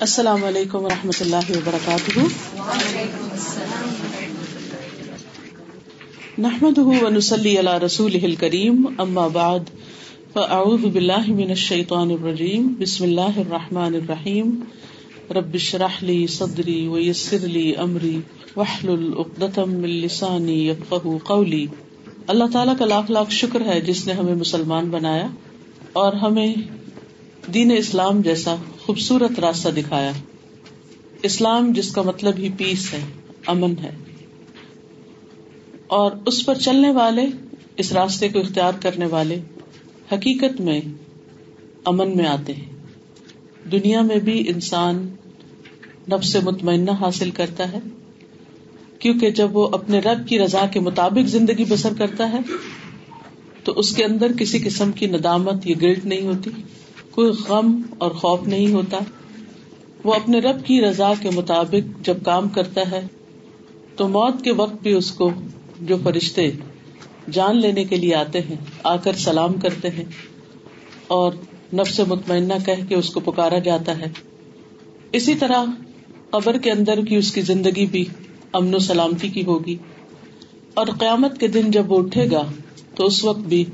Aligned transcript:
السلام 0.00 0.44
علیکم 0.44 0.78
و 0.78 0.88
رحمۃ 0.88 1.20
اللہ 1.20 1.50
وبرکاتہ۔ 1.50 2.20
نحمد 6.38 6.78
ونسلی 6.78 7.58
علی 7.58 7.86
رسول 7.86 8.34
کریم 8.34 8.86
اما 8.98 9.26
بعد، 9.26 9.58
فاعوذ 10.32 10.80
باللہ 10.80 11.28
من 11.28 11.48
الشیطان 11.48 12.10
الرجیم، 12.10 12.74
بسم 12.78 13.04
اللہ 13.04 13.38
الرحمٰن 13.38 13.94
الرحیم۔ 13.94 14.60
ربش 15.30 15.74
رحلی 15.74 16.26
صدری 16.26 16.88
ویسر 16.88 17.38
لی 17.38 17.76
امری 17.76 18.20
وحل 18.56 18.88
العقدم 18.88 19.82
السانی 19.82 20.72
قولی۔ 21.24 21.66
اللہ 22.26 22.44
تعالیٰ 22.52 22.78
کا 22.78 22.84
لاکھ 22.84 23.10
لاکھ 23.10 23.30
شکر 23.30 23.60
ہے 23.60 23.80
جس 23.80 24.06
نے 24.06 24.12
ہمیں 24.12 24.34
مسلمان 24.34 24.90
بنایا 24.90 25.26
اور 25.92 26.12
ہمیں 26.12 26.54
دین 27.54 27.72
اسلام 27.76 28.22
جیسا 28.22 28.54
خوبصورت 28.88 29.40
راستہ 29.40 29.68
دکھایا۔ 29.68 30.12
اسلام 31.22 31.72
جس 31.72 31.92
کا 31.92 32.02
مطلب 32.02 32.34
ہی 32.38 32.48
پیس 32.56 32.94
ہے، 32.94 33.00
امن 33.46 33.74
ہے۔ 33.82 33.90
اور 35.86 36.12
اس 36.26 36.46
پر 36.46 36.54
چلنے 36.54 36.90
والے، 36.90 37.26
اس 37.76 37.92
راستے 37.92 38.28
کو 38.28 38.38
اختیار 38.40 38.72
کرنے 38.80 39.06
والے 39.06 39.40
حقیقت 40.12 40.60
میں 40.60 40.80
امن 41.84 42.16
میں 42.16 42.26
آتے 42.26 42.54
ہیں۔ 42.54 42.64
دنیا 43.72 44.02
میں 44.02 44.16
بھی 44.16 44.48
انسان 44.48 45.14
نب 46.12 46.22
سے 46.22 46.40
مطمئنہ 46.40 46.90
حاصل 46.90 47.30
کرتا 47.30 47.72
ہے، 47.72 47.78
کیونکہ 48.98 49.30
جب 49.30 49.56
وہ 49.56 49.68
اپنے 49.72 49.98
رب 49.98 50.28
کی 50.28 50.38
رضا 50.38 50.66
کے 50.72 50.80
مطابق 50.80 51.28
زندگی 51.28 51.64
بسر 51.64 51.92
کرتا 51.98 52.32
ہے، 52.32 52.38
تو 53.64 53.72
اس 53.72 53.96
کے 53.96 54.04
اندر 54.04 54.32
کسی 54.32 54.58
قسم 54.58 54.92
کی 54.92 55.06
ندامت 55.06 55.66
یا 55.66 55.76
گلٹ 55.82 56.04
نہیں 56.04 56.22
ہوتی۔ 56.22 56.50
کوئی 57.10 57.32
غم 57.48 57.82
اور 57.98 58.10
خوف 58.10 58.42
نہیں 58.42 58.72
ہوتا۔ 58.72 58.98
وہ 60.04 60.14
اپنے 60.14 60.38
رب 60.38 60.64
کی 60.64 60.80
رضا 60.80 61.12
کے 61.20 61.30
مطابق 61.30 62.04
جب 62.04 62.16
کام 62.24 62.48
کرتا 62.48 62.90
ہے، 62.90 63.06
تو 63.96 64.08
موت 64.08 64.44
کے 64.44 64.52
وقت 64.52 64.82
بھی 64.82 64.92
اس 64.92 65.10
کو 65.10 65.30
جو 65.80 65.96
فرشتے 66.04 66.50
جان 67.30 67.60
لینے 67.60 67.84
کے 67.84 67.96
لیے 67.96 68.14
آتے 68.14 68.40
ہیں، 68.40 68.56
آ 68.82 68.96
کر 68.96 69.12
سلام 69.12 69.52
کرتے 69.54 69.90
ہیں 69.90 70.04
اور 71.08 71.32
نفس 71.74 72.00
مطمئنہ 72.00 72.54
کہہ 72.66 72.84
کے 72.88 72.94
اس 72.94 73.10
کو 73.10 73.20
پکارا 73.20 73.58
جاتا 73.58 73.98
ہے۔ 73.98 74.06
اسی 75.12 75.34
طرح 75.34 75.64
قبر 76.30 76.58
کے 76.58 76.70
اندر 76.70 77.04
کی 77.04 77.16
اس 77.16 77.32
کی 77.32 77.40
زندگی 77.40 77.86
بھی 77.86 78.04
امن 78.52 78.74
و 78.74 78.78
سلامتی 78.78 79.28
کی 79.28 79.44
ہوگی۔ 79.44 79.76
اور 80.74 80.86
قیامت 80.86 81.40
کے 81.40 81.48
دن 81.48 81.70
جب 81.70 81.92
وہ 81.92 81.98
اٹھے 81.98 82.30
گا، 82.30 82.44
تو 82.94 83.06
اس 83.06 83.24
وقت 83.24 83.38
بھی 83.38 83.64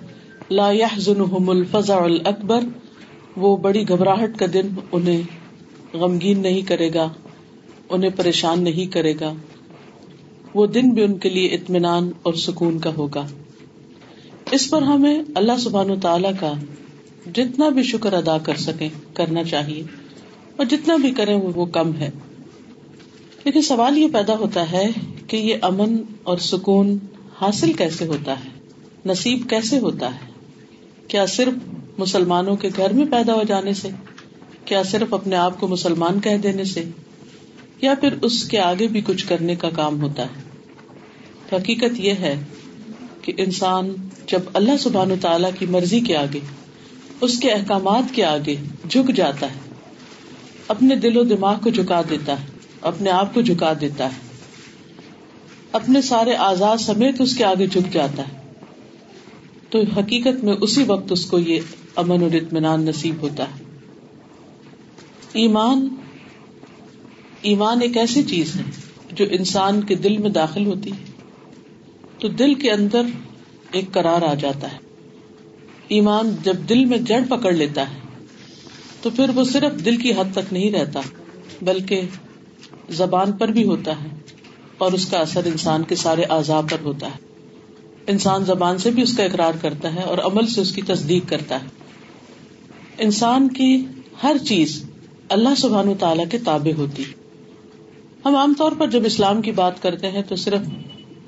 لا 0.51 0.71
يحزنهم 0.71 1.49
الفزع 1.49 2.03
الاکبر 2.03 2.61
وہ 3.37 3.57
بڑی 3.57 3.89
گھبراہٹ 3.89 4.39
کا 4.39 4.47
دن 4.53 4.69
انہیں 4.93 5.23
غمگین 5.97 6.41
نہیں 6.41 6.63
کرے 6.63 6.91
گا، 6.95 7.13
انہیں 7.89 8.11
پریشان 8.17 8.63
نہیں 8.63 8.93
کرے 8.93 9.15
گا۔ 9.21 9.33
وہ 10.55 10.67
دن 10.67 10.91
بھی 10.91 11.03
ان 11.03 11.19
کے 11.19 11.29
لیے 11.29 11.49
اطمینان 11.49 12.11
اور 12.23 12.35
سکون 12.35 12.79
کا 12.79 12.91
ہوگا۔ 12.97 13.27
اس 14.51 14.71
پر 14.71 14.83
ہمیں 14.83 15.23
اللہ 15.35 15.53
سبحان 15.59 15.91
و 15.91 15.97
تعالی 15.97 16.29
کا 16.41 16.53
جتنا 17.35 17.69
بھی 17.69 17.83
شکر 17.83 18.13
ادا 18.13 18.39
کر 18.39 18.57
سکیں، 18.57 18.89
کرنا 19.15 19.45
چاہیے۔ 19.45 19.83
اور 20.57 20.67
جتنا 20.67 20.97
بھی 20.97 21.11
کریں 21.11 21.37
وہ 21.37 21.67
کم 21.67 21.95
ہے۔ 21.95 22.11
لیکن 23.45 23.63
سوال 23.63 23.99
یہ 23.99 24.09
پیدا 24.13 24.37
ہوتا 24.37 24.73
ہے 24.73 24.91
کہ 25.27 25.37
یہ 25.37 25.55
امن 25.63 25.97
اور 26.23 26.39
سکون 26.39 26.99
حاصل 27.41 27.73
کیسے 27.73 28.07
ہوتا 28.07 28.33
ہے؟ 28.33 28.49
نصیب 29.07 29.47
کیسے 29.51 29.79
ہوتا 29.79 30.15
ہے؟ 30.15 30.31
کیا 31.09 31.27
صرف 31.27 31.53
مسلمانوں 31.99 32.57
کے 32.57 32.69
گھر 32.77 32.93
میں 32.93 33.05
پیدا 33.11 33.35
ہو 33.35 33.43
جانے 33.43 33.73
سے؟ 33.73 33.89
کیا 34.65 34.83
صرف 34.83 35.15
اپنے 35.15 35.37
آپ 35.37 35.61
کو 35.61 35.69
مسلمان 35.69 36.21
کہہ 36.21 36.37
دینے 36.37 36.65
سے؟ 36.65 36.85
یا 37.81 37.95
پھر 37.95 38.15
اس 38.23 38.45
کے 38.45 38.59
آگے 38.59 38.87
بھی 38.87 39.01
کچھ 39.01 39.27
کرنے 39.27 39.55
کا 39.55 39.71
کام 39.71 40.03
ہوتا 40.03 40.23
ہے؟ 40.23 40.43
حقیقت 41.57 42.01
یہ 42.01 42.13
ہے 42.13 42.35
کہ 43.23 43.33
انسان 43.37 43.95
جب 44.27 44.41
اللہ 44.55 44.77
سبحان 44.81 45.11
و 45.11 45.15
تعالی 45.21 45.49
کی 45.59 45.67
مرضی 45.67 46.01
کے 46.01 46.17
آگے، 46.17 46.41
اس 47.21 47.39
کے 47.39 47.51
احکامات 47.51 48.15
کے 48.15 48.25
آگے 48.25 48.57
جھک 48.89 49.15
جاتا 49.15 49.47
ہے، 49.47 49.61
اپنے 50.69 50.97
دل 50.97 51.17
و 51.17 51.23
دماغ 51.25 51.59
کو 51.63 51.71
جھکا 51.71 52.03
دیتا 52.11 52.33
ہے، 52.33 52.47
اپنے 52.81 53.11
آپ 53.11 53.35
کو 53.35 53.41
جھکا 53.41 53.73
دیتا 53.81 54.05
ہے، 54.05 54.19
اپنے 55.73 56.03
سارے 56.03 56.35
آزاد 56.35 56.77
سمیت 56.77 57.21
اس 57.21 57.37
کے 57.37 57.45
آگے 57.45 57.67
جھک 57.67 57.93
جاتا 57.93 58.23
ہے۔ 58.23 58.45
تو 59.71 59.81
حقیقت 59.97 60.45
میں 60.45 60.55
اسی 60.61 60.83
وقت 60.87 61.13
اس 61.13 61.27
کو 61.27 61.39
یہ 61.39 61.61
امن 61.97 62.23
اور 62.23 62.35
اطمینان 62.35 62.85
نصیب 62.85 63.15
ہوتا 63.21 63.45
ہے۔ 63.45 63.65
ایمان 65.33 65.89
ایمان 67.43 67.83
ایک 67.83 67.97
ایسی 67.97 68.23
چیز 68.23 68.57
ہے 68.57 68.63
جو 69.13 69.25
انسان 69.31 69.83
کے 69.83 69.95
دل 69.95 70.19
میں 70.19 70.31
داخل 70.31 70.67
ہوتی 70.67 70.91
ہے۔ 70.91 71.13
تو 72.19 72.29
دل 72.29 72.55
کے 72.55 72.71
اندر 72.71 73.03
ایک 73.71 73.85
کرار 73.93 74.23
آ 74.23 74.35
جاتا 74.35 74.73
ہے۔ 74.73 74.79
ایمان 75.89 76.37
جب 76.43 76.57
دل 76.69 76.85
میں 76.85 76.99
جڑ 76.99 77.21
پکڑ 77.29 77.53
لیتا 77.53 77.83
ہے، 77.83 77.99
تو 79.03 79.11
پھر 79.11 79.31
وہ 79.35 79.45
صرف 79.45 79.85
دل 79.85 79.97
کی 79.97 80.13
حد 80.13 80.35
تک 80.35 80.53
نہیں 80.53 80.71
رہتا، 80.71 81.01
بلکہ 81.63 82.01
زبان 82.91 83.33
پر 83.33 83.49
بھی 83.49 83.65
ہوتا 83.65 83.93
ہے 84.03 84.09
اور 84.79 84.93
اس 84.93 85.07
کا 85.07 85.19
اثر 85.19 85.45
انسان 85.45 85.83
کے 85.83 85.95
سارے 85.95 86.23
اعضاء 86.23 86.61
پر 86.61 86.77
ہوتا 86.85 87.07
ہے۔ 87.07 87.19
انسان 88.07 88.45
زبان 88.45 88.79
سے 88.79 88.91
بھی 88.91 89.03
اس 89.03 89.17
کا 89.17 89.25
اقرار 89.25 89.53
کرتا 89.61 89.95
ہے 89.95 90.03
اور 90.03 90.19
عمل 90.19 90.47
سے 90.47 90.61
اس 90.61 90.75
کی 90.75 90.83
تصدیق 90.83 91.29
کرتا 91.29 91.63
ہے۔ 91.63 91.84
انسان 92.99 93.49
کی 93.49 93.87
ہر 94.23 94.37
چیز 94.39 94.85
اللہ 95.29 95.49
سبحان 95.57 95.89
و 95.89 95.95
تعالیٰ 95.95 96.25
کے 96.31 96.39
تابع 96.39 96.79
ہوتی۔ 96.79 97.05
ہم 98.25 98.37
عام 98.37 98.55
طور 98.59 98.73
پر 98.73 98.91
جب 98.91 99.01
اسلام 99.05 99.43
کی 99.43 99.51
بات 99.51 99.83
کرتے 99.83 100.11
ہیں 100.11 100.23
تو 100.29 100.37
صرف 100.37 100.61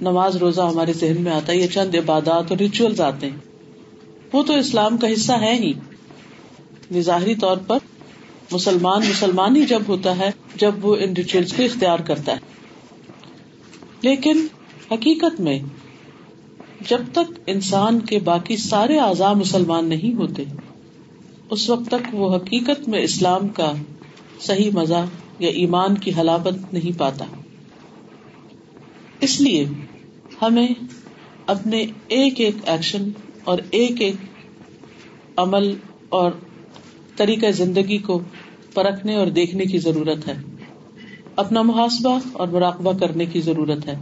نماز 0.01 0.37
روزہ 0.37 0.61
ہمارے 0.61 0.93
ذہن 0.93 1.23
میں 1.23 1.33
آتا 1.33 1.53
ہے، 1.53 1.59
یہ 1.59 1.67
چند 1.67 1.95
عبادات 1.95 2.51
اور 2.51 2.59
ریچولس 2.59 3.01
آتے 3.01 3.31
ہیں۔ 3.31 3.37
وہ 4.33 4.43
تو 4.43 4.55
اسلام 4.55 4.97
کا 4.97 5.13
حصہ 5.13 5.33
ہے 5.33 5.55
ہی۔ 5.55 5.73
ظاہری 7.01 7.35
طور 7.35 7.57
پر 7.57 7.79
مسلمان 8.53 9.03
مسلمان 9.09 9.57
ہی 9.57 9.63
جب 9.63 9.83
ہوتا 9.89 10.19
ہے، 10.19 10.31
جب 10.57 10.87
وہ 10.87 10.97
ان 10.97 11.13
ریچولس 11.13 11.53
کو 11.53 11.63
اختیار 11.63 11.99
کرتا 11.99 12.33
ہے۔ 12.33 12.39
لیکن 14.03 14.47
حقیقت 14.93 15.41
میں 15.41 15.59
جب 16.89 17.01
تک 17.13 17.41
انسان 17.47 18.01
کے 18.01 18.19
باقی 18.19 18.57
سارے 18.57 18.99
اعضاء 18.99 19.33
مسلمان 19.33 19.89
نہیں 19.89 20.15
ہوتے 20.15 20.45
اس 21.51 21.71
وقت 21.71 21.87
تک 21.87 22.15
وہ 22.15 22.37
حقیقت 22.37 22.89
میں 22.89 23.01
اسلام 23.01 23.49
کا 23.49 23.73
صحیح 24.41 24.71
مزہ 24.75 25.05
یا 25.39 25.49
ایمان 25.49 25.99
کی 25.99 26.11
حلاوت 26.19 26.73
نہیں 26.73 26.99
پاتا۔ 26.99 27.25
اس 29.21 29.41
لیے 29.41 29.65
ہمیں 30.43 30.69
اپنے 31.47 31.87
ایک 32.09 32.41
ایک 32.41 32.55
ایکشن 32.67 33.09
اور 33.45 33.59
ایک 33.71 34.01
ایک 34.01 34.15
عمل 35.37 35.75
اور 36.09 36.31
طریقہ 37.17 37.51
زندگی 37.51 37.99
کو 37.99 38.21
پرکھنے 38.75 39.15
اور 39.15 39.27
دیکھنے 39.27 39.65
کی 39.65 39.79
ضرورت 39.79 40.29
ہے۔ 40.29 40.35
اپنا 41.37 41.63
محاسبہ 41.63 42.21
اور 42.33 42.49
مراقبہ 42.49 42.93
کرنے 42.93 43.27
کی 43.27 43.41
ضرورت 43.41 43.87
ہے۔ 43.87 43.95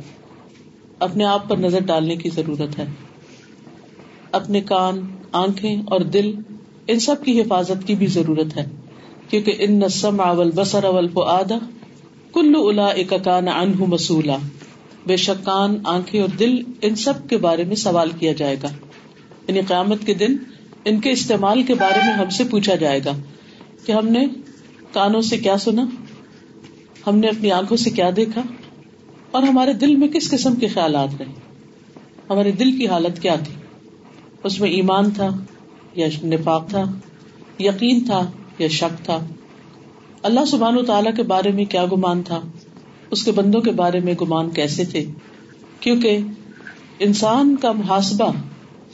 اپنے 0.98 1.24
آپ 1.24 1.48
پر 1.48 1.56
نظر 1.56 1.80
ڈالنے 1.80 2.16
کی 2.16 2.30
ضرورت 2.30 2.78
ہے۔ 2.78 2.84
اپنے 4.32 4.60
کان، 4.60 5.00
آنکھیں 5.32 5.82
اور 5.86 6.00
دل 6.00 6.34
ان 6.86 6.98
سب 6.98 7.24
کی 7.24 7.40
حفاظت 7.40 7.86
کی 7.86 7.94
بھی 7.94 8.06
ضرورت 8.06 8.56
ہے، 8.56 8.66
کیونکہ 9.30 9.54
ان 9.58 9.78
نسم 9.78 10.20
اول 10.20 10.50
بسر 10.54 10.84
اول 10.84 11.08
کو 11.08 11.22
آدھا 11.22 11.58
کلو 12.32 12.68
الا 12.68 12.86
ایک 12.86 13.12
کان 13.24 13.48
ان 13.48 13.72
مسولہ 13.78 14.32
بے 15.06 15.16
شک 15.16 15.46
کان، 15.46 15.76
آنکھیں 15.84 16.20
اور 16.20 16.28
دل 16.28 16.62
ان 16.82 16.94
سب 16.94 17.28
کے 17.28 17.36
بارے 17.36 17.64
میں 17.64 17.76
سوال 17.76 18.10
کیا 18.10 18.32
جائے 18.32 18.56
گا۔ 18.62 18.68
یعنی 19.48 19.60
قیامت 19.68 20.06
کے 20.06 20.14
دن 20.14 20.36
ان 20.84 21.00
کے 21.00 21.10
استعمال 21.10 21.62
کے 21.62 21.74
بارے 21.74 21.98
میں 22.06 22.12
ہم 22.12 22.30
سے 22.30 22.44
پوچھا 22.44 22.74
جائے 22.74 23.00
گا 23.04 23.12
کہ 23.86 23.92
ہم 23.92 24.08
نے 24.08 24.26
کانوں 24.92 25.20
سے 25.20 25.38
کیا 25.38 25.58
سنا؟ 25.58 25.86
ہم 27.06 27.18
نے 27.18 27.26
اپنی 27.26 27.50
آنکھوں 27.50 27.76
سے 27.76 27.90
کیا 27.90 28.10
دیکھا؟ 28.16 28.42
اور 29.30 29.42
ہمارے 29.42 29.72
دل 29.72 29.96
میں 29.96 30.08
کس 30.08 30.30
قسم 30.30 30.54
کے 30.54 30.68
خیالات 30.68 31.08
رہے؟ 31.18 31.32
ہمارے 32.30 32.52
دل 32.52 32.78
کی 32.78 32.88
حالت 32.88 33.22
کیا 33.22 33.34
تھی؟ 33.34 33.54
اس 34.44 34.60
میں 34.60 34.70
ایمان 34.70 35.10
تھا 35.10 35.28
یا 35.96 36.06
نفاق 36.24 36.68
تھا، 36.68 36.84
یقین 37.58 38.04
تھا 38.04 38.30
یا 38.58 38.68
شک 38.68 39.04
تھا۔ 39.04 39.26
اللہ 40.22 40.44
سبحان 40.44 40.78
و 40.78 40.82
تعالیٰ 40.82 41.16
کے 41.16 41.22
بارے 41.22 41.50
میں 41.50 41.64
کیا 41.64 41.84
گمان 41.84 42.22
تھا؟ 42.22 42.40
اس 43.10 43.24
کے 43.24 43.32
بندوں 43.32 43.60
کے 43.60 43.70
بارے 43.70 44.00
میں 44.00 44.14
گمان 44.22 44.50
کیسے 44.50 44.84
تھے؟ 44.84 45.04
کیونکہ 45.80 46.18
انسان 46.98 47.56
کا 47.56 47.72
محاسبہ 47.72 48.32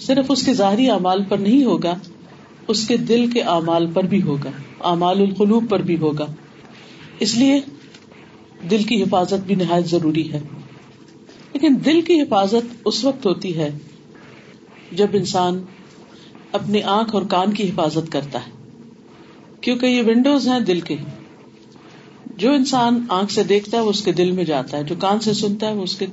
صرف 0.01 0.25
اس 0.29 0.47
کے 0.47 0.55
ظاہری 0.55 0.91
اعمال 0.91 1.25
پر 1.25 1.37
نہیں 1.37 1.65
ہوگا، 1.65 1.95
اس 2.69 2.89
کے 2.89 2.97
دل 2.97 3.31
کے 3.31 3.41
اعمال 3.41 3.87
پر 3.95 4.05
بھی 4.05 4.23
ہوگا، 4.23 4.51
اعمال 4.81 5.21
القلوب 5.21 5.65
پر 5.71 5.83
بھی 5.83 5.97
ہوگا۔ 5.97 6.27
اس 7.21 7.37
لیے 7.37 7.61
دل 8.71 8.83
کی 8.83 9.03
حفاظت 9.03 9.47
بھی 9.47 9.55
نہایت 9.55 9.87
ضروری 9.87 10.33
ہے۔ 10.33 10.41
لیکن 11.53 11.75
دل 11.85 12.01
کی 12.01 12.21
حفاظت 12.21 12.75
اس 12.85 13.05
وقت 13.05 13.27
ہوتی 13.27 13.57
ہے 13.57 13.71
جب 14.93 15.07
انسان 15.13 15.63
اپنی 16.53 16.83
آنکھ 16.83 17.15
اور 17.15 17.23
کان 17.23 17.55
کی 17.55 17.69
حفاظت 17.69 18.13
کرتا 18.13 18.39
ہے۔ 18.39 18.51
کیونکہ 19.61 19.87
یہ 19.87 20.03
ونڈوز 20.07 20.49
ہیں 20.49 20.61
دل 20.61 20.81
کے۔ 20.81 20.97
جو 22.37 22.53
انسان 22.53 23.07
آنکھ 23.09 23.33
سے 23.33 23.43
دیکھتا 23.43 23.79
ہے 23.79 23.83
وہ 23.83 23.91
اس 23.91 24.03
کے 24.03 24.13
دل 24.13 24.31
میں 24.31 24.45
جاتا 24.45 24.79
ہے، 24.79 24.85
جو 24.85 24.95
کان 24.99 25.21
سے 25.21 25.33
سنتا 25.33 25.69
ہے 25.69 25.75
وہ 25.75 25.83
اس 25.83 25.97
کے 25.97 26.07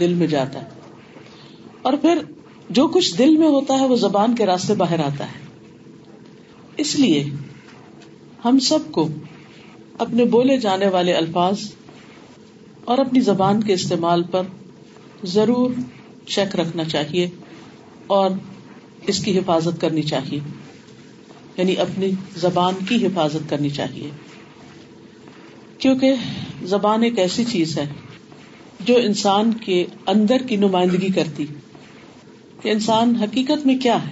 دل 0.00 0.14
میں 0.14 0.26
جاتا 0.26 0.62
ہے۔ 0.62 0.68
اور 1.82 1.92
پھر 1.92 2.18
جو 2.70 2.88
کچھ 2.88 3.18
دل 3.18 3.36
میں 3.36 3.48
ہوتا 3.48 3.80
ہے 3.80 3.86
وہ 3.86 3.96
زبان 3.96 4.34
کے 4.34 4.46
راستے 4.46 4.74
باہر 4.74 5.00
آتا 5.00 5.24
ہے۔ 5.24 5.44
اس 6.76 6.98
لیے 6.98 7.24
ہم 8.44 8.58
سب 8.58 8.78
کو 8.90 9.08
اپنے 9.98 10.24
بولے 10.24 10.56
جانے 10.56 10.88
والے 10.88 11.12
الفاظ 11.12 11.54
اور 12.84 12.98
اپنی 12.98 13.20
زبان 13.20 13.62
کے 13.62 13.72
استعمال 13.72 14.22
پر 14.22 14.42
ضرور 15.24 15.70
چیک 16.26 16.56
رکھنا 16.56 16.84
چاہیے 16.84 17.30
اور 18.06 18.30
اس 19.06 19.24
کی 19.24 19.38
حفاظت 19.38 19.80
کرنی 19.80 20.02
چاہیے۔ 20.02 20.40
یعنی 21.56 21.76
اپنی 21.76 22.10
زبان 22.36 22.74
کی 22.88 23.06
حفاظت 23.06 23.50
کرنی 23.50 23.70
چاہیے۔ 23.70 24.10
کیونکہ 25.78 26.14
زبان 26.62 27.02
ایک 27.02 27.18
ایسی 27.18 27.44
چیز 27.44 27.78
ہے 27.78 27.92
جو 28.80 28.96
انسان 28.96 29.52
کے 29.52 29.84
اندر 30.06 30.36
کی 30.48 30.56
نمائندگی 30.56 31.08
کرتی۔ 31.08 31.46
کہ 32.62 32.68
انسان 32.68 33.16
حقیقت 33.16 33.66
میں 33.66 33.78
کیا 33.78 34.06
ہے؟ 34.06 34.10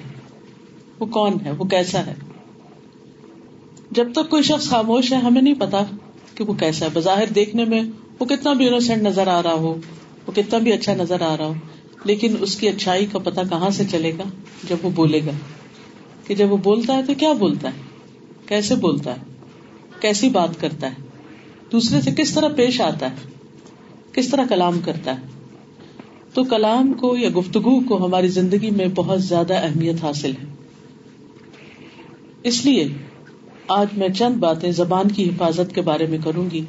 وہ 0.99 1.06
کون 1.06 1.33
ہے؟ 1.44 1.50
وہ 1.50 1.65
کیسا 1.65 2.06
ہے؟ 2.06 2.15
جب 3.91 4.12
تک 4.12 4.31
کوئی 4.31 4.43
شخص 4.43 4.69
خاموش 4.69 5.12
ہے، 5.12 5.19
ہمیں 5.19 5.43
نہیں 5.43 5.55
پتا 5.55 5.85
کہ 6.35 6.44
وہ 6.44 6.55
کیسا 6.55 6.87
ہے۔ 6.87 6.91
بظاہر 6.93 7.27
دیکھنے 7.27 7.65
میں 7.65 7.83
وہ 8.19 8.25
کتنا 8.25 8.53
بھی 8.53 8.69
انوسینٹ 8.69 9.03
نظر 9.03 9.27
آ 9.27 9.43
رہا 9.43 9.53
ہو، 9.53 9.81
وہ 10.27 10.33
کتنا 10.33 10.59
بھی 10.59 10.73
اچھا 10.73 10.94
نظر 10.94 11.21
آ 11.21 11.37
رہا 11.37 11.47
ہو 11.47 11.55
لیکن 12.05 12.35
اس 12.41 12.57
کی 12.57 12.69
اچھائی 12.69 13.07
کا 13.07 13.19
پتا 13.19 13.43
کہاں 13.43 13.71
سے 13.71 13.85
چلے 13.91 14.13
گا؟ 14.19 14.23
جب 14.69 14.77
وہ 14.83 14.91
بولے 14.91 15.21
گا 15.27 15.31
کہ 16.27 16.35
جب 16.35 16.53
وہ 16.53 16.57
بولتا 16.57 16.97
ہے 16.97 17.03
تو 17.03 17.13
کیا 17.19 17.33
بولتا 17.33 17.69
ہے؟ 17.69 17.81
کیسے 18.47 18.75
بولتا 18.75 19.11
ہے؟ 19.11 19.23
کیسی 20.01 20.29
بات 20.29 20.61
کرتا 20.61 20.87
ہے؟ 20.87 20.95
دوسرے 21.73 22.01
سے 22.01 22.11
کس 22.11 22.35
طرح 22.35 22.49
پیش 22.49 22.81
آتا 22.81 23.11
ہے؟ 23.11 23.17
کس 24.13 24.29
طرح 24.29 24.45
کلام 24.49 24.81
کرتا 24.85 25.13
ہے؟ 25.13 25.27
تو 26.35 26.45
کلام 26.45 26.93
کو 26.93 27.17
یا 27.17 27.29
گفتگو 27.39 27.81
کو 27.81 28.07
ہماری 28.07 28.29
زندگی 28.29 28.71
میں 28.71 28.87
بہت 28.95 29.23
زیادہ 29.23 29.55
اہمیت 29.55 30.05
حاصل 30.05 30.31
ہے۔ 30.31 30.47
اس 32.43 32.65
لیے 32.65 32.89
آج 33.69 33.87
میں 33.97 34.09
چند 34.09 34.35
باتیں 34.35 34.73
زبان 34.73 35.09
کی 35.09 35.29
حفاظت 35.29 35.75
کے 35.75 35.81
بارے 35.81 36.07
میں 36.07 36.19
کروں 36.25 36.51
گی، 36.51 36.61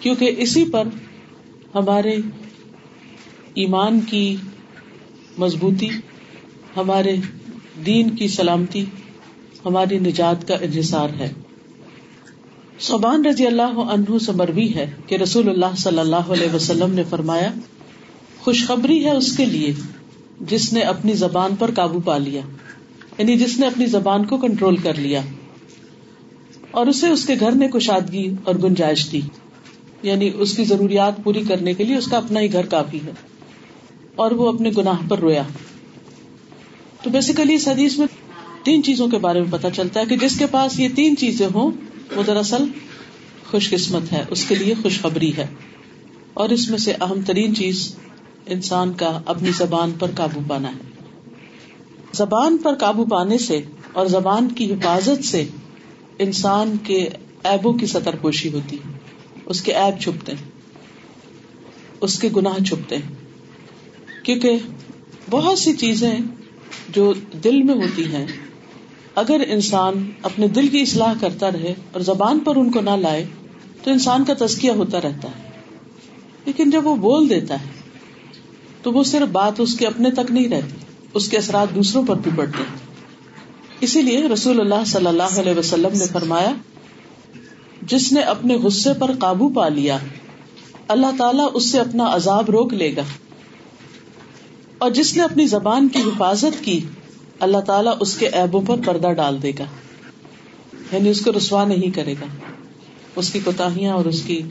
کیونکہ 0.00 0.34
اسی 0.38 0.64
پر 0.64 0.88
ہمارے 1.74 2.16
ایمان 3.54 4.00
کی 4.00 4.36
مضبوطی، 5.38 5.88
ہمارے 6.76 7.16
دین 7.86 8.10
کی 8.10 8.28
سلامتی، 8.28 8.84
ہماری 9.64 9.98
نجات 9.98 10.48
کا 10.48 10.54
انحصار 10.54 11.08
ہے۔ 11.18 11.32
صبان 12.80 13.24
رضی 13.24 13.46
اللہ 13.46 13.62
عنہ 13.62 14.18
سے 14.18 14.32
مربی 14.32 14.74
ہے 14.74 14.90
کہ 15.06 15.14
رسول 15.14 15.48
اللہ 15.48 15.76
صلی 15.76 15.98
اللہ 15.98 16.16
علیہ 16.16 16.54
وسلم 16.54 16.94
نے 16.94 17.04
فرمایا، 17.04 17.50
خوشخبری 18.40 19.04
ہے 19.04 19.10
اس 19.10 19.36
کے 19.36 19.44
لیے 19.44 19.72
جس 20.40 20.72
نے 20.72 20.80
اپنی 20.80 21.12
زبان 21.12 21.56
پر 21.56 21.70
قابو 21.74 22.00
پا 22.00 22.18
لیا 22.18 22.40
یعنی 23.18 23.38
جس 23.38 23.58
نے 23.58 23.66
اپنی 23.66 23.86
زبان 23.86 24.24
کو 24.24 24.36
کنٹرول 24.36 24.76
کر 24.76 24.94
لیا۔ 24.94 25.20
اور 26.70 26.86
اسے 26.86 27.08
اس 27.08 27.24
کے 27.24 27.34
گھر 27.40 27.52
نے 27.52 27.68
کشادگی 27.68 28.34
اور 28.44 28.54
گنجائش 28.54 29.12
دی 29.12 29.20
یعنی 30.02 30.30
اس 30.34 30.56
کی 30.56 30.64
ضروریات 30.64 31.24
پوری 31.24 31.42
کرنے 31.48 31.74
کے 31.74 31.84
لیے 31.84 31.96
اس 31.96 32.06
کا 32.06 32.16
اپنا 32.16 32.40
ہی 32.40 32.52
گھر 32.52 32.66
کافی 32.66 32.98
ہے۔ 33.06 33.31
اور 34.14 34.30
وہ 34.30 34.48
اپنے 34.48 34.70
گناہ 34.78 35.08
پر 35.08 35.18
رویا۔ 35.18 35.42
تو 37.02 37.10
بیسیکلی 37.10 37.54
اس 37.54 37.68
حدیث 37.68 37.98
میں 37.98 38.06
تین 38.62 38.82
چیزوں 38.82 39.08
کے 39.08 39.18
بارے 39.18 39.40
میں 39.40 39.52
پتا 39.52 39.70
چلتا 39.70 40.00
ہے 40.00 40.06
کہ 40.06 40.16
جس 40.16 40.38
کے 40.38 40.46
پاس 40.46 40.78
یہ 40.78 40.88
تین 40.94 41.16
چیزیں 41.16 41.48
ہوں، 41.54 41.70
وہ 42.16 42.22
دراصل 42.22 42.64
خوش 43.50 43.70
قسمت 43.70 44.12
ہے، 44.12 44.24
اس 44.30 44.44
کے 44.44 44.54
لیے 44.54 44.74
خوشخبری 44.82 45.36
ہے۔ 45.36 45.46
اور 46.34 46.48
اس 46.48 46.70
میں 46.70 46.78
سے 46.78 46.92
اہم 46.92 47.20
ترین 47.26 47.54
چیز 47.54 47.96
انسان 48.46 48.92
کا 48.92 49.20
اپنی 49.26 49.50
زبان 49.50 49.90
پر 49.98 50.10
قابو 50.16 50.40
پانا 50.48 50.68
ہے۔ 50.68 50.80
زبان 52.12 52.56
پر 52.56 52.74
قابو 52.74 53.04
پانے 53.04 53.38
سے 53.38 53.60
اور 53.92 54.06
زبان 54.06 54.48
کی 54.48 54.72
حفاظت 54.72 55.24
سے 55.24 55.44
انسان 56.18 56.76
کے 56.84 57.08
ایبوں 57.44 57.72
کی 57.72 57.86
سطر 57.86 58.16
پوشی 58.16 58.52
ہوتی 58.52 58.76
ہے۔ 58.76 58.92
اس 59.46 59.62
کے 59.62 59.72
ایب 59.72 60.00
چھپتے 60.00 60.32
ہیں۔ 60.32 60.50
اس 62.00 62.18
کے 62.18 62.28
گناہ 62.36 62.64
چھپتے 62.64 62.96
ہیں۔ 62.96 63.21
کیونکہ 64.22 64.58
بہت 65.30 65.58
سی 65.58 65.72
چیزیں 65.72 66.18
جو 66.88 67.12
دل 67.44 67.62
میں 67.62 67.74
ہوتی 67.74 68.04
ہیں، 68.04 68.26
اگر 69.14 69.40
انسان 69.48 70.10
اپنے 70.22 70.48
دل 70.48 70.68
کی 70.68 70.80
اصلاح 70.80 71.14
کرتا 71.20 71.50
رہے 71.50 71.74
اور 71.92 72.00
زبان 72.00 72.38
پر 72.38 72.56
ان 72.56 72.70
کو 72.70 72.80
نہ 72.80 72.90
لائے، 72.90 73.26
تو 73.82 73.90
انسان 73.90 74.24
کا 74.24 74.46
تزکیہ 74.46 74.70
ہوتا 74.70 74.98
رہتا 74.98 75.28
ہے۔ 75.28 75.50
لیکن 76.44 76.70
جب 76.70 76.86
وہ 76.86 76.96
بول 76.96 77.28
دیتا 77.28 77.54
ہے، 77.54 77.66
تو 78.82 78.92
وہ 78.92 79.04
صرف 79.04 79.28
بات 79.32 79.60
اس 79.60 79.74
کے 79.74 79.86
اپنے 79.86 80.10
تک 80.10 80.30
نہیں 80.30 80.48
رہتی، 80.48 80.76
اس 81.14 81.28
کے 81.28 81.36
اثرات 81.36 81.74
دوسروں 81.74 82.02
پر 82.02 82.16
بھی 82.16 82.30
پڑتے 82.36 82.58
ہیں۔ 82.58 82.76
اسی 83.80 84.02
لیے 84.02 84.28
رسول 84.28 84.60
اللہ 84.60 84.84
صلی 84.86 85.06
اللہ 85.06 85.38
علیہ 85.38 85.58
وسلم 85.58 85.98
نے 85.98 86.06
فرمایا، 86.12 86.52
جس 87.82 88.12
نے 88.12 88.20
اپنے 88.20 88.54
غصے 88.54 88.90
پر 88.98 89.10
قابو 89.18 89.48
پا 89.48 89.68
لیا، 89.68 89.98
اللہ 90.88 91.06
تعالیٰ 91.18 91.48
اس 91.54 91.64
سے 91.64 91.80
اپنا 91.80 92.14
عذاب 92.14 92.50
روک 92.50 92.74
لے 92.74 92.96
گا۔ 92.96 93.02
اور 94.82 94.90
جس 94.90 95.16
نے 95.16 95.22
اپنی 95.22 95.46
زبان 95.46 95.88
کی 95.88 95.98
حفاظت 95.98 96.64
کی، 96.64 96.80
اللہ 97.40 97.58
تعالیٰ 97.58 97.96
اس 98.00 98.16
کے 98.16 98.28
ایبوں 98.28 98.60
پر 98.60 98.76
پردہ 98.86 99.12
ڈال 99.12 99.42
دے 99.42 99.52
گا۔ 99.58 99.64
یعنی 100.92 101.08
اس 101.08 101.20
کو 101.20 101.32
رسوا 101.36 101.64
نہیں 101.64 101.90
کرے 101.90 102.14
گا۔ 102.20 102.26
اس 103.16 103.32
کی 103.32 103.40
کوتاہیاں 103.44 103.94
اور 103.94 104.04
اس 104.04 104.22
کی 104.22 104.42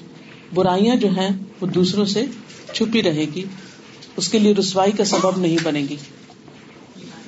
برائیاں 0.53 0.95
جو 0.95 1.09
ہیں، 1.09 1.29
وہ 1.61 1.67
دوسروں 1.67 2.05
سے 2.05 2.25
چھپی 2.73 3.03
رہے 3.03 3.25
گی۔ 3.35 3.43
اس 4.17 4.29
کے 4.29 4.39
لیے 4.39 4.53
رسوائی 4.53 4.91
کا 4.91 5.05
سبب 5.05 5.39
نہیں 5.39 5.57
بنے 5.63 5.81
گی۔ 5.89 5.95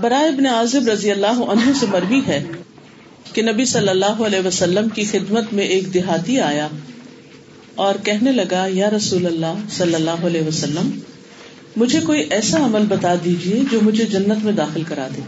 برائے 0.02 0.28
ابن 0.28 0.46
عازب 0.46 0.88
رضی 0.88 1.12
اللہ 1.12 1.42
عنہ 1.42 1.72
سے 1.80 1.86
مربی 1.90 2.22
ہے 2.28 2.46
کہ 3.34 3.42
نبی 3.42 3.66
صلی 3.66 3.88
اللہ 3.88 4.24
علیہ 4.26 4.48
وسلم 4.48 4.90
کی 4.90 5.04
خدمت 5.04 5.54
میں 5.54 5.64
ایک 5.64 5.94
دیہاتی 5.94 6.40
آیا 6.40 6.68
اور 7.76 7.96
کہنے 8.04 8.32
لگا، 8.32 8.66
یا 8.70 8.90
رسول 8.90 9.26
اللہ 9.26 9.54
صلی 9.72 9.96
اللہ 9.96 10.26
علیہ 10.26 10.42
وسلم 10.42 11.00
مجھے 11.76 12.00
کوئی 12.00 12.22
ایسا 12.30 12.66
عمل 12.66 12.86
بتا 12.88 13.16
دیجیے 13.26 13.62
جو 13.72 13.80
مجھے 13.82 14.06
جنت 14.06 14.46
میں 14.46 14.54
داخل 14.54 14.84
کرا 14.84 15.08
دے۔ 15.08 15.22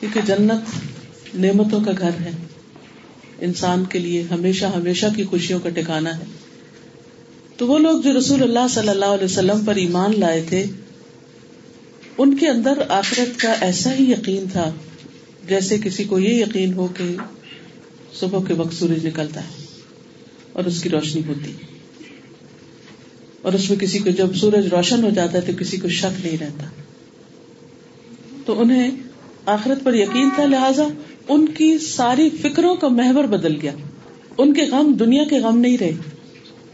کیونکہ 0.00 0.20
جنت 0.26 0.86
نعمتوں 1.34 1.80
کا 1.80 1.90
گھر 1.98 2.10
ہے۔ 2.20 2.30
انسان 3.40 3.84
کے 3.84 3.98
لیے 3.98 4.24
ہمیشہ 4.30 4.64
ہمیشہ 4.64 5.06
کی 5.16 5.24
خوشیوں 5.24 5.60
کا 5.60 5.68
ٹھکانا 5.68 6.18
ہے۔ 6.18 6.24
تو 7.56 7.66
وہ 7.66 7.78
لوگ 7.78 8.00
جو 8.00 8.18
رسول 8.18 8.42
اللہ 8.42 8.68
صلی 8.70 8.88
اللہ 8.88 9.04
علیہ 9.04 9.24
وسلم 9.24 9.64
پر 9.64 9.74
ایمان 9.74 10.20
لائے 10.20 10.44
تھے، 10.48 10.64
ان 12.18 12.36
کے 12.36 12.48
اندر 12.48 12.82
آخرت 12.88 13.40
کا 13.40 13.52
ایسا 13.52 13.94
ہی 13.94 14.10
یقین 14.12 14.44
تھا 14.52 14.70
جیسے 15.48 15.78
کسی 15.78 16.04
کو 16.04 16.18
یہ 16.18 16.34
یقین 16.34 16.72
ہو 16.72 16.88
کہ 16.96 17.16
صبح 18.14 18.38
کے 18.48 18.54
وقت 18.54 18.74
سورج 18.74 19.06
نکلتا 19.06 19.40
ہے 19.44 19.64
اور 20.52 20.64
اس 20.64 20.82
کی 20.82 20.88
روشنی 20.88 21.22
ہوتی۔ 21.26 21.50
ہے 21.50 21.75
اور 23.46 23.54
اس 23.54 23.70
میں 23.70 23.78
کسی 23.78 23.98
کو 23.98 24.10
جب 24.10 24.34
سورج 24.34 24.66
روشن 24.66 25.04
ہو 25.04 25.10
جاتا 25.10 25.32
ہے 25.32 25.40
تو 25.40 25.52
کسی 25.58 25.76
کو 25.76 25.88
شک 25.88 26.26
نہیں 26.26 26.36
رہتا۔ 26.40 26.64
تو 28.46 28.60
انہیں 28.60 28.90
آخرت 29.46 29.84
پر 29.84 29.94
یقین 29.94 30.28
تھا، 30.34 30.44
لہذا 30.44 30.84
ان 31.28 31.48
کی 31.48 31.78
ساری 31.78 32.30
فکروں 32.30 32.76
کا 32.76 32.88
محور 32.88 33.24
بدل 33.24 33.58
گیا۔ 33.62 33.72
ان 34.38 34.54
کے 34.54 34.62
غم 34.62 34.92
دنیا 34.92 35.24
کے 35.30 35.38
غم 35.38 35.58
نہیں 35.58 35.78
رہے۔ 35.78 35.90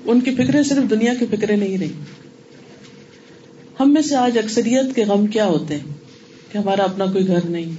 ان 0.04 0.20
کی 0.20 0.30
فکریں 0.30 0.62
صرف 0.62 0.90
دنیا 0.90 1.14
کی 1.14 1.26
فکریں 1.30 1.56
نہیں 1.56 1.78
رہی۔ 1.78 1.92
ہم 3.80 3.94
میں 3.94 4.02
سے 4.02 4.16
آج 4.16 4.38
اکثریت 4.38 4.94
کے 4.94 5.04
غم 5.04 5.26
کیا 5.26 5.46
ہوتے 5.46 5.74
ہیں؟ 5.74 5.94
کہ 6.52 6.58
ہمارا 6.58 6.84
اپنا 6.84 7.06
کوئی 7.06 7.26
گھر 7.26 7.44
نہیں۔ 7.44 7.72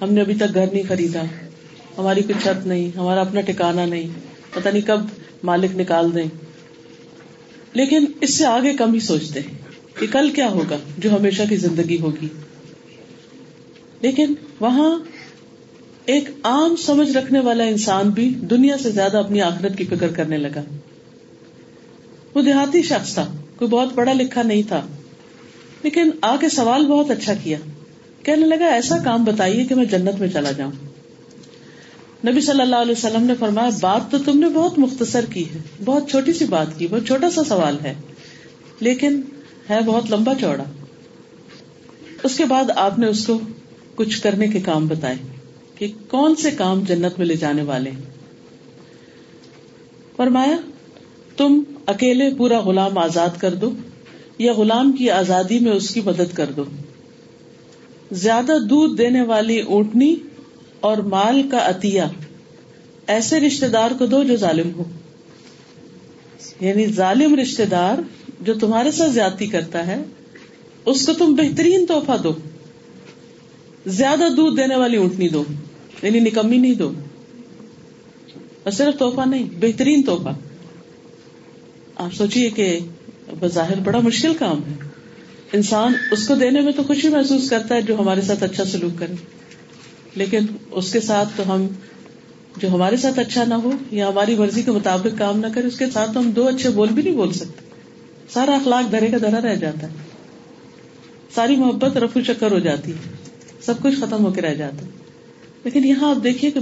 ہم 0.00 0.12
نے 0.12 0.20
ابھی 0.20 0.34
تک 0.34 0.54
گھر 0.54 0.66
نہیں 0.72 0.82
خریدا۔ 0.88 1.22
ہماری 1.98 2.22
کوئی 2.22 2.42
چھت 2.42 2.66
نہیں۔ 2.66 2.96
ہمارا 2.96 3.20
اپنا 3.20 3.40
ٹھکانا 3.40 3.86
نہیں۔ 3.86 4.08
پتا 4.54 4.70
نہیں 4.70 4.86
کب 4.86 5.00
مالک 5.42 5.80
نکال 5.80 6.14
دیں۔ 6.14 6.49
لیکن 7.72 8.04
اس 8.20 8.34
سے 8.34 8.46
آگے 8.46 8.72
کم 8.72 8.94
ہی 8.94 9.00
سوچتے 9.00 9.40
ہیں 9.40 9.58
کہ 10.00 10.06
کل 10.12 10.30
کیا 10.30 10.48
ہوگا 10.48 10.76
جو 10.98 11.16
ہمیشہ 11.16 11.42
کی 11.48 11.56
زندگی 11.56 12.00
ہوگی۔ 12.00 12.28
لیکن 14.00 14.34
وہاں 14.60 14.98
ایک 16.04 16.28
عام 16.42 16.76
سمجھ 16.76 17.10
رکھنے 17.10 17.40
والا 17.40 17.64
انسان 17.64 18.10
بھی 18.10 18.28
دنیا 18.28 18.78
سے 18.78 18.90
زیادہ 18.90 19.18
اپنی 19.18 19.40
آخرت 19.40 19.78
کی 19.78 19.84
فکر 19.84 20.08
کرنے 20.08 20.36
لگا۔ 20.36 20.62
وہ 22.34 22.42
دیہاتی 22.42 22.82
شخص 22.82 23.14
تھا، 23.14 23.32
کوئی 23.56 23.68
بہت 23.68 23.94
پڑھا 23.94 24.12
لکھا 24.12 24.42
نہیں 24.42 24.62
تھا، 24.68 24.86
لیکن 25.82 26.10
آ 26.20 26.36
سوال 26.52 26.86
بہت 26.86 27.10
اچھا 27.10 27.34
کیا۔ 27.44 27.58
کہنے 28.22 28.46
لگا، 28.46 28.66
ایسا 28.66 28.98
کام 28.98 29.24
بتائیے 29.24 29.64
کہ 29.64 29.74
میں 29.74 29.84
جنت 29.84 30.20
میں 30.20 30.28
چلا 30.28 30.52
جاؤں۔ 30.52 30.89
نبی 32.26 32.40
صلی 32.40 32.60
اللہ 32.60 32.76
علیہ 32.76 32.92
وسلم 32.92 33.24
نے 33.24 33.34
فرمایا، 33.38 33.68
بات 33.80 34.10
تو 34.10 34.18
تم 34.24 34.38
نے 34.38 34.48
بہت 34.48 34.78
مختصر 34.78 35.24
کی 35.24 35.44
ہے، 35.54 35.58
بہت 35.84 36.10
چھوٹی 36.10 36.32
سی 36.32 36.44
بات 36.44 36.78
کی، 36.78 36.86
بہت 36.86 37.06
چھوٹا 37.06 37.30
سا 37.30 37.44
سوال 37.44 37.76
ہے، 37.82 37.94
لیکن 38.80 39.20
ہے 39.70 39.78
بہت 39.86 40.10
لمبا 40.10 40.34
چوڑا۔ 40.40 40.64
اس 42.22 42.36
کے 42.36 42.44
بعد 42.44 42.70
آپ 42.76 42.98
نے 42.98 43.06
اس 43.06 43.26
کو 43.26 43.38
کچھ 43.94 44.20
کرنے 44.22 44.48
کے 44.48 44.60
کام 44.60 44.86
بتائے 44.86 45.16
کہ 45.74 45.86
کون 46.08 46.34
سے 46.36 46.50
کام 46.50 46.80
جنت 46.80 47.18
میں 47.18 47.26
لے 47.26 47.36
جانے 47.36 47.62
والے 47.62 47.90
فرمایا، 50.16 50.56
تم 51.36 51.62
اکیلے 51.86 52.30
پورا 52.34 52.60
غلام 52.60 52.98
آزاد 52.98 53.40
کر 53.40 53.54
دو 53.54 53.70
یا 54.38 54.52
غلام 54.52 54.92
کی 54.92 55.10
آزادی 55.10 55.58
میں 55.58 55.72
اس 55.72 55.90
کی 55.94 56.00
مدد 56.04 56.34
کر 56.34 56.50
دو۔ 56.56 56.64
زیادہ 58.12 58.52
دودھ 58.70 58.98
دینے 58.98 59.22
والی 59.22 59.60
اونٹنی 59.60 60.14
اور 60.80 60.98
مال 60.98 61.48
کا 61.50 61.70
عطیہ، 61.70 62.02
ایسے 63.06 63.40
رشتے 63.40 63.68
دار 63.68 63.90
کو 63.98 64.06
دو 64.06 64.22
جو 64.22 64.36
ظالم 64.36 64.70
ہو 64.74 64.84
یعنی 66.60 66.86
ظالم 66.86 67.34
رشتے 67.34 67.64
دار 67.66 67.98
جو 68.40 68.54
تمہارے 68.54 68.90
ساتھ 68.90 69.10
زیادتی 69.10 69.46
کرتا 69.46 69.86
ہے، 69.86 70.02
اس 70.86 71.06
کو 71.06 71.12
تم 71.12 71.34
بہترین 71.34 71.86
توحفہ 71.86 72.22
دو۔ 72.22 72.34
زیادہ 73.86 74.24
دودھ 74.36 74.56
دینے 74.56 74.76
والی 74.76 74.96
اونٹنی 74.96 75.28
دو۔ 75.28 75.44
یعنی 76.02 76.20
نکمی 76.20 76.58
نہیں 76.58 76.74
دو۔ 76.74 76.92
اور 78.62 78.70
صرف 78.70 78.98
توحفہ 78.98 79.28
نہیں، 79.28 79.48
بہترین 79.60 80.02
توحفہ 80.02 80.28
آپ 81.96 82.14
سوچیے 82.14 82.50
کہ 82.50 82.78
بظاہر 83.40 83.80
بڑا 83.80 84.00
مشکل 84.00 84.34
کام 84.34 84.58
ہے۔ 84.58 84.88
انسان 85.52 85.92
اس 86.10 86.28
کو 86.28 86.34
دینے 86.34 86.60
میں 86.60 86.72
تو 86.72 86.82
خوشی 86.82 87.08
محسوس 87.08 87.50
کرتا 87.50 87.74
ہے 87.74 87.82
جو 87.82 87.98
ہمارے 87.98 88.20
ساتھ 88.20 88.42
اچھا 88.42 88.64
سلوک 88.64 88.98
کرے۔ 88.98 89.39
لیکن 90.14 90.38
اس 90.70 90.92
کے 90.92 91.00
ساتھ 91.00 91.28
تو 91.36 91.54
ہم 91.54 91.66
جو 92.56 92.68
ہمارے 92.68 92.96
ساتھ 92.96 93.18
اچھا 93.18 93.44
نہ 93.44 93.54
ہو 93.54 93.72
یا 93.90 94.08
ہماری 94.08 94.34
مرضی 94.34 94.62
کے 94.62 94.70
مطابق 94.70 95.18
کام 95.18 95.38
نہ 95.38 95.46
کرے، 95.54 95.66
اس 95.66 95.78
کے 95.78 95.90
ساتھ 95.90 96.10
تو 96.14 96.20
ہم 96.20 96.30
دو 96.30 96.48
اچھے 96.48 96.70
بول 96.70 96.88
بھی 96.88 97.02
نہیں 97.02 97.14
بول 97.14 97.32
سکتے۔ 97.32 97.70
سارا 98.32 98.54
اخلاق 98.54 98.90
دھرے 98.90 99.06
کا 99.06 99.18
دھرا 99.18 99.40
رہ 99.40 99.56
جاتا 99.56 99.82
ہے۔ 99.82 99.92
ساری 101.34 101.56
محبت 101.56 101.96
رفو 101.96 102.20
چکر 102.20 102.52
ہو 102.52 102.58
جاتی 102.58 102.92
ہے۔ 102.92 103.14
سب 103.62 103.74
کچھ 103.82 103.94
ختم 104.00 104.24
ہو 104.26 104.32
کے 104.32 104.40
رہ 104.40 104.54
جاتا 104.54 104.86
ہے۔ 104.86 104.90
لیکن 105.64 105.84
یہاں 105.84 106.10
آپ 106.10 106.24
دیکھیے 106.24 106.50
کہ 106.50 106.60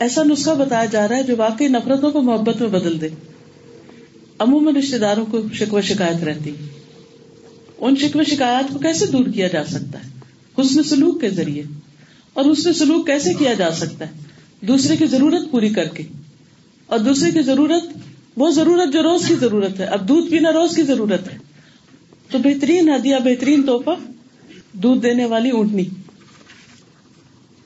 ایسا 0.00 0.22
نسخہ 0.22 0.50
بتایا 0.50 0.84
جا 0.84 1.08
رہا 1.08 1.16
ہے 1.16 1.22
جو 1.22 1.34
واقعی 1.38 1.68
نفرتوں 1.68 2.10
کو 2.10 2.22
محبت 2.22 2.60
میں 2.60 2.68
بدل 2.68 3.00
دے۔ 3.00 3.08
عموماً 4.38 4.76
رشتے 4.76 4.98
داروں 4.98 5.26
کو 5.26 5.38
شکو 5.52 5.80
شکایت 5.80 6.24
رہتی 6.24 6.54
ان 7.78 7.96
شکو 7.96 8.24
شکایات 8.24 8.72
کو 8.72 8.78
کیسے 8.78 9.06
دور 9.06 9.24
کیا 9.24 9.48
جا 9.48 9.64
سکتا 9.64 9.98
ہے؟ 9.98 10.08
حسن 10.60 10.82
سلوک 10.82 11.20
کے 11.20 11.30
ذریعے۔ 11.30 11.62
اور 12.34 12.44
حسن 12.52 12.72
سلوک 12.72 13.06
کیسے 13.06 13.34
کیا 13.34 13.54
جا 13.54 13.70
سکتا 13.70 14.08
ہے؟ 14.08 14.12
دوسرے 14.66 14.96
کی 14.96 15.06
ضرورت 15.06 15.50
پوری 15.50 15.68
کر 15.68 15.88
کے۔ 15.88 16.02
اور 16.86 16.98
دوسرے 16.98 17.30
کی 17.30 17.42
ضرورت، 17.42 17.98
وہ 18.36 18.50
ضرورت 18.50 18.92
جو 18.92 19.02
روز 19.02 19.26
کی 19.26 19.34
ضرورت 19.34 19.80
ہے۔ 19.80 19.84
اب 19.84 20.08
دودھ 20.08 20.30
پینا 20.30 20.52
روز 20.52 20.76
کی 20.76 20.82
ضرورت 20.82 21.32
ہے۔ 21.32 21.38
تو 22.30 22.38
بہترین 22.38 22.88
ہدیہ، 22.88 23.16
بہترین 23.24 23.62
توحفہ 23.62 23.90
دودھ 24.72 25.02
دینے 25.02 25.24
والی 25.24 25.50
اونٹنی۔ 25.50 25.84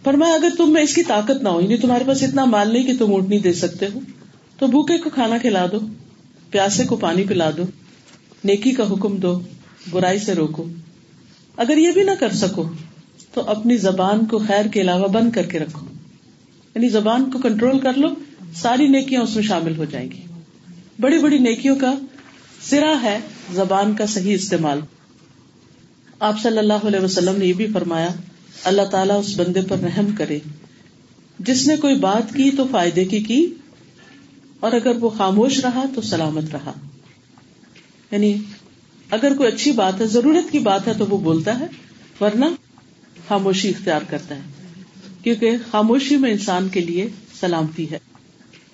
پر 0.05 0.15
میں 0.15 0.33
اگر 0.33 0.49
تم 0.57 0.73
میں 0.73 0.83
اس 0.83 0.95
کی 0.95 1.03
طاقت 1.03 1.43
نہ 1.43 1.49
ہو 1.49 1.61
یعنی 1.61 1.77
تمہارے 1.77 2.05
پاس 2.07 2.23
اتنا 2.23 2.45
مال 2.45 2.73
نہیں 2.73 2.83
کہ 2.83 2.93
تم 2.99 3.13
اونٹنی 3.13 3.39
دے 3.39 3.53
سکتے 3.53 3.87
ہو، 3.95 4.01
تو 4.59 4.67
بھوکے 4.67 4.99
کو 4.99 5.11
کھانا 5.11 5.39
کھلا 5.39 5.67
دو، 5.73 5.79
پیاسے 6.51 6.85
کو 6.85 6.97
پانی 6.97 7.25
پلا 7.25 7.51
دو، 7.57 7.63
نیکی 8.45 8.73
کا 8.73 8.93
حکم 8.93 9.17
دو، 9.17 9.41
برائی 9.91 10.19
سے 10.19 10.35
روکو۔ 10.35 10.65
اگر 11.57 11.77
یہ 11.77 11.91
بھی 11.91 12.03
نہ 12.03 12.11
کر 12.21 12.33
سکو 12.33 12.69
تو 13.38 13.50
اپنی 13.50 13.76
زبان 13.76 14.26
کو 14.26 14.38
خیر 14.38 14.66
کے 14.66 14.80
علاوہ 14.80 15.09
بند 15.09 15.30
کر 15.30 15.47
کے 15.47 15.59
رکھو۔ 15.59 15.87
یعنی 16.75 16.88
زبان 16.88 17.30
کو 17.30 17.38
کنٹرول 17.38 17.78
کر 17.78 17.95
لو، 17.95 18.09
ساری 18.57 18.88
نیکیاں 18.88 19.23
اس 19.23 19.37
میں 19.37 19.42
شامل 19.42 19.76
ہو 19.76 19.85
جائیں 19.85 20.11
گی۔ 20.11 20.21
بڑی 21.00 21.18
بڑی 21.18 21.38
نیکیوں 21.38 21.76
کا 21.76 21.95
سرا 22.62 22.95
ہے 23.02 23.18
زبان 23.52 23.95
کا 23.95 24.07
صحیح 24.07 24.35
استعمال۔ 24.35 24.80
آپ 26.21 26.40
صلی 26.42 26.59
اللہ 26.59 26.73
علیہ 26.73 27.00
وسلم 27.00 27.37
نے 27.37 27.47
یہ 27.47 27.52
بھی 27.52 27.66
فرمایا، 27.66 28.09
اللہ 28.64 28.83
تعالیٰ 28.83 29.18
اس 29.18 29.40
بندے 29.40 29.61
پر 29.68 29.76
رحم 29.78 30.07
کرے۔ 30.18 30.38
جس 31.38 31.66
نے 31.66 31.76
کوئی 31.76 31.95
بات 31.95 32.35
کی 32.35 32.50
تو 32.50 32.64
فائدے 32.71 33.04
کی 33.04 33.21
کی، 33.21 33.54
اور 34.61 34.73
اگر 34.73 34.97
وہ 34.97 35.11
خاموش 35.11 35.59
رہا 35.59 35.85
تو 35.95 36.00
سلامت 36.00 36.45
رہا۔ 36.52 36.73
یعنی 38.11 38.37
اگر 39.11 39.35
کوئی 39.37 39.49
اچھی 39.49 39.73
بات 39.73 40.00
ہے، 40.00 40.07
ضرورت 40.07 40.52
کی 40.52 40.59
بات 40.59 40.88
ہے 40.88 40.92
تو 40.99 41.07
وہ 41.07 41.18
بولتا 41.18 41.59
ہے، 41.59 41.66
ورنہ 42.21 42.45
خاموشی 43.29 43.69
اختیار 43.69 44.01
کرتا 44.09 44.37
ہے۔ 44.37 44.41
کیونکہ 45.23 45.51
خاموشی 45.71 46.17
میں 46.17 46.31
انسان 46.31 46.69
کے 46.69 46.81
لیے 46.81 47.09
سلامتی 47.41 47.91
ہے۔ 47.91 47.99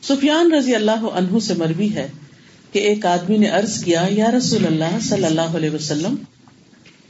سفیان 0.02 0.52
رضی 0.52 0.74
اللہ 0.74 1.06
عنہ 1.14 1.38
سے 1.38 1.54
مربی 1.54 1.94
ہے 1.94 2.10
کہ 2.72 2.78
ایک 2.78 3.06
آدمی 3.06 3.36
نے 3.38 3.50
ارض 3.50 3.84
کیا، 3.84 4.06
یا 4.10 4.30
رسول 4.30 4.66
اللہ 4.66 4.98
صلی 5.02 5.24
اللہ 5.24 5.40
علیہ 5.40 5.70
وسلم، 5.70 6.14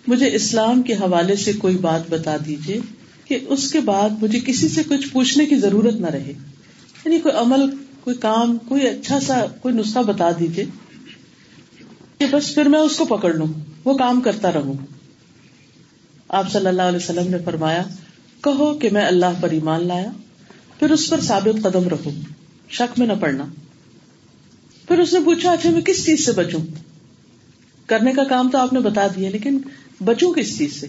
مجھے 0.06 0.34
اسلام 0.34 0.82
کے 0.82 0.94
حوالے 0.94 1.36
سے 1.36 1.52
کوئی 1.52 1.76
بات 1.76 2.10
بتا 2.10 2.36
دیجیے 2.46 2.80
کہ 3.24 3.38
اس 3.48 3.72
کے 3.72 3.80
بعد 3.80 4.10
مجھے 4.22 4.40
کسی 4.40 4.68
سے 4.68 4.82
کچھ 4.88 5.08
پوچھنے 5.08 5.46
کی 5.46 5.56
ضرورت 5.56 5.94
نہ 5.94 6.06
رہے۔ 6.06 6.32
یعنی 7.04 7.18
کوئی 7.18 7.34
عمل، 7.34 7.60
کوئی 8.00 8.16
کام، 8.16 8.58
کوئی 8.58 8.88
اچھا 8.88 9.20
سا، 9.20 9.46
کوئی 9.60 9.74
نسخہ 9.74 9.98
بتا 9.98 10.30
دیجیے 10.38 10.64
کہ 12.18 12.26
بس 12.30 12.54
پھر 12.54 12.66
میں 12.66 12.80
اس 12.80 12.96
کو 12.96 13.04
پکڑ 13.04 13.34
لوں، 13.34 13.46
وہ 13.84 13.94
کام 13.94 14.20
کرتا 14.20 14.52
رہوں۔ 14.52 14.74
آپ 16.28 16.52
صلی 16.52 16.66
اللہ 16.66 16.82
علیہ 16.82 16.96
وسلم 16.96 17.30
نے 17.30 17.36
فرمایا، 17.44 17.82
کہو 18.44 18.74
کہ 18.74 18.90
میں 18.90 19.06
اللہ 19.06 19.40
پر 19.40 19.50
ایمان 19.50 19.86
لایا، 19.86 20.10
پھر 20.78 20.90
اس 20.90 21.10
پر 21.10 21.20
ثابت 21.20 21.62
قدم 21.62 21.88
رہوں 21.88 22.12
شک 22.68 22.98
میں 22.98 23.06
نہ 23.06 23.12
پڑنا۔ 23.20 23.44
پھر 24.88 24.98
اس 24.98 25.12
نے 25.12 25.18
پوچھا 25.24 25.52
اچھا 25.52 25.70
میں 25.70 25.80
کس 25.80 26.06
چیز 26.06 26.26
سے 26.26 26.32
بچوں؟ 26.32 26.60
کرنے 27.86 28.12
کا 28.12 28.24
کام 28.24 28.50
تو 28.50 28.58
آپ 28.58 28.72
نے 28.72 28.80
بتا 28.80 29.06
دیا، 29.06 29.30
لیکن 29.30 29.58
بچوں 30.04 30.32
کس 30.32 30.58
چیز 30.58 30.80
سے؟ 30.80 30.86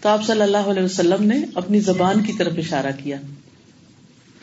تو 0.00 0.08
آپ 0.08 0.26
صلی 0.26 0.42
اللہ 0.42 0.56
علیہ 0.56 0.82
وسلم 0.82 1.24
نے 1.24 1.44
اپنی 1.54 1.80
زبان 1.80 2.22
کی 2.22 2.32
طرف 2.32 2.52
اشارہ 2.58 2.92
کیا، 3.02 3.16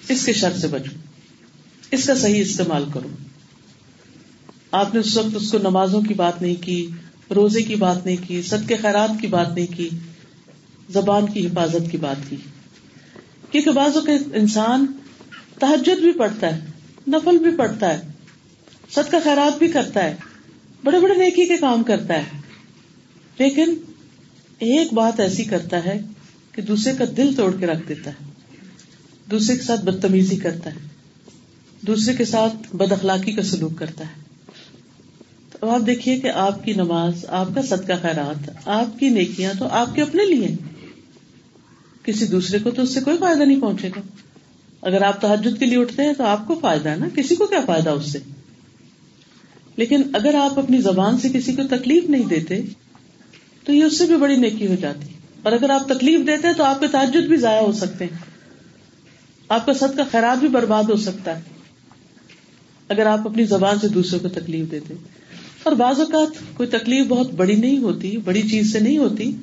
اس 0.09 0.25
کے 0.25 0.33
شر 0.33 0.57
سے 0.57 0.67
بچوں 0.67 0.97
اس 1.91 2.05
کا 2.05 2.15
صحیح 2.15 2.41
استعمال 2.41 2.85
کرو۔ 2.93 3.07
آپ 4.71 4.93
نے 4.93 4.99
اس 4.99 5.17
وقت 5.17 5.35
اس 5.35 5.51
کو 5.51 5.57
نمازوں 5.57 6.01
کی 6.01 6.13
بات 6.13 6.41
نہیں 6.41 6.55
کی 6.55 6.87
روزے 7.35 7.61
کی 7.61 7.75
بات 7.75 8.05
نہیں 8.05 8.17
کی 8.27 8.41
سد 8.41 8.67
کے 8.67 8.75
خیرات 8.75 9.21
کی 9.21 9.27
بات 9.27 9.55
نہیں 9.55 9.77
کی، 9.77 9.89
زبان 10.89 11.25
کی 11.25 11.47
حفاظت 11.47 11.91
کی 11.91 11.97
بات 11.97 12.29
کی۔ 12.29 12.35
کیونکہ 13.51 13.71
بعضوں 13.71 14.01
کے 14.01 14.11
انسان 14.33 14.85
تحجد 15.59 16.01
بھی 16.01 16.11
پڑھتا 16.11 16.55
ہے، 16.55 16.65
نفل 17.07 17.37
بھی 17.37 17.51
پڑھتا 17.57 17.93
ہے 17.93 18.07
سد 18.89 19.11
کا 19.11 19.17
خیرات 19.23 19.59
بھی 19.59 19.67
کرتا 19.67 20.03
ہے، 20.03 20.15
بڑے 20.83 20.99
بڑے 20.99 21.13
نیکی 21.13 21.45
کے 21.45 21.57
کام 21.57 21.83
کرتا 21.83 22.13
ہے۔ 22.13 22.41
لیکن 23.39 23.75
ایک 24.59 24.93
بات 24.93 25.19
ایسی 25.19 25.43
کرتا 25.43 25.85
ہے 25.85 26.01
کہ 26.51 26.61
دوسرے 26.61 26.93
کا 26.97 27.03
دل 27.17 27.33
توڑ 27.33 27.55
کے 27.59 27.65
رکھ 27.65 27.87
دیتا 27.87 28.11
ہے، 28.11 28.25
دوسرے 29.31 29.57
کے 29.57 29.63
ساتھ 29.63 29.81
بدتمیزی 29.81 30.35
کرتا 30.35 30.69
ہے، 30.69 30.87
دوسرے 31.81 32.13
کے 32.13 32.25
ساتھ 32.25 32.75
بد 32.75 32.91
اخلاقی 32.91 33.31
کا 33.31 33.43
سلوک 33.43 33.77
کرتا 33.77 34.03
ہے۔ 34.03 34.18
تو 35.59 35.69
آپ 35.69 35.79
دیکھیے 35.85 36.19
کہ 36.19 36.27
آپ 36.27 36.63
کی 36.63 36.73
نماز، 36.73 37.25
آپ 37.27 37.47
کا 37.55 37.61
صدقہ 37.61 37.93
خیرات، 38.01 38.49
آپ 38.65 38.99
کی 38.99 39.09
نیکیاں 39.09 39.53
تو 39.59 39.67
آپ 39.67 39.95
کے 39.95 40.01
اپنے 40.01 40.25
لیے 40.25 40.47
کسی 42.03 42.27
دوسرے 42.27 42.59
کو 42.59 42.71
تو 42.71 42.81
اس 42.81 42.93
سے 42.93 42.99
کوئی 42.99 43.17
فائدہ 43.17 43.43
نہیں 43.43 43.61
پہنچے 43.61 43.89
گا۔ 43.89 44.01
اگر 44.81 45.01
آپ 45.01 45.21
تحجد 45.21 45.59
کے 45.59 45.65
لیے 45.65 45.77
اٹھتے 45.77 46.03
ہیں 46.03 46.13
تو 46.13 46.23
آپ 46.23 46.47
کو 46.47 46.59
فائدہ 46.61 46.89
ہے 46.89 46.95
نا، 46.95 47.05
کسی 47.15 47.35
کو 47.35 47.47
کیا 47.47 47.59
فائدہ 47.65 47.89
اس 47.89 48.11
سے؟ 48.11 48.19
لیکن 49.75 50.01
اگر 50.13 50.35
آپ 50.35 50.59
اپنی 50.59 50.81
زبان 50.81 51.17
سے 51.17 51.29
کسی 51.29 51.55
کو 51.55 51.63
تکلیف 51.69 52.03
نہیں 52.09 52.23
دیتے، 52.23 52.61
تو 53.63 53.73
یہ 53.73 53.83
اس 53.83 53.97
سے 53.97 54.05
بھی 54.05 54.15
بڑی 54.15 54.35
نیکی 54.35 54.67
ہو 54.67 54.75
جاتی۔ 54.81 55.07
اور 55.43 55.51
اگر 55.51 55.69
آپ 55.69 55.89
تکلیف 55.89 56.27
دیتے 56.27 56.47
ہیں 56.47 56.55
تو 56.55 56.63
آپ 56.63 56.79
کے 56.79 56.87
تعجد 56.87 57.27
بھی 57.27 57.37
ضائع 57.37 57.61
ہو 57.61 57.71
سکتے 57.71 58.05
ہیں۔ 58.05 58.17
آپ 59.49 59.65
کا 59.65 59.73
سد 59.73 59.97
کا 59.97 60.03
خیرات 60.11 60.39
بھی 60.39 60.47
برباد 60.47 60.83
ہو 60.83 60.95
سکتا 60.95 61.35
ہے۔ 61.35 61.41
اگر 62.89 63.05
آپ 63.05 63.27
اپنی 63.27 63.43
زبان 63.43 63.79
سے 63.79 63.87
دوسروں 63.87 64.19
کو 64.19 64.29
تکلیف 64.29 64.71
دیتے 64.71 64.93
اور 65.63 65.73
بعض 65.73 65.99
اوقات 65.99 66.57
کوئی 66.57 66.69
تکلیف 66.69 67.07
بہت 67.07 67.31
بڑی 67.31 67.55
نہیں 67.55 67.77
ہوتی، 67.77 68.17
بڑی 68.17 68.41
چیز 68.41 68.71
سے 68.73 68.79
نہیں 68.79 68.97
ہوتی، 68.97 69.35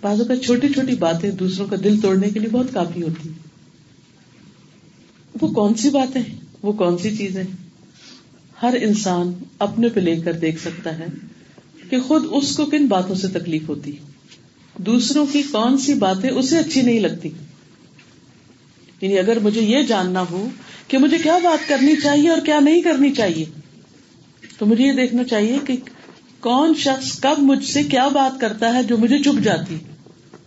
بعض 0.00 0.20
اوقات 0.20 0.44
چھوٹی 0.44 0.68
چھوٹی 0.68 0.94
باتیں 0.94 1.30
دوسروں 1.30 1.66
کا 1.66 1.76
دل 1.84 2.00
توڑنے 2.00 2.30
کے 2.30 2.40
لیے 2.40 2.48
بہت 2.48 2.66
کافی 2.72 3.02
ہوتی۔ 3.02 3.28
وہ 5.40 5.48
کون 5.48 5.74
سی 5.74 5.90
باتیں 5.90 6.22
وہ 6.62 6.72
کون 6.72 6.98
سی 6.98 7.16
چیزیں 7.16 7.42
ہر 8.62 8.76
انسان 8.82 9.32
اپنے 9.58 9.88
پہ 9.88 10.00
لے 10.00 10.16
کر 10.16 10.32
دیکھ 10.32 10.60
سکتا 10.60 10.98
ہے 10.98 11.06
کہ 11.90 12.00
خود 12.00 12.22
اس 12.30 12.56
کو 12.56 12.66
کن 12.66 12.86
باتوں 12.86 13.14
سے 13.14 13.28
تکلیف 13.28 13.68
ہوتی۔ 13.68 13.92
دوسروں 14.78 15.26
کی 15.32 15.42
کون 15.42 15.78
سی 15.78 15.94
باتیں 15.94 16.30
اسے 16.30 16.58
اچھی 16.58 16.82
نہیں 16.82 17.00
لگتی۔ 17.00 17.28
یعنی 19.00 19.18
اگر 19.18 19.38
مجھے 19.38 19.60
یہ 19.60 19.82
جاننا 19.82 20.24
ہو 20.30 20.48
کہ 20.88 20.98
مجھے 20.98 21.18
کیا 21.18 21.38
بات 21.42 21.68
کرنی 21.68 21.96
چاہیے 22.02 22.28
اور 22.28 22.40
کیا 22.44 22.60
نہیں 22.60 22.80
کرنی 22.80 23.12
چاہیے 23.12 23.44
تو 24.60 24.66
مجھے 24.66 24.84
یہ 24.84 24.92
دیکھنا 24.92 25.24
چاہیے 25.24 25.58
کہ 25.66 25.76
کون 26.40 26.74
شخص 26.74 27.20
کب 27.20 27.38
مجھ 27.38 27.64
سے 27.64 27.82
کیا 27.82 28.08
بات 28.08 28.40
کرتا 28.40 28.74
ہے 28.74 28.82
جو 28.82 28.98
مجھے 28.98 29.18
چپ 29.18 29.42
جاتی، 29.42 29.76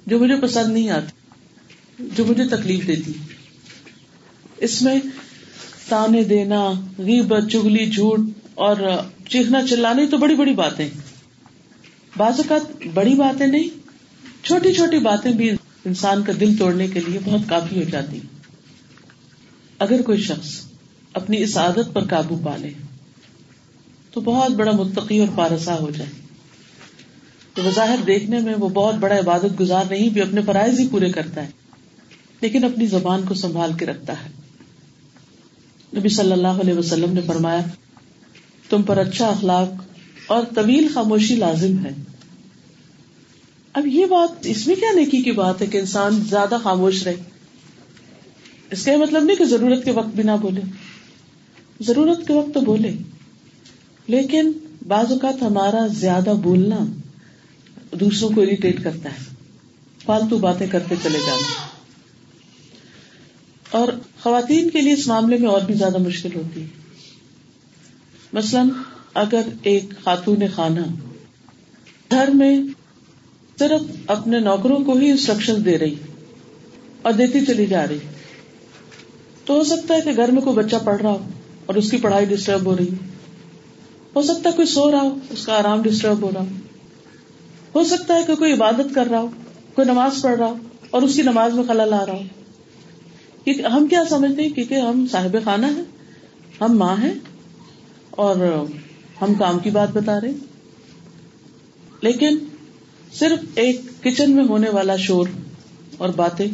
جو 0.08 0.20
مجھے 0.20 0.36
پسند 0.41 0.74
نہیں 0.74 0.89
آتی، 0.89 2.05
جو 2.15 2.25
مجھے 2.25 2.48
تکلیف 2.48 2.88
دیتی۔ 2.88 3.12
اس 4.58 4.82
میں 4.82 5.00
تانے 5.89 6.24
دینا، 6.24 6.72
غیبت، 6.98 7.51
چگلی، 7.51 7.86
جھوٹ 7.86 8.20
اور 8.53 8.75
چیخنا، 9.29 9.67
چلانے 9.70 10.08
تو 10.08 10.17
بڑی 10.17 10.36
بڑی 10.36 10.53
باتیں۔ 10.53 10.89
بعض 12.17 12.34
اوقات 12.38 12.88
بڑی 12.93 13.13
باتیں 13.13 13.48
نہیں، 13.48 13.70
چھوٹی 14.43 14.74
چھوٹی 14.74 15.00
باتیں 15.00 15.32
بھی 15.32 15.50
انسان 15.86 16.24
کا 16.24 16.34
دل 16.39 16.58
توڑنے 16.58 16.88
کے 16.88 17.00
لیے 17.00 17.20
بہت 17.24 17.50
کافی 17.50 17.77
ہو 17.77 17.89
جاتی۔ 17.91 18.20
اگر 19.79 20.01
کوئی 20.01 20.22
شخص 20.22 20.62
اپنی 21.13 21.43
اس 21.43 21.58
عادت 21.58 21.93
پر 21.93 22.03
قابو 22.03 22.41
پا 22.43 22.58
لے 22.58 22.70
تو 24.13 24.22
بہت 24.22 24.51
بڑا 24.51 24.72
متقی 24.72 25.20
اور 25.20 25.27
پارسا 25.36 25.79
ہو 25.79 25.91
جائے۔ 25.98 26.10
تو 27.53 27.62
بظاہر 27.65 27.98
دیکھنے 28.08 28.39
میں 28.39 28.55
وہ 28.55 28.70
بہت 28.70 28.96
بڑا 28.96 29.20
عبادت 29.20 29.60
گزار 29.60 29.86
نہیں، 29.89 30.10
بھی 30.10 30.22
اپنے 30.22 30.41
فرائض 30.41 30.79
ہی 30.79 30.88
پورے 30.88 31.12
کرتا 31.12 31.43
ہے، 31.43 31.51
لیکن 32.41 32.63
اپنی 32.63 32.86
زبان 32.86 33.22
کو 33.27 33.34
سنبھال 33.34 33.74
کے 33.74 33.86
رکھتا 33.86 34.13
ہے۔ 34.13 34.29
نبی 35.98 36.10
صلی 36.10 36.32
اللہ 36.32 36.48
علیہ 36.48 36.74
وسلم 36.74 37.13
نے 37.13 37.22
فرمایا، 37.22 37.62
تم 38.70 38.84
پر 38.84 38.98
اچھا 38.98 39.27
اخلاق 39.27 39.84
اور 40.27 40.43
طویل 40.55 40.88
خاموشی 40.93 41.36
لازم 41.36 41.86
ہے۔ 41.86 41.89
اب 43.74 43.88
یہ 43.88 44.05
بات 44.05 44.29
اس 44.41 44.67
میں 44.67 44.75
کیا 44.75 44.91
نیکی 44.96 45.22
کی 45.22 45.32
بات 45.32 45.62
ہے 45.62 45.67
کہ 45.67 45.77
انسان 45.77 46.24
زیادہ 46.29 46.58
خاموش 46.63 47.03
رہے؟ 47.03 47.15
اس 48.72 48.86
کا 48.86 48.91
یہ 48.91 48.98
مطلب 48.98 49.24
نہیں 49.24 49.38
کہ 49.38 49.46
ضرورت 49.46 49.86
کے 49.86 49.91
وقت 49.91 50.15
بھی 50.15 50.24
نہ 50.24 50.32
بولے۔ 50.41 50.62
ضرورت 51.82 52.27
کے 52.27 52.34
وقت 52.34 52.53
تو 52.53 52.62
بولے۔ 52.62 52.91
لیکن 54.07 54.51
بعض 54.88 55.12
اوقات 55.12 55.41
ہمارا 55.41 55.88
زیادہ 55.88 56.33
بولنا 56.43 56.77
دوسروں 57.91 58.29
کو 58.36 58.41
اریٹیٹ 58.41 58.83
کرتا 58.83 59.10
ہے۔ 59.10 59.33
فالتو 60.05 60.38
باتیں 60.38 60.67
کرتے 60.67 60.95
چلے 61.03 61.19
جانا۔ 61.25 61.67
اور 63.77 63.88
خواتین 64.24 64.69
کے 64.69 64.81
لیے 64.81 64.93
اس 64.93 65.07
معاملے 65.07 65.38
میں 65.38 65.50
اور 65.50 65.62
بھی 65.62 65.74
زیادہ 65.74 65.98
مشکل 65.98 66.29
ہوتی 66.36 66.62
ہے۔ 66.62 66.67
مثلاً 68.33 68.69
اگر 69.13 69.41
ایک 69.63 69.83
خاتون 70.03 70.38
خانہ 70.55 70.79
گھر 72.12 72.27
میں 72.27 72.60
صرف 73.60 73.81
اپنے 74.07 74.39
نوکروں 74.39 74.79
کو 74.79 74.98
ہی 74.98 75.12
انسٹرکشن 75.12 75.65
دے 75.65 75.77
رہی 75.77 75.95
اور 77.01 77.13
دیتی 77.13 77.45
چلی 77.45 77.65
جا 77.65 77.88
رہی، 77.88 77.98
تو 79.45 79.53
ہو 79.53 79.63
سکتا 79.63 79.95
ہے 79.95 80.01
کہ 80.01 80.12
گھر 80.15 80.31
میں 80.31 80.41
کوئی 80.41 80.55
بچہ 80.55 80.75
پڑھ 80.83 81.01
رہا 81.01 81.12
ہو 81.12 81.29
اور 81.65 81.75
اس 81.75 81.91
کی 81.91 81.98
پڑھائی 81.98 82.25
ڈسٹرب 82.25 82.65
ہو 82.65 82.77
رہی۔ 82.77 82.89
ہو 84.15 84.22
سکتا 84.22 84.50
ہے 84.50 84.55
کوئی 84.55 84.67
سو 84.67 84.91
رہا 84.91 85.01
ہو، 85.01 85.17
اس 85.29 85.46
کا 85.46 85.60
آرام 85.60 85.82
ڈسٹرب 85.82 86.22
ہو 86.22 86.32
رہا 86.34 86.41
ہو۔ 86.41 86.46
ہو 87.75 87.84
سکتا 87.84 88.15
ہے 88.15 88.24
کہ 88.27 88.36
کوئی 88.36 88.53
عبادت 88.53 88.96
کر 88.96 89.08
رہا 89.12 89.20
ہو، 89.20 89.27
کوئی 89.75 89.88
نماز 89.88 90.22
پڑھ 90.22 90.38
رہا 90.38 90.48
ہو 90.48 90.58
اور 90.89 91.01
اس 91.01 91.15
کی 91.15 91.22
نماز 91.22 91.53
میں 91.53 91.63
خلل 91.67 91.93
آ 91.93 92.05
رہا 92.05 92.13
ہو۔ 92.13 92.22
ہم 93.48 93.88
کیا 93.88 94.03
سمجھتے 94.10 94.41
ہیں؟ 94.41 94.50
کیونکہ 94.50 94.75
ہم 94.75 95.05
صاحب 95.12 95.36
خانہ 95.43 95.65
ہیں، 95.65 95.84
ہم 96.62 96.77
ماں 96.77 96.96
ہیں 97.03 97.13
اور 98.10 98.36
ہم 99.22 99.34
کام 99.34 99.60
کی 99.60 99.70
بات 99.70 99.89
بتا 99.93 100.22
رہے 100.22 100.32
لیکن 102.01 102.38
صرف 103.13 103.39
ایک 103.55 103.82
کچن 104.03 104.32
میں 104.32 104.46
ہونے 104.46 104.70
والا 104.70 104.96
شور 104.96 105.27
اور 105.98 106.10
باتیں 106.10 106.48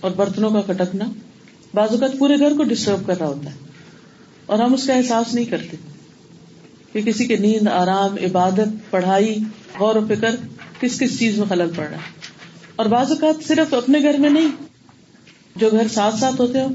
اور 0.00 0.10
برتنوں 0.10 0.50
کا 0.50 0.60
کٹکنا 0.60 1.04
بعض 1.74 1.90
اوقات 1.90 2.18
پورے 2.18 2.38
گھر 2.38 2.56
کو 2.56 2.62
ڈسٹرب 2.62 3.06
کر 3.06 3.18
رہا 3.18 3.28
ہوتا 3.28 3.50
ہے 3.50 3.56
اور 4.46 4.58
ہم 4.58 4.74
اس 4.74 4.86
کا 4.86 4.94
احساس 4.94 5.34
نہیں 5.34 5.44
کرتے۔ 5.44 5.76
کہ 7.00 7.12
کسی 7.12 7.26
کے 7.26 7.36
نیند، 7.36 7.68
آرام، 7.68 8.14
عبادت، 8.24 8.90
پڑھائی، 8.90 9.38
غور 9.80 9.96
و 9.96 10.06
فکر، 10.08 10.36
کس 10.80 10.98
کس 10.98 11.18
چیز 11.18 11.38
میں 11.38 11.46
خلل 11.48 11.70
پڑ 11.76 11.84
رہا 11.84 11.96
ہے؟ 11.96 12.20
اور 12.76 12.86
بعض 12.86 13.10
اوقات 13.10 13.48
صرف 13.48 13.74
اپنے 13.74 13.98
گھر 13.98 14.18
میں 14.18 14.30
نہیں، 14.30 14.48
جو 15.56 15.68
گھر 15.70 15.88
ساتھ 15.88 16.16
ساتھ 16.16 16.40
ہوتے 16.40 16.60
ہو 16.60 16.68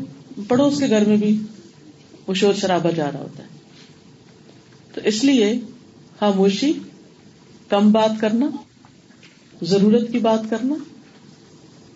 پڑوس 0.48 0.80
کے 0.80 0.90
گھر 0.90 1.06
میں 1.06 1.18
بھی 1.18 1.40
وہ 2.28 2.34
شور 2.34 2.54
شرابہ 2.54 2.92
جا 2.92 3.12
رہا 3.12 3.20
ہوتا 3.20 3.44
ہے۔ 3.44 3.48
تو 4.94 5.02
اس 5.04 5.24
لیے 5.24 5.60
خاموشی، 6.20 6.74
کم 7.70 7.92
بات 7.92 8.22
کرنا، 8.22 8.50
ضرورت 9.62 10.12
کی 10.12 10.20
بات 10.20 10.42
کرنا، 10.50 10.76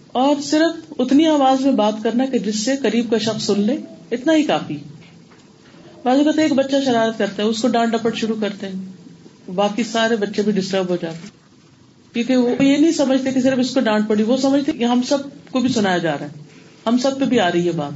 اور 0.07 0.41
صرف 0.41 0.93
اتنی 1.00 1.25
آواز 1.25 1.65
میں 1.65 1.74
بات 1.74 1.93
کرنا 2.03 2.25
کہ 2.25 2.39
جس 2.39 2.65
سے 2.65 2.75
قریب 2.77 3.12
کا 3.12 3.17
شخص 3.17 3.46
سن 3.46 3.62
لے، 3.62 3.77
اتنا 4.12 4.34
ہی 4.34 4.43
کافی۔ 4.43 4.77
بعض 6.08 6.18
اوقات 6.18 6.40
ایک 6.40 6.54
بچہ 6.54 6.76
شرارت 6.86 7.18
کرتا 7.18 7.44
ہے، 7.44 7.48
اس 7.48 7.62
کو 7.62 7.68
ڈانٹ 7.68 7.92
ڈپٹ 7.92 8.16
شروع 8.16 8.36
کرتے 8.42 8.68
ہیں۔ 8.68 8.86
باقی 9.56 9.84
سارے 9.84 10.15
بچے 10.15 10.41
بھی 10.41 10.52
ڈسٹرب 10.52 10.89
ہو 10.89 10.98
جاتے 11.02 11.28
کیونکہ 12.13 12.38
وہ 12.38 12.63
یہ 12.63 12.78
نہیں 12.78 12.91
سمجھتے 12.91 13.32
کہ 13.32 13.41
صرف 13.41 13.60
اس 13.60 13.74
کو 13.74 13.80
ڈانٹ 13.80 14.10
پڑی، 14.10 14.24
وہ 14.24 14.38
سمجھتے 14.38 14.72
کہ 14.72 14.84
ہم 14.84 15.02
سب 15.02 15.17
کو 15.52 15.60
بھی 15.60 15.70
سنایا 15.70 15.98
جا 15.98 16.17
رہا 16.17 16.26
ہے۔ 16.26 16.43
ہم 16.86 16.98
سب 16.98 17.20
پہ 17.20 17.26
بھی 17.26 17.39
آ 17.39 17.52
رہی 17.52 17.65
ہے 17.65 17.72
بات۔ 17.72 17.91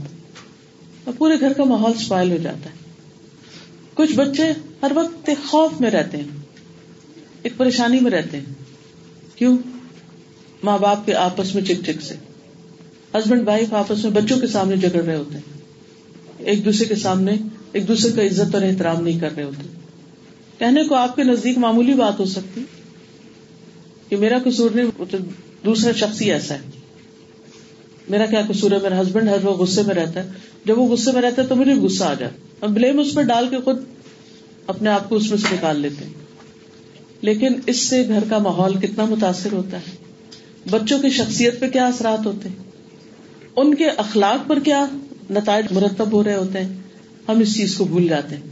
اور 1.03 1.13
پورے 1.17 1.39
گھر 1.39 1.53
کا 1.53 1.63
ماحول 1.63 1.91
اسپائل 1.95 2.31
ہو 2.31 2.37
جاتا 2.37 2.69
ہے۔ 2.69 2.75
کچھ 3.93 4.13
بچے 4.13 4.53
ہر 4.83 4.91
وقت 4.95 5.29
ایک 5.29 5.47
خوف 5.47 5.71
میں 5.79 5.91
رہتے 5.91 6.17
ہیں۔ 6.17 6.27
ایک 7.43 7.53
پریشانی 7.57 7.99
میں 7.99 8.11
رہتے 8.11 8.37
ہیں۔ 8.37 8.53
کیوں؟ 9.35 9.57
ماں 10.63 10.77
باپ 10.77 11.05
کے 11.05 11.15
آپس 11.15 11.55
میں 11.55 11.63
چک 11.63 11.83
چک 11.85 12.01
سے۔ 12.01 12.15
ہسبینڈ، 13.13 13.47
وائف 13.47 13.73
آپس 13.73 14.03
میں 14.03 14.11
بچوں 14.11 14.39
کے 14.39 14.47
سامنے 14.47 14.75
جگڑ 14.75 15.03
رہے 15.03 15.15
ہوتے 15.15 15.33
ہیں۔ 15.33 15.61
ایک 16.37 16.65
دوسرے 16.65 16.85
کے 16.85 16.95
سامنے 16.95 17.31
ایک 17.71 17.87
دوسرے 17.87 18.11
کا 18.11 18.23
عزت 18.23 18.55
اور 18.55 18.63
احترام 18.63 19.03
نہیں 19.03 19.19
کر 19.19 19.35
رہے 19.35 19.43
ہوتے۔ 19.43 19.67
کہنے 20.59 20.83
کو 20.83 20.95
آپ 20.95 21.15
کے 21.15 21.23
نزدیک 21.23 21.57
معمولی 21.57 21.93
بات 21.93 22.19
ہو 22.19 22.25
سکتی 22.25 22.63
کہ 24.09 24.17
میرا 24.17 24.37
قصور 24.45 24.71
نہیں 24.71 25.15
دوسرا 25.65 25.91
شخص 25.91 26.21
ہی 26.21 26.31
ایسا 26.31 26.55
ہے۔ 26.55 26.59
میرا 28.09 28.25
کیا 28.25 28.41
قصور 28.49 28.71
ہے؟ 28.71 28.77
میرا 28.81 29.01
ہسبینڈ 29.01 29.29
ہے، 29.29 29.37
وہ 29.43 29.53
غصے 29.53 29.81
میں 29.81 29.95
رہتا 29.95 30.23
ہے۔ 30.23 30.29
جب 30.65 30.79
وہ 30.79 30.87
غصے 30.87 31.11
میں 31.11 31.21
رہتا 31.21 31.41
ہے 31.41 31.47
تو 31.47 31.55
مجھے 31.55 31.73
غصہ 31.73 32.03
آ 32.03 32.13
جاتا 32.13 32.65
بلیم 32.65 32.99
اس 32.99 33.13
پہ 33.13 33.21
ڈال 33.21 33.47
کے 33.49 33.57
خود 33.57 33.77
اپنے 34.67 34.89
آپ 34.89 35.09
کو 35.09 35.15
اس 35.15 35.29
میں 35.29 35.37
سے 35.37 35.47
نکال 35.51 35.79
لیتے 35.79 36.05
ہیں۔ 36.05 36.13
لیکن 37.21 37.53
اس 37.67 37.77
سے 37.77 38.07
گھر 38.07 38.23
کا 38.29 38.37
ماحول 38.37 38.79
کتنا 38.79 39.05
متاثر 39.05 39.51
ہوتا 39.51 39.77
ہے۔ 39.77 39.97
بچوں 40.69 40.99
کی 40.99 41.09
شخصیت 41.09 41.59
پہ 41.59 41.69
کیا 41.69 41.85
اثرات 41.85 42.25
ہوتے 42.25 42.49
ہیں؟ 42.49 42.55
ان 43.55 43.75
کے 43.75 43.89
اخلاق 43.89 44.49
پر 44.49 44.59
کیا 44.59 44.85
نتائج 45.29 45.65
مرتب 45.71 46.11
ہو 46.11 46.23
رہے 46.23 46.35
ہوتے 46.35 46.63
ہیں؟ 46.63 46.73
ہم 47.29 47.39
اس 47.39 47.55
چیز 47.55 47.75
کو 47.75 47.85
بھول 47.85 48.07
جاتے 48.07 48.35
ہیں۔ 48.35 48.43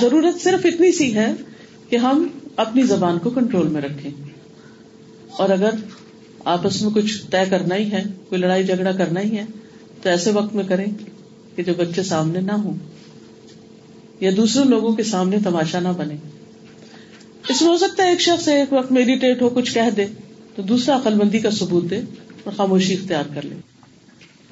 ضرورت 0.00 0.44
صرف 0.44 0.66
اتنی 0.66 0.92
سی 0.92 1.14
ہے 1.14 1.32
کہ 1.88 1.96
ہم 1.96 2.28
اپنی 2.56 2.82
زبان 2.82 3.18
کو 3.18 3.30
کنٹرول 3.30 3.68
میں 3.68 3.80
رکھیں۔ 3.80 4.10
اور 5.38 5.48
اگر 5.48 5.70
آپس 6.44 6.82
میں 6.82 6.90
کچھ 6.90 7.26
طے 7.30 7.50
کرنا 7.50 7.74
ہی 7.74 7.92
ہے، 7.92 8.02
کوئی 8.28 8.40
لڑائی 8.40 8.64
جھگڑا 8.64 8.92
کرنا 8.92 9.20
ہی 9.20 9.36
ہے، 9.36 9.44
تو 10.02 10.08
ایسے 10.08 10.30
وقت 10.30 10.54
میں 10.54 10.64
کریں 10.64 10.86
کہ 11.56 11.62
جو 11.62 11.72
بچے 11.78 12.02
سامنے 12.02 12.40
نہ 12.40 12.52
ہوں 12.52 12.74
یا 14.20 14.30
دوسرے 14.36 14.64
لوگوں 14.64 14.92
کے 14.92 15.02
سامنے 15.02 15.36
تماشا 15.44 15.80
نہ 15.80 15.88
بنے۔ 15.96 16.14
اس 17.48 17.62
میں 17.62 17.70
ہو 17.70 17.76
سکتا 17.76 18.04
ہے 18.04 18.10
ایک 18.10 18.20
شخص 18.20 18.48
ایک 18.48 18.72
وقت 18.72 18.92
میڈیٹیٹ 18.92 19.42
ہو، 19.42 19.48
کچھ 19.48 19.74
کہہ 19.74 19.90
دے، 19.96 20.06
تو 20.54 20.62
دوسرا 20.62 20.96
عقل 20.96 21.14
بندی 21.14 21.38
کا 21.38 21.50
ثبوت 21.50 21.90
دے 21.90 22.00
اور 22.44 22.52
خاموشی 22.56 22.94
اختیار 22.94 23.24
کر 23.34 23.42
لے۔ 23.44 23.54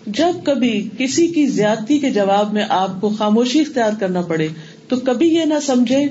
جب 0.07 0.45
کبھی 0.45 0.89
کسی 0.99 1.27
کی 1.27 1.47
زیادتی 1.47 1.99
کے 1.99 2.11
جواب 2.11 2.53
میں 2.53 2.65
آپ 2.69 3.01
کو 3.01 3.09
خاموشی 3.09 3.61
اختیار 3.61 3.91
کرنا 4.01 4.21
پڑے 4.21 4.49
تو 4.89 4.97
کبھی 4.97 5.35
یہ 5.35 5.45
نہ 5.45 5.55
سمجھے 5.63 6.05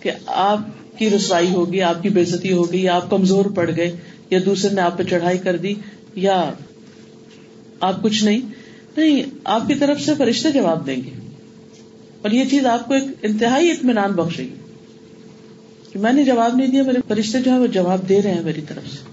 کہ 0.00 0.10
آپ 0.26 0.58
کی 0.98 1.10
رسوائی 1.10 1.50
ہوگی، 1.50 1.82
آپ 1.82 2.02
کی 2.02 2.08
بےزتی 2.08 2.52
ہوگی، 2.52 2.82
یا 2.82 2.94
آپ 2.94 3.10
کمزور 3.10 3.44
پڑ 3.44 3.70
گئے، 3.76 3.96
یا 4.30 4.38
دوسرے 4.46 4.74
نے 4.74 4.80
آپ 4.80 4.98
پہ 4.98 5.02
چڑھائی 5.02 5.38
کر 5.38 5.56
دی، 5.56 5.74
یا 6.14 6.52
آپ 7.80 8.02
کچھ 8.02 8.24
نہیں۔ 8.24 8.40
نہیں، 8.96 9.22
آپ 9.44 9.68
کی 9.68 9.74
طرف 9.74 10.00
سے 10.00 10.12
فرشتے 10.18 10.52
جواب 10.52 10.86
دیں 10.86 10.96
گے۔ 10.96 11.10
اور 12.22 12.30
یہ 12.30 12.44
چیز 12.50 12.66
آپ 12.66 12.88
کو 12.88 12.94
ایک 12.94 13.04
انتہائی 13.22 13.70
اطمینان 13.70 14.12
بخشے 14.12 14.42
گی 14.42 14.54
کہ 15.92 15.98
میں 15.98 16.12
نے 16.12 16.24
جواب 16.24 16.56
نہیں 16.56 16.66
دیا، 16.66 16.82
میرے 16.82 16.98
فرشتے 17.08 17.38
جو 17.42 17.52
ہے 17.52 17.58
وہ 17.58 17.66
جواب 17.66 18.08
دے 18.08 18.22
رہے 18.22 18.34
ہیں 18.34 18.42
میری 18.42 18.60
طرف 18.60 18.92
سے۔ 18.92 19.08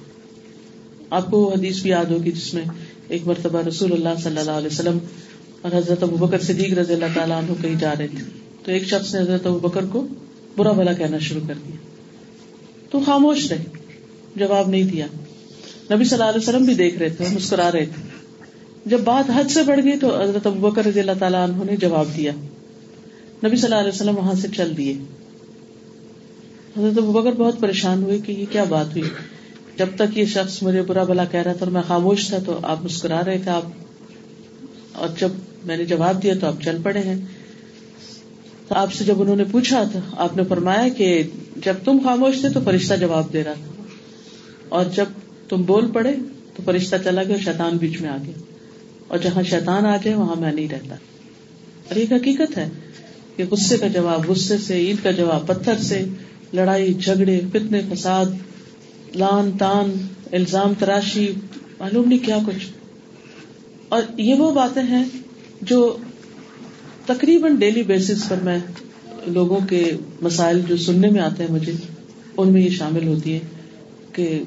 آپ 1.10 1.32
کو 1.32 1.54
حدیث 1.54 1.82
بھی 1.82 1.90
یاد 1.90 2.06
ہوگی 2.06 2.32
جس 2.32 2.54
میں 2.54 2.64
ایک 3.08 3.28
مرتبہ 3.28 3.62
رسول 3.62 3.92
اللہ 3.92 4.22
صلی 4.24 4.38
اللہ 4.38 4.52
علیہ 4.52 4.68
وسلم 4.68 4.98
اور 5.62 5.78
حضرت 5.78 6.04
ابو 6.04 6.18
بکر 6.18 6.42
صدیق 6.42 6.74
رضی 6.74 6.94
اللہ 6.94 7.06
تعالیٰ 7.14 7.38
عنہ 7.38 7.62
کہیں 7.62 7.76
جا 7.76 7.94
رہے 8.00 8.08
تھے۔ 8.08 8.24
تو 8.64 8.72
ایک 8.72 8.84
شخص 8.84 9.16
نے 9.16 9.22
حضرت 9.22 9.48
ابو 9.48 9.60
بکر 9.60 9.86
کو 9.86 10.08
برا 10.58 10.72
بھلا 10.72 10.94
کہنا 10.94 11.18
شروع 11.18 11.48
کر 11.48 11.54
دیا۔ 11.68 11.76
تو 12.92 13.00
خاموش 13.06 13.52
رہے۔ 13.52 13.64
جواب 14.36 14.70
نہیں 14.70 14.84
دیا۔ 14.84 15.06
نبی 15.92 16.04
صلی 16.04 16.14
اللہ 16.14 16.30
علیہ 16.30 16.50
وسلم 16.50 16.66
بھی 16.66 16.74
دیکھ 16.74 16.98
رہے 16.98 17.10
تھے 17.10 17.26
مسکرا 17.34 17.72
رہے 17.72 17.86
تھے۔ 17.86 18.10
جب 18.86 19.00
بات 19.00 19.32
حد 19.36 19.52
سے 19.52 19.64
بڑھ 19.64 19.84
گئی 19.84 20.00
تو 20.00 20.22
حضرت 20.22 20.48
ابو 20.48 20.72
بکر 20.72 20.86
رضی 20.86 21.00
اللہ 21.00 21.12
تعالیٰ 21.20 21.50
عنہ 21.50 21.64
نے 21.64 21.78
جواب 21.78 22.08
دیا۔ 22.18 22.32
نبی 23.46 23.56
صلی 23.56 23.64
اللہ 23.64 23.76
علیہ 23.76 23.92
وسلم 23.94 24.18
وہاں 24.18 24.34
سے 24.34 24.48
چل 24.58 24.78
دیے۔ 24.78 24.94
حضرت 26.78 26.98
ابو 26.98 27.12
بکر 27.12 27.32
بہت 27.32 27.60
پریشان 27.60 28.04
ہوئے 28.04 28.20
کہ 28.20 28.32
یہ 28.32 28.46
کیا 28.52 28.64
بات 28.64 28.86
ہوئی۔ 28.86 29.10
جب 29.78 29.88
تک 29.96 30.18
یہ 30.18 30.26
شخص 30.26 30.64
مجھے 30.64 30.82
برا 30.82 31.04
بلا 31.04 31.26
کہہ 31.26 31.40
رہا 31.40 31.54
تھا 31.54 31.66
اور 31.66 31.72
میں 31.72 31.82
خاموش 31.88 32.28
تھا 32.28 32.38
تو 32.46 32.60
آپ 32.64 32.84
مسکرا 32.84 33.22
رہے 33.26 33.38
تھے، 33.38 33.52
آپ 33.52 33.64
اور 34.92 35.08
جب 35.20 35.30
میں 35.66 35.78
نے 35.78 35.86
جواب 35.86 36.24
دیا 36.24 36.34
تو 36.42 36.48
آپ 36.48 36.62
چل 36.64 36.78
پڑے 36.84 37.00
ہیں۔ 37.00 37.26
تو 38.68 38.76
آپ 38.76 38.94
سے 38.94 39.04
جب 39.04 39.22
انہوں 39.22 39.36
نے 39.36 39.44
پوچھا 39.52 39.84
تھا 39.92 40.00
آپ 40.12 40.38
نے 40.38 40.44
فرمایا 40.44 40.90
کہ 40.90 41.24
جب 41.66 41.74
تم 41.84 41.98
خاموش 42.04 42.42
تھے 42.42 42.50
تو 42.50 42.60
فرشتہ 42.66 42.94
جواب 42.94 43.34
دے 43.34 43.44
رہا 43.44 43.54
تھا۔ 43.54 43.84
اور 44.70 44.86
جب 44.96 45.06
تم 45.50 45.62
بول 45.62 45.92
پڑے 45.92 46.16
تو 46.56 46.64
فرشتہ 46.66 46.96
چلا 47.04 47.24
گیا 47.24 47.36
اور 47.36 47.44
شیطان 47.44 47.78
بیچ 47.78 48.02
میں 48.02 48.10
آ 48.10 48.18
گیا۔ 48.26 48.42
اور 49.08 49.18
جہاں 49.18 49.44
شیطان 49.44 49.86
آ 49.86 49.98
جائے 49.98 50.18
وہاں 50.18 50.36
میں 50.36 50.52
نہیں 50.52 50.68
رہتا۔ 50.68 50.96
اور 51.88 51.96
ایک 51.96 52.12
حقیقت 52.12 52.58
ہے 52.58 52.70
کہ 53.36 53.44
غصے 53.52 53.78
کا 53.78 53.88
جواب 53.88 54.30
غصے 54.30 54.58
سے، 54.58 54.74
عید 54.74 54.96
کا 55.04 55.12
جواب 55.12 55.48
پتھر 55.48 55.78
سے، 55.78 56.06
لڑائی، 56.54 56.94
جھگڑے، 56.94 57.42
فتنے، 57.54 57.82
فساد 57.94 58.26
لان، 59.16 59.58
تان، 59.58 59.94
الزام، 60.32 60.74
تراشی، 60.80 61.28
معلوم 61.80 62.08
نہیں 62.08 62.26
کیا 62.26 62.38
کچھ۔ 62.48 62.66
اور 63.90 64.02
یہ 64.18 64.36
وہ 64.36 64.52
باتیں 64.52 64.84
ہیں 64.84 65.04
جو 65.62 65.98
تقریباً 67.06 67.56
ڈیلی 67.56 67.84
بیسس 67.84 68.30
پر 68.30 68.36
میں 68.44 68.60
لوگوں 69.28 69.60
کے 69.70 69.92
مسائل 70.22 70.62
جو 70.68 70.78
سننے 70.78 71.10
میں 71.10 71.22
آتے 71.22 71.44
ہیں 71.44 71.52
مجھے، 71.52 71.72
ان 72.38 72.54
میں 72.54 72.62
یہ 72.62 72.70
شامل 72.70 73.08
ہوتی 73.08 73.34
ہے 73.34 73.40
کہ 74.12 74.44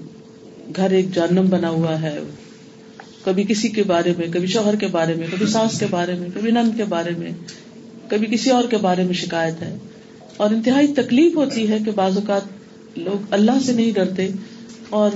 گھر 0.76 0.90
ایک 0.90 1.14
جانم 1.14 1.46
بنا 1.50 1.70
ہوا 1.70 2.02
ہے۔ 2.02 2.18
کبھی 3.24 3.44
کسی 3.48 3.68
کے 3.68 3.82
بارے 3.82 4.14
میں، 4.18 4.26
کبھی 4.32 4.46
شوہر 4.46 4.76
کے 4.76 4.86
بارے 4.86 5.14
میں، 5.14 5.26
کبھی 5.32 5.46
ساس 5.46 5.80
کے 5.80 5.86
بارے 5.90 6.14
میں، 6.14 6.28
کبھی 6.34 6.50
نند 6.50 6.76
کے 6.76 6.84
بارے 6.84 7.10
میں، 7.18 7.30
کبھی 8.08 8.26
کسی 8.26 8.50
اور 8.50 8.64
کے 8.64 8.76
بارے 8.76 9.04
میں 9.04 9.14
شکایت 9.14 9.62
ہے۔ 9.62 9.76
اور 10.36 10.50
انتہائی 10.50 10.86
تکلیف 10.86 11.36
ہوتی 11.36 11.68
ہے 11.68 11.78
کہ 11.84 11.90
بعض 11.90 12.16
اوقات 12.16 12.42
لوگ 12.98 13.26
اللہ 13.30 13.52
سے 13.66 13.72
نہیں 13.72 13.90
ڈرتے۔ 13.90 14.28
اور 14.90 15.10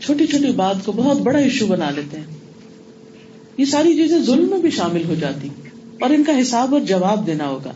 چھوٹی 0.00 0.26
چھوٹی 0.26 0.52
بات 0.52 0.76
کو 0.84 0.92
بہت 0.92 1.20
بڑا 1.20 1.38
ایشو 1.38 1.66
بنا 1.66 1.90
لیتے 1.90 2.16
ہیں۔ 2.16 2.24
یہ 3.58 3.64
ساری 3.64 3.94
چیزیں 3.94 4.18
ظلم 4.18 4.50
میں 4.50 4.58
بھی 4.58 4.70
شامل 4.70 5.04
ہو 5.04 5.14
جاتی 5.14 5.48
اور 6.00 6.10
ان 6.10 6.24
کا 6.24 6.32
حساب 6.40 6.72
اور 6.72 6.80
جواب 6.80 7.26
دینا 7.26 7.48
ہوگا۔ 7.48 7.72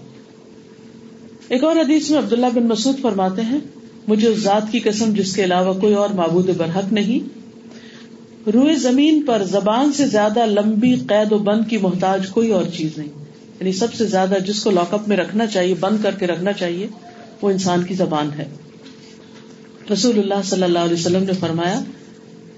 ایک 1.49 1.65
اور 1.65 1.77
حدیث 1.77 2.11
میں 2.11 2.19
عبداللہ 2.19 2.47
بن 2.55 2.67
مسعود 2.67 3.01
فرماتے 3.01 3.43
ہیں، 3.43 3.59
مجھے 4.09 4.29
اس 4.29 4.39
ذات 4.39 4.63
کی 4.73 4.79
قسم 4.79 5.13
جس 5.13 5.37
کے 5.37 5.45
علاوہ 5.45 5.81
کوئی 5.81 5.95
اور 5.95 6.09
معبود 6.09 6.51
برحق 6.57 6.93
نہیں۔ 6.93 7.39
روئے 8.51 8.75
زمین 8.75 9.23
پر 9.23 9.43
زبان 9.45 9.93
سے 9.93 10.07
زیادہ 10.07 10.47
لمبی 10.47 10.95
قید 10.95 11.33
و 11.33 11.39
بند 11.39 11.63
کی 11.69 11.79
محتاج 11.79 12.29
کوئی 12.29 12.51
اور 12.51 12.65
چیز 12.77 12.99
نہیں۔ 12.99 13.09
یعنی 13.61 13.73
سب 13.73 13.95
سے 13.95 14.07
زیادہ 14.07 14.35
جس 14.47 14.63
کو 14.63 14.71
لاک 14.71 14.95
اپ 14.95 15.09
میں 15.09 15.17
رکھنا 15.17 15.47
چاہیے، 15.47 15.75
بند 15.81 16.03
کر 16.03 16.15
کے 16.15 16.27
رکھنا 16.27 16.53
چاہیے، 16.53 16.87
وہ 17.43 17.51
انسان 17.51 17.83
کی 17.83 17.95
زبان 17.95 18.31
ہے۔ 18.39 18.45
رسول 19.91 20.19
اللہ 20.19 20.43
صلی 20.45 20.63
اللہ 20.63 20.79
علیہ 20.79 20.95
وسلم 20.95 21.23
نے 21.23 21.33
فرمایا، 21.33 21.81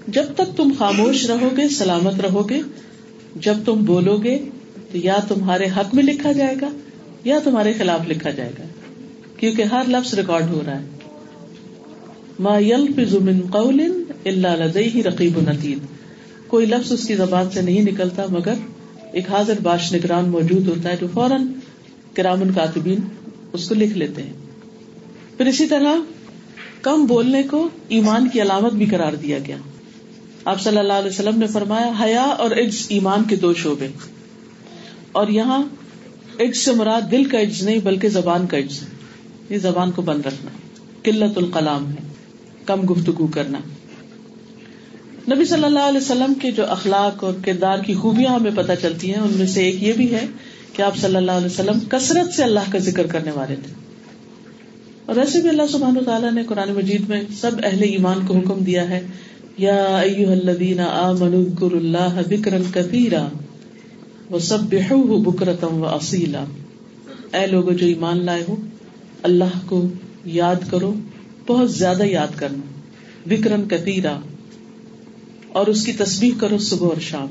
جب 0.07 0.33
تک 0.35 0.55
تم 0.57 0.71
خاموش 0.77 1.25
رہو 1.25 1.49
گے 1.57 1.67
سلامت 1.69 2.19
رہو 2.21 2.49
گے 2.49 2.61
جب 3.35 3.57
تم 3.65 3.83
بولو 3.85 4.17
گے 4.17 4.37
تو 4.91 4.97
یا 4.97 5.17
تمہارے 5.27 5.67
حق 5.77 5.93
میں 5.95 6.03
لکھا 6.03 6.31
جائے 6.31 6.55
گا، 6.61 6.69
یا 7.23 7.39
تمہارے 7.43 7.73
خلاف 7.73 8.07
لکھا 8.07 8.29
جائے 8.29 8.51
گا، 8.59 8.63
کیونکہ 9.37 9.63
ہر 9.63 9.83
لفظ 9.87 10.13
ریکارڈ 10.13 10.49
ہو 10.49 10.61
رہا 10.65 10.79
ہے۔ 10.79 10.85
ما 12.39 12.57
من 13.21 13.39
قول 13.51 13.79
الا 14.25 14.55
لديه 14.55 15.01
رقیب 15.05 15.39
نتید 15.39 15.79
کوئی 16.47 16.65
لفظ 16.65 16.91
اس 16.91 17.07
کی 17.07 17.15
زبان 17.15 17.49
سے 17.51 17.61
نہیں 17.61 17.81
نکلتا، 17.81 18.25
مگر 18.29 18.53
ایک 19.11 19.29
حاضر 19.29 19.59
باش 19.63 19.91
نگران 19.93 20.29
موجود 20.29 20.67
ہوتا 20.67 20.89
ہے 20.89 20.95
جو 21.01 21.07
فوراً 21.13 21.47
کرامن 22.13 22.53
کاتبین 22.53 22.99
اس 23.53 23.67
کو 23.69 23.75
لکھ 23.75 23.97
لیتے 23.97 24.23
ہیں۔ 24.23 24.33
پھر 25.37 25.45
اسی 25.45 25.65
طرح 25.65 25.95
کم 26.81 27.05
بولنے 27.05 27.43
کو 27.43 27.69
ایمان 27.87 28.29
کی 28.29 28.41
علامت 28.41 28.73
بھی 28.73 28.85
قرار 28.85 29.13
دیا 29.13 29.37
گیا۔ 29.47 29.57
آپ 30.45 30.61
صلی 30.61 30.77
اللہ 30.77 30.93
علیہ 30.93 31.09
وسلم 31.09 31.39
نے 31.39 31.47
فرمایا، 31.47 31.91
حیا 31.99 32.23
اور 32.23 32.51
عجز 32.51 32.85
ایمان 32.89 33.23
کے 33.23 33.35
دو 33.35 33.53
شعبے۔ 33.53 33.87
اور 35.11 35.27
یہاں 35.27 35.63
عجز 36.39 36.57
سے 36.57 36.71
مراد 36.71 37.11
دل 37.11 37.23
کا 37.23 37.41
عجز 37.41 37.63
نہیں، 37.63 37.79
بلکہ 37.83 38.09
زبان 38.09 38.47
کا 38.47 38.57
عجز 38.57 38.79
یہ 39.49 39.57
زبان 39.57 39.91
کو 39.91 40.01
بند 40.01 40.25
رکھنا 40.25 40.51
قلت 41.03 41.37
القلام 41.37 41.89
ہے۔ 41.89 42.13
کم 42.65 42.91
گفتگو 42.91 43.27
کرنا۔ 43.27 43.57
نبی 45.35 45.45
صلی 45.45 45.63
اللہ 45.63 45.79
علیہ 45.79 45.97
وسلم 45.97 46.33
کے 46.33 46.51
جو 46.51 46.71
اخلاق 46.71 47.23
اور 47.23 47.33
کردار 47.45 47.77
کی 47.77 47.93
خوبیاں 47.93 48.33
ہمیں 48.33 48.51
پتہ 48.55 48.71
چلتی 48.81 49.13
ہیں، 49.13 49.21
ان 49.21 49.33
میں 49.33 49.47
سے 49.47 49.63
ایک 49.63 49.83
یہ 49.83 49.93
بھی 49.93 50.15
ہے 50.15 50.25
کہ 50.73 50.81
آپ 50.81 50.97
صلی 50.97 51.15
اللہ 51.15 51.31
علیہ 51.31 51.45
وسلم 51.45 51.79
کثرت 51.89 52.33
سے 52.33 52.43
اللہ 52.43 52.71
کا 52.71 52.77
ذکر 52.77 53.07
کرنے 53.07 53.31
والے 53.31 53.55
تھے۔ 53.55 53.90
اور 55.11 55.19
ایسے 55.19 55.39
بھی 55.39 55.49
اللہ 55.49 55.61
سبحان 55.71 55.97
و 55.97 56.01
تعالیٰ 56.05 56.31
نے 56.31 56.43
قرآن 56.43 56.73
مجید 56.73 57.09
میں 57.09 57.21
سب 57.41 57.51
اہل 57.63 57.83
ایمان 57.83 58.19
کو 58.27 58.37
حکم 58.37 58.59
دیا 58.59 58.89
ہے، 58.89 59.07
یا 59.57 59.99
الذین 59.99 60.79
آمنوا 60.79 61.39
اذکروا 61.39 61.79
اللہ 61.79 62.21
ذکرا 62.29 62.57
کثیرا 62.73 63.27
وسبحوه 64.31 65.21
بکرتا 65.21 65.67
و 65.67 65.85
اصیلا۔ 65.85 66.43
اے 67.33 67.47
لوگ 67.47 67.63
جو 67.63 67.85
ایمان 67.85 68.25
لائے 68.25 68.43
ہو، 68.47 68.55
اللہ 69.23 69.59
کو 69.65 69.87
یاد 70.25 70.71
کرو، 70.71 70.93
بہت 71.47 71.71
زیادہ 71.71 72.03
یاد 72.03 72.39
کرنا 72.39 72.79
بکرن 73.25 73.67
کثیرا۔ 73.67 74.19
اور 75.47 75.67
اس 75.67 75.85
کی 75.85 75.93
تصویر 75.93 76.33
کرو 76.39 76.57
صبح 76.57 76.89
اور 76.89 77.01
شام۔ 77.01 77.27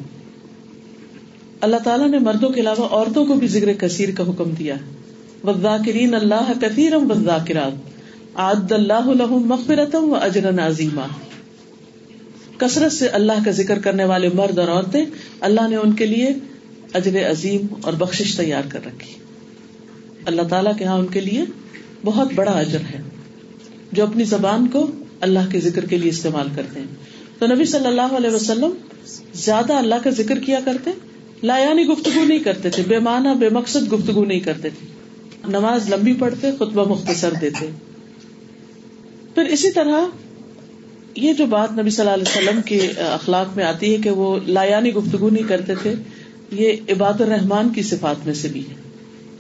اللہ 1.61 1.77
تعالیٰ 1.77 2.09
نے 2.09 2.19
مردوں 2.19 2.51
کے 2.51 2.61
علاوہ 2.61 2.89
عورتوں 2.89 3.27
کو 3.27 3.35
بھی 3.35 3.49
ذکر 3.49 3.73
کثیر 3.73 4.09
کا 4.17 4.25
حکم 4.25 4.51
دیا 4.51 4.75
ہے۔ 4.75 5.00
وزاکرین 5.45 6.15
اللہ 6.15 6.53
کثیرم 6.61 7.11
وزاکرات 7.11 8.39
عاد 8.39 8.73
اللہ 8.73 9.09
مغفرتم 9.27 10.13
و 10.13 10.15
اجر 10.15 10.67
عظیما. 10.67 11.07
کثرت 12.59 12.93
سے 12.93 13.09
اللہ 13.09 13.45
کا 13.45 13.51
ذکر 13.51 13.79
کرنے 13.79 14.05
والے 14.05 14.29
مرد 14.29 14.59
اور 14.59 14.69
عورتیں 14.69 15.05
اللہ 15.41 15.69
نے 15.69 15.77
ان 15.77 15.93
کے 15.93 16.07
لیے 16.07 16.29
اجر 16.95 17.31
عظیم 17.31 17.67
اور 17.83 17.93
بخش 17.93 18.37
تیار 18.37 18.63
کر 18.69 18.87
رکھی. 18.87 19.15
اللہ 20.27 20.43
تعالیٰ 20.43 20.77
کے 20.77 20.85
یہاں 20.85 20.99
ان 20.99 21.07
کے 21.07 21.21
لیے 21.21 21.45
بہت 22.05 22.29
بڑا 22.35 22.53
اجر 22.53 22.79
ہے 22.95 23.03
جو 23.93 24.03
اپنی 24.03 24.25
زبان 24.25 24.67
کو 24.67 24.91
اللہ 25.21 25.51
کے 25.51 25.61
ذکر 25.61 25.85
کے 25.85 25.99
لیے 25.99 26.11
استعمال 26.11 26.49
کرتے 26.55 26.81
ہیں. 26.81 26.87
تو 27.39 27.47
نبی 27.47 27.65
صلی 27.65 27.87
اللہ 27.87 28.17
علیہ 28.17 28.31
وسلم 28.31 28.71
زیادہ 29.35 29.73
اللہ 29.73 29.95
کا 30.05 30.11
ذکر 30.11 30.39
کیا 30.39 30.59
کرتے؟ 30.65 30.91
لایانی 31.43 31.87
گفتگو 31.87 32.25
نہیں 32.25 32.39
کرتے 32.39 32.71
تھے، 32.71 32.83
بے 32.89 32.99
معنی، 32.99 33.29
بے 33.39 33.49
مقصد 33.49 33.93
گفتگو 33.93 34.25
نہیں 34.25 34.41
کرتے 34.41 34.71
تھے. 34.71 35.00
نماز 35.49 35.95
لمبی 35.95 36.13
پڑھتے، 36.13 36.51
خطبہ 36.51 36.89
مختصر 36.89 37.31
دیتے۔ 37.41 37.67
پھر 39.35 39.45
اسی 39.45 39.71
طرح 39.71 40.01
یہ 41.15 41.33
جو 41.33 41.47
بات 41.47 41.73
نبی 41.73 41.91
صلی 41.91 42.09
اللہ 42.09 42.23
علیہ 42.23 42.49
وسلم 42.49 42.61
کے 42.63 42.93
اخلاق 42.99 43.57
میں 43.57 43.65
آتی 43.65 43.93
ہے 43.93 43.97
کہ 43.97 44.11
وہ 44.11 44.39
لایانی 44.47 44.95
گفتگو 44.95 45.31
نہیں 45.31 45.49
کرتے 45.49 45.75
تھے، 45.75 45.95
یہ 46.53 46.73
عباد 46.89 47.21
الرحمان 47.21 47.69
کی 47.69 47.83
صفات 47.83 48.27
میں 48.27 48.35
سے 48.35 48.49
بھی 48.49 48.61
ہے۔ 48.61 48.75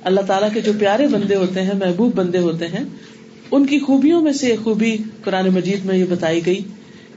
اللہ 0.05 0.21
تعالیٰ 0.21 0.49
کے 0.55 0.61
جو 0.61 0.73
پیارے 0.79 1.07
بندے 1.07 1.35
ہوتے 1.35 1.63
ہیں، 1.63 1.75
محبوب 1.75 2.15
بندے 2.15 2.39
ہوتے 2.39 2.69
ہیں، 2.69 2.85
ان 3.51 3.67
کی 3.67 3.79
خوبیوں 3.79 4.23
میں 4.23 4.33
سے 4.33 4.47
ایک 4.47 4.65
خوبی 4.65 4.97
قرآن 5.25 5.49
مجید 5.49 5.85
میں 5.85 5.97
یہ 5.99 6.05
بتائی 6.11 6.47
گئی 6.47 6.61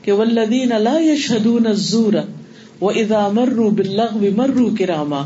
کہ 0.01 0.11
ولدین 0.11 0.71
اللہ 0.71 1.01
یشہدون 1.01 1.67
الزور 1.67 2.13
و 2.81 2.89
اذا 2.89 3.27
مروا 3.27 3.69
باللغو 3.69 4.19
مروا 4.35 4.69
کراما 4.79 5.21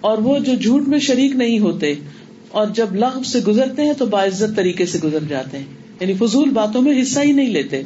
اور 0.00 0.18
وہ 0.18 0.38
جو 0.38 0.54
جھوٹ 0.54 0.88
میں 0.88 0.98
شریک 0.98 1.36
نہیں 1.36 1.58
ہوتے 1.58 1.94
اور 2.56 2.66
جب 2.66 2.94
لغو 2.94 3.22
سے 3.22 3.40
گزرتے 3.40 3.82
ہیں 3.82 3.92
تو 3.92 4.06
باعزت 4.06 4.56
طریقے 4.56 4.86
سے 4.86 4.98
گزر 5.04 5.18
جاتے 5.28 5.58
ہیں۔ 5.58 5.64
یعنی 6.00 6.14
فضول 6.14 6.50
باتوں 6.50 6.82
میں 6.82 7.02
حصہ 7.02 7.20
ہی 7.20 7.32
نہیں 7.32 7.48
لیتے۔ 7.48 7.82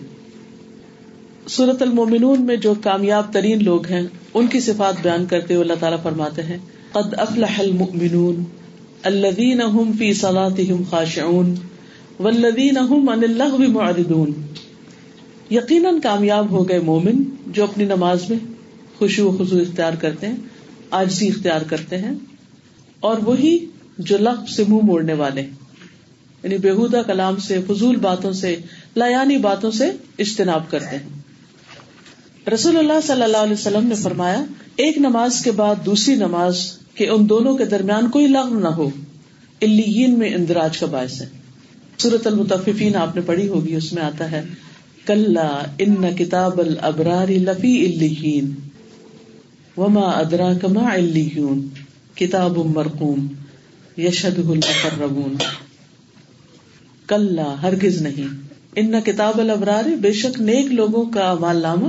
سورت 1.46 1.82
المومنون 1.82 2.42
میں 2.42 2.56
جو 2.56 2.74
کامیاب 2.82 3.32
ترین 3.32 3.64
لوگ 3.64 3.86
ہیں، 3.86 4.02
ان 4.34 4.46
کی 4.46 4.60
صفات 4.60 4.94
بیان 5.02 5.26
کرتے 5.26 5.54
ہوئے 5.54 5.62
اللہ 5.62 5.80
تعالیٰ 5.80 6.02
فرماتے 6.02 6.42
ہیں، 6.42 6.58
قد 6.92 7.14
افلح 7.16 7.60
المؤمنون 7.60 8.44
الذين 9.02 9.60
هم 9.62 9.92
في 9.98 10.12
صلاتهم 10.12 10.82
خاشعون 10.90 11.54
والذين 12.20 12.76
هم 12.78 13.08
عن 13.08 13.24
اللغو 13.24 13.58
معرضون۔ 13.58 14.32
یقیناً 15.50 16.00
کامیاب 16.00 16.50
ہو 16.50 16.68
گئے 16.68 16.78
مومن 16.78 17.22
جو 17.46 17.62
اپنی 17.62 17.84
نماز 17.84 18.30
میں 18.30 18.38
خوشی 18.98 19.22
و 19.22 19.36
اختیار 19.50 19.92
کرتے 19.92 20.26
ہیں 20.26 20.36
آجزی 20.90 21.28
اختیار 21.28 21.60
کرتے 21.60 21.98
ہیں 21.98 22.12
اور 23.00 23.16
وہی 23.24 23.58
جو 24.00 24.18
لفظ 24.18 24.56
سے 24.56 24.64
منہ 24.68 24.80
موڑنے 24.82 25.12
والے 25.12 25.42
یعنی 26.42 26.58
بےحدہ 26.58 27.02
کلام 27.06 27.36
سے، 27.36 27.58
فضول 27.66 27.96
باتوں 27.96 28.32
سے، 28.32 28.56
لایانی 28.96 29.38
باتوں 29.38 29.70
سے 29.70 29.90
اجتناب 30.18 30.70
کرتے 30.70 30.96
ہیں۔ 30.96 31.20
رسول 32.54 32.76
اللہ 32.76 33.00
صلی 33.06 33.22
اللہ 33.22 33.36
علیہ 33.36 33.52
وسلم 33.52 33.86
نے 33.86 33.94
فرمایا، 33.94 34.44
ایک 34.76 34.98
نماز 34.98 35.40
کے 35.44 35.50
بعد 35.50 35.74
دوسری 35.86 36.14
نماز 36.14 36.78
کے 36.94 37.08
ان 37.08 37.28
دونوں 37.28 37.56
کے 37.56 37.64
درمیان 37.64 38.10
کوئی 38.10 38.26
لغو 38.26 38.58
نہ 38.58 38.68
ہو۔ 38.68 38.90
الین 39.62 40.18
میں 40.18 40.34
اندراج 40.34 40.78
کا 40.78 40.86
باعث 40.86 41.20
ہے۔ 41.20 41.26
سورت 41.98 42.26
المتفین 42.26 42.96
آپ 42.96 43.16
نے 43.16 43.22
پڑھی 43.26 43.48
ہوگی، 43.48 43.74
اس 43.74 43.92
میں 43.92 44.02
آتا 44.02 44.30
ہے 44.30 44.42
کل 45.06 45.36
ان 45.78 46.14
کتاب 46.18 46.58
البراری 46.58 47.38
لفی 47.38 47.86
الین 47.86 48.52
وما 49.76 50.10
ادرا 50.10 50.52
کما 50.62 50.92
الون 50.92 51.68
کتاب 52.14 52.58
مرقوم۔ 52.58 53.26
یشد 54.00 54.38
المقربون۔ 54.38 55.36
کل 57.06 57.38
ہرگز 57.38 58.02
نہیں۔ 58.02 58.40
ان 58.76 58.94
کتاب 59.06 59.40
الابرار 59.40 59.84
بے 59.84 60.12
شک 60.12 60.40
نیک 60.40 60.66
لوگوں 60.66 61.10
کا 61.10 61.30
امال 61.30 61.56
نامہ 61.56 61.86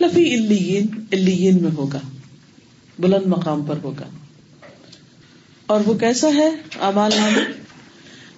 لفی 0.00 0.34
الین 0.34 0.86
الین 1.12 1.62
میں 1.62 1.70
ہوگا۔ 1.76 2.00
بلند 2.98 3.26
مقام 3.26 3.62
پر 3.62 3.74
ہوگا۔ 3.82 4.04
اور 5.66 5.80
وہ 5.86 5.94
کیسا 5.94 6.28
ہے 6.34 6.50
امال 6.80 7.10
نامہ 7.16 7.38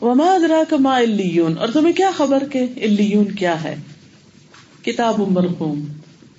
وما 0.04 0.24
ادرا 0.24 0.62
کما 0.68 0.96
الون 0.96 1.58
اور 1.58 1.68
تمہیں 1.68 1.92
کیا 1.92 2.10
خبر 2.16 2.44
کہ 2.52 2.58
الون 2.58 3.32
کیا 3.32 3.64
ہے؟ 3.64 3.76
کتاب 4.82 5.20
مرحوم 5.28 5.84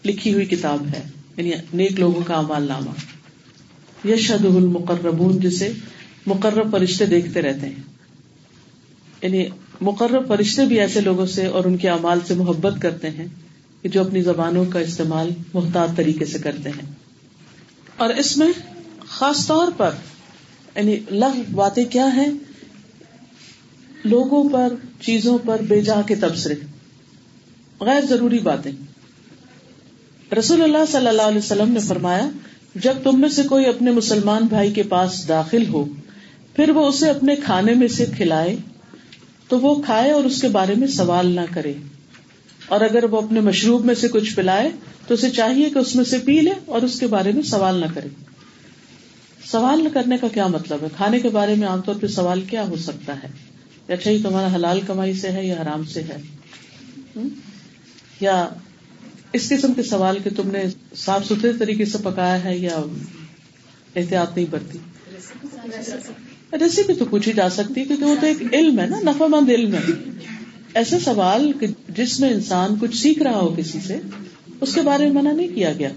لکھی 0.06 0.34
ہوئی 0.34 0.46
کتاب 0.46 0.86
ہے۔ 0.86 1.02
یعنی 1.38 1.52
نیک 1.74 2.00
لوگوں 2.00 2.22
کا 2.28 2.34
امال 2.34 2.64
نامہ 2.64 2.92
یشد 4.08 4.46
المقربون 4.46 5.40
جسے 5.40 5.72
مقرر 6.30 6.70
فرشتے 6.72 7.06
دیکھتے 7.06 7.42
رہتے 7.42 7.68
ہیں۔ 7.68 7.84
یعنی 9.22 9.46
مقرر 9.82 10.26
فرشتے 10.28 10.66
بھی 10.66 10.80
ایسے 10.80 11.02
لوگوں 11.02 11.26
سے 11.26 11.46
اور 11.46 11.66
ان 11.66 11.78
کے 11.78 11.90
امال 11.90 12.20
سے 12.28 12.34
محبت 12.34 12.82
کرتے 12.82 13.10
ہیں 13.10 13.26
کہ 13.82 13.90
جو 13.90 14.02
اپنی 14.02 14.22
زبانوں 14.22 14.66
کا 14.66 14.80
استعمال 14.80 15.30
محتاط 15.54 15.98
طریقے 15.98 16.26
سے 16.26 16.40
کرتے 16.40 16.70
ہیں۔ 16.70 16.92
اور 17.98 18.10
اس 18.10 18.38
میں 18.38 18.48
خاص 19.08 19.48
طور 19.48 19.68
پر 19.78 19.90
یعنی 20.76 21.00
لغ 21.12 21.32
باتیں 21.52 21.86
کیا 21.86 22.16
ہیں؟ 22.16 22.32
لوگوں 24.04 24.50
پر، 24.50 24.74
چیزوں 25.02 25.38
پر 25.46 25.62
بے 25.62 25.82
جا 25.82 26.02
کے 26.08 26.16
تبصرے۔ 26.16 26.56
غیر 27.80 28.06
ضروری 28.06 28.40
باتیں۔ 28.40 28.72
رسول 30.40 30.62
اللہ 30.62 30.86
صلی 30.92 31.08
اللہ 31.08 31.22
علیہ 31.22 31.38
وسلم 31.38 31.72
نے 31.72 31.80
فرمایا، 31.80 32.30
جب 32.76 32.94
تم 33.04 33.22
میں 33.22 33.30
سے 33.30 33.44
کوئی 33.44 33.66
اپنے 33.66 33.92
مسلمان 33.92 34.44
بھائی 34.44 34.72
کے 34.72 34.84
پاس 34.84 35.28
داخل 35.28 35.68
ہو 35.68 35.86
پھر 36.60 36.70
وہ 36.70 36.88
اسے 36.88 37.10
اپنے 37.10 37.36
کھانے 37.36 37.74
میں 37.74 37.88
سے 37.88 38.06
کھلائے 38.18 38.56
تو 39.48 39.60
وہ 39.60 39.82
کھائے 39.82 40.12
اور 40.12 40.24
اس 40.24 40.42
کے 40.42 40.48
بارے 40.48 40.76
میں 40.76 40.88
سوال 40.88 41.28
نہ 41.32 41.42
کرے 41.54 41.74
اور 42.68 42.82
اگر 42.82 43.04
وہ 43.04 43.22
اپنے 43.22 43.40
مشروب 43.40 43.86
میں 43.86 43.96
سے 43.96 44.08
کچھ 44.08 44.36
پلائے 44.36 44.70
تو 45.08 45.14
اسے 45.14 45.30
چاہیے 45.30 45.70
کہ 45.70 45.80
اس 45.80 45.96
میں 45.96 46.06
سے 46.06 46.18
پی 46.18 46.42
لے 46.42 46.52
اور 46.66 46.82
اس 46.82 47.00
کے 47.00 47.08
بارے 47.08 47.32
میں 47.32 47.42
سوال 47.42 47.76
نہ 47.76 47.86
کرے۔ 47.94 48.08
سوال 49.46 49.84
نہ 49.84 49.90
کرنے 49.94 50.18
کا 50.18 50.28
کیا 50.28 50.48
مطلب 50.48 50.84
ہے؟ 50.84 50.88
کھانے 50.98 51.20
کے 51.20 51.30
بارے 51.30 51.56
میں 51.56 51.68
عام 51.68 51.82
طور 51.82 51.96
پہ 51.96 52.08
سوال 52.08 52.42
کیا 52.42 52.64
ہو 52.68 52.76
سکتا 52.76 53.16
ہے؟ 53.24 53.28
اچھا 53.94 54.12
یہ 54.12 54.24
تمہارا 54.24 54.56
حلال 54.56 54.82
کمائی 54.88 55.14
سے 55.14 55.32
ہے 55.32 55.46
یا 55.46 55.62
حرام 55.62 55.84
سے 55.84 56.02
ہے؟ 56.04 56.18
یا 58.20 58.50
اس 59.34 59.50
قسم 59.50 59.74
کے 59.74 59.84
سوال 59.84 60.18
کہ 60.24 60.30
تم 60.36 60.52
نے 60.52 60.64
صاف 60.96 61.26
ستھرے 61.26 61.54
طریقے 61.60 61.86
سے 61.86 61.98
پکایا 62.04 62.44
ہے 62.44 62.58
یا 62.58 62.76
احتیاط 63.96 64.36
نہیں 64.36 64.46
برتی؟ 64.50 64.78
ریسیپی 66.54 66.94
تو 66.94 67.06
پوچھی 67.06 67.34
جا 67.34 67.50
سکتی 67.50 67.84
کیونکہ 67.84 68.06
وہ 68.06 68.16
تو 68.20 68.26
ایک 68.26 68.38
علم 68.54 68.80
ہے 68.80 68.86
نا 68.86 69.00
نفا 69.04 69.28
مند 69.28 69.50
علم 69.50 69.74
ہے۔ 69.74 69.94
ایسے 70.74 71.00
سوال 71.00 71.52
جس 71.90 72.20
میں 72.20 72.30
انسان 72.30 72.76
کچھ 72.80 72.96
سیکھ 72.98 73.24
رہا 73.24 73.40
ہو 73.40 73.56
کسی 73.58 73.80
سے، 73.88 74.00
اس 74.62 74.74
کے 74.74 74.82
بارے 74.82 75.04
میں 75.04 75.22
منع 75.22 75.32
نہیں 75.32 75.48
کیا 75.48 75.74
گیا۔ 75.74 75.90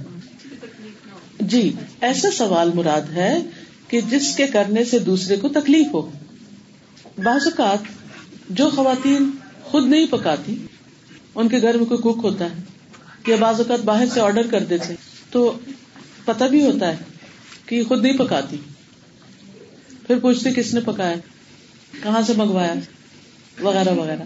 جی 1.40 1.72
ایسا 2.00 2.28
سوال 2.30 2.70
مراد 2.74 3.10
ہے 3.12 3.38
کہ 3.88 4.00
جس 4.00 4.36
کے 4.36 4.46
کرنے 4.46 4.84
سے 4.84 4.98
دوسرے 4.98 5.36
کو 5.36 5.48
تکلیف 5.48 5.86
ہو۔ 5.94 6.10
بعض 7.18 7.40
اوقات 7.44 7.78
جو 8.50 8.70
خواتین 8.70 9.30
خود 9.62 9.88
نہیں 9.88 10.06
پکاتی، 10.06 10.66
ان 11.34 11.48
کے 11.48 11.62
گھر 11.62 11.76
میں 11.76 11.86
کوئی 11.86 12.00
کوک 12.02 12.18
ہوتا 12.22 12.44
ہے 12.44 12.60
یا 13.26 13.36
بعض 13.40 13.58
اوقات 13.58 13.80
باہر 13.80 14.06
سے 14.14 14.20
آرڈر 14.20 14.46
کر 14.46 14.64
دیتے 14.64 14.94
تو 15.30 15.58
پتا 16.24 16.46
بھی 16.46 16.66
ہوتا 16.66 16.88
ہے 16.88 16.96
کہ 17.66 17.84
خود 17.84 18.02
نہیں 18.02 18.18
پکاتی۔ 18.18 18.56
پھر 20.06 20.18
پوچھتے 20.18 20.50
کس 20.56 20.74
نے 20.74 20.80
پکایا، 20.80 21.14
کہاں 22.02 22.22
سے 22.22 22.32
منگوایا، 22.36 22.74
وغیرہ 23.60 23.90
وغیرہ۔ 23.90 24.22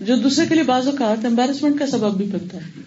جو 0.00 0.16
دوسرے 0.16 0.46
کے 0.46 0.54
لیے 0.54 0.64
بعض 0.64 0.86
اوقات 0.86 1.24
امبیرسمنٹ 1.24 1.78
کا 1.78 1.86
سبب 1.86 2.16
بھی 2.16 2.24
بنتا 2.24 2.58
ہے۔ 2.58 2.80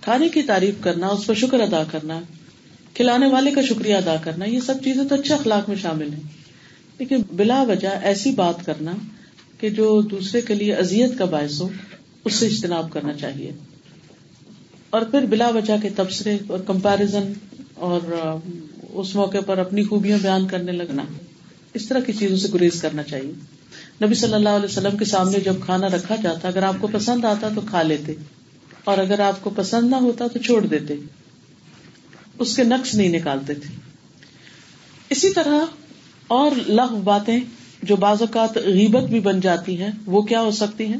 کھانے 0.00 0.28
کی 0.28 0.42
تعریف 0.42 0.74
کرنا، 0.80 1.06
اس 1.06 1.26
پر 1.26 1.34
شکر 1.34 1.60
ادا 1.60 1.82
کرنا، 1.90 2.20
کھلانے 2.94 3.26
والے 3.26 3.50
کا 3.50 3.62
شکریہ 3.62 3.94
ادا 3.94 4.16
کرنا، 4.24 4.44
یہ 4.44 4.60
سب 4.60 4.74
چیزیں 4.84 5.04
تو 5.04 5.14
اچھے 5.14 5.34
اخلاق 5.34 5.68
میں 5.68 5.76
شامل 5.76 6.12
ہیں۔ 6.12 6.20
لیکن 6.98 7.16
بلا 7.36 7.62
وجہ 7.62 7.88
ایسی 8.02 8.30
بات 8.30 8.66
کرنا 8.66 8.92
کہ 9.60 9.70
جو 9.70 10.02
دوسرے 10.02 10.40
کے 10.40 10.54
لیے 10.54 10.74
ازیت 10.74 11.18
کا 11.18 11.24
باعث 11.24 11.60
ہو، 11.60 11.68
اس 12.24 12.34
سے 12.34 12.46
اجتناب 12.46 12.92
کرنا 12.92 13.12
چاہیے۔ 13.12 13.52
اور 14.90 15.02
پھر 15.02 15.26
بلا 15.26 15.48
وجہ 15.48 15.74
کے 15.82 15.88
تبصرے 15.96 16.38
اور 16.48 16.58
کمپیرزن 16.58 17.32
اور 17.74 18.00
اس 18.92 19.14
موقع 19.14 19.38
پر 19.46 19.58
اپنی 19.58 19.84
خوبیاں 19.84 20.18
بیان 20.22 20.46
کرنے 20.46 20.72
لگنا۔ 20.72 21.02
اس 21.76 21.86
طرح 21.86 22.00
کی 22.00 22.12
چیزوں 22.12 22.36
سے 22.36 22.48
گریز 22.54 22.80
کرنا 22.82 23.02
چاہیے۔ 23.02 23.32
نبی 24.04 24.14
صلی 24.14 24.34
اللہ 24.34 24.48
علیہ 24.48 24.64
وسلم 24.64 24.96
کے 24.96 25.04
سامنے 25.04 25.40
جب 25.40 25.54
کھانا 25.64 25.86
رکھا 25.86 26.16
جاتا، 26.16 26.48
اگر 26.48 26.62
آپ 26.62 26.74
کو 26.80 26.88
پسند 26.92 27.24
آتا 27.24 27.48
تو 27.54 27.60
کھا 27.60 27.82
لیتے، 27.82 28.12
اور 28.84 28.98
اگر 28.98 29.20
آپ 29.20 29.44
کو 29.44 29.50
پسند 29.50 29.90
نہ 29.90 29.96
ہوتا 29.96 30.26
تو 30.26 30.38
چھوڑ 30.38 30.66
دیتے۔ 30.66 30.94
اس 32.38 32.56
کے 32.56 32.64
نقص 32.64 32.94
نہیں 32.94 33.08
نکالتے 33.08 33.54
تھے۔ 33.54 33.74
اسی 35.10 35.30
طرح 35.30 35.58
اور 36.26 36.50
لغ 36.66 36.94
باتیں 36.94 37.40
جو 37.82 37.96
بعض 37.96 38.20
اوقات 38.20 38.56
غیبت 38.56 39.02
بھی 39.02 39.20
بن 39.20 39.40
جاتی 39.40 39.80
ہیں، 39.80 39.90
وہ 40.06 40.22
کیا 40.22 40.40
ہو 40.40 40.50
سکتی 40.50 40.84
ہیں؟ 40.84 40.98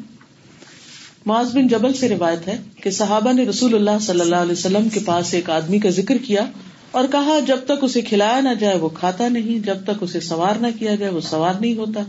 معاذ 1.27 1.55
بن 1.55 1.69
جبل 1.69 1.93
سے 1.93 2.09
روایت 2.09 2.49
ہے 2.49 2.59
کہ 2.83 2.91
صحابہ 2.91 3.33
نے 3.33 3.45
رسول 3.45 3.75
اللہ 3.75 3.99
صلی 4.01 4.21
اللہ 4.21 4.37
علیہ 4.37 4.53
وسلم 4.53 4.89
کے 4.89 5.01
پاس 5.01 5.35
ایک 5.35 5.51
آدمی 5.51 5.79
کا 5.79 5.91
ذکر 5.91 6.17
کیا 6.17 6.47
اور 6.97 7.05
کہا، 7.13 7.39
جب 7.47 7.59
تک 7.65 7.85
اسے 7.85 8.01
کھلایا 8.01 8.41
نہ 8.41 8.49
جائے 8.61 8.79
وہ 8.79 8.89
کھاتا 8.89 9.29
نہیں، 9.29 9.59
جب 9.59 9.77
تک 9.85 10.03
اسے 10.03 10.21
سوار 10.21 10.57
نہ 10.57 10.67
کیا 10.79 10.95
جائے 10.95 11.13
وہ 11.13 11.21
سوار 11.21 11.55
نہیں 11.61 11.75
ہوتا۔ 11.75 12.01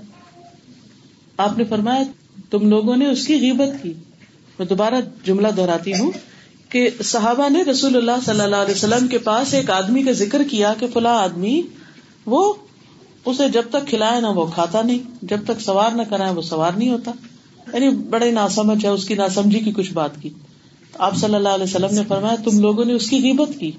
آپ 1.37 1.57
نے 1.57 1.63
فرمایا، 1.63 2.03
تم 2.49 2.69
لوگوں 2.69 2.97
نے 2.97 3.05
اس 3.05 3.27
کی 3.27 3.35
غیبت 3.35 3.83
کی۔ 3.83 3.93
میں 4.59 4.67
دوبارہ 4.67 4.95
جملہ 5.23 5.47
دہراتی 5.47 5.91
ہوں 5.99 6.11
کہ 6.69 6.89
صحابہ 7.03 7.49
نے 7.49 7.63
رسول 7.63 7.95
اللہ 7.95 8.11
صلی 8.25 8.41
اللہ 8.41 8.55
علیہ 8.55 8.75
وسلم 8.75 9.07
کے 9.07 9.17
پاس 9.17 9.53
ایک 9.53 9.69
آدمی 9.69 10.03
کا 10.03 10.11
ذکر 10.11 10.43
کیا 10.43 10.73
کہ 10.79 10.87
فلاں 10.93 11.17
آدمی، 11.17 11.61
وہ 12.25 12.53
اسے 13.25 13.49
جب 13.49 13.63
تک 13.69 13.87
کھلائے 13.87 14.21
نہ 14.21 14.27
وہ 14.27 14.45
کھاتا 14.45 14.81
نہیں، 14.81 14.99
جب 15.21 15.39
تک 15.45 15.61
سوار 15.61 15.91
نہ 15.91 16.01
کرائے 16.09 16.33
وہ 16.33 16.41
سوار 16.41 16.71
نہیں 16.71 16.89
ہوتا۔ 16.89 17.11
یعنی 17.73 17.89
بڑے 17.89 18.31
ناسمجھ 18.31 18.85
ہے، 18.85 18.89
اس 18.89 19.05
کی 19.05 19.13
ناسمجھی 19.13 19.59
کی 19.59 19.71
کچھ 19.71 19.93
بات 19.93 20.21
کی۔ 20.21 20.29
آپ 20.93 21.15
صلی 21.15 21.35
اللہ 21.35 21.49
علیہ 21.49 21.63
وسلم 21.63 21.95
نے 21.95 22.01
فرمایا، 22.07 22.35
تم 22.43 22.59
لوگوں 22.59 22.85
نے 22.85 22.93
اس 22.93 23.09
کی 23.09 23.17
غیبت 23.17 23.59
کی۔ 23.59 23.71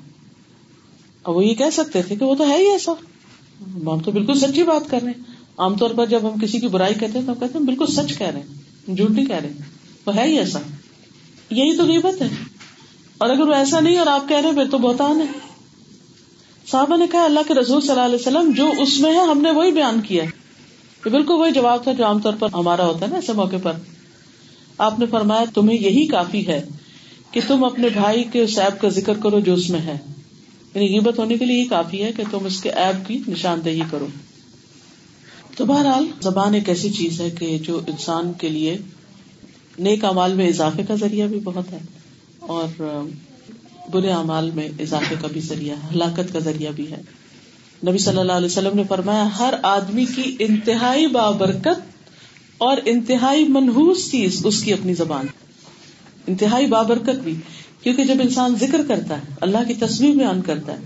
اور 1.29 1.37
وہ 1.37 1.45
یہ 1.45 1.55
کہہ 1.55 1.71
سکتے 1.73 2.03
تھے 2.03 2.17
کہ 2.17 2.25
وہ 2.25 2.35
تو 2.35 2.49
ہے 2.49 2.57
ہی 2.57 2.71
ایسا۔ 2.71 2.93
ہم 3.75 3.99
تو 3.99 4.11
بالکل 4.11 4.35
سچی 4.35 4.63
بات 4.63 4.91
کر 4.91 5.03
رہے 5.03 5.11
ہیں۔ 5.11 5.25
عام 5.59 5.77
طور 5.77 5.91
پر 5.91 6.07
جب 6.07 6.21
ہم 6.23 6.41
کسی 6.41 6.61
کی 6.61 6.69
برائی 6.69 6.95
کہتے 6.95 7.19
ہیں 7.19 7.27
تو 7.27 7.33
ہم 7.33 7.39
کہتے 7.39 7.59
ہیں 7.59 7.67
بالکل 7.67 7.87
سچ 7.87 8.19
کہہ 8.19 8.27
رہے 8.27 8.41
ہیں 8.41 8.95
جھوٹ 8.95 9.11
نہیں 9.11 9.27
کہہ 9.27 9.37
رہے 9.37 9.53
وہ 10.07 10.17
ہے 10.17 10.23
ہی 10.23 10.39
ایسا۔ 10.39 10.59
یہی 11.51 11.77
تو 11.77 11.85
غیبت 11.85 12.23
ہے۔ 12.23 12.29
اور 13.19 13.31
اگر 13.31 13.41
وہ 13.41 13.55
ایسا 13.55 13.81
نہیں 13.81 13.99
اور 13.99 14.07
آپ 14.07 14.29
کہہ 14.29 14.37
رہے 14.37 14.53
پھر 14.53 14.65
تو 14.71 14.79
بہتان 14.79 15.21
ہے۔ 15.21 15.27
صاحبہ 16.71 16.97
نے 16.97 17.07
کہا، 17.13 17.25
اللہ 17.25 17.41
کے 17.49 17.55
رسول 17.55 17.81
صلی 17.81 17.91
اللہ 17.91 18.03
علیہ 18.03 18.15
وسلم 18.15 18.51
جو 18.53 18.73
اس 18.79 19.01
میں 19.01 19.13
ہے، 19.13 19.19
ہم 19.19 19.41
نے 19.41 19.51
وہی 19.51 19.73
بیان 19.73 20.01
کیا 20.01 20.25
ہے۔ 20.25 20.29
بالکل 21.09 21.35
وہی 21.35 21.51
جواب 21.51 21.83
تھا 21.83 21.93
جو 21.93 22.07
عام 22.07 22.19
طور 22.19 22.33
پر 22.39 22.49
ہمارا 22.55 22.87
ہوتا 22.87 23.01
ہے 23.01 23.07
نا 23.07 23.17
ایسے 23.17 23.33
موقع 23.33 23.57
پر۔ 23.63 23.73
آپ 24.79 24.99
نے 24.99 25.07
فرمایا، 25.07 25.45
تمہیں 25.55 25.79
یہی 25.79 26.07
کافی 26.07 26.47
ہے 26.47 26.69
کہ 27.31 27.41
تم 27.49 27.65
اپنے 27.65 27.89
بھائی 27.89 28.25
کے 28.25 28.43
اس 28.43 28.59
ایپ 28.59 28.81
کا 28.81 28.89
ذکر 28.89 29.15
کرو 29.23 29.41
جو 29.41 29.55
اس 29.55 29.71
میں 29.71 29.81
ہے۔ 29.81 29.99
یعنی 30.75 30.87
غیبت 30.89 31.19
ہونے 31.19 31.39
کے 31.39 31.45
لیے 31.45 31.59
یہی 31.59 31.65
کافی 31.65 32.05
ہے 32.05 32.13
کہ 32.13 32.23
تم 32.31 32.45
اس 32.45 32.61
کے 32.61 32.71
ایپ 32.71 33.09
کی 33.09 33.19
نشاندہی 33.29 33.81
کرو۔ 33.91 34.07
تو 35.57 35.65
بہرحال، 35.65 36.07
زبان 36.21 36.55
ایک 36.55 36.69
ایسی 36.69 36.91
چیز 36.91 37.21
ہے 37.21 37.31
کہ 37.31 37.59
جو 37.59 37.81
انسان 37.87 38.33
کے 38.33 38.49
لیے 38.49 38.79
نیک 39.79 40.05
امال 40.05 40.33
میں 40.33 40.49
اضافے 40.49 40.83
کا 40.89 40.95
ذریعہ 40.95 41.29
بھی 41.29 41.41
بہت 41.45 41.73
ہے 41.73 41.79
اور 42.39 42.83
برے 43.91 44.13
امال 44.13 44.51
میں 44.51 44.69
اضافے 44.81 45.15
کا 45.21 45.29
بھی 45.33 45.41
ذریعہ 45.41 45.77
ہے، 45.77 45.89
ہلاکت 45.95 46.33
کا 46.33 46.39
ذریعہ 46.39 46.73
بھی 46.73 46.91
ہے۔ 46.91 47.01
نبی 47.89 47.99
صلی 47.99 48.19
اللہ 48.19 48.33
علیہ 48.33 48.47
وسلم 48.47 48.77
نے 48.77 48.83
فرمایا، 48.89 49.29
ہر 49.39 49.55
آدمی 49.63 50.05
کی 50.05 50.37
انتہائی 50.39 51.07
بابرکت 51.07 52.03
اور 52.59 52.77
انتہائی 52.85 53.49
منحوس 53.49 54.11
چیز 54.11 54.47
اس 54.47 54.63
کی 54.63 54.73
اپنی 54.73 54.95
زبان۔ 54.95 55.27
انتہائی 56.27 56.67
بابرکت 56.67 57.21
بھی۔ 57.25 57.35
کیونکہ 57.83 58.05
جب 58.05 58.15
انسان 58.21 58.55
ذکر 58.61 58.81
کرتا 58.89 59.15
ہے، 59.17 59.23
اللہ 59.41 59.59
کی 59.69 59.75
تصویر 59.75 60.15
بیان 60.15 60.43
کرتا 60.43 60.73
ہے، 60.73 60.79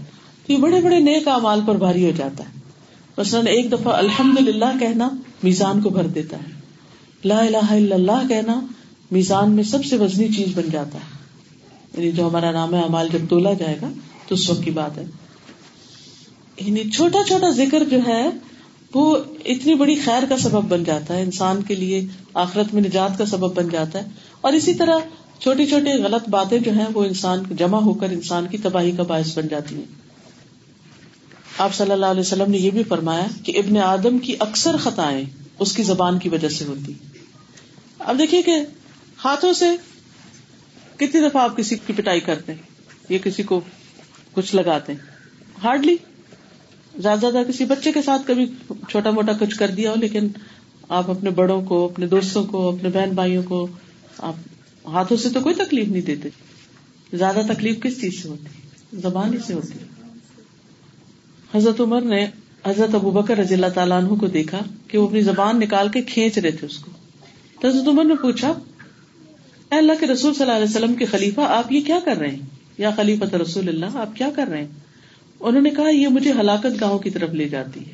تو 0.47 0.53
یہ 0.53 0.59
بڑے 0.59 0.81
بڑے 0.81 1.01
نیک 1.01 1.29
امال 1.29 1.61
پر 1.67 1.77
بھاری 1.77 2.05
ہو 2.05 2.11
جاتا 2.17 2.45
ہے۔ 2.45 2.61
مثلاً 3.19 3.47
ایک 3.47 3.73
دفعہ 3.73 3.93
الحمد 3.93 4.41
للہ 4.41 4.79
کہنا 4.81 5.11
میزان 5.43 5.81
کو 5.81 5.91
بھر 5.91 6.07
دیتا 6.07 6.37
ہے۔ 6.37 6.63
لا 7.25 7.39
الہ 7.39 7.67
الا 7.71 7.95
اللہ 7.95 8.29
کہنا 8.29 8.61
میزان 9.11 9.53
میں 9.53 9.65
سب 9.65 9.85
سے 9.85 9.97
وزنی 9.97 10.29
چیز 10.29 10.49
بن 10.55 10.63
جاتا 10.73 10.99
ہے۔ 10.99 11.23
یعنی 11.97 12.13
جو 12.13 12.29
ہمارا 12.29 12.51
نام 12.51 12.75
ہے 12.75 12.81
امال 12.81 13.09
جب 13.13 13.19
تولا 13.31 13.53
جائے 13.53 13.77
گا، 13.83 13.91
تو 14.29 14.35
اس 14.35 14.51
وقت 14.51 14.65
کی 14.65 14.71
بات 14.71 14.99
ہے۔ 14.99 15.05
یعنی 16.61 16.91
چھوٹا 16.91 17.19
چھوٹا 17.27 17.51
ذکر 17.51 17.85
جو 17.85 17.99
ہے، 18.07 18.31
وہ 18.95 19.17
اتنی 19.45 19.75
بڑی 19.75 19.95
خیر 19.95 20.23
کا 20.29 20.37
سبب 20.37 20.65
بن 20.69 20.85
جاتا 20.85 21.15
ہے، 21.15 21.23
انسان 21.23 21.63
کے 21.63 21.75
لیے 21.75 22.05
آخرت 22.35 22.75
میں 22.75 22.83
نجات 22.83 23.19
کا 23.19 23.27
سبب 23.27 23.55
بن 23.55 23.69
جاتا 23.69 23.99
ہے۔ 23.99 24.05
اور 24.41 24.53
اسی 24.53 24.75
طرح 24.75 24.99
چھوٹی 25.43 25.67
چھوٹی 25.67 25.93
غلط 26.03 26.29
باتیں 26.29 26.59
جو 26.59 26.73
ہیں 26.73 26.87
وہ 26.95 27.05
انسان 27.05 27.43
جمع 27.51 27.79
ہو 27.79 27.93
کر 27.95 28.11
انسان 28.11 28.47
کی 28.47 28.59
تباہی 28.59 28.91
کا 28.91 29.03
باعث 29.03 29.39
بن 29.39 29.49
جاتی 29.49 29.75
ہیں۔ 29.75 29.85
آپ 31.59 31.75
صلی 31.75 31.93
اللہ 31.93 32.07
علیہ 32.07 32.21
وسلم 32.21 32.51
نے 32.51 32.59
یہ 32.59 32.71
بھی 32.71 32.83
فرمایا 32.83 33.27
کہ 33.45 33.59
ابن 33.59 33.77
آدم 33.77 34.19
کی 34.19 34.37
اکثر 34.41 34.77
خطائیں 34.77 35.25
اس 35.59 35.73
کی 35.73 35.83
زبان 35.83 36.19
کی 36.19 36.29
وجہ 36.29 36.49
سے 36.49 36.65
ہوتی۔ 36.65 36.93
اب 37.99 38.19
دیکھیے 38.19 38.43
کہ 38.43 38.55
ہاتھوں 39.25 39.53
سے 39.53 39.71
کتنی 40.97 41.21
دفعہ 41.21 41.43
آپ 41.43 41.57
کسی 41.57 41.77
کی 41.77 41.93
پٹائی 41.93 42.21
کرتے 42.21 42.53
ہیں، 42.53 42.63
یا 43.09 43.19
کسی 43.25 43.43
کو 43.43 43.61
کچھ 44.33 44.55
لگاتے 44.55 44.93
ہیں۔ 44.93 45.01
ہارڈلی 45.65 45.97
زیادہ 46.99 47.19
زیادہ 47.21 47.43
کسی 47.49 47.65
بچے 47.65 47.93
کے 47.93 48.03
ساتھ 48.03 48.23
کبھی 48.27 48.47
چھوٹا 48.89 49.11
موٹا 49.11 49.33
کچھ 49.41 49.59
کر 49.59 49.69
دیا 49.69 49.91
ہو، 49.91 49.97
لیکن 49.97 50.29
آپ 50.89 51.11
اپنے 51.11 51.31
بڑوں 51.31 51.61
کو، 51.63 51.85
اپنے 51.85 52.07
دوستوں 52.07 52.45
کو، 52.45 52.69
اپنے 52.69 52.89
بہن 52.89 53.11
بھائیوں 53.11 53.43
کو 53.43 53.67
آپ 54.19 54.35
ہاتھوں 54.87 55.17
سے 55.17 55.29
تو 55.29 55.41
کوئی 55.41 55.55
تکلیف 55.55 55.89
نہیں 55.89 56.03
دیتے۔ 56.03 56.29
زیادہ 57.13 57.41
تکلیف 57.49 57.81
کس 57.81 58.01
چیز 58.01 58.23
سے 58.23 58.29
ہوتی؟ 58.29 58.49
زبان 59.01 59.33
ہی 59.33 59.39
سے 59.47 59.55
ہوتی۔ 59.55 59.79
حضرت 61.55 61.81
عمر 61.81 62.01
نے 62.01 62.27
حضرت 62.67 62.95
ابو 62.95 63.11
بکر 63.11 63.39
رضی 63.39 63.55
اللہ 63.55 63.67
تعالیٰ 63.75 64.05
عنہ 64.05 64.15
کو 64.15 64.27
دیکھا 64.27 64.59
کہ 64.89 64.99
وہ 64.99 65.09
اپنی 65.09 65.21
زبان 65.21 65.61
نکال 65.61 65.89
کے 65.89 66.03
کھینچ 66.03 66.39
رہے 66.39 66.51
تھے 66.51 66.67
اس 66.67 66.79
کو۔ 66.79 66.91
تو 67.61 67.69
حضرت 67.69 67.89
عمر 67.89 68.05
نے 68.05 68.15
پوچھا، 68.15 68.49
اے 69.73 69.79
اللہ 69.79 69.93
کے 70.01 70.07
رسول 70.07 70.35
صلی 70.35 70.43
اللہ 70.43 70.57
علیہ 70.57 70.65
وسلم 70.65 70.95
کے 70.95 71.05
خلیفہ، 71.05 71.41
آپ 71.41 71.73
یہ 71.73 71.81
کیا 71.81 71.99
کر 72.05 72.17
رہے 72.17 72.29
ہیں؟ 72.29 72.39
یا 72.79 72.91
خلیفہ 72.91 73.37
رسول 73.37 73.69
اللہ، 73.69 73.87
آپ 73.95 74.17
کیا 74.17 74.31
کر 74.37 74.47
رہے 74.47 74.59
ہیں؟ 74.59 74.69
انہوں 75.41 75.63
نے 75.63 75.71
کہا، 75.71 75.89
یہ 75.89 76.09
مجھے 76.09 76.33
ہلاکت 76.33 76.81
گاہوں 76.81 76.99
کی 76.99 77.11
طرف 77.11 77.31
لے 77.31 77.49
جاتی 77.49 77.81
ہے۔ 77.81 77.93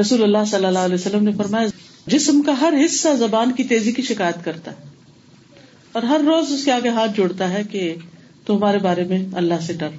رسول 0.00 0.22
اللہ 0.22 0.44
صلی 0.50 0.64
اللہ 0.64 0.78
علیہ 0.78 0.94
وسلم 0.94 1.22
نے 1.22 1.32
فرمایا، 1.32 1.66
جسم 2.06 2.42
کا 2.42 2.60
ہر 2.60 2.74
حصہ 2.84 3.08
زبان 3.18 3.52
کی 3.52 3.64
تیزی 3.64 3.92
کی 3.92 4.02
شکایت 4.02 4.44
کرتا 4.44 4.70
ہے۔ 4.70 4.97
اور 5.92 6.02
ہر 6.02 6.20
روز 6.26 6.52
اس 6.52 6.64
کے 6.64 6.72
آگے 6.72 6.88
ہاتھ 6.88 7.16
جوڑتا 7.16 7.50
ہے 7.50 7.62
کہ 7.64 7.94
تو 8.44 8.56
ہمارے 8.56 8.78
بارے 8.78 9.04
میں 9.04 9.18
اللہ 9.32 9.60
سے 9.60 9.72
ڈر۔ 9.72 9.96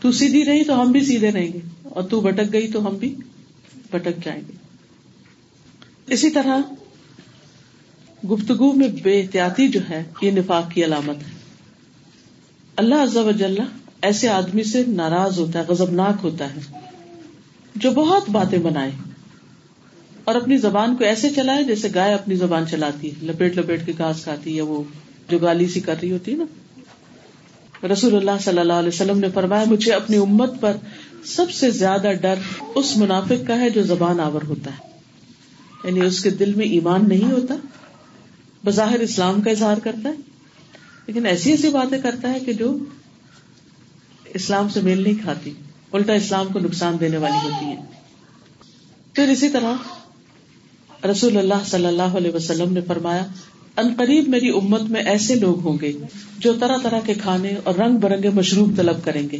تو 0.00 0.12
سیدھی 0.12 0.44
رہی 0.44 0.64
تو 0.64 0.80
ہم 0.82 0.92
بھی 0.92 1.04
سیدھے 1.04 1.30
رہیں 1.32 1.52
گے، 1.52 1.58
اور 1.82 2.02
تو 2.02 2.20
بٹک 2.20 2.52
گئی 2.52 2.68
تو 2.68 2.86
ہم 2.86 2.96
بھی 2.96 3.14
بٹک 3.90 4.24
جائیں 4.24 4.40
گے۔ 4.48 4.52
اسی 6.06 6.30
طرح 6.30 6.60
گفتگو 8.30 8.72
میں 8.72 8.88
بے 9.02 9.20
احتیاطی 9.20 9.68
جو 9.68 9.80
ہے، 9.90 10.02
یہ 10.22 10.30
نفاق 10.30 10.70
کی 10.70 10.84
علامت 10.84 11.22
ہے۔ 11.22 11.30
اللہ 12.76 13.02
عز 13.02 13.16
و 13.16 13.30
جل 13.30 13.56
ایسے 14.02 14.28
آدمی 14.28 14.62
سے 14.64 14.82
ناراض 14.88 15.38
ہوتا 15.38 15.58
ہے 15.58 15.64
غزبناک 15.68 16.24
ہوتا 16.24 16.46
ہے، 16.54 16.60
جو 17.74 17.90
بہت 17.90 18.30
باتیں 18.30 18.58
بنائے 18.58 18.90
اور 20.24 20.34
اپنی 20.34 20.56
زبان 20.56 20.96
کو 20.96 21.04
ایسے 21.04 21.30
چلائے 21.30 21.64
جیسے 21.64 21.88
گائے 21.94 22.14
اپنی 22.14 22.34
زبان 22.34 22.66
چلاتی 22.66 23.10
ہے، 23.10 23.26
لپیٹ 23.26 23.56
لپیٹ 23.58 23.86
کے 23.86 23.92
گھاس 23.98 24.22
کھاتی 24.24 24.56
ہے، 24.56 24.62
وہ 24.62 24.82
جو 25.28 25.38
گالی 25.38 25.68
سی 25.68 25.80
کر 25.80 25.94
رہی 26.02 26.12
ہوتی 26.12 26.32
ہے 26.32 26.36
نا۔ 26.36 26.44
رسول 27.92 28.16
اللہ 28.16 28.30
صلی 28.40 28.58
اللہ 28.58 28.72
علیہ 28.72 28.88
وسلم 28.88 29.18
نے 29.18 29.30
فرمایا، 29.34 29.64
مجھے 29.66 29.92
اپنی 29.92 30.16
امت 30.16 30.52
پر 30.60 30.76
سب 31.24 31.50
سے 31.50 31.70
زیادہ 31.70 32.08
ڈر 32.22 32.34
اس 32.74 32.96
منافق 32.96 33.46
کا 33.46 33.60
ہے 33.60 33.70
جو 33.70 33.82
زبان 33.82 34.20
آور 34.20 34.42
ہوتا 34.42 34.70
ہے۔ 34.70 34.88
یعنی 35.84 36.00
اس 36.00 36.22
کے 36.22 36.30
دل 36.30 36.54
میں 36.54 36.66
ایمان 36.66 37.08
نہیں 37.08 37.32
ہوتا، 37.32 37.54
بظاہر 38.64 39.00
اسلام 39.00 39.42
کا 39.42 39.50
اظہار 39.50 39.76
کرتا 39.76 40.08
ہے۔ 40.08 40.14
لیکن 41.06 41.26
ایسی 41.26 41.50
ایسی 41.50 41.68
باتیں 41.68 41.98
کرتا 41.98 42.32
ہے 42.32 42.40
کہ 42.40 42.52
جو 42.52 42.76
اسلام 44.34 44.68
سے 44.68 44.80
میل 44.80 45.02
نہیں 45.02 45.22
کھاتی، 45.22 45.52
الٹا 45.92 46.12
اسلام 46.12 46.46
کو 46.52 46.58
نقصان 46.58 46.96
دینے 47.00 47.16
والی 47.16 47.48
ہوتی 47.48 47.66
ہے 47.66 47.76
پھر 49.12 49.28
اسی 49.28 49.48
طرح 49.48 49.72
رسول 51.06 51.36
اللہ 51.36 51.64
صلی 51.66 51.86
اللہ 51.86 52.02
علیہ 52.02 52.30
وسلم 52.30 52.72
نے 52.72 52.80
فرمایا 52.80 53.26
انقریب 53.76 54.28
میری 54.28 54.48
امت 54.48 54.82
میں 54.82 55.02
ایسے 55.02 55.34
لوگ 55.34 55.60
ہوں 55.60 55.78
گے 55.80 55.92
جو 56.38 56.54
طرح 56.54 56.76
طرح 56.82 57.00
کے 57.06 57.14
کھانے 57.14 57.54
اور 57.64 57.74
رنگ 57.74 57.96
برنگے 57.96 58.30
مشروب 58.30 58.76
طلب 58.76 59.04
کریں 59.04 59.28
گے۔ 59.32 59.38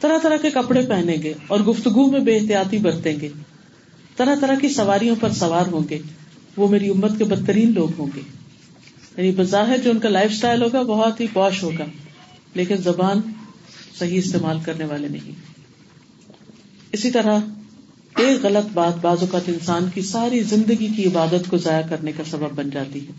طرح 0.00 0.18
طرح 0.22 0.36
کے 0.36 0.50
کپڑے 0.50 0.86
پہنیں 0.88 1.22
گے 1.22 1.32
اور 1.46 1.60
گفتگو 1.60 2.10
میں 2.10 2.20
بے 2.20 2.38
احتیاطی 2.38 2.78
برتیں 2.78 3.20
گے۔ 3.20 3.28
طرح 4.16 4.34
طرح 4.40 4.54
کی 4.54 4.68
سواریوں 4.68 5.16
پر 5.20 5.32
سوار 5.32 5.66
ہوں 5.66 5.88
گے۔ 5.90 5.98
وہ 6.56 6.68
میری 6.68 6.88
امت 6.88 7.18
کے 7.18 7.24
بدترین 7.24 7.74
لوگ 7.74 7.88
ہوں 7.98 8.06
گے۔ 8.16 8.20
یعنی 9.16 9.30
بظاہر 9.30 9.78
جو 9.78 9.90
ان 9.90 9.98
کا 9.98 10.08
لائف 10.08 10.32
اسٹائل 10.32 10.62
ہوگا 10.62 10.82
بہت 10.82 11.20
ہی 11.20 11.26
پوش 11.32 11.62
ہوگا، 11.62 11.84
لیکن 12.54 12.76
زبان 12.76 13.20
صحیح 13.98 14.18
استعمال 14.18 14.58
کرنے 14.64 14.84
والے 14.84 15.08
نہیں۔ 15.08 15.30
اسی 16.92 17.10
طرح 17.10 17.38
ایک 18.18 18.44
غلط 18.44 18.70
بات 18.74 18.94
بعض 19.00 19.16
اوقات 19.20 19.40
انسان 19.46 19.88
کی 19.94 20.02
ساری 20.02 20.42
زندگی 20.42 20.86
کی 20.86 21.04
عبادت 21.04 21.50
کو 21.50 21.56
ضائع 21.56 21.86
کرنے 21.86 22.12
کا 22.12 22.22
سبب 22.30 22.48
بن 22.54 22.70
جاتی 22.70 23.00
ہے۔ 23.00 23.12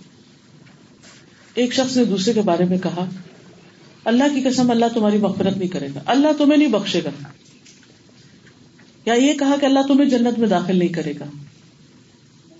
ایک 1.53 1.73
شخص 1.73 1.97
نے 1.97 2.05
دوسرے 2.05 2.33
کے 2.33 2.41
بارے 2.41 2.65
میں 2.65 2.77
کہا، 2.77 3.09
اللہ 4.05 4.23
کی 4.33 4.49
قسم 4.49 4.71
اللہ 4.71 4.85
تمہاری 4.93 5.17
مغفرت 5.17 5.57
نہیں 5.57 5.69
کرے 5.69 5.88
گا، 5.95 5.99
اللہ 6.05 6.27
تمہیں 6.38 6.57
نہیں 6.57 6.67
بخشے 6.67 7.01
گا۔ 7.03 7.09
یا 9.05 9.13
یہ 9.13 9.33
کہا 9.33 9.55
کہ 9.62 9.65
اللہ 9.65 9.79
تمہیں 9.88 10.09
جنت 10.09 10.39
میں 10.39 10.47
داخل 10.47 10.79
نہیں 10.79 10.89
کرے 10.89 11.13
گا۔ 11.19 11.25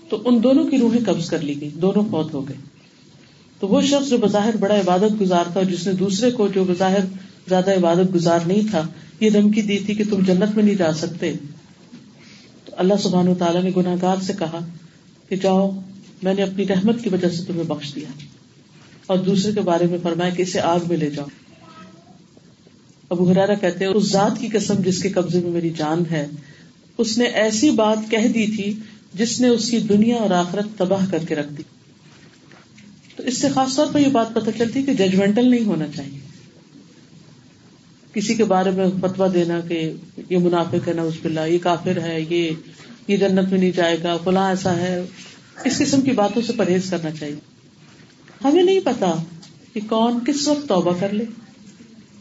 تو 0.08 0.22
ان 0.24 0.42
دونوں 0.42 0.64
کی 0.64 0.78
روحیں 0.78 1.04
قبض 1.06 1.30
کر 1.30 1.38
لی 1.38 1.60
گئی 1.60 1.68
دونوں 1.68 2.04
فوت 2.10 2.34
ہو 2.34 2.48
گئے۔ 2.48 2.56
تو 3.60 3.68
وہ 3.68 3.80
شخص 3.80 4.10
جو 4.10 4.18
بظاہر 4.18 4.56
بڑا 4.56 4.80
عبادت 4.80 5.20
گزار 5.20 5.44
تھا 5.44 5.54
اور 5.54 5.64
جس 5.64 5.86
نے 5.86 5.92
دوسرے 5.92 6.30
کو 6.30 6.48
جو 6.48 6.64
بظاہر 6.64 7.00
زیادہ 7.48 7.70
عبادت 7.76 8.14
گزار 8.14 8.38
نہیں 8.46 8.70
تھا، 8.70 8.86
یہ 9.20 9.30
دھمکی 9.30 9.62
دی 9.62 9.78
تھی 9.78 9.94
کہ 9.94 10.04
تم 10.10 10.22
جنت 10.22 10.56
میں 10.56 10.64
نہیں 10.64 10.74
جا 10.74 10.92
سکتے۔ 10.92 11.32
اللہ 12.80 12.94
سبحان 13.02 13.28
و 13.28 13.34
تعالیٰ 13.34 13.62
نے 13.62 13.70
گناہ 13.76 13.96
گار 14.02 14.16
سے 14.22 14.32
کہا 14.38 14.66
کہ 15.28 15.36
جاؤ، 15.36 15.80
میں 16.22 16.34
نے 16.34 16.42
اپنی 16.42 16.68
رحمت 16.68 17.02
کی 17.02 17.08
وجہ 17.08 17.28
سے 17.28 17.42
تمہیں 17.46 17.62
بخش 17.62 17.94
دیا۔ 17.94 18.08
اور 19.06 19.18
دوسرے 19.18 19.52
کے 19.52 19.60
بارے 19.60 19.86
میں 19.86 19.98
فرمایا 20.02 20.30
کہ 20.30 20.42
اسے 20.42 20.60
آگ 20.60 20.78
میں 20.88 20.96
لے 20.96 21.10
جاؤ۔ 21.10 21.26
ابو 23.10 23.30
حرارا 23.30 23.54
کہتے 23.54 23.84
ہیں، 23.84 23.92
اس 23.92 24.10
ذات 24.10 24.40
کی 24.40 24.48
قسم 24.52 24.74
جس 24.74 25.02
کے 25.02 25.08
قبضے 25.08 25.40
میں 25.40 25.50
میری 25.50 25.70
جان 25.70 26.02
ہے، 26.10 26.26
اس 26.98 27.18
نے 27.18 27.24
ایسی 27.24 27.70
بات 27.70 28.10
کہہ 28.10 28.28
دی 28.28 28.56
تھی 28.56 28.74
جس 29.14 29.40
نے 29.40 29.48
اس 29.48 29.70
کی 29.70 29.78
دنیا 29.78 30.16
اور 30.16 30.30
آخرت 30.30 30.78
تباہ 30.78 31.06
کر 31.10 31.18
کے 31.28 31.34
رکھ 31.34 31.52
دی۔ 31.58 31.62
تو 33.16 33.22
اس 33.22 33.40
سے 33.40 33.48
خاص 33.48 33.76
طور 33.76 33.86
پر 33.92 34.00
یہ 34.00 34.08
بات 34.08 34.34
پتہ 34.34 34.50
چلتی 34.58 34.82
کہ 34.82 34.94
ججمنٹل 34.94 35.50
نہیں 35.50 35.64
ہونا 35.64 35.84
چاہیے۔ 35.96 36.29
کسی 38.14 38.34
کے 38.34 38.44
بارے 38.44 38.70
میں 38.70 38.86
فتوا 39.00 39.26
دینا 39.34 39.60
کہ 39.60 39.92
یہ 40.30 40.38
منافق 40.38 40.88
ہے 40.88 40.92
نا 40.92 41.02
اس 41.02 41.14
بلا 41.22 41.44
یہ 41.44 41.58
کافر 41.62 42.00
ہے، 42.02 42.24
یہ 42.30 42.50
یہ 43.08 43.16
جنت 43.16 43.50
میں 43.50 43.58
نہیں 43.58 43.70
جائے 43.70 43.96
گا، 44.02 44.16
فلاں 44.24 44.48
ایسا 44.48 44.76
ہے۔ 44.76 45.02
اس 45.64 45.78
قسم 45.78 46.00
کی 46.00 46.10
باتوں 46.10 46.42
سے 46.42 46.52
پرہیز 46.56 46.90
کرنا 46.90 47.10
چاہیے۔ 47.10 47.34
ہمیں 48.44 48.62
نہیں 48.62 48.80
پتا 48.84 49.14
کہ 49.72 49.80
کون 49.88 50.18
کس 50.26 50.48
وقت 50.48 50.68
توبہ 50.68 50.92
کر 51.00 51.08
لے، 51.12 51.24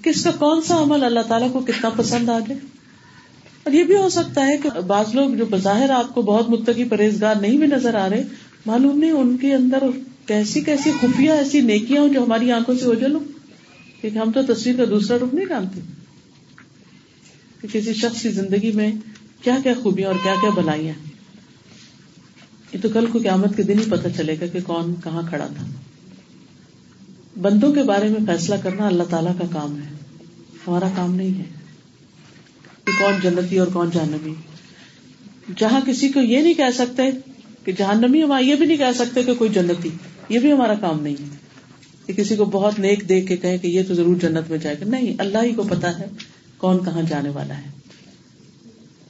کس 0.04 0.24
کا 0.24 0.32
کون 0.32 0.62
سا 0.62 0.82
عمل 0.82 1.04
اللہ 1.04 1.20
تعالیٰ 1.20 1.52
کو 1.52 1.60
کتنا 1.60 1.90
پسند 1.90 2.30
آ 2.30 2.40
جائے۔ 2.40 2.60
اور 3.64 3.74
یہ 3.74 3.84
بھی 3.84 3.96
ہو 3.96 4.10
سکتا 4.10 4.48
ہے 4.48 4.58
کہ 4.58 4.80
بعض 4.80 5.16
لوگ 5.16 5.30
جو 5.30 5.46
بظاہر 5.46 5.90
آپ 5.90 6.16
کو 6.16 6.22
بہت 6.22 6.50
متقی 6.50 6.84
پرہیزگار 6.84 7.36
نہیں 7.36 7.58
بھی 7.58 7.68
نظر 7.68 7.96
آ 7.96 8.10
رہے، 8.10 8.24
معلوم 8.66 9.00
نہیں 9.00 9.12
ان 9.12 9.38
کے 9.38 9.54
اندر 9.54 9.84
کیسی 10.26 10.62
کیسی 10.62 10.92
خفیہ، 11.02 11.32
ایسی 11.32 11.62
نیکیاں 11.62 12.02
ہوں 12.02 12.10
جو 12.10 12.24
ہماری 12.24 12.52
آنکھوں 12.52 12.76
سے 12.76 12.86
اوجل 12.86 13.16
ہوں۔ 13.16 13.39
کیونکہ 14.02 14.20
ہم 14.20 14.32
تو 14.32 14.54
تصویر 14.54 14.76
کا 14.78 14.86
دوسرا 14.86 15.18
رخ 15.18 15.34
نہیں 15.34 15.46
جانتے۔ 15.46 15.80
کہ 17.62 17.68
کسی 17.72 17.94
شخص 17.94 18.22
کی 18.22 18.30
زندگی 18.30 18.72
میں 18.72 18.92
کیا 19.42 19.58
کیا 19.64 19.74
خوبیاں 19.84 20.08
اور 20.08 20.16
کیا 20.24 20.34
کیا 20.42 20.50
بلائیاں۔ 20.50 20.94
یہ 22.74 22.80
تو 22.82 22.90
کل 22.90 23.06
کو 23.06 23.20
قیامت 23.20 23.58
کے 23.58 23.64
دن 23.64 23.80
ہی 23.80 23.84
پتہ 23.90 24.08
چلے 24.18 24.36
گا 24.42 24.46
کہ 24.46 24.60
کون 24.62 24.94
کہاں 25.04 25.22
کھڑا 25.30 25.48
تھا۔ 25.48 25.68
بندوں 27.42 27.74
کے 27.74 27.84
بارے 27.84 28.10
میں 28.10 28.26
فیصلہ 28.26 28.56
کرنا 28.64 28.88
اللہ 28.88 29.04
تعالی 29.04 29.30
کا 29.40 29.46
کام 29.52 29.82
ہے۔ 29.82 29.88
ہمارا 30.68 30.90
کام 30.96 31.16
نہیں 31.16 31.40
ہے۔ 31.40 31.44
کہ 32.84 33.00
کون 33.00 33.14
جنتی 33.24 33.60
اور 33.60 33.68
کون 33.68 33.90
جہنمی۔ 33.94 34.34
جہاں 35.58 35.82
کسی 35.88 36.10
کو 36.10 36.20
یہ 36.20 36.40
نہیں 36.40 36.54
کہہ 36.54 36.72
سکتے 36.74 37.04
کہ 37.64 37.72
جہنمی 37.72 38.24
ہم 38.24 38.34
یہ 38.42 38.56
بھی 38.56 38.66
نہیں 38.66 38.78
کہہ 38.78 38.92
سکتے 38.96 39.24
کہ 39.24 39.34
کوئی 39.34 39.50
جنتی۔ 39.50 39.90
یہ 40.30 40.40
بھی 40.40 40.52
ہمارا 40.52 40.74
کام 40.74 41.04
نہیں 41.04 41.16
ہے۔ 41.22 41.39
کہ 42.10 42.24
کسی 42.24 42.36
کو 42.36 42.46
بہت 42.46 42.80
نیک 42.80 43.10
دیکھ 43.10 43.28
کے 43.28 43.38
کہے 43.38 43.58
کہ 43.58 43.68
یہ 43.68 43.84
تو 43.88 43.94
ضرور 43.94 44.16
جنت 44.16 44.50
میں 44.50 44.58
جائے 44.58 44.76
گا۔ 44.80 44.86
نہیں، 44.86 45.14
اللہ 45.18 45.38
ہی 45.44 45.54
کو 45.54 45.64
پتا 45.64 46.00
ہے 46.00 46.06
کون 46.58 46.86
کہاں 46.86 47.02
جانے 47.02 47.30
والا 47.30 47.58
ہے۔ 47.58 47.70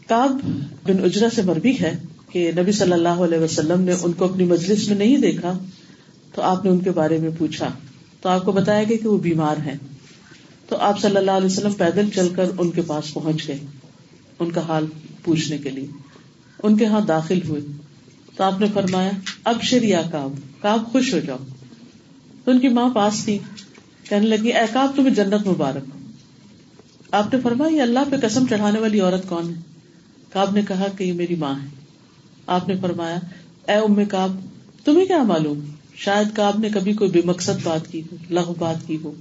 کاب 0.07 0.31
بن 0.83 1.03
اجرا 1.03 1.29
سے 1.35 1.41
مربی 1.41 1.73
ہے 1.81 1.95
کہ 2.31 2.51
نبی 2.57 2.71
صلی 2.71 2.91
اللہ 2.91 3.07
علیہ 3.09 3.37
وسلم 3.37 3.81
نے 3.81 3.91
ان 4.01 4.13
کو 4.13 4.25
اپنی 4.25 4.43
مجلس 4.43 4.87
میں 4.87 4.97
نہیں 4.97 5.17
دیکھا، 5.17 5.57
تو 6.35 6.41
آپ 6.41 6.65
نے 6.65 6.71
ان 6.71 6.79
کے 6.79 6.91
بارے 6.91 7.17
میں 7.17 7.29
پوچھا۔ 7.37 7.71
تو 8.21 8.29
آپ 8.29 8.45
کو 8.45 8.51
بتایا 8.51 8.83
گیا 8.83 8.97
کہ 9.01 9.07
وہ 9.07 9.17
بیمار 9.17 9.57
ہیں۔ 9.57 9.77
تو 10.67 10.77
آپ 10.77 10.99
صلی 10.99 11.15
اللہ 11.15 11.31
علیہ 11.31 11.45
وسلم 11.45 11.73
پیدل 11.73 12.09
چل 12.15 12.27
کر 12.35 12.45
ان 12.57 12.71
کے 12.71 12.81
پاس 12.81 13.13
پہنچ 13.13 13.47
گئے، 13.47 13.57
ان 14.39 14.51
کا 14.51 14.61
حال 14.61 14.85
پوچھنے 15.23 15.57
کے 15.57 15.69
لیے۔ 15.69 15.87
ان 16.63 16.77
کے 16.77 16.85
ہاں 16.85 17.01
داخل 17.01 17.39
ہوئے۔ 17.47 17.61
تو 18.35 18.43
آپ 18.43 18.59
نے 18.59 18.65
فرمایا 18.73 19.11
اب 19.43 19.63
شریا 19.63 20.01
کاب 20.11 20.33
کاب 20.61 20.91
خوش 20.91 21.13
ہو 21.13 21.19
جاؤ۔ 21.19 21.37
تو 22.45 22.51
ان 22.51 22.59
کی 22.59 22.67
ماں 22.67 22.89
پاس 22.89 23.25
تھی، 23.25 23.39
کہنے 24.09 24.25
لگی، 24.25 24.49
اے 24.49 24.65
کاب 24.73 24.95
تمہیں 24.95 25.15
جنت 25.15 25.47
مبارک۔ 25.47 25.91
آپ 27.11 27.33
نے 27.33 27.39
فرمایا، 27.39 27.75
یہ 27.75 27.81
اللہ 27.81 27.99
پہ 28.11 28.27
قسم 28.27 28.47
چڑھانے 28.49 28.79
والی 28.79 28.99
عورت 28.99 29.29
کون 29.29 29.49
ہے؟ 29.49 29.61
کاب 30.33 30.55
نے 30.55 30.61
کہا 30.67 30.87
کہ 30.97 31.03
یہ 31.03 31.13
میری 31.13 31.35
ماں 31.35 31.55
ہے۔ 31.63 31.67
آپ 32.47 32.67
نے 32.67 32.75
فرمایا، 32.81 33.15
اے 33.67 33.73
ام 33.73 34.05
کاب 34.05 34.35
تمہیں 34.85 35.05
کیا 35.05 35.23
معلوم؟ 35.23 35.59
شاید 35.95 36.27
کاب 36.35 36.59
نے 36.59 36.69
کبھی 36.69 36.93
کوئی 36.93 37.09
بے 37.09 37.21
مقصد 37.25 37.63
بات 37.63 37.91
کی 37.91 38.01
ہو 38.01 38.15
لغ 38.29 38.53
بات 38.59 38.87
کی 38.87 38.97
ہو، 39.03 39.13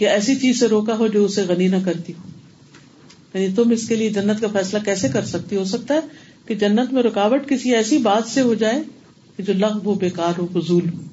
یا 0.00 0.12
ایسی 0.12 0.34
چیز 0.34 0.60
سے 0.60 0.68
روکا 0.68 0.96
ہو 0.98 1.06
جو 1.06 1.24
اسے 1.24 1.42
غنی 1.42 1.68
نہ 1.68 1.76
کرتی 1.84 2.12
ہو۔ 2.12 2.28
یعنی 3.34 3.54
تم 3.54 3.70
اس 3.70 3.88
کے 3.88 3.96
لیے 3.96 4.10
جنت 4.10 4.40
کا 4.40 4.46
فیصلہ 4.52 4.78
کیسے 4.84 5.08
کر 5.08 5.24
سکتی 5.24 5.56
ہو؟ 5.56 5.64
سکتا 5.64 5.94
ہے 5.94 6.00
کہ 6.46 6.54
جنت 6.54 6.92
میں 6.92 7.02
رکاوٹ 7.02 7.48
کسی 7.48 7.74
ایسی 7.74 7.98
بات 7.98 8.30
سے 8.30 8.40
ہو 8.40 8.54
جائے 8.54 8.82
کہ 9.36 9.42
جو 9.42 9.52
لغ 9.52 9.78
ہو 9.84 9.94
بےکار 9.94 10.40
ہو، 10.40 10.46
فضول 10.52 10.82
ہو۔ 10.92 11.09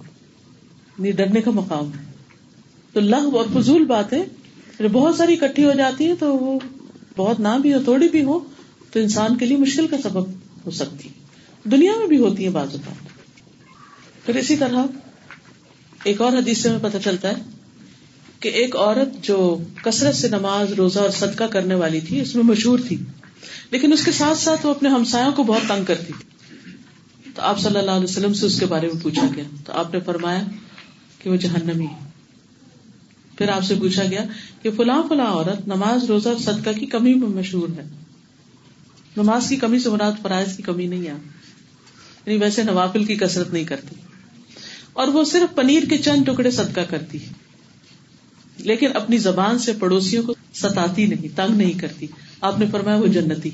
یعنی 0.98 1.12
ڈرنے 1.12 1.42
کا 1.42 1.52
مقام 1.52 1.92
ہے۔ 2.00 2.04
تو 2.94 3.00
لغ 3.00 3.38
اور 3.38 3.62
فضول 3.62 3.86
باتیں 3.86 4.24
بہت 4.94 5.16
ساری 5.16 5.34
اکٹھی 5.34 5.66
ہو 5.66 5.72
جاتی 5.78 6.06
ہیں 6.06 6.14
تو 6.20 6.38
وہ 6.38 6.60
بہت 7.18 7.40
نہ 7.40 7.48
بھی 7.62 7.74
ہو، 7.74 7.80
تھوڑی 7.84 8.08
بھی 8.08 8.24
ہو، 8.24 8.40
تو 8.92 9.00
انسان 9.00 9.38
کے 9.38 9.46
لیے 9.46 9.58
مشکل 9.58 9.88
کا 9.88 9.98
سبب 10.04 10.30
ہو 10.66 10.72
سکتی۔ 10.72 11.10
دنیا 11.64 11.92
میں 12.00 12.08
بھی 12.08 12.18
ہوتی 12.18 12.46
ہے 12.46 12.50
بعض 12.50 12.68
اوقات۔ 12.72 13.08
پھر 14.26 14.36
اسی 14.36 14.56
طرح 14.56 14.86
ایک 16.04 16.22
اور 16.22 16.32
حدیث 16.32 16.58
سے 16.58 16.70
ہمیں 16.70 16.80
پتہ 16.82 16.98
چلتا 17.04 17.30
ہے 17.30 17.34
کہ 18.40 18.50
ایک 18.50 18.76
عورت 18.76 19.24
جو 19.24 19.58
کثرت 19.84 20.16
سے 20.16 20.28
نماز، 20.28 20.72
روزہ 20.72 21.00
اور 21.00 21.10
صدقہ 21.10 21.44
کرنے 21.44 21.76
والی 21.76 22.00
تھی، 22.00 22.22
اس 22.22 22.36
میں 22.36 22.44
مشہور 22.44 22.80
تھی۔ 22.88 22.98
لیکن 23.72 23.94
اس 23.94 24.06
کے 24.06 24.12
ساتھ 24.12 24.38
ساتھ 24.38 24.66
وہ 24.66 24.72
اپنے 24.72 24.90
ہمسایوں 24.90 25.32
کو 25.32 25.44
بہت 25.44 25.68
تنگ 25.68 25.86
کرتی۔ 25.86 26.14
تھی 26.20 26.32
تو 27.36 27.42
آپ 27.42 27.60
صلی 27.60 27.78
اللہ 27.78 27.92
علیہ 27.92 28.04
وسلم 28.04 28.34
سے 28.34 28.46
اس 28.46 28.60
کے 28.60 28.66
بارے 28.66 28.88
میں 28.88 29.04
پوچھا 29.04 29.28
گیا۔ 29.36 29.44
تو 29.66 29.74
آپ 29.74 29.94
نے 29.94 30.00
فرمایا 30.00 30.42
کہ 31.28 31.32
وہ 31.32 31.38
جہنمی 31.38 31.88
پھر 33.38 33.50
آپ 33.50 33.64
سے 33.64 33.76
پوچھا 33.76 34.04
گیا 34.04 34.26
کہ 34.62 34.72
فلاں 34.72 35.04
فلاں 35.10 35.26
عورت 35.26 35.68
نماز 35.68 36.04
روزہ 36.04 36.30
اور 36.30 36.38
صدقہ 36.38 36.80
کی 36.80 36.86
کمی 36.86 37.14
میں 37.14 37.28
مشہور 37.28 37.70
ہے۔ 37.70 37.84
نماز 39.18 39.50
کی 39.50 39.56
کمی 39.56 39.80
سے 39.80 39.90
مراد 39.90 40.12
فرائض 40.22 40.58
کی 40.58 40.64
کمی 40.64 40.88
نہیں 40.88 41.00
آ 41.00 41.16
یعنی 42.26 42.38
ویسے 42.38 42.64
نوافل 42.64 43.06
کی 43.06 43.16
کسرت 43.16 43.54
نہیں 43.54 43.64
کرتی۔ 43.64 43.96
اور 44.94 45.08
وہ 45.08 45.24
صرف 45.24 45.56
پنیر 45.56 45.84
کے 45.90 45.98
چند 45.98 46.24
ٹکڑے 46.26 46.52
صدقہ 46.52 46.82
کرتی 46.90 47.18
لیکن 48.58 48.96
اپنی 48.96 49.18
زبان 49.18 49.60
سے 49.60 49.74
پڑوسیوں 49.74 50.24
کو 50.24 50.36
ستاتی 50.54 51.06
نہیں، 51.06 51.38
تنگ 51.38 51.58
نہیں 51.58 51.80
کرتی۔ 51.80 52.08
آپ 52.42 52.60
نے 52.60 52.66
فرمایا 52.72 52.98
وہ 52.98 53.08
جنتی 53.08 53.50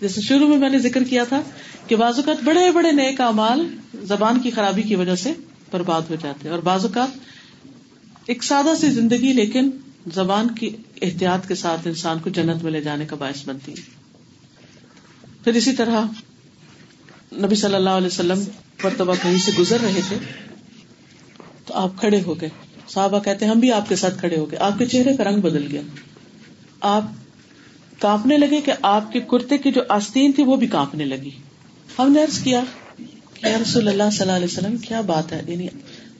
جیسے 0.00 0.20
شروع 0.20 0.48
میں 0.48 0.58
میں 0.58 0.70
نے 0.70 0.78
ذکر 0.78 1.04
کیا 1.04 1.24
تھا 1.24 1.42
کہ 1.86 1.96
بعض 1.96 2.14
اوقات 2.16 2.44
بڑے 2.44 2.70
بڑے 2.70 2.92
نئے 2.92 3.12
کامال 3.12 3.76
زبان 4.02 4.40
کی 4.40 4.50
خرابی 4.50 4.82
کی 4.82 4.94
وجہ 4.94 5.14
سے 5.14 5.32
برباد 5.72 6.02
ہو 6.10 6.14
جاتے 6.22 6.48
اور 6.48 6.58
بعض 6.58 6.84
اوقات 6.84 7.18
ایک 8.26 8.44
سادہ 8.44 8.68
سی 8.80 8.90
زندگی، 8.90 9.32
لیکن 9.32 9.70
زبان 10.14 10.54
کی 10.54 10.76
احتیاط 11.02 11.48
کے 11.48 11.54
ساتھ 11.54 11.86
انسان 11.88 12.18
کو 12.18 12.30
جنت 12.30 12.62
میں 12.62 12.72
لے 12.72 12.80
جانے 12.80 13.06
کا 13.06 13.16
باعث 13.16 13.48
بنتی 13.48 13.72
ہے۔ 13.72 13.82
پھر 15.44 15.54
اسی 15.54 15.72
طرح 15.72 16.04
نبی 17.32 17.54
صلی 17.54 17.74
اللہ 17.74 17.90
علیہ 17.90 18.06
وسلم 18.06 18.42
مرتبہ 18.84 19.14
کہیں 19.22 19.38
سے 19.38 19.52
گزر 19.58 19.80
رہے 19.80 20.00
تھے، 20.08 20.16
تو 21.66 21.74
آپ 21.74 21.90
کھڑے 22.00 22.22
ہو 22.26 22.40
گئے۔ 22.40 22.48
صحابہ 22.88 23.18
کہتے 23.18 23.46
ہم 23.46 23.58
بھی 23.58 23.72
آپ 23.72 23.88
کے 23.88 23.96
ساتھ 23.96 24.18
کھڑے 24.18 24.36
ہو 24.36 24.50
گئے۔ 24.50 24.58
آپ 24.58 24.78
کے 24.78 24.86
چہرے 24.86 25.16
کا 25.16 25.24
رنگ 25.24 25.40
بدل 25.40 25.66
گیا۔ 25.70 25.82
آپ 26.80 27.02
کانپنے 27.98 28.38
لگے 28.38 28.60
کہ 28.60 28.72
آپ 28.82 29.12
کے 29.12 29.20
کرتے 29.20 29.58
کی 29.58 29.72
جو 29.72 29.80
آستین 29.88 30.32
تھی 30.32 30.42
وہ 30.42 30.56
بھی 30.56 30.66
کانپنے 30.66 31.04
لگی۔ 31.04 31.30
ہم 31.98 32.12
نے 32.12 32.20
کیا 32.42 32.60
کہ 33.42 33.56
رسول 33.62 33.88
اللہ 33.88 34.02
صلی 34.12 34.20
اللہ 34.20 34.32
علیہ 34.32 34.44
وسلم، 34.44 34.76
کیا 34.76 35.00
بات 35.00 35.32
ہے؟ 35.32 35.42
یعنی 35.46 35.68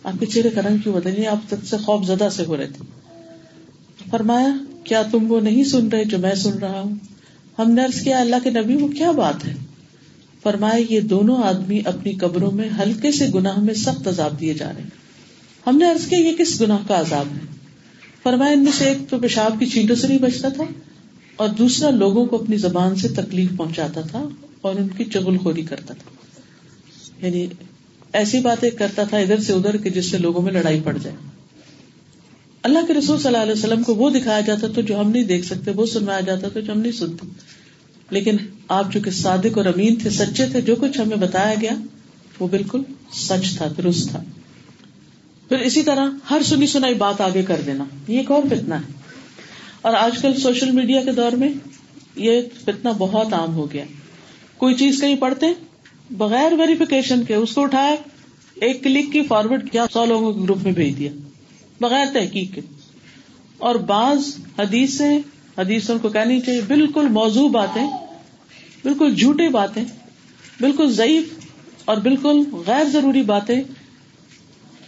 آپ 0.04 0.20
کے 0.20 0.26
چہرے 0.26 0.50
کا 0.50 0.60
رنگ 0.62 0.78
کیوں 0.78 0.94
بدل 0.94 1.26
آپ 1.26 1.50
تب 1.50 1.56
سے 1.64 1.76
خوف 1.76 2.06
زدہ 2.06 2.28
سے 2.32 2.44
ہو 2.44 2.56
رہے 2.56 2.66
تھے۔ 2.66 2.84
فرمایا، 4.10 4.48
کیا 4.84 5.02
تم 5.02 5.32
وہ 5.32 5.40
نہیں 5.40 5.64
سن 5.64 5.88
رہے 5.88 6.04
جو 6.04 6.18
میں 6.18 6.34
سن 6.34 6.58
رہا 6.58 6.80
ہوں؟ 6.80 6.94
ہم 7.58 7.70
نے 7.70 7.82
کیا، 8.04 8.20
اللہ 8.20 8.36
کے 8.42 8.50
نبی، 8.50 8.76
وہ 8.76 8.88
کیا 8.88 9.10
بات 9.10 9.44
ہے؟ 9.46 9.54
فرمایا، 10.42 10.94
یہ 10.94 11.00
دونوں 11.00 11.42
آدمی 11.42 11.80
اپنی 11.84 12.12
قبروں 12.12 12.50
میں 12.50 12.68
ہلکے 12.78 13.12
سے 13.12 13.26
گناہ 13.34 13.58
میں 13.60 13.74
سخت 13.74 14.08
عذاب 14.08 14.40
دیے 14.40 14.54
جا 14.54 14.72
رہے 14.72 14.82
ہیں۔ 14.82 14.90
ہم 15.66 15.78
نے 15.78 15.86
کیا، 16.08 16.18
یہ 16.18 16.36
کس 16.38 16.60
گناہ 16.60 16.88
کا 16.88 17.00
عذاب 17.00 17.26
ہے؟ 17.34 17.46
فرمایا، 18.22 18.52
ان 18.52 18.64
میں 18.64 18.72
سے 18.72 18.84
ایک 18.84 19.10
تو 19.10 19.18
پیشاب 19.18 19.56
کی 19.58 19.66
چینٹوں 19.66 19.96
سے 19.96 20.08
نہیں 20.08 20.18
بچتا 20.18 20.48
تھا، 20.48 20.64
اور 21.36 21.48
دوسرا 21.48 21.90
لوگوں 21.90 22.26
کو 22.26 22.42
اپنی 22.42 22.56
زبان 22.56 22.96
سے 22.96 23.08
تکلیف 23.08 23.50
پہنچاتا 23.56 24.00
تھا 24.00 24.28
اور 24.60 24.74
ان 24.74 24.88
کی 24.88 25.04
چگل 25.04 25.38
خوری 25.38 25.62
کرتا 25.62 25.94
تھا۔ 25.94 26.21
یعنی 27.22 27.46
ایسی 28.12 28.40
باتیں 28.40 28.70
کرتا 28.70 29.04
تھا 29.04 29.18
ادھر 29.18 29.40
سے 29.40 29.52
ادھر 29.52 29.76
جس 29.76 30.10
سے 30.10 30.18
لوگوں 30.18 30.42
میں 30.42 30.52
لڑائی 30.52 30.80
پڑ 30.84 30.98
جائے۔ 30.98 31.16
اللہ 32.62 32.78
کے 32.88 32.94
رسول 32.94 33.18
صلی 33.18 33.26
اللہ 33.26 33.38
علیہ 33.38 33.52
وسلم 33.52 33.82
کو 33.82 33.94
وہ 33.94 34.10
دکھایا 34.10 34.40
جاتا 34.40 34.66
تھا 34.68 34.80
جو 34.80 35.00
ہم 35.00 35.10
نہیں 35.10 35.24
دیکھ 35.24 35.46
سکتے، 35.46 35.70
وہ 35.70 35.86
سنوایا 35.86 36.20
جاتا 36.20 36.48
تھا 36.48 36.60
جو 36.60 36.72
ہم 36.72 36.80
نہیں 36.80 36.92
سنتے۔ 36.92 37.26
لیکن 38.10 38.36
آپ 38.68 38.92
چونکہ 38.92 39.10
صادق 39.10 39.58
اور 39.58 39.66
امین 39.66 39.96
تھے، 39.96 40.10
سچے 40.10 40.46
تھے، 40.46 40.60
جو 40.60 40.76
کچھ 40.76 41.00
ہمیں 41.00 41.16
بتایا 41.16 41.54
گیا، 41.60 41.70
وہ 42.40 42.48
بالکل 42.48 42.82
سچ 43.12 43.56
تھا، 43.56 43.66
درست 43.76 44.10
تھا۔ 44.10 44.22
پھر 45.48 45.58
اسی 45.58 45.82
طرح 45.82 46.06
ہر 46.30 46.42
سنی 46.44 46.66
سنائی 46.66 46.94
بات 46.94 47.20
آگے 47.20 47.42
کر 47.42 47.60
دینا، 47.66 47.84
یہ 48.08 48.18
ایک 48.18 48.30
اور 48.30 48.42
فتنا 48.50 48.76
ہے۔ 48.76 48.92
اور 49.82 49.94
آج 49.94 50.22
کل 50.22 50.40
سوشل 50.40 50.70
میڈیا 50.70 51.02
کے 51.04 51.12
دور 51.12 51.32
میں 51.32 51.48
یہ 52.16 52.40
فتنا 52.64 52.92
بہت 52.98 53.32
عام 53.32 53.54
ہو 53.54 53.72
گیا۔ 53.72 53.84
کوئی 54.56 54.74
چیز 54.74 55.00
کہیں 55.00 55.16
پڑھتے 55.16 55.46
بغیر 56.12 56.52
ویریفیکیشن 56.52 57.24
کے 57.24 57.34
اس 57.34 57.54
کو 57.54 57.62
اٹھایا، 57.62 57.94
ایک 58.54 58.84
کلک 58.84 59.12
کی 59.12 59.22
فارورڈ 59.22 59.70
کیا 59.70 59.86
سو 59.92 60.04
لوگوں 60.04 60.32
کے 60.32 60.40
گروپ 60.40 60.58
میں 60.62 60.72
بھیج 60.72 60.98
دیا، 60.98 61.10
بغیر 61.80 62.04
تحقیق 62.12 62.54
کے۔ 62.54 62.60
اور 63.58 63.74
بعض 63.74 64.18
حدیثیں، 64.58 65.18
حدیثوں 65.58 65.98
کو 65.98 66.08
کہنی 66.08 66.40
چاہیے، 66.40 66.60
بالکل 66.60 67.08
موضوع 67.08 67.48
باتیں، 67.48 67.86
بالکل 68.84 69.14
جھوٹے 69.14 69.48
باتیں، 69.48 69.84
بالکل 70.60 70.92
ضعیف 70.92 71.24
اور 71.84 71.96
بالکل 71.96 72.42
غیر 72.66 72.84
ضروری 72.84 73.22
باتیں 73.22 73.60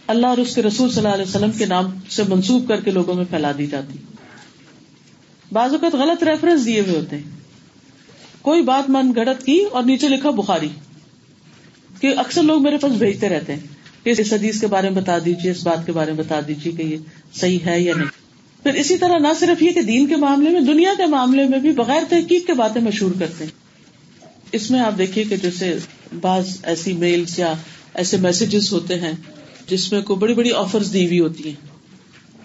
اللہ 0.07 0.27
اور 0.27 0.37
اس 0.37 0.55
کے 0.55 0.61
رسول 0.61 0.89
صلی 0.89 0.97
اللہ 0.97 1.13
علیہ 1.13 1.25
وسلم 1.27 1.51
کے 1.51 1.65
نام 1.65 1.85
سے 2.09 2.23
منسوخ 2.27 2.67
کر 2.67 2.81
کے 2.81 2.91
لوگوں 2.91 3.13
میں 3.13 3.25
پھیلا 3.29 3.51
دی 3.57 3.67
جاتی۔ 3.67 3.97
بعض 5.51 5.71
اوقات 5.71 5.95
غلط 5.95 6.23
ریفرنس 6.23 6.65
دیے 6.65 6.81
ہوئے 6.81 6.99
ہوتے 6.99 7.15
ہیں۔ 7.15 7.23
کوئی 8.41 8.61
بات 8.61 8.89
من 8.89 9.11
گڑت 9.15 9.45
کی 9.45 9.63
اور 9.71 9.83
نیچے 9.83 10.07
لکھا 10.07 10.29
بخاری۔ 10.29 10.69
کہ 12.05 12.19
اکثر 12.19 12.43
لوگ 12.43 12.63
میرے 12.63 12.77
پاس 12.77 12.91
بھیجتے 12.91 13.29
رہتے 13.29 13.53
ہیں 13.53 13.59
کہ 14.03 14.13
اس 14.17 14.33
حدیث 14.33 14.61
کے 14.61 14.67
بارے 14.67 14.89
میں 14.89 15.01
بتا 15.01 15.17
دیجیے 15.25 15.51
اس 15.51 15.63
بات 15.63 15.85
کے 15.85 15.91
بارے 15.91 16.11
میں 16.11 16.23
بتا 16.23 16.39
دیجیے 16.47 16.73
کہ 16.73 16.81
یہ 16.81 16.97
صحیح 17.33 17.59
ہے 17.65 17.79
یا 17.81 17.93
نہیں۔ 17.95 18.07
پھر 18.63 18.73
اسی 18.73 18.97
طرح 18.97 19.17
نہ 19.17 19.27
صرف 19.39 19.63
یہ 19.63 19.71
کہ 19.71 19.81
دین 19.81 20.07
کے 20.07 20.15
معاملے 20.15 20.49
میں، 20.49 20.61
دنیا 20.61 20.93
کے 20.97 21.05
معاملے 21.05 21.43
میں 21.43 21.59
بھی 21.59 21.71
بغیر 21.71 22.01
تحقیق 22.09 22.47
کے 22.47 22.53
باتیں 22.53 22.81
مشہور 22.81 23.11
کرتے 23.19 23.43
ہیں۔ 23.43 23.51
اس 24.51 24.71
میں 24.71 24.79
آپ 24.79 24.97
دیکھیے 24.97 25.23
کہ 25.23 25.35
جیسے 25.35 25.77
بعض 26.21 26.57
ایسی 26.63 26.93
میلس 26.93 27.39
یا 27.39 27.53
ایسے 27.93 28.17
میسجز 28.17 28.73
ہوتے 28.73 28.99
ہیں 28.99 29.11
جس 29.67 29.91
میں 29.91 30.01
کوئی 30.01 30.19
بڑی 30.19 30.33
بڑی 30.33 30.51
آفرز 30.51 30.93
دی 30.93 31.05
ہوئی 31.05 31.19
ہوتی 31.19 31.49
ہیں 31.49 31.67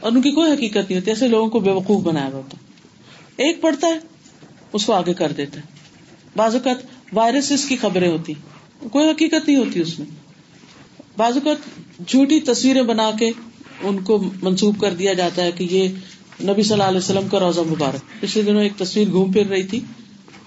اور 0.00 0.12
ان 0.12 0.22
کی 0.22 0.30
کوئی 0.30 0.52
حقیقت 0.52 0.76
نہیں 0.76 0.94
ہوتی، 0.94 1.10
ایسے 1.10 1.28
لوگوں 1.28 1.50
کو 1.50 1.60
بے 1.60 1.70
وقوف 1.70 2.02
بنایا 2.02 2.26
ہوا 2.26 2.38
ہوتا 2.38 2.56
ایک 3.36 3.60
پڑھتا 3.60 3.86
ہے، 3.86 3.98
اس 4.72 4.86
کو 4.86 4.92
آگے 4.92 5.14
کر 5.14 5.32
دیتا 5.32 5.60
ہے۔ 5.60 5.66
بعض 6.36 6.54
اوقات 6.54 6.76
وائرس 7.12 7.52
کی 7.68 7.76
خبریں 7.76 8.10
ہوتی 8.10 8.32
کوئی 8.88 9.10
حقیقت 9.10 9.48
نہیں 9.48 9.58
ہوتی 9.58 9.80
اس 9.80 9.98
میں۔ 9.98 10.06
بعض 11.16 11.36
اوقات 11.36 11.56
جھوٹی 12.08 12.40
تصویریں 12.40 12.82
بنا 12.82 13.10
کے 13.18 13.30
ان 13.82 14.00
کو 14.00 14.24
منسوخ 14.42 14.80
کر 14.80 14.94
دیا 14.94 15.12
جاتا 15.12 15.42
ہے 15.42 15.52
کہ 15.52 15.64
یہ 15.64 15.88
نبی 16.44 16.62
صلی 16.62 16.72
اللہ 16.72 16.84
علیہ 16.84 16.98
وسلم 16.98 17.28
کا 17.28 17.40
روزہ 17.40 17.60
مبارک۔ 17.60 18.20
پچھلے 18.20 18.44
دنوں 18.44 18.62
ایک 18.62 18.72
تصویر 18.78 19.10
گھوم 19.10 19.32
پھر 19.32 19.46
رہی 19.46 19.62
تھی 19.62 19.80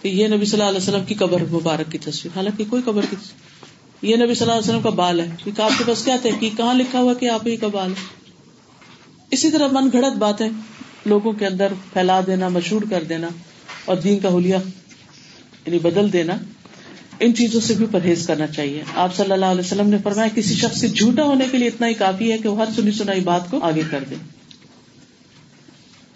کہ 0.02 0.08
یہ 0.08 0.28
نبی 0.28 0.46
صلی 0.46 0.60
اللہ 0.60 0.70
علیہ 0.70 0.90
وسلم 0.90 1.06
کی 1.06 1.16
قبر 1.16 1.44
مبارک 1.52 1.92
کی 1.92 1.98
تصویر۔ 1.98 2.38
حالانکہ 2.38 2.64
کوئی 2.70 2.82
قبر 2.86 3.02
کی 3.10 3.16
تصویر 3.16 3.54
یہ 4.02 4.16
نبی 4.16 4.34
صلی 4.34 4.42
اللہ 4.42 4.60
علیہ 4.60 4.70
وسلم 4.70 4.82
کا 4.82 4.90
بال 4.90 5.20
ہے۔ 5.20 5.30
کیونکہ 5.44 5.62
آپ 5.62 5.72
کے 5.78 5.84
پاس 5.88 6.06
کیا 6.06 6.16
تھے 6.22 6.30
کہ 6.40 6.50
کہاں 6.58 6.74
لکھا 6.74 7.00
ہوا 7.00 7.14
کہ 7.14 7.30
آپ 7.30 7.48
ہی 7.48 7.56
کا 7.56 7.68
بال 7.68 7.90
ہے؟ 7.90 8.06
اسی 9.32 9.52
طرح 9.52 9.68
من 9.72 9.90
گھڑت 9.92 10.18
باتیں۔ 10.18 10.50
لوگوں 11.06 11.32
کے 11.32 11.46
اندر 11.46 11.74
پھیلا 11.94 12.20
دینا، 12.28 12.48
مشہور 12.48 12.82
کر 12.90 13.04
دینا 13.04 13.28
اور 13.86 13.96
دین 13.96 14.20
کا 14.20 14.36
حلیہ 14.36 14.56
یعنی 15.66 15.80
بدل 15.80 16.14
دینا۔ 16.14 16.34
ان 17.20 17.36
چیزوں 17.36 17.62
سے 17.62 17.74
بھی 17.74 17.86
پرہیز 17.92 18.28
کرنا 18.28 18.48
چاہیے۔ 18.48 18.84
آپ 18.96 19.16
صلی 19.16 19.32
اللہ 19.32 19.46
علیہ 19.46 19.60
وسلم 19.60 19.90
نے 19.90 19.98
فرمایا 20.04 20.30
کسی 20.36 20.56
شخص 20.56 20.80
سے 20.80 20.88
جھوٹا 20.88 21.24
ہونے 21.24 21.46
کے 21.52 21.58
لیے 21.58 21.68
اتنا 21.68 21.88
ہی 21.88 21.94
کافی 21.94 22.32
ہے 22.32 22.38
کہ 22.38 22.50
وہ 22.50 22.58
ہر 22.58 22.66
سنی 22.76 22.92
سنائی 22.92 23.22
بات 23.22 23.52
کو 23.52 23.60
آگے 23.60 23.82
کر 23.90 24.04
دے۔ 24.10 24.16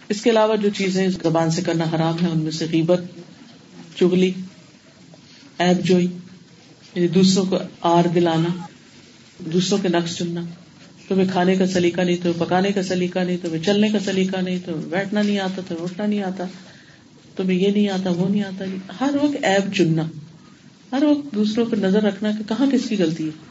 اس 0.09 0.21
کے 0.21 0.29
علاوہ 0.29 0.55
جو 0.55 0.69
چیزیں 0.69 1.07
زبان 1.07 1.51
سے 1.51 1.61
کرنا 1.61 1.83
حرام 1.93 2.15
ہے، 2.21 2.27
ان 2.29 2.39
میں 2.39 2.51
سے 2.51 2.65
غیبت 2.71 3.01
چگلی 3.99 4.31
ایب 5.59 5.85
جوئی 5.85 6.07
یعنی 6.95 7.07
دوسروں 7.07 7.45
کو 7.45 7.57
آر 7.81 8.07
دلانا، 8.07 8.49
دوسروں 9.39 9.79
کے 9.79 9.87
نقش 9.87 10.15
چننا، 10.15 10.41
تمہیں 11.07 11.27
کھانے 11.31 11.55
کا 11.55 11.67
سلیقہ 11.67 12.01
نہیں، 12.01 12.17
تمہیں 12.23 12.39
پکانے 12.39 12.71
کا 12.71 12.83
سلیقہ 12.83 13.19
نہیں، 13.19 13.37
تمہیں 13.41 13.63
چلنے 13.63 13.89
کا 13.89 13.99
سلیقہ 13.99 14.37
نہیں، 14.37 14.59
تمہیں 14.65 14.89
بیٹھنا 14.89 15.21
نہیں 15.21 15.39
آتا، 15.39 15.61
تمہیں 15.67 15.83
اٹھنا 15.83 16.05
نہیں 16.05 16.23
آتا، 16.23 16.43
تمہیں 17.35 17.59
یہ 17.59 17.71
نہیں 17.71 17.89
آتا، 17.89 18.09
وہ 18.09 18.29
نہیں 18.29 18.43
آتا۔ 18.43 18.65
ہر 19.01 19.15
وقت 19.21 19.35
ایپ 19.41 19.73
چننا۔ 19.75 20.03
ہر 20.91 21.03
وقت 21.03 21.35
دوسروں 21.35 21.65
پہ 21.65 21.75
نظر 21.75 22.03
رکھنا 22.03 22.31
کہ 22.31 22.43
کہاں 22.49 22.65
کس 22.71 22.89
کی 22.89 22.97
غلطی 22.97 23.25
ہے 23.25 23.45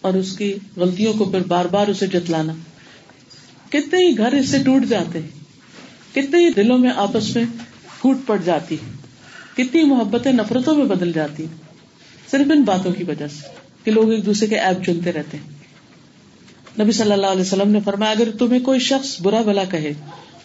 اور 0.00 0.14
اس 0.14 0.36
کی 0.36 0.54
غلطیوں 0.76 1.12
کو 1.12 1.24
پھر 1.24 1.40
بار 1.40 1.64
بار 1.64 1.88
اسے 1.88 2.06
جتلانا۔ 2.06 2.52
کتنے 3.68 4.06
ہی 4.06 4.18
گھر 4.18 4.32
اس 4.32 4.48
سے 4.48 4.58
ٹوٹ 4.62 4.84
جاتے 4.84 5.18
ہیں، 5.18 5.28
کتنے 6.14 6.44
ہی 6.44 6.52
دلوں 6.52 6.78
میں 6.78 6.90
آپس 6.96 7.36
میں 7.36 7.44
پھوٹ 8.00 8.16
پڑ 8.26 8.36
جاتی 8.44 8.76
کتنی 9.56 9.82
محبتیں 9.84 10.32
نفرتوں 10.32 10.74
میں 10.74 10.84
بدل 10.84 11.12
جاتی 11.12 11.42
ہیں۔ 11.42 11.56
صرف 12.30 12.50
ان 12.54 12.62
باتوں 12.62 12.92
کی 12.92 13.04
وجہ 13.04 13.26
سے 13.26 13.48
کہ 13.84 13.90
لوگ 13.90 14.10
ایک 14.12 14.26
دوسرے 14.26 14.48
کے 14.48 14.58
ایپ 14.58 14.84
چنتے 14.84 15.12
رہتے 15.12 15.36
ہیں۔ 15.36 15.54
نبی 16.82 16.92
صلی 16.92 17.12
اللہ 17.12 17.26
علیہ 17.26 17.40
وسلم 17.40 17.70
نے 17.70 17.80
فرمایا، 17.84 18.10
اگر 18.10 18.30
تمہیں 18.38 18.60
کوئی 18.60 18.80
شخص 18.80 19.20
برا 19.20 19.40
بلا 19.40 19.64
کہے 19.64 19.92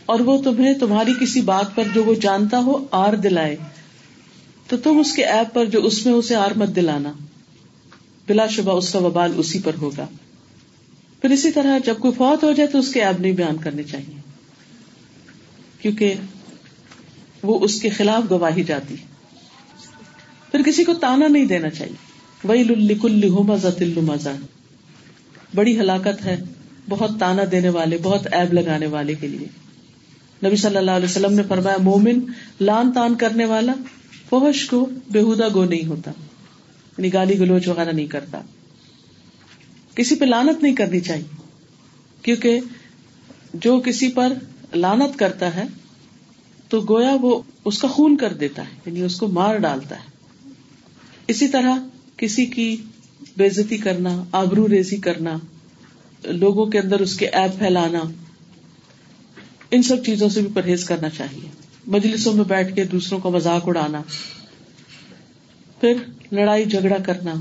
اور 0.06 0.20
وہ 0.20 0.42
تمہیں 0.42 0.74
تمہاری 0.74 1.14
کسی 1.22 1.42
بات 1.42 1.76
پر 1.76 1.84
جو 1.94 2.04
وہ 2.04 2.14
جانتا 2.14 2.58
ہو 2.58 2.86
آر 2.92 3.14
دلائے 3.14 3.56
تو 4.72 4.78
تم 4.78 4.98
اس 5.00 5.14
کے 5.14 5.26
ایپ 5.26 5.54
پر 5.54 5.66
جو 5.66 5.86
اس 5.86 6.06
میں 6.06 6.14
اسے 6.14 6.36
آر 6.36 6.52
مت 6.56 6.70
دلانا۔ 6.76 7.14
بلا 8.28 8.48
شبہ 8.48 8.72
اس 8.72 8.94
کا 8.94 9.00
وبال 9.00 9.34
اسی 9.38 9.60
پر 9.60 9.72
ہوگا۔ 9.82 10.08
پھر 11.22 11.30
اسی 11.30 11.52
طرح 11.52 11.78
جب 11.86 11.96
کوئی 12.00 12.14
فوت 12.14 12.44
ہو 12.44 12.52
جائے 12.52 12.68
تو 12.68 12.80
اس 12.80 12.94
کے 12.94 13.02
ایپ 13.02 13.22
نہیں 13.22 13.32
بیان 13.32 13.58
کرنے 13.58 13.84
چاہیے۔ 13.84 14.16
کیونکہ 15.82 16.14
وہ 17.44 17.60
اس 17.60 17.82
کے 17.82 17.90
خلاف 17.90 18.24
گواہی 18.32 18.64
جاتی۔ 18.64 18.96
پھر 20.52 20.62
کسی 20.62 20.84
کو 20.84 20.94
تانا 20.94 21.28
نہیں 21.28 21.46
دینا 21.46 21.70
چاہیے۔ 21.70 21.96
وہی 22.44 22.64
لکل 22.64 23.30
مزہ 23.30 24.30
بڑی 25.56 25.80
ہلاکت 25.80 26.26
ہے 26.26 26.42
بہت 26.90 27.20
تانا 27.20 27.42
دینے 27.52 27.70
والے، 27.70 27.98
بہت 28.04 28.28
ایب 28.32 28.54
لگانے 28.54 28.86
والے 28.86 29.16
کے 29.16 29.28
لیے۔ 29.28 29.48
نبی 30.48 30.56
صلی 30.56 30.78
اللہ 30.78 30.92
علیہ 30.92 31.06
وسلم 31.06 31.34
نے 31.34 31.44
فرمایا، 31.44 31.78
مومن 31.78 32.20
لان 32.62 32.92
تان 32.92 33.16
کرنے 33.16 33.46
والا 33.46 33.74
فوش 34.32 34.66
کو 34.66 34.90
بےحدا 35.12 35.48
گو 35.54 35.66
نہیں 35.66 35.86
ہوتا 35.86 36.12
یعنی 36.98 37.14
گالی 37.14 37.40
گلوچ 37.40 37.68
وغیرہ 37.68 37.92
نہیں 37.92 38.08
کرتا۔ 38.08 38.42
کسی 39.96 40.16
پہ 40.16 40.26
لانت 40.26 40.64
نہیں 40.64 40.76
کرنی 40.76 41.00
چاہیے، 41.00 41.42
کیونکہ 42.22 42.60
جو 43.54 43.80
کسی 43.80 44.12
پر 44.12 44.34
لانت 44.76 45.20
کرتا 45.20 45.56
ہے، 45.56 45.64
تو 46.70 46.82
گویا 46.90 47.16
وہ 47.22 47.42
اس 47.66 47.80
کا 47.80 47.88
خون 47.88 48.18
کر 48.18 48.34
دیتا 48.34 48.62
ہے 48.62 48.76
یعنی 48.86 49.02
اس 49.02 49.16
کو 49.16 49.28
مار 49.28 49.58
ڈالتا 49.58 49.96
ہے۔ 49.96 50.10
اسی 51.28 51.48
طرح 51.48 51.76
کسی 52.18 52.46
کی 52.46 52.78
بےزتی 53.38 53.78
کرنا، 53.78 54.24
آبرو 54.32 54.68
ریزی 54.70 54.98
کرنا، 54.98 55.38
لوگوں 56.24 56.66
کے 56.66 56.80
اندر 56.80 57.00
اس 57.00 57.18
کے 57.18 57.28
ایپ 57.28 57.60
پھیلانا، 57.60 58.02
ان 59.72 59.82
سب 59.82 60.06
چیزوں 60.06 60.30
سے 60.30 60.42
بھی 60.42 60.50
پرہیز 60.54 60.86
کرنا 60.86 61.10
چاہیے۔ 61.10 61.61
مجلسوں 61.88 62.34
میں 62.34 62.44
بیٹھ 62.44 62.76
کے 62.76 62.84
دوسروں 62.84 63.20
کا 63.20 63.30
مذاق 63.30 63.68
اڑانا، 63.68 64.02
پھر 65.80 65.94
لڑائی 66.32 66.66
جھگڑا 66.66 66.98
کرنا، 67.06 67.34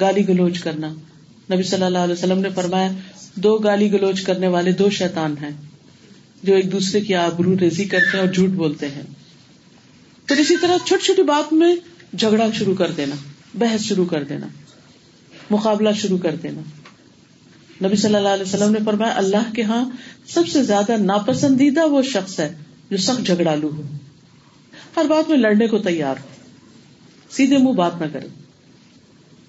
گالی 0.00 0.28
گلوچ 0.28 0.58
کرنا۔ 0.58 0.88
نبی 1.52 1.62
صلی 1.62 1.82
اللہ 1.82 1.98
علیہ 1.98 2.12
وسلم 2.12 2.40
نے 2.40 2.48
فرمایا، 2.50 2.88
دو 3.34 3.56
گالی 3.56 3.92
گلوچ 3.92 4.20
کرنے 4.20 4.48
والے 4.48 4.72
دو 4.72 4.90
شیطان 4.90 5.34
ہیں 5.42 5.50
جو 6.42 6.54
ایک 6.54 6.72
دوسرے 6.72 7.00
کی 7.00 7.14
آبرو 7.14 7.58
ریزی 7.58 7.84
کرتے 7.84 8.16
ہیں 8.16 8.24
اور 8.24 8.32
جھوٹ 8.32 8.50
بولتے 8.50 8.88
ہیں۔ 8.88 9.02
پھر 10.26 10.36
اسی 10.36 10.56
طرح 10.56 10.76
چھوٹی 10.84 11.04
چھوٹی 11.04 11.22
بات 11.22 11.52
میں 11.52 11.76
جھگڑا 12.18 12.46
شروع 12.54 12.74
کر 12.74 12.90
دینا، 12.90 13.14
بحث 13.54 13.80
شروع 13.80 14.06
کر 14.06 14.24
دینا، 14.24 14.46
مقابلہ 15.50 15.88
شروع 15.96 16.18
کر 16.18 16.34
دینا۔ 16.34 16.60
نبی 17.86 17.96
صلی 17.96 18.14
اللہ 18.14 18.28
علیہ 18.28 18.42
وسلم 18.42 18.72
نے 18.72 18.78
فرمایا، 18.84 19.12
اللہ 19.16 19.52
کے 19.54 19.62
ہاں 19.62 19.84
سب 20.26 20.48
سے 20.48 20.62
زیادہ 20.62 20.96
ناپسندیدہ 20.96 21.86
وہ 21.88 22.02
شخص 22.02 22.40
ہے 22.40 22.54
جو 22.92 22.98
سخت 22.98 23.26
جھگڑالو 23.26 23.70
ہو 23.76 23.82
ہر 24.96 25.04
بات 25.04 25.30
میں 25.30 25.38
لڑنے 25.38 25.66
کو 25.66 25.78
تیار 25.78 26.16
ہو 26.22 26.28
سیدھے 27.30 27.58
منہ 27.58 27.72
بات 27.72 28.00
نہ 28.00 28.06
کرے 28.12 28.26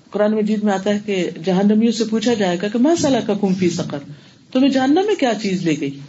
قرآن 0.10 0.34
مجید 0.34 0.64
میں 0.64 0.74
آتا 0.74 0.89
ہے 0.89 1.00
کہ 1.06 1.30
جہنمیوں 1.46 1.91
سے 1.91 2.04
پوچھا 2.04 2.34
جائے 2.34 2.58
گا 2.62 2.68
کہ 2.68 2.80
میں 2.80 2.96
صلاح 2.96 3.22
کا 3.28 3.34
کم 3.41 3.54
فی 3.54 3.70
سکر 3.70 3.98
تمہیں 4.52 4.70
جاننا 4.70 5.02
میں 5.02 5.16
کیا 5.16 5.32
چیز 5.41 5.64
لے 5.64 5.76
گئی؟ 5.82 6.00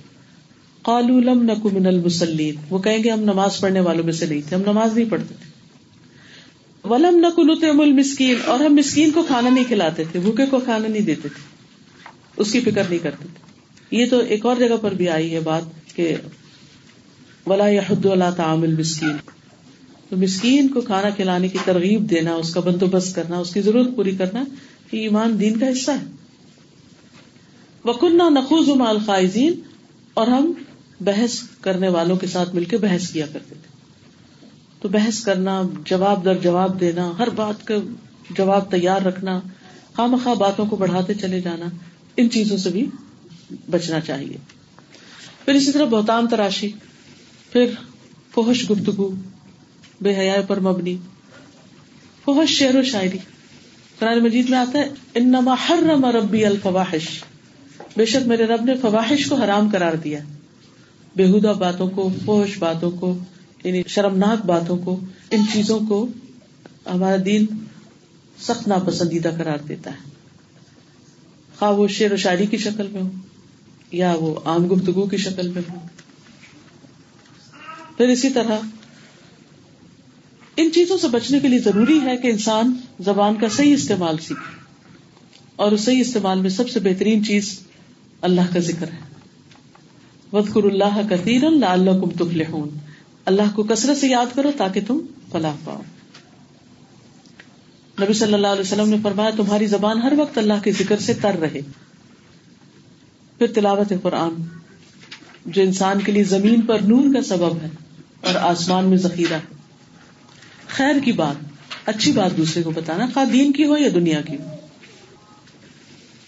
قالوا 0.82 1.20
لم 1.20 1.42
نکو 1.42 1.70
من 1.70 1.86
المسلین 1.86 2.54
وہ 2.70 2.78
کہیں 2.78 3.04
گے 3.04 3.10
ہم 3.10 3.20
نماز 3.20 3.60
پڑھنے 3.60 3.80
والوں 3.80 4.04
میں 4.04 4.12
سے 4.12 4.26
نہیں 4.26 4.40
تھے، 4.48 4.56
ہم 4.56 4.62
نماز 4.62 4.96
نہیں 4.98 5.10
پڑھتے 5.10 5.34
تھے۔ 5.34 6.88
ولم 6.88 7.18
نکو 7.18 7.42
المسکین، 7.82 8.34
اور 8.46 8.60
ہم 8.60 8.74
مسکین 8.74 9.10
کو 9.10 9.22
کھانا 9.22 9.50
نہیں 9.50 9.64
کھلاتے 9.64 10.04
تھے، 10.12 10.20
بھوکے 10.20 10.46
کو 10.46 10.60
کھانا 10.60 10.88
نہیں 10.88 11.02
دیتے 11.02 11.28
تھے۔ 11.28 11.42
اس 12.36 12.52
کی 12.52 12.60
فکر 12.60 12.82
نہیں 12.88 12.98
کرتے 12.98 13.26
تھے۔ 13.34 13.96
یہ 13.96 14.06
تو 14.10 14.18
ایک 14.18 14.46
اور 14.46 14.56
جگہ 14.56 14.76
پر 14.80 14.94
بھی 14.94 15.08
آئی 15.08 15.34
ہے 15.34 15.40
بات 15.40 15.62
کہ 15.96 16.16
ولا 17.46 17.68
یحد 17.68 18.04
ولا 18.04 18.30
تعام 18.30 18.62
المسکین 18.62 19.16
تو 20.08 20.16
مسکین 20.16 20.68
کو 20.68 20.80
کھانا 20.80 21.10
کھلانے 21.10 21.48
کی 21.48 21.58
ترغیب 21.64 22.10
دینا، 22.10 22.34
اس 22.34 22.54
کا 22.54 22.60
بندوبست 22.60 23.14
کرنا، 23.14 23.38
اس 23.38 23.54
کی 23.54 23.60
ضرورت 23.60 23.88
پوری 23.96 24.16
کرنا 24.16 24.44
یہ 24.92 25.00
ایمان 25.00 25.40
دین 25.40 25.58
کا 25.58 25.66
حصہ 25.68 25.90
ہے۔ 25.90 26.06
وکنہ 27.84 28.22
نخوز 28.30 28.68
مال 28.68 28.98
خائزین 29.06 29.52
اور 30.14 30.26
ہم 30.26 30.52
بحث 31.00 31.40
کرنے 31.60 31.88
والوں 31.88 32.16
کے 32.16 32.26
ساتھ 32.26 32.54
مل 32.54 32.64
کے 32.64 32.76
بحث 32.76 33.10
کیا 33.10 33.26
کرتے 33.26 33.54
تھے۔ 33.54 33.68
تو 34.80 34.88
بحث 34.88 35.20
کرنا، 35.20 35.62
جواب 35.84 36.24
در 36.24 36.38
جواب 36.38 36.80
دینا، 36.80 37.12
ہر 37.18 37.28
بات 37.30 37.66
کا 37.66 37.74
جواب 38.30 38.70
تیار 38.70 39.02
رکھنا، 39.02 39.40
خواہ 39.96 40.06
مخواہ 40.06 40.34
باتوں 40.34 40.66
کو 40.66 40.76
بڑھاتے 40.76 41.14
چلے 41.14 41.40
جانا، 41.40 41.66
ان 42.16 42.30
چیزوں 42.30 42.56
سے 42.56 42.70
بھی 42.70 42.86
بچنا 43.70 44.00
چاہیے۔ 44.00 44.36
پھر 45.44 45.54
اسی 45.54 45.72
طرح 45.72 45.84
بہتان 45.84 46.28
تراشی۔ 46.28 46.72
پھر 47.54 47.70
فوہش 48.34 48.70
گفتگو، 48.70 49.14
بے 50.00 50.16
حیا 50.16 50.40
پر 50.46 50.60
مبنی۔ 50.60 50.96
فوہش 52.24 52.50
شعر 52.50 52.74
و 52.74 52.82
شاعری۔ 52.82 53.18
قرآن 53.98 54.24
مجید 54.24 54.50
میں 54.50 54.58
آتا 54.58 54.78
ہے، 54.78 54.88
انما 55.14 55.54
حرم 55.68 56.04
ربی 56.04 56.44
الفواحش۔ 56.44 57.24
بے 57.96 58.04
شک 58.04 58.26
میرے 58.26 58.44
رب 58.44 58.64
نے 58.64 58.76
فواہش 58.76 59.26
کو 59.26 59.34
حرام 59.34 59.70
کرار 59.70 59.92
دیا۔ 59.92 60.18
بےحدہ 61.16 61.52
باتوں 61.58 61.90
کو 61.90 62.10
فوش 62.24 62.58
باتوں 62.58 62.90
کو 62.90 63.18
یعنی 63.64 63.82
شرمناک 63.86 64.46
باتوں 64.46 64.78
کو، 64.78 65.00
ان 65.30 65.40
چیزوں 65.52 65.80
کو 65.88 66.08
ہمارا 66.86 67.16
دین 67.24 67.46
سخت 68.38 68.68
ناپسندیدہ 68.68 69.30
قرار 69.38 69.58
دیتا 69.58 69.90
ہے۔ 69.90 70.10
خواہ 71.58 71.70
وہ 71.70 71.88
شعر 71.88 72.12
و 72.12 72.16
شاعری 72.16 72.46
کی 72.46 72.56
شکل 72.56 72.86
میں 72.86 73.02
ہو 73.02 73.10
یا 73.92 74.14
وہ 74.14 74.34
عام 74.44 74.66
گفتگو 74.66 75.06
کی 75.06 75.16
شکل 75.16 75.48
میں 75.48 75.62
ہو۔ 75.70 75.76
پھر 77.96 78.08
اسی 78.08 78.30
طرح 78.30 78.58
ان 80.56 80.72
چیزوں 80.72 80.98
سے 80.98 81.08
بچنے 81.08 81.40
کے 81.40 81.48
لیے 81.48 81.58
ضروری 81.58 82.00
ہے 82.00 82.16
کہ 82.16 82.26
انسان 82.26 82.76
زبان 83.00 83.34
کا 83.34 83.48
صحیح 83.48 83.74
استعمال 83.74 84.18
سیکھے 84.18 84.60
اور 85.56 85.72
اس 85.72 85.80
صحیح 85.80 86.00
استعمال 86.00 86.40
میں 86.40 86.50
سب 86.50 86.68
سے 86.68 86.80
بہترین 86.80 87.24
چیز 87.24 87.60
اللہ 88.20 88.40
کا 88.52 88.60
ذکر 88.60 88.88
ہے۔ 88.88 89.14
وزقر 90.32 90.64
اللہ 90.64 91.00
کثیر 91.10 91.44
اللہ 91.44 91.90
کم 92.00 92.10
تفل 92.10 92.42
اللہ 93.24 93.42
کو 93.54 93.62
کثرت 93.62 93.96
سے 93.96 94.06
یاد 94.06 94.26
کرو 94.34 94.50
تاکہ 94.56 94.80
تم 94.86 94.98
فلاح 95.32 95.54
پاؤ۔ 95.64 95.82
نبی 98.02 98.12
صلی 98.12 98.34
اللہ 98.34 98.46
علیہ 98.46 98.60
وسلم 98.60 98.88
نے 98.88 98.96
فرمایا، 99.02 99.30
تمہاری 99.36 99.66
زبان 99.66 100.02
ہر 100.02 100.12
وقت 100.16 100.38
اللہ 100.38 100.54
کے 100.64 100.72
ذکر 100.72 100.98
سے 100.98 101.14
تر 101.14 101.34
رہے۔ 101.34 101.60
پھر 103.38 103.46
تلاوت 103.52 103.92
قرآن، 104.02 104.30
جو 105.46 105.62
انسان 105.62 106.00
کے 106.00 106.12
لیے 106.12 106.24
زمین 106.24 106.60
پر 106.60 106.78
نور 106.82 107.14
کا 107.14 107.22
سبب 107.22 107.56
ہے۔ 107.62 107.83
اور 108.26 108.34
آسمان 108.34 108.84
میں 108.84 108.96
ذخیرہ۔ 108.96 109.34
ہے 109.34 109.54
خیر 110.68 110.94
کی 111.04 111.12
بات، 111.12 111.34
اچھی 111.86 112.12
بات 112.12 112.36
دوسرے 112.36 112.62
کو 112.62 112.70
بتانا 112.70 113.06
خواہ 113.14 113.24
دین 113.24 113.52
کی 113.52 113.64
ہو 113.64 113.76
یا 113.76 113.88
دنیا 113.94 114.20
کی 114.20 114.36
ہو؟ 114.36 114.56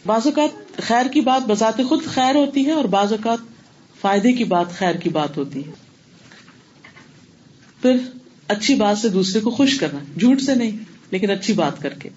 بعض 0.07 0.21
اوقات 0.25 0.81
خیر 0.83 1.07
کی 1.07 1.21
بات 1.21 1.47
بذات 1.47 1.81
خود 1.89 2.05
خیر 2.05 2.35
ہوتی 2.35 2.67
ہے 2.67 2.71
اور 2.71 2.85
بعض 2.85 3.13
اوقات 3.13 3.39
فائدے 4.01 4.33
کی 4.33 4.45
بات 4.45 4.67
خیر 4.79 4.95
کی 4.95 5.09
بات 5.09 5.37
ہوتی 5.37 5.67
ہے۔ 5.67 5.73
پھر 7.83 7.97
اچھی 8.49 8.75
بات 8.75 8.99
سے 8.99 9.09
دوسرے 9.09 9.41
کو 9.41 9.51
خوش 9.51 9.79
کرنا، 9.79 9.99
جھوٹ 10.21 10.41
سے 10.41 10.55
نہیں، 10.55 10.71
لیکن 11.11 11.31
اچھی 11.31 11.53
بات 11.53 11.83
کر 11.83 11.89
کے۔ 11.89 12.09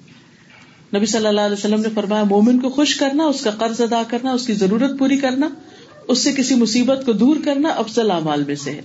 نبی 0.95 1.05
صلی 1.05 1.27
اللہ 1.27 1.41
علیہ 1.41 1.53
وسلم 1.53 1.81
نے 1.81 1.87
فرمایا، 1.95 2.23
مومن 2.23 2.59
کو 2.59 2.69
خوش 2.69 2.95
کرنا، 2.95 3.23
اس 3.23 3.41
کا 3.41 3.51
قرض 3.51 3.81
ادا 3.81 4.01
کرنا، 4.07 4.31
اس 4.31 4.47
کی 4.47 4.53
ضرورت 4.53 4.99
پوری 4.99 5.17
کرنا، 5.17 5.49
اس 6.07 6.23
سے 6.23 6.33
کسی 6.33 6.55
مصیبت 6.55 7.05
کو 7.05 7.13
دور 7.13 7.35
کرنا 7.45 7.69
افضل 7.69 8.11
اعمال 8.11 8.43
میں 8.43 8.55
سے 8.55 8.71
ہے۔ 8.71 8.81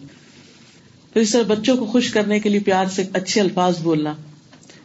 پھر 1.15 1.23
اس 1.23 1.33
طرح 1.33 1.43
بچوں 1.43 1.77
کو 1.77 1.87
خوش 1.87 2.11
کرنے 2.11 2.41
کے 2.41 2.49
لیے 2.49 2.61
پیار 2.61 2.87
سے 2.87 3.05
اچھے 3.13 3.41
الفاظ 3.41 3.81
بولنا۔ 3.83 4.15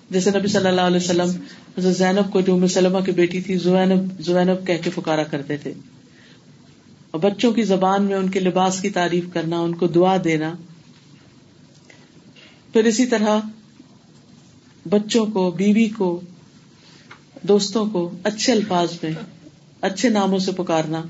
جیسے 0.09 0.31
نبی 0.31 0.47
صلی 0.47 0.67
اللہ 0.67 0.81
علیہ 0.81 0.97
وسلم 0.97 1.31
زینب 1.77 2.33
کو 2.33 2.41
جو 2.41 2.67
سلمہ 2.67 2.99
کی 2.99 3.11
بیٹی 3.11 3.41
تھی 3.41 3.57
زینب 3.57 4.21
زینب 4.21 4.67
کہہ 4.67 4.83
کے 4.83 4.89
پکارا 4.95 5.23
کرتے 5.23 5.57
تھے۔ 5.57 5.73
اور 7.11 7.19
بچوں 7.19 7.53
کی 7.53 7.63
زبان 7.63 8.03
میں 8.03 8.15
ان 8.15 8.29
کے 8.29 8.39
لباس 8.39 8.81
کی 8.81 8.89
تعریف 8.89 9.23
کرنا، 9.33 9.59
ان 9.59 9.75
کو 9.75 9.87
دعا 9.87 10.17
دینا۔ 10.23 10.55
پھر 12.73 12.83
اسی 12.83 13.05
طرح 13.05 13.39
بچوں 14.89 15.25
کو، 15.25 15.51
بیوی 15.51 15.89
کو، 15.89 16.21
دوستوں 17.41 17.89
کو 17.89 18.11
اچھے 18.23 18.53
الفاظ 18.53 18.91
میں، 19.03 19.11
اچھے 19.81 20.09
ناموں 20.09 20.39
سے 20.39 20.51
پکارنا۔ 20.51 21.03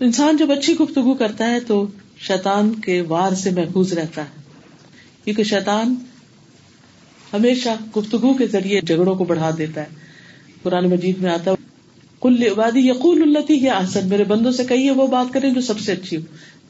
انسان 0.00 0.36
جب 0.36 0.52
اچھی 0.52 0.74
گفتگو 0.74 1.14
کرتا 1.14 1.50
ہے 1.50 1.60
تو 1.60 1.86
شیطان 2.26 2.74
کے 2.74 3.00
وار 3.00 3.34
سے 3.34 3.50
محفوظ 3.50 3.92
رہتا 3.92 4.22
ہے۔ 4.22 4.40
کیونکہ 5.24 5.42
شیطان 5.42 5.94
ہمیشہ 7.32 7.68
گفتگو 7.96 8.34
کے 8.34 8.46
ذریعے 8.46 8.80
جھگڑوں 8.80 9.14
کو 9.14 9.24
بڑھا 9.24 9.50
دیتا 9.58 9.80
ہے۔ 9.80 9.86
قرآن 10.62 10.90
مجید 10.90 11.18
میں 11.18 11.30
آتا 11.30 11.50
کل 12.20 12.42
عبادی 12.52 12.88
یقول 12.88 13.36
التی 13.36 13.54
یا 13.54 13.72
احسن۔ 13.72 14.08
میرے 14.08 14.24
بندوں 14.24 14.52
سے 14.52 14.64
کہیے، 14.64 14.90
وہ 14.90 15.06
بات 15.06 15.32
کریں 15.32 15.50
جو 15.54 15.60
سب 15.60 15.80
سے 15.80 15.92
اچھی 15.92 16.16
ہو۔ 16.16 16.22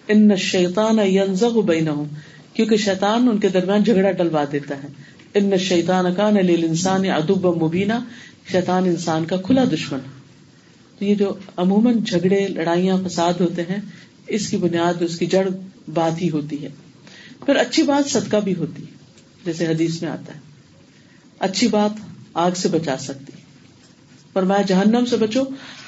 ان 0.09 0.37
شیطان 0.37 0.99
ینزغ 0.99 1.61
بینہم۔ 1.61 2.05
کیونکہ 2.55 2.77
شیطان 2.77 3.29
ان 3.29 3.39
کے 3.39 3.49
درمیان 3.49 3.83
جھگڑا 3.83 4.11
ڈلوا 4.11 4.45
دیتا 4.53 4.83
ہے۔ 4.83 4.89
ان 5.35 5.57
شیطان 5.59 6.15
کان 6.15 6.35
للانسان 6.35 7.05
عدوا 7.05 7.67
مبینا۔ 7.67 8.05
شیطان 8.53 8.85
انسان 8.85 9.25
کا 9.25 9.37
کھلا 9.37 9.65
دشمن۔ 9.73 9.99
تو 10.99 11.05
یہ 11.05 11.15
جو 11.15 11.35
عموماً 11.57 11.99
جھگڑے، 11.99 12.49
لڑائیاں، 12.49 12.97
فساد 13.09 13.33
ہوتے 13.41 13.63
ہیں 13.63 13.79
اس 14.31 14.49
کی 14.49 14.57
بنیاد 14.57 15.03
اس 15.03 15.19
کی 15.19 15.27
جڑ 15.27 15.49
بات 15.95 16.21
ہی 16.23 16.31
ہوتی 16.31 16.63
ہے۔ 16.65 16.69
پھر 17.47 17.57
اچھی 17.57 17.83
بات 17.83 18.11
صدقہ 18.11 18.37
بھی 18.37 18.55
ہوتی 18.55 18.83
ہے، 18.83 19.45
جیسے 19.45 19.67
حدیث 19.67 20.01
میں 20.03 20.11
آتا 20.11 20.35
ہے۔ 20.35 20.41
اچھی 21.41 21.69
بات 21.69 22.01
آگ 22.37 22.51
سے 22.57 22.69
بچا 22.69 22.97
سکتی 22.99 23.33
پر 24.33 24.43
میں 24.43 24.63
جہنم 24.63 25.05
سے 25.05 25.17
بچو 25.17 25.43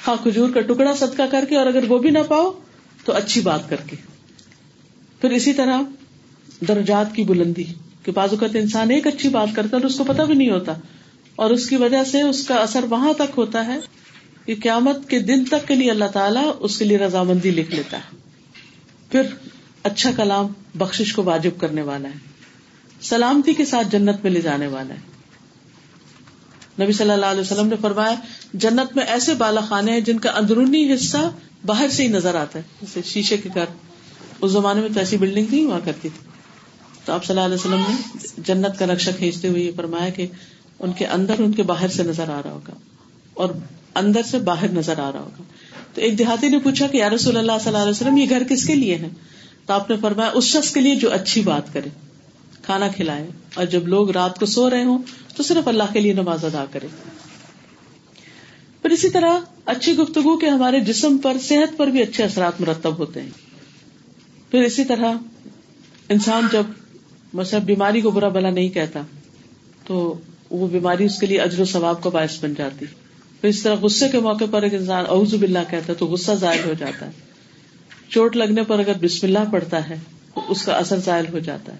ہاں 0.06 0.14
کھجور 0.22 0.50
کا 0.50 0.60
ٹکڑا 0.60 0.94
صدقہ 0.96 1.22
کر 1.30 1.44
کے 1.48 1.56
اور 1.56 1.66
اگر 1.66 1.84
وہ 1.88 1.98
بھی 1.98 2.10
نہ 2.10 2.22
پاؤ 2.28 2.50
تو 3.04 3.12
اچھی 3.12 3.40
بات 3.40 3.68
کر 3.68 3.80
کے۔ 3.86 3.96
پھر 5.20 5.30
اسی 5.30 5.52
طرح 5.52 5.82
درجات 6.68 7.14
کی 7.14 7.24
بلندی، 7.24 7.64
کہ 8.02 8.12
بازو 8.12 8.36
اوقات 8.36 8.56
انسان 8.56 8.90
ایک 8.90 9.06
اچھی 9.06 9.28
بات 9.28 9.54
کرتا 9.54 9.76
ہے 9.76 9.82
اور 9.82 9.90
اس 9.90 9.98
کو 9.98 10.04
پتا 10.04 10.24
بھی 10.24 10.34
نہیں 10.34 10.50
ہوتا، 10.50 10.72
اور 11.36 11.50
اس 11.50 11.68
کی 11.68 11.76
وجہ 11.76 12.02
سے 12.04 12.22
اس 12.22 12.46
کا 12.46 12.54
اثر 12.54 12.84
وہاں 12.90 13.12
تک 13.12 13.38
ہوتا 13.38 13.66
ہے 13.66 13.78
کہ 14.46 14.54
قیامت 14.62 15.08
کے 15.08 15.18
دن 15.18 15.44
تک 15.44 15.68
کے 15.68 15.74
لیے 15.74 15.90
اللہ 15.90 16.10
تعالیٰ 16.12 16.50
اس 16.60 16.78
کے 16.78 16.84
لیے 16.84 16.98
رضامندی 16.98 17.50
لکھ 17.50 17.74
لیتا 17.74 17.96
ہے۔ 17.96 18.20
پھر 19.12 19.22
اچھا 19.82 20.10
کلام 20.16 20.46
بخش 20.74 21.12
کو 21.12 21.22
واجب 21.22 21.50
کرنے 21.58 21.82
والا 21.82 22.08
ہے۔ 22.08 22.32
سلامتی 23.00 23.54
کے 23.54 23.64
ساتھ 23.64 23.88
جنت 23.90 24.22
میں 24.22 24.30
لے 24.30 24.40
جانے 24.40 24.66
والا 24.66 24.94
ہے۔ 24.94 25.12
نبی 26.84 26.92
صلی 26.92 27.10
اللہ 27.10 27.26
علیہ 27.26 27.40
وسلم 27.40 27.66
نے 27.66 27.76
فرمایا، 27.80 28.14
جنت 28.54 28.96
میں 28.96 29.04
ایسے 29.04 29.34
بالا 29.34 29.60
خانے 29.60 29.92
ہیں 29.92 30.00
جن 30.00 30.18
کا 30.18 30.30
اندرونی 30.30 30.94
حصہ 30.94 31.30
باہر 31.66 31.88
سے 31.88 32.02
ہی 32.02 32.08
نظر 32.08 32.34
آتا 32.34 32.58
ہے۔ 32.58 32.64
جیسے 32.80 33.00
شیشے 33.02 33.36
کے 33.36 33.48
گھر۔ 33.54 33.64
اس 34.40 34.52
زمانے 34.52 34.80
میں 34.80 34.88
تو 34.88 35.00
ایسی 35.00 35.16
بلڈنگ 35.16 35.46
نہیں 35.50 35.64
ہوا 35.64 35.80
کرتی 35.84 36.08
تھی۔ 36.08 36.28
تو 37.04 37.12
آپ 37.12 37.24
صلی 37.24 37.40
اللہ 37.40 37.46
علیہ 37.46 37.54
وسلم 37.54 37.82
نے 37.88 38.26
جنت 38.38 38.78
کا 38.78 38.86
نقشہ 38.86 39.10
کھینچتے 39.18 39.48
ہوئے 39.48 39.62
یہ 39.62 39.72
فرمایا 39.76 40.08
کہ 40.08 40.26
ان 40.78 40.92
کے 40.92 41.06
اندر 41.06 41.34
ان 41.38 41.52
کے 41.52 41.62
باہر 41.62 41.88
سے 41.88 42.02
نظر 42.02 42.28
آ 42.28 42.40
رہا 42.44 42.50
ہوگا 42.50 42.74
اور 43.34 43.48
اندر 43.94 44.22
سے 44.22 44.38
باہر 44.38 44.68
نظر 44.68 44.98
آ 44.98 45.12
رہا 45.12 45.20
ہوگا۔ 45.20 45.42
تو 45.94 46.00
ایک 46.00 46.18
دیہاتی 46.18 46.48
نے 46.48 46.58
پوچھا 46.58 46.86
کہ 46.86 46.96
یارسول 46.96 47.36
اللہ 47.36 47.52
صلی 47.60 47.68
اللہ 47.68 47.78
علیہ 47.78 47.90
وسلم، 47.90 48.16
یہ 48.16 48.28
گھر 48.28 48.42
کس 48.48 48.66
کے 48.66 48.74
لیے 48.74 48.94
ہے؟ 48.94 49.08
تو 49.66 49.72
آپ 49.72 49.90
نے 49.90 49.96
فرمایا، 50.00 50.30
اس 50.34 50.44
شخص 50.44 50.70
کے 50.70 50.80
لیے 50.80 50.94
جو 50.94 51.12
اچھی 51.12 51.40
بات 51.40 51.72
کرے، 51.72 51.88
کھانا 52.62 52.88
کھلائے، 52.88 53.26
اور 53.54 53.64
جب 53.64 53.88
لوگ 53.88 54.10
رات 54.10 54.38
کو 54.38 54.46
سو 54.46 54.70
رہے 54.70 54.84
ہوں، 54.84 55.02
تو 55.36 55.42
صرف 55.42 55.68
اللہ 55.68 55.92
کے 55.92 56.00
لیے 56.00 56.12
نماز 56.12 56.44
ادا 56.44 56.64
کرے۔ 56.70 56.86
پھر 58.82 58.90
اسی 58.90 59.08
طرح 59.10 59.38
اچھی 59.66 59.96
گفتگو 59.96 60.36
کے 60.36 60.48
ہمارے 60.48 60.80
جسم 60.80 61.18
پر، 61.18 61.36
صحت 61.38 61.76
پر 61.76 61.86
بھی 61.86 62.02
اچھے 62.02 62.24
اثرات 62.24 62.60
مرتب 62.60 62.98
ہوتے 62.98 63.22
ہیں۔ 63.22 63.30
پھر 64.50 64.62
اسی 64.62 64.84
طرح 64.84 65.12
انسان 66.08 66.46
جب 66.52 66.62
مثلا 67.32 67.58
بیماری 67.58 68.00
کو 68.00 68.10
برا 68.10 68.28
بلا 68.28 68.50
نہیں 68.50 68.68
کہتا، 68.68 69.02
تو 69.86 70.14
وہ 70.50 70.68
بیماری 70.68 71.04
اس 71.04 71.18
کے 71.18 71.26
لیے 71.26 71.40
اجر 71.40 71.60
و 71.60 71.64
ثواب 71.64 72.02
کا 72.02 72.10
باعث 72.10 72.44
بن 72.44 72.54
جاتی۔ 72.58 72.86
پھر 73.42 73.50
اس 73.50 73.62
طرح 73.62 73.74
غصے 73.74 74.08
کے 74.08 74.18
موقع 74.18 74.44
پر 74.50 74.62
ایک 74.62 74.74
انسان 74.74 75.04
اعوذ 75.08 75.34
باللہ 75.34 75.58
کہتا 75.70 75.86
ہے 75.88 75.94
تو 75.94 76.06
غصہ 76.06 76.32
ظاہر 76.32 76.64
ہو 76.64 76.72
جاتا 76.78 77.06
ہے۔ 77.06 77.10
چوٹ 78.08 78.36
لگنے 78.36 78.62
پر 78.62 78.78
اگر 78.78 78.92
بسم 79.00 79.26
اللہ 79.26 79.52
پڑتا 79.52 79.88
ہے 79.88 79.94
تو 80.34 80.40
اس 80.48 80.64
کا 80.64 80.72
اثر 80.72 81.00
ظاہر 81.00 81.24
ہو 81.32 81.38
جاتا 81.38 81.72
ہے۔ 81.72 81.78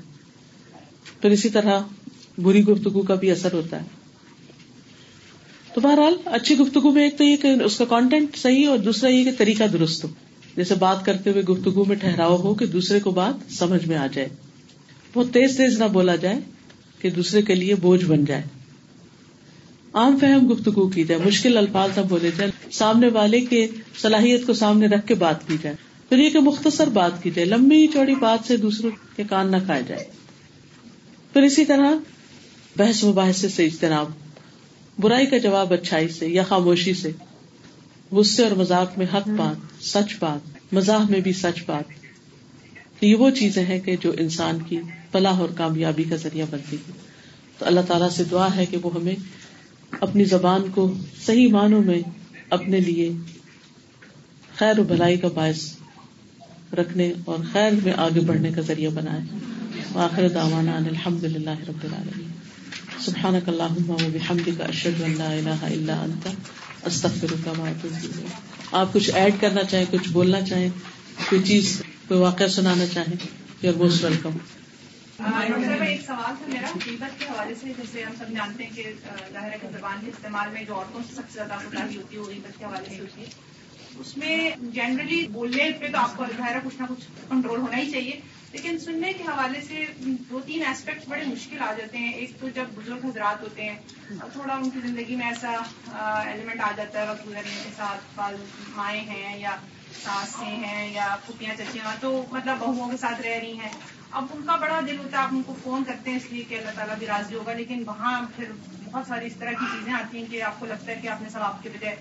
پھر 1.20 1.30
اسی 1.30 1.48
طرح 1.48 1.80
بری 2.38 2.64
گفتگو 2.64 3.02
کا 3.02 3.14
بھی 3.14 3.30
اثر 3.30 3.52
ہوتا 3.52 3.80
ہے۔ 3.80 3.86
تو 5.74 5.80
بہرحال 5.80 6.14
اچھی 6.24 6.58
گفتگو 6.58 6.90
میں 6.90 7.04
ایک 7.04 7.18
تو 7.18 7.24
یہ 7.24 7.36
کہ 7.36 7.48
اس 7.64 7.78
کا 7.78 7.84
کانٹینٹ 7.84 8.36
صحیح 8.36 8.68
اور 8.68 8.78
دوسرا 8.78 9.10
یہ 9.10 9.24
کہ 9.24 9.30
طریقہ 9.38 9.64
درست 9.64 10.04
ہو۔ 10.04 10.08
جیسے 10.56 10.74
بات 10.74 11.04
کرتے 11.04 11.30
ہوئے 11.30 11.42
گفتگو 11.42 11.84
میں 11.84 11.96
ٹھہراؤ 11.96 12.36
ہو 12.36 12.54
کہ 12.54 12.66
دوسرے 12.66 13.00
کو 13.00 13.10
بات 13.10 13.52
سمجھ 13.52 13.88
میں 13.88 13.96
آ 13.96 14.06
جائے۔ 14.06 14.28
بہت 15.14 15.26
تیز 15.32 15.56
تیز 15.56 15.78
نہ 15.78 15.84
بولا 15.84 16.16
جائے 16.16 16.36
کہ 16.98 17.10
دوسرے 17.10 17.42
کے 17.42 17.54
لیے 17.54 17.74
بوجھ 17.74 18.04
بن 18.04 18.24
جائے۔ 18.24 18.42
عام 19.92 20.16
فہم 20.18 20.52
گفتگو 20.52 20.88
کی 20.88 21.04
جائے، 21.04 21.20
مشکل 21.24 21.56
الفاظ 21.56 21.98
نہ 21.98 22.02
بولے 22.02 22.30
جائے 22.36 22.50
سامنے 22.72 23.08
والے 23.08 23.40
کے 23.40 23.66
صلاحیت 23.98 24.46
کو 24.46 24.52
سامنے 24.52 24.86
رکھ 24.86 25.06
کے 25.06 25.14
بات 25.14 25.46
کی 25.48 25.56
جائے، 25.62 25.76
پھر 26.08 26.18
یہ 26.18 26.30
کہ 26.30 26.38
مختصر 26.38 26.88
بات 26.88 27.22
کی 27.22 27.30
جائے، 27.30 27.48
لمبی 27.48 27.86
چوڑی 27.86 28.14
بات 28.14 28.46
سے 28.46 28.56
دوسروں 28.56 28.90
کے 29.16 29.22
کان 29.30 29.50
نہ 29.50 29.56
کھائے 29.66 29.82
جائے 29.88 30.04
پھر 31.32 31.42
اسی 31.42 31.64
طرح 31.64 31.94
بحث 32.76 33.04
مباحث 33.04 33.44
سے 33.54 33.64
اجتناب، 33.64 34.10
برائی 34.98 35.26
کا 35.26 35.38
جواب 35.38 35.72
اچھائی 35.72 36.08
سے 36.08 36.28
یا 36.28 36.42
خاموشی 36.42 36.94
سے، 36.94 37.10
غصے 38.12 38.42
اور 38.42 38.50
مذاق 38.50 38.98
میں 38.98 39.06
حق 39.14 39.28
بات، 39.28 39.84
سچ 39.84 40.16
بات 40.18 40.72
مزاح 40.72 41.04
میں 41.10 41.20
بھی 41.20 41.32
سچ 41.32 41.62
بات۔ 41.66 41.84
یہ 43.00 43.14
وہ 43.14 43.30
چیزیں 43.30 43.64
ہیں 43.64 43.80
کہ 43.80 43.96
جو 44.00 44.12
انسان 44.18 44.58
کی 44.68 44.80
فلاح 45.12 45.38
اور 45.38 45.48
کامیابی 45.48 46.02
کا 46.02 46.16
ذریعہ 46.16 46.46
بنتی 46.50 46.76
ہے 46.76 46.92
تو 47.58 47.66
اللہ 47.66 47.80
تعالیٰ 47.80 48.10
سے 48.10 48.24
دعا 48.24 48.48
ہے 48.56 48.66
کہ 48.66 48.76
وہ 48.82 48.94
ہمیں 48.94 49.14
اپنی 50.00 50.24
زبان 50.24 50.62
کو 50.74 50.94
صحیح 51.26 51.52
معنوں 51.52 51.82
میں 51.82 52.00
اپنے 52.50 52.80
لیے 52.80 53.12
خیر 54.58 54.78
و 54.78 54.82
بھلائی 54.82 55.16
کا 55.16 55.28
باعث 55.34 55.72
رکھنے 56.72 57.12
اور 57.24 57.38
خیر 57.52 57.72
میں 57.82 57.92
آگے 57.96 58.20
بڑھنے 58.20 58.50
کا 58.52 58.60
ذریعہ 58.60 58.90
بنائے۔ 58.90 59.20
آخر 59.94 60.28
دعوانا 60.28 60.76
ان 60.76 60.84
الحمد 60.86 61.24
للہ 61.24 61.50
رب 61.68 61.84
العالمین۔ 61.84 62.28
سبحانك 63.00 63.48
اللهم 63.48 63.90
وبحمدك 63.90 64.60
اشهد 64.60 65.02
ان 65.02 65.14
لا 65.18 65.32
اله 65.32 65.56
الا 65.60 66.00
انت، 66.00 66.28
استغفرک 66.84 67.32
استغفرك 67.32 67.60
واتوب 67.60 67.90
اليك 68.04 68.26
آپ 68.72 68.92
کچھ 68.92 69.10
ایڈ 69.14 69.34
کرنا 69.40 69.64
چاہیں، 69.64 69.84
کچھ 69.90 70.08
بولنا 70.08 70.40
چاہیں، 70.40 70.68
کوئی 71.30 71.42
چیز، 71.42 71.82
کوئی 72.08 72.20
واقعہ 72.20 72.46
سنانا 72.46 72.84
چاہیں 72.86 73.16
یو 73.62 73.72
آر 73.72 73.76
موسٹ 73.76 74.04
ویلکم۔ 74.04 74.30
ایک 75.18 76.00
سوال 76.06 76.34
تھا 76.38 76.46
میرا 76.48 76.66
غیبت 76.86 77.18
کے 77.18 77.24
حوالے 77.24 77.54
سے، 77.54 77.72
جیسے 77.76 78.02
ہم 78.02 78.12
سب 78.18 78.28
جانتے 78.28 78.64
ہیں 78.64 78.70
کہ 78.76 78.92
ظاہر 79.32 79.56
کے 79.60 79.68
زبان 79.72 79.98
کے 80.04 80.10
استعمال 80.10 80.48
میں 80.52 80.64
جو 80.64 80.74
عورتوں 80.74 81.00
سے 81.08 81.14
سب 81.14 81.22
سے 81.28 81.32
زیادہ 81.32 81.60
کوتاہی 81.64 81.96
ہوتی 81.96 82.16
ہے، 82.16 82.20
وہ 82.20 82.26
غیبت 82.26 82.58
کے 82.58 82.64
حوالے 82.64 82.88
سے 82.88 83.00
ہوتی 83.00 83.20
ہے۔ 83.20 83.26
اس 83.98 84.16
میں 84.16 84.50
جنرلی 84.62 85.26
بولنے 85.26 85.70
پہ 85.80 85.88
تو 85.92 85.98
آپ 85.98 86.16
کو 86.16 86.24
ظاہر 86.36 86.56
کچھ 86.64 86.80
نہ 86.80 86.86
کچھ 86.88 87.04
کنٹرول 87.28 87.60
ہونا 87.60 87.78
ہی 87.78 87.90
چاہیے۔ 87.90 88.20
لیکن 88.52 88.78
سننے 88.78 89.12
کے 89.12 89.22
حوالے 89.22 89.60
سے 89.60 89.86
دو 90.00 90.40
تین 90.40 90.66
ایسپیکٹ 90.66 91.08
بڑے 91.08 91.24
مشکل 91.26 91.60
آ 91.60 91.72
جاتے 91.78 91.98
ہیں۔ 91.98 92.12
ایک 92.12 92.40
تو 92.40 92.48
جب 92.48 92.64
بزرگ 92.74 93.06
حضرات 93.06 93.42
ہوتے 93.42 93.62
ہیں 93.62 93.76
تھوڑا 94.32 94.54
ان 94.54 94.70
کی 94.70 94.80
زندگی 94.80 95.16
میں 95.16 95.26
ایسا 95.26 95.50
ایلیمنٹ 96.30 96.60
آ 96.60 96.70
جاتا 96.76 97.02
ہے، 97.02 97.10
وقت 97.10 97.26
گزرنے 97.26 97.60
کے 97.64 97.70
ساتھ 97.76 98.20
مائیں 98.76 99.00
ہیں 99.00 99.38
یا 99.38 99.56
ساسیں 100.02 100.56
ہیں 100.56 100.92
یا 100.92 101.16
پھوپیاں 101.26 101.54
چچیاں، 101.54 101.96
تو 102.00 102.24
مطلب 102.30 102.58
بہوؤں 102.58 102.90
کے 102.90 102.96
ساتھ 102.96 103.20
رہ 103.20 103.38
رہی 103.42 103.58
ہیں۔ 103.58 103.70
اب 104.12 104.26
ان 104.30 104.42
کا 104.46 104.56
بڑا 104.56 104.80
دل 104.86 104.98
ہوتا 104.98 105.18
ہے، 105.18 105.22
آپ 105.22 105.28
ان 105.32 105.42
کو 105.42 105.54
فون 105.62 105.84
کرتے 105.84 106.10
ہیں 106.10 106.16
اس 106.16 106.32
لیے 106.32 106.44
کہ 106.48 106.54
اللہ 106.54 106.70
تعالیٰ 106.74 106.96
بھی 106.98 107.06
راضی 107.06 107.34
ہوگا، 107.34 107.52
لیکن 107.52 107.82
وہاں 107.86 108.22
پھر 108.36 108.44
بہت 108.84 109.06
ساری 109.06 109.26
اس 109.26 109.36
طرح 109.36 109.50
کی 109.50 109.64
چیزیں 109.72 109.92
آتی 109.92 110.18
ہیں 110.18 110.24
کہ 110.30 110.42
آپ 110.42 110.60
کو 110.60 110.66
لگتا 110.66 110.92
ہے 110.92 110.98
کہ 111.02 111.08
آپ 111.08 111.22
نے 111.22 111.28
سب 111.28 111.42
آپ 111.42 111.62
کے 111.62 111.68
بجائے 111.68 111.96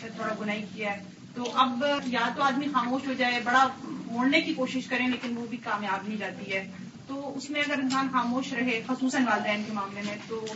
تھوڑا 0.00 0.34
گنائی 0.40 0.64
کیا 0.74 0.92
ہے۔ 0.92 1.04
تو 1.34 1.50
اب 1.54 1.84
یا 2.06 2.28
تو 2.36 2.42
آدمی 2.42 2.66
خاموش 2.72 3.08
ہو 3.08 3.12
جائے، 3.12 3.40
بڑا 3.44 3.68
موڑنے 3.82 4.40
کی 4.40 4.54
کوشش 4.54 4.86
کریں، 4.86 5.08
لیکن 5.08 5.36
وہ 5.36 5.46
بھی 5.46 5.56
کامیاب 5.56 6.08
نہیں 6.08 6.18
جاتی 6.18 6.52
ہے۔ 6.52 6.70
تو 7.06 7.36
اس 7.36 7.50
میں 7.50 7.60
اگر 7.60 7.78
انسان 7.78 8.08
خاموش 8.12 8.52
رہے، 8.52 8.80
خصوصاً 8.86 9.24
والدین 9.24 9.62
کے 9.66 9.72
معاملے 9.72 10.00
میں، 10.06 10.16
تو 10.28 10.46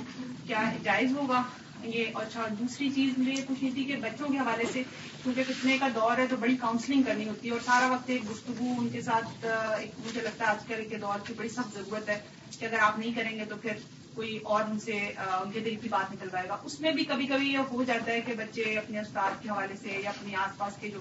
کیا 0.47 0.63
جائز 0.83 1.13
ہوگا؟ 1.13 1.43
یہ 1.85 2.05
اچھا 2.15 2.47
دوسری 2.59 2.89
چیز 2.91 3.19
مجھے 3.19 3.33
یہ 3.33 3.43
پوچھنی 3.47 3.71
تھی 3.71 3.85
کہ 3.85 3.97
بچوں 3.97 4.29
کے 4.29 4.39
حوالے 4.39 4.65
سے 4.73 4.83
کیونکہ 5.23 5.43
کتنے 5.49 5.79
کا 5.79 5.89
دور 5.95 6.19
ہے 6.19 6.27
تو 6.31 6.37
بڑی 6.37 6.57
کاؤنسلنگ 6.57 7.03
کرنی 7.03 7.29
ہوتی 7.29 7.49
ہے 7.49 7.53
اور 7.53 7.61
سارا 7.65 7.87
وقت 7.87 8.11
ایک 8.11 8.31
گفتگو 8.31 8.75
ان 8.79 8.89
کے 8.89 9.03
ساتھ 9.03 9.45
ایک 9.79 9.91
مجھے 10.07 10.21
لگتا 10.21 10.45
ہے 10.45 10.51
آج 10.51 10.67
کل 10.67 10.85
کے 10.89 10.99
دور 10.99 11.27
کی 11.27 11.33
بڑی 11.37 11.49
سخت 11.49 11.75
ضرورت 11.75 12.09
ہے 12.09 12.19
کہ 12.59 12.65
اگر 12.65 12.79
آپ 12.79 12.99
نہیں 12.99 13.13
کریں 13.13 13.39
گے 13.39 13.45
تو 13.45 13.57
پھر 13.57 13.73
کوئی 14.15 14.39
اور 14.43 14.65
ان 14.71 14.79
سے 14.79 14.93
ان 15.19 15.53
کے 15.53 15.61
دل 15.61 15.75
کی 15.83 15.89
بات 15.89 16.13
نکل 16.13 16.29
پائے 16.29 16.49
گا۔ 16.49 16.57
اس 16.65 16.81
میں 16.81 16.93
بھی 16.93 17.05
کبھی 17.05 17.27
کبھی 17.27 17.53
یہ 17.53 17.73
ہو 17.73 17.85
جاتا 17.85 18.13
ہے 18.13 18.21
کہ 18.21 18.33
بچے 18.33 18.63
اپنے 18.63 19.01
استاد 19.01 19.43
کے 19.43 19.49
حوالے 19.49 19.75
سے 19.83 20.01
یا 20.05 20.11
اپنے 20.11 20.37
آس 20.37 20.57
پاس 20.59 20.73
کے 20.81 20.89
جو 20.89 21.01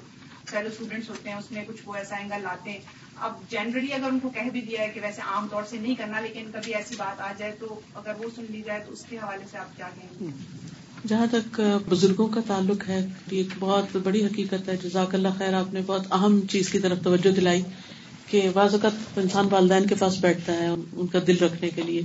فیلو 0.50 0.70
اسٹوڈینٹس 0.70 1.10
ہوتے 1.10 1.30
ہیں، 1.30 1.38
اس 1.38 1.52
میں 1.52 1.64
کچھ 1.68 1.82
وہ 1.86 1.96
ایسا 1.96 2.16
اینگل 2.16 2.42
لاتے 2.42 2.72
ہیں۔ 2.72 2.80
اب 3.18 3.34
جنرلی 3.51 3.93
اگر 3.93 4.07
ان 4.09 4.20
کو 4.20 4.30
کہہ 4.30 4.49
بھی 4.51 4.61
دیا 4.61 4.82
ہے 4.82 4.89
کہ 4.93 5.01
ویسے 5.01 5.22
عام 5.22 5.47
طور 5.51 5.64
سے 5.70 5.78
نہیں 5.78 5.95
کرنا، 5.95 6.20
لیکن 6.20 6.51
کبھی 6.53 6.74
ایسی 6.76 6.95
بات 6.97 7.22
آ 7.22 7.32
جائے 7.38 7.51
تو 7.59 7.80
اگر 7.95 8.14
وہ 8.20 8.30
سن 8.36 8.45
لی 8.49 8.61
جائے 8.66 8.84
تو 8.86 8.93
اس 8.93 9.03
کے 9.09 9.18
حوالے 9.18 9.45
سے 9.51 9.57
آپ 9.57 9.76
کیا 9.78 9.89
کہیں؟ 9.95 10.09
گے 10.20 11.07
جہاں 11.07 11.26
تک 11.32 11.59
بزرگوں 11.89 12.28
کا 12.28 12.41
تعلق 12.47 12.88
ہے 12.89 12.99
ایک 13.30 13.47
بہت 13.59 13.95
بڑی 14.03 14.26
حقیقت 14.26 14.70
ہے۔ 14.70 14.76
جزاک 14.84 15.16
اللہ 15.16 15.38
خیر، 15.38 15.53
آپ 15.53 15.74
نے 15.74 15.82
بہت 15.86 16.11
اہم 16.11 16.39
چیز 16.49 16.70
کی 16.70 16.80
طرف 16.80 17.03
توجہ 17.03 17.32
دلائی 17.32 17.61
کہ 18.28 18.49
بعض 18.53 18.74
اوقات 18.74 19.18
انسان 19.20 19.47
والدین 19.51 19.88
کے 19.88 19.95
پاس 19.95 20.18
بیٹھتا 20.22 20.53
ہے 20.53 20.68
ان 20.68 21.07
کا 21.07 21.20
دل 21.28 21.38
رکھنے 21.38 21.70
کے 21.70 21.82
لیے، 21.82 22.01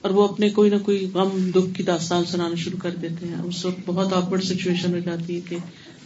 اور 0.00 0.10
وہ 0.10 0.28
اپنے 0.28 0.48
کوئی 0.50 0.70
نہ 0.70 0.78
کوئی 0.84 1.10
غم، 1.14 1.50
دکھ 1.50 1.74
کی 1.74 1.82
داستان 1.82 2.24
سنانا 2.24 2.54
شروع 2.54 2.78
کر 2.78 2.94
دیتے 3.02 3.28
ہیں۔ 3.28 3.42
اس 3.44 3.64
وقت 3.64 3.80
بہت 3.86 4.12
آکورڈ 4.12 4.44
سچویشن 4.44 4.94
ہو 4.94 4.98
جاتی 4.98 5.34
ہے 5.36 5.40
کہ 5.48 5.56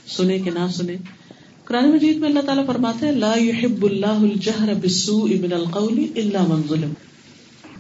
سنے 0.07 0.39
کہ 0.39 0.51
نہ 0.51 0.67
سنے 0.75 0.97
قرآن 1.69 1.91
مجید 1.91 2.19
میں 2.19 2.29
اللہ 2.29 2.41
تعالیٰ 2.47 2.65
فرماتے 2.67 3.07
ہیں، 3.07 3.13
لا 3.13 3.33
يحب 3.37 3.85
اللہ 3.85 4.19
الجہر 4.27 4.73
بالسوء 4.81 5.29
من 5.41 5.53
القول 5.53 5.97
الا 6.17 6.43
من 6.49 6.61
ظلم. 6.69 6.93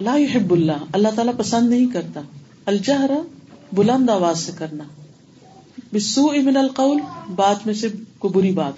لا 0.00 0.16
يحب 0.16 0.52
اللہ 0.52 0.82
اللہ 0.92 1.08
تعالیٰ 1.14 1.34
پسند 1.36 1.70
نہیں 1.70 1.86
کرتا. 1.92 2.20
الجہر 2.66 3.10
بلند 3.72 4.10
آواز 4.10 4.38
سے 4.38 4.52
کرنا. 4.58 4.84
بالسوء 5.92 6.32
من 6.44 6.56
القول، 6.56 6.98
بات 7.36 7.66
میں 7.66 7.74
سے 7.74 7.88
کو 8.18 8.28
بری 8.28 8.50
بات. 8.52 8.72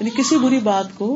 یعنی 0.00 0.10
کسی 0.16 0.36
بری 0.36 0.58
بات 0.58 0.96
کو 0.98 1.10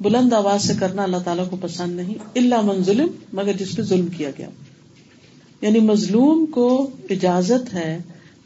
بلند 0.00 0.32
آواز 0.32 0.66
سے 0.66 0.74
کرنا 0.78 1.02
اللہ 1.02 1.24
تعالیٰ 1.24 1.48
کو 1.50 1.56
پسند 1.60 1.96
نہیں. 1.96 2.14
اللہ 2.34 2.60
من 2.62 2.84
ظلم، 2.84 3.08
مگر 3.32 3.52
جس 3.52 3.76
پہ 3.76 3.82
ظلم 3.82 4.06
کیا 4.16 4.30
گیا. 4.38 4.48
یعنی 5.62 5.80
مظلوم 5.88 6.46
کو 6.46 6.68
اجازت 7.10 7.74
ہے 7.74 7.98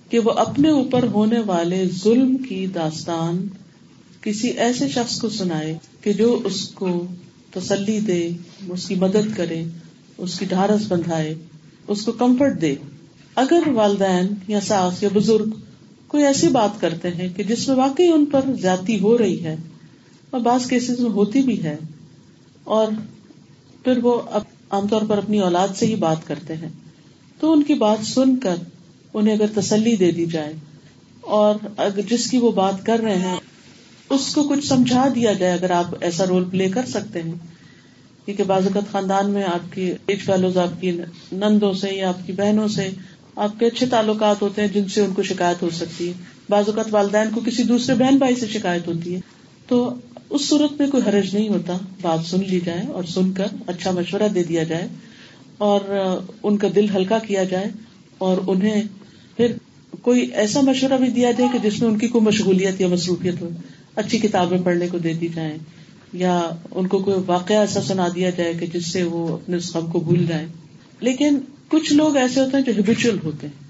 کہ 0.09 0.19
وہ 0.19 0.31
اپنے 0.47 0.71
اوپر 0.71 1.07
ہونے 1.13 1.41
والے 1.47 1.85
ظلم 2.03 2.37
کی 2.37 2.67
داستان 2.75 3.47
کسی 4.25 4.49
ایسے 4.49 4.89
شخص 4.89 5.21
کو 5.21 5.29
سنائے 5.29 5.79
کہ 6.01 6.13
جو 6.13 6.41
اس 6.45 6.69
کو 6.69 7.07
تسلی 7.51 8.01
دے، 8.01 8.29
اس 8.69 8.89
کی 8.89 8.95
مدد 8.95 9.37
کرے، 9.37 9.65
اس 10.19 10.39
کی 10.39 10.45
ڈھارس 10.45 10.81
بندھائے، 10.89 11.35
اس 11.89 12.05
کو 12.05 12.13
کمفرٹ 12.13 12.61
دے۔ 12.61 12.75
اگر 13.35 13.69
والدین 13.69 14.27
یا 14.49 14.61
ساس 14.61 15.03
یا 15.03 15.09
بزرگ 15.15 15.51
کوئی 16.09 16.25
ایسی 16.25 16.49
بات 16.49 16.81
کرتے 16.81 17.11
ہیں 17.11 17.29
کہ 17.29 17.43
جس 17.43 17.69
میں 17.69 17.77
واقعی 17.77 18.09
ان 18.09 18.25
پر 18.25 18.41
زیادتی 18.61 19.01
ہو 19.01 19.19
رہی 19.19 19.45
ہے 19.45 19.57
اور 20.31 20.41
بعض 20.41 20.67
کیسز 20.67 21.01
میں 21.01 21.11
ہوتی 21.11 21.43
بھی 21.43 21.63
ہے 21.65 21.77
اور 22.65 22.87
پھر 23.85 23.99
وہ 23.99 24.23
عام 24.71 24.89
طور 24.89 25.03
پر 25.03 25.19
اپنی 25.19 25.39
اولاد 25.41 25.69
سے 25.77 25.87
ہی 25.87 25.95
بات 25.95 26.27
کرتے 26.27 26.57
ہیں، 26.57 26.69
تو 27.41 27.53
ان 27.53 27.63
کی 27.63 27.75
بات 27.75 28.07
سن 28.07 28.37
کر 28.37 28.55
انہیں 29.15 29.35
اگر 29.35 29.61
تسلی 29.61 29.97
دے 29.97 30.11
دی 30.11 30.27
جائے 30.27 30.53
اور 31.21 31.55
جس 32.09 32.31
کی 32.31 32.39
وہ 32.39 32.53
بات 32.53 32.87
کر 32.87 32.99
رہے 32.99 33.17
ہیں 33.17 33.37
اس 34.11 34.35
کو 34.35 34.43
کچھ 34.43 34.67
سمجھا 34.67 35.09
دیا 35.15 35.33
جائے 35.33 35.53
اگر 35.53 35.71
آپ 35.71 35.85
ایسا 36.01 36.27
رول 36.27 36.45
پلے 36.51 36.69
کر 36.69 36.87
سکتے 36.87 37.23
ہیں۔ 37.23 37.33
کیونکہ 38.25 38.43
بعض 38.43 38.67
اوقات 38.67 38.93
خاندان 38.93 39.31
میں 39.31 39.45
آپ 39.45 39.73
کی 39.73 39.93
ایج 40.07 40.21
فیلوز 40.21 40.57
آپ 40.57 40.81
کی 40.81 40.91
نندوں 41.33 41.73
سے 41.73 41.91
یا 41.91 42.09
آپ 42.09 42.27
کی 42.27 42.33
بہنوں 42.33 42.69
سے 42.69 42.91
آپ 43.37 43.61
کے 43.61 43.67
اچھے 43.67 43.87
تعلقات 43.87 44.43
ہوتے 44.43 44.61
ہیں 44.63 44.69
جن 44.69 44.89
سے 44.89 45.01
ان 45.01 45.13
کو 45.13 45.23
شکایت 45.23 45.63
ہو 45.63 45.71
سکتی 45.71 46.09
ہے۔ 46.09 46.13
بعض 46.49 46.65
اوقات 46.67 46.87
والدین 46.91 47.31
کو 47.35 47.41
کسی 47.47 47.63
دوسرے 47.63 47.95
بہن 47.95 48.19
بھائی 48.19 48.35
سے 48.35 48.47
شکایت 48.47 48.87
ہوتی 48.87 49.15
ہے۔ 49.15 49.21
تو 49.69 49.95
اس 50.31 50.49
صورت 50.49 50.81
میں 50.81 50.91
کوئی 50.91 51.03
حرج 51.09 51.35
نہیں 51.35 51.49
ہوتا۔ 51.49 51.79
بات 52.03 52.27
سن 52.27 52.41
لی 52.49 52.61
جائے 52.61 52.87
اور 52.87 53.05
سن 53.05 53.33
کر 53.33 53.47
اچھا 53.67 53.91
مشورہ 53.91 54.29
دے 54.35 54.45
دیا 54.45 54.63
جائے 54.63 54.89
اور 55.59 55.81
ان 56.43 56.57
کا 56.57 56.69
دل 56.77 56.87
ہلکا 56.97 57.19
کیا 57.19 57.45
جائے 57.45 57.67
اور 58.19 58.39
انہیں 58.47 58.83
پھر 59.37 59.53
کوئی 60.03 60.21
ایسا 60.21 60.61
مشورہ 60.61 60.97
بھی 60.97 61.09
دیا 61.09 61.31
جائے 61.31 61.51
کہ 61.53 61.71
جس 61.71 61.83
میں 61.83 61.91
ان 61.91 61.99
کی 61.99 62.09
کوئی 62.09 62.25
مشغولیت 62.25 62.81
یا 62.81 62.89
مصروفیت 62.89 63.41
ہو۔ 63.41 63.49
اچھی 63.97 64.19
کتابیں 64.19 64.59
پڑھنے 64.65 64.89
کو 64.89 64.99
دے 64.99 65.13
دی 65.13 65.29
جائیں 65.35 65.59
یا 66.13 66.51
ان 66.71 66.87
کو 66.87 66.99
کوئی 66.99 67.17
واقعہ 67.27 67.57
ایسا 67.57 67.83
سنا 67.83 68.09
دیا 68.15 68.31
جائے 68.31 68.55
کہ 68.55 68.67
جس 68.67 68.93
سے 68.93 69.03
وہ 69.03 69.35
اپنے 69.35 69.57
غم 69.75 69.91
کو 69.91 70.01
بھول 70.01 70.27
جائیں۔ 70.27 70.47
لیکن 71.01 71.39
کچھ 71.69 71.93
لوگ 71.93 72.17
ایسے 72.17 72.41
ہوتے 72.41 72.57
ہیں 72.57 72.65
جو 72.65 72.73
ہیبیچل 72.77 73.19
ہوتے 73.25 73.47
ہیں۔ 73.47 73.65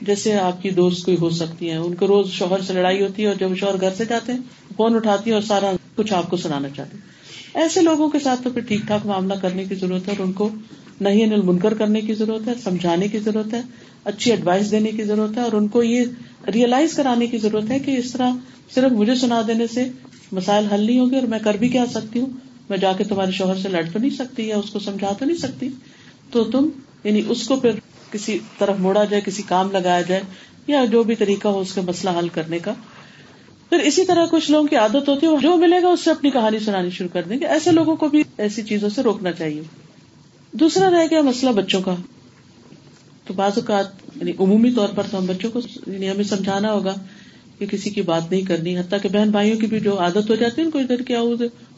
جیسے 0.00 0.34
آپ 0.34 0.62
کی 0.62 0.70
دوست 0.70 1.04
کوئی 1.04 1.16
ہو 1.16 1.30
سکتی 1.30 1.70
ہیں، 1.70 1.76
ان 1.76 1.94
کو 1.94 2.06
روز 2.06 2.30
شوہر 2.30 2.60
سے 2.60 2.72
لڑائی 2.72 3.02
ہوتی 3.02 3.22
ہے 3.22 3.26
اور 3.26 3.34
جب 3.34 3.56
شوہر 3.56 3.80
گھر 3.80 3.94
سے 3.96 4.04
جاتے 4.04 4.32
ہیں 4.32 4.40
فون 4.76 4.94
اٹھاتی 4.94 5.30
ہیں 5.30 5.34
اور 5.34 5.42
سارا 5.42 5.72
کچھ 5.94 6.12
آپ 6.12 6.30
کو 6.30 6.36
سنانا 6.36 6.68
چاہتے 6.68 6.96
ہیں۔ 6.96 7.04
ایسے 7.62 7.80
لوگوں 7.80 8.08
کے 8.08 8.18
ساتھ 8.18 8.42
تو 8.42 8.50
پھر 8.50 8.60
ٹھیک 8.60 8.80
ٹھاک 8.80 9.06
معاملہ 9.06 9.34
کرنے 9.34 9.64
کی 9.64 9.74
ضرورت 9.74 10.08
ہے 10.08 10.14
اور 10.18 10.26
ان 10.26 10.32
کو 10.32 10.48
نہیں 11.00 11.24
انل 11.24 11.42
منکر 11.42 11.74
کرنے 11.74 12.00
کی 12.00 12.14
ضرورت 12.14 12.48
ہے، 12.48 12.52
سمجھانے 12.64 13.08
کی 13.08 13.18
ضرورت 13.18 13.54
ہے، 13.54 13.60
اچھی 14.04 14.30
ایڈوائس 14.30 14.70
دینے 14.70 14.90
کی 14.90 15.02
ضرورت 15.04 15.36
ہے 15.36 15.42
اور 15.42 15.52
ان 15.52 15.68
کو 15.68 15.82
یہ 15.82 16.04
ریئلائز 16.54 16.92
کرانے 16.94 17.26
کی 17.26 17.38
ضرورت 17.38 17.70
ہے 17.70 17.78
کہ 17.78 17.90
اس 17.90 18.12
طرح 18.12 18.30
صرف 18.74 18.92
مجھے 18.92 19.14
سنا 19.14 19.42
دینے 19.46 19.66
سے 19.66 19.88
مسائل 20.32 20.66
حل 20.66 20.80
نہیں 20.80 21.00
ہوگے 21.00 21.18
اور 21.18 21.26
میں 21.26 21.38
کر 21.38 21.54
بھی 21.54 21.68
کیا 21.68 21.84
سکتی 21.94 22.20
ہوں؟ 22.20 22.26
میں 22.70 22.78
جا 22.78 22.92
کے 22.92 23.04
تمہارے 23.04 23.30
شوہر 23.30 23.54
سے 23.54 23.68
لڑ 23.68 23.82
تو 23.92 23.98
نہیں 23.98 24.10
سکتی 24.10 24.48
یا 24.48 24.58
اس 24.58 24.70
کو 24.70 24.78
سمجھا 24.78 25.12
تو 25.18 25.24
نہیں 25.24 25.36
سکتی؟ 25.36 25.68
تو 26.30 26.44
تم 26.44 26.68
یعنی 27.04 27.22
اس 27.28 27.48
کو 27.48 27.56
پھر 27.56 27.70
کسی 28.10 28.38
طرف 28.58 28.78
موڑا 28.78 29.04
جائے، 29.04 29.22
کسی 29.26 29.42
کام 29.42 29.70
لگایا 29.70 30.00
جائے 30.00 30.20
یا 30.66 30.84
جو 30.84 31.02
بھی 31.02 31.14
طریقہ 31.14 31.48
ہو 31.48 31.60
اس 31.60 31.74
کا 31.74 31.80
مسئلہ 31.82 32.18
حل 32.18 32.28
کرنے 32.28 32.58
کا۔ 32.58 32.74
پھر 33.68 33.78
اسی 33.78 34.04
طرح 34.04 34.26
کچھ 34.30 34.50
لوگوں 34.50 34.68
کی 34.68 34.76
عادت 34.76 35.08
ہوتی 35.08 35.26
ہے 35.26 35.36
جو 35.42 35.56
ملے 35.56 35.82
گا 35.82 35.88
اس 35.88 36.00
سے 36.00 36.10
اپنی 36.10 36.30
کہانی 36.30 36.58
سنانی 36.58 36.90
شروع 36.90 37.08
کر 37.12 37.22
دیں 37.22 37.40
گے۔ 37.40 37.46
ایسے 37.46 37.70
لوگوں 37.72 37.96
کو 37.96 38.08
بھی 38.08 38.22
ایسی 38.38 38.62
چیزوں 38.62 38.88
سے 38.88 39.02
روکنا 39.02 39.32
چاہیے۔ 39.32 39.62
دوسرا 40.52 40.90
رہ 40.90 41.06
گیا 41.10 41.20
مسئلہ 41.22 41.50
بچوں 41.50 41.82
کا۔ 41.82 41.94
تو 43.24 43.34
بعض 43.34 43.52
اوقات 43.56 43.86
یعنی 44.16 44.32
عمومی 44.40 44.70
طور 44.70 44.88
پر 44.88 45.02
تو 45.10 45.18
ہم 45.18 45.26
بچوں 45.26 45.50
کو 45.50 45.60
یعنی 45.86 46.10
ہمیں 46.10 46.24
سمجھانا 46.24 46.72
ہوگا۔ 46.72 46.94
کہ 47.58 47.66
کسی 47.66 47.90
کی 47.90 48.02
بات 48.02 48.30
نہیں 48.30 48.42
کرنی، 48.42 48.78
حتیٰ 48.78 48.98
کہ 49.02 49.08
بہن 49.08 49.30
بھائیوں 49.30 49.58
کی 49.58 49.66
بھی 49.66 49.80
جو 49.80 50.00
عادت 50.00 50.30
ہو 50.30 50.34
جاتی 50.34 50.62
ہے 50.62 50.70
کوئی 50.70 50.84
ادھر 50.84 51.02
کیا 51.02 51.20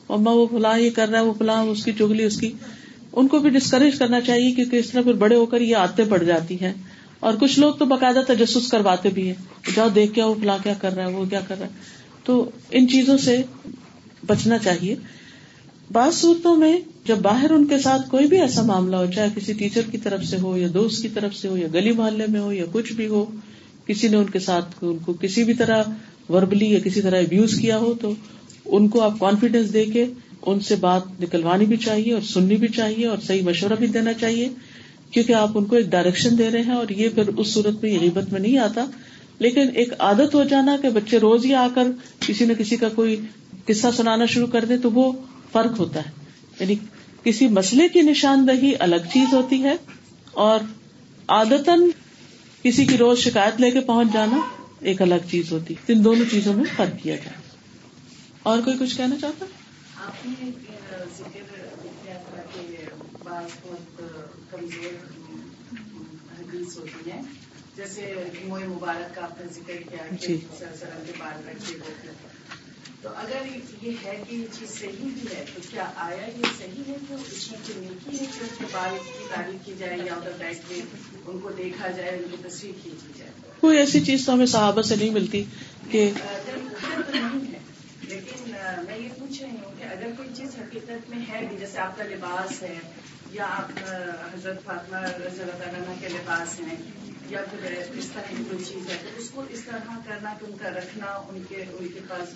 اما 0.08 0.30
وہ 0.30 0.46
فلاں 0.50 0.78
یہ 0.78 0.90
کر 0.90 1.08
رہا 1.08 1.20
ہے، 1.20 1.24
وہ 1.24 1.32
فلاں 1.38 1.62
اس 1.62 1.84
کی 1.84 1.92
چگلی، 1.98 2.24
اس 2.24 2.40
کی، 2.40 2.52
ان 3.12 3.28
کو 3.28 3.38
بھی 3.38 3.50
ڈسکریج 3.50 3.98
کرنا 3.98 4.20
چاہیے 4.20 4.50
کیونکہ 4.50 4.76
اس 4.76 4.90
طرح 4.90 5.02
پھر 5.02 5.12
بڑے 5.12 5.34
ہو 5.34 5.46
کر 5.46 5.60
یہ 5.60 5.76
آتے 5.76 6.04
پڑ 6.04 6.22
جاتی 6.22 6.54
ہیں۔ 6.60 6.72
اور 7.20 7.34
کچھ 7.40 7.58
لوگ 7.58 7.74
تو 7.74 7.84
باقاعدہ 7.84 8.22
تجسس 8.26 8.68
کرواتے 8.70 9.08
بھی 9.08 9.26
ہیں۔ 9.26 9.70
جاؤ 9.76 9.88
دیکھ 9.88 10.14
کے 10.14 10.22
وہ 10.22 10.34
فلاں 10.34 10.58
کیا 10.62 10.74
کر 10.80 10.92
رہا 10.92 11.06
ہے، 11.06 11.12
وہ 11.12 11.24
کیا 11.24 11.40
کر 11.40 11.58
رہا 11.58 11.66
ہے۔ 11.66 11.72
تو 12.24 12.50
ان 12.70 12.88
چیزوں 12.88 13.18
سے 13.18 13.42
بچنا 14.26 14.58
چاہیے۔ 14.58 14.94
بعض 15.92 16.14
صورتوں 16.14 16.56
میں 16.56 16.80
جب 17.06 17.18
باہر 17.18 17.50
ان 17.50 17.64
کے 17.64 17.78
ساتھ 17.78 18.10
کوئی 18.10 18.26
بھی 18.26 18.40
ایسا 18.40 18.62
معاملہ 18.62 18.96
ہو، 18.96 19.06
چاہے 19.14 19.28
کسی 19.36 19.52
ٹیچر 19.52 19.80
کی 19.90 19.98
طرف 19.98 20.24
سے 20.24 20.36
ہو 20.36 20.56
یا 20.56 20.68
دوست 20.74 21.02
کی 21.02 21.08
طرف 21.08 21.34
سے 21.34 21.48
ہو 21.48 21.56
یا 21.56 21.68
گلی 21.74 21.92
محلے 21.92 22.26
میں 22.28 22.40
ہو 22.40 22.52
یا 22.52 22.64
کچھ 22.72 22.92
بھی 22.92 23.06
ہو 23.06 23.26
کسی 23.88 24.08
نے 24.08 24.16
ان 24.16 24.30
کے 24.30 24.38
ساتھ 24.38 24.74
ان 24.82 24.98
کو 24.98 25.12
کسی 25.12 25.44
بھی 25.44 25.54
طرح 25.54 25.82
وربلی 26.28 26.72
یا 26.72 26.78
کسی 26.78 27.02
طرح 27.02 27.18
ابیوز 27.20 27.54
کیا 27.54 27.78
ہو 27.78 27.94
تو 27.94 28.14
ان 28.64 28.88
کو 28.88 29.00
آپ 29.00 29.18
کانفیڈینس 29.20 29.72
دے 29.72 29.84
کے 29.84 30.06
ان 30.46 30.60
سے 30.60 30.76
بات 30.76 31.20
نکلوانی 31.20 31.64
بھی 31.64 31.76
چاہیے 31.76 32.12
اور 32.14 32.22
سننی 32.22 32.56
بھی 32.56 32.68
چاہیے 32.68 33.06
اور 33.06 33.18
صحیح 33.26 33.42
مشورہ 33.42 33.72
بھی 33.78 33.86
دینا 33.86 34.12
چاہیے، 34.12 34.48
کیونکہ 35.10 35.32
آپ 35.32 35.58
ان 35.58 35.64
کو 35.64 35.76
ایک 35.76 35.86
ڈائریکشن 35.86 36.38
دے 36.38 36.50
رہے 36.50 36.62
ہیں 36.62 36.74
اور 36.74 36.88
یہ 36.88 37.08
پھر 37.08 37.28
اس 37.28 37.54
صورت 37.54 37.82
میں 37.82 37.98
غیبت 38.00 38.32
میں 38.32 38.40
نہیں 38.40 38.58
آتا۔ 38.58 38.84
لیکن 39.38 39.68
ایک 39.74 39.92
عادت 39.98 40.34
ہو 40.34 40.44
جانا 40.44 40.76
کہ 40.82 40.88
بچے 40.90 41.18
روز 41.18 41.44
ہی 41.44 41.54
آ 41.54 41.68
کر 41.74 41.86
کسی 42.20 42.44
نہ 42.44 42.52
کسی 42.52 42.76
کا 42.76 42.88
کوئی 42.88 43.16
قصہ 43.66 43.86
سنانا 43.96 44.26
شروع 44.26 44.46
کر 44.46 44.64
دے 44.64 44.78
تو 44.78 44.90
وہ 44.90 45.12
فرق 45.52 45.78
ہوتا 45.78 46.00
ہے۔ 46.00 46.10
یعنی 46.60 46.74
کسی 47.24 47.48
مسئلے 47.48 47.88
کی 47.88 48.00
نشاندہی 48.00 48.72
الگ 48.78 49.10
چیز 49.12 49.34
ہوتی 49.34 49.62
ہے 49.62 49.76
اور 50.32 50.60
آدتن 51.26 51.90
کسی 52.68 52.86
کی 52.86 52.98
روز 52.98 53.18
شکایت 53.18 53.60
لے 53.60 53.70
کے 53.70 53.80
پہنچ 53.80 54.12
جانا 54.12 54.40
ایک 54.80 55.02
الگ 55.02 55.28
چیز 55.30 55.52
ہوتی 55.52 55.74
ان 55.88 56.04
دونوں 56.04 56.24
چیزوں 56.30 56.54
میں 56.54 56.64
فرق 56.76 57.02
کیا 57.02 57.16
جائے۔ 57.16 57.36
اور 58.42 58.58
کوئی 58.58 58.78
کچھ 58.78 58.96
کہنا 58.96 59.16
چاہتا 59.20 59.44
آپ 59.96 60.26
نے 60.26 60.50
جیسے 67.76 68.14
مبارک 68.66 69.14
کا 69.14 69.22
آپ 69.22 69.40
نے 69.40 69.52
ذکر 69.52 69.74
کیا 69.90 70.04
تو 73.02 73.08
اگر 73.16 73.46
یہ 73.82 73.92
ہے 74.04 74.16
کہ 74.28 74.34
یہ 74.34 74.46
چیز 74.52 74.70
صحیح 74.70 75.10
بھی 75.14 75.26
ہے 75.34 75.44
تو 75.54 75.60
کیا 75.70 75.84
آیا 75.96 76.26
یہ 76.28 76.44
صحیح 76.58 76.88
ہے 76.88 76.96
کہ 77.08 77.14
اس 77.14 77.50
میں 77.50 77.58
کوئی 77.66 77.86
نیکی 77.86 78.18
ہے 78.18 78.24
کہ 78.32 78.44
اس 78.44 78.58
کے 78.58 78.64
بال 78.72 78.96
کی 79.04 79.24
تعریف 79.34 79.66
کی 79.66 79.72
جائے 79.78 79.98
یا 79.98 80.14
ادھر 80.14 80.32
بیٹھ 80.38 80.68
کے 80.68 80.80
ان 81.26 81.38
کو 81.38 81.50
دیکھا 81.56 81.88
جائے 81.88 82.10
ان 82.10 82.24
کی 82.30 82.36
تصویر 82.48 82.72
کھینچی 82.82 83.12
جائے؟ 83.18 83.30
کوئی 83.60 83.78
ایسی 83.78 84.00
چیز 84.00 84.26
تو 84.26 84.32
ہمیں 84.32 84.46
صحابہ 84.46 84.82
سے 84.82 84.96
نہیں 84.96 85.10
ملتی 85.10 85.44
کہ 85.90 86.10
نہیں 86.14 87.52
ہے 87.52 87.58
لیکن 88.08 88.50
میں 88.86 88.98
یہ 88.98 89.08
پوچھ 89.18 89.42
رہی 89.42 89.50
ہوں 89.50 89.78
کہ 89.78 89.84
اگر 89.84 90.10
کوئی 90.16 90.28
چیز 90.36 90.54
حقیقت 90.58 91.10
میں 91.10 91.18
ہے 91.28 91.44
بھی 91.48 91.56
جیسے 91.56 91.78
آپ 91.78 91.96
کا 91.98 92.04
لباس 92.04 92.62
ہے 92.62 92.74
یا 93.32 93.46
آپ 93.52 93.72
حضرت 94.34 94.64
فاطمہ 94.64 94.96
رضی 95.18 95.42
اللہ 95.42 95.58
تعالیٰ 95.58 95.94
کے 96.00 96.08
لباس 96.08 96.60
ہیں 96.60 96.76
یا 97.30 97.40
پھر 97.50 97.64
اس 97.98 98.06
طرح 98.06 98.28
کی 98.28 98.42
کوئی 98.48 98.64
چیز 98.64 98.88
ہے 98.90 98.96
تو 99.04 99.20
اس 99.20 99.28
کو 99.30 99.42
اس 99.50 99.60
طرح 99.64 99.96
کرنا 100.06 100.32
کہ 100.40 100.44
ان 100.44 100.56
کا 100.58 100.70
رکھنا 100.70 101.06
ان 101.28 101.42
کے 101.48 101.64
ان 101.78 101.88
کے 101.88 102.00
پاس 102.08 102.28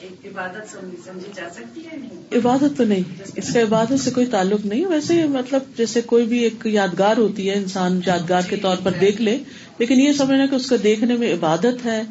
ایک 0.00 0.26
عبادت 0.26 0.70
سمجھی 0.70 1.30
جا 1.34 1.48
سکتی 1.54 1.80
ہے 1.86 1.96
نہیں؟ 1.96 2.22
عبادت 2.38 2.76
تو 2.76 2.84
نہیں 2.84 3.22
اس 3.36 3.52
کا 3.54 3.62
عبادت 3.62 4.00
سے 4.00 4.10
کوئی 4.10 4.26
تعلق 4.26 4.64
نہیں 4.66 4.86
ویسے 4.86 5.26
مطلب 5.28 5.62
جیسے 5.76 6.00
کوئی 6.06 6.26
بھی 6.26 6.38
ایک 6.38 6.66
یادگار 6.66 7.16
ہوتی 7.16 7.48
ہے 7.50 7.54
انسان 7.54 8.00
یادگار 8.06 8.48
کے 8.48 8.56
طور 8.56 8.76
پر 8.82 8.92
دیکھ 9.00 9.20
لے 9.20 9.36
لیکن 9.78 10.00
یہ 10.00 10.12
سمجھنا 10.12 10.46
کہ 10.46 10.54
اس 10.54 10.68
کو 10.68 10.76
دیکھنے 10.82 11.16
میں 11.16 11.32
عبادت 11.34 11.84
ہے 11.84 12.02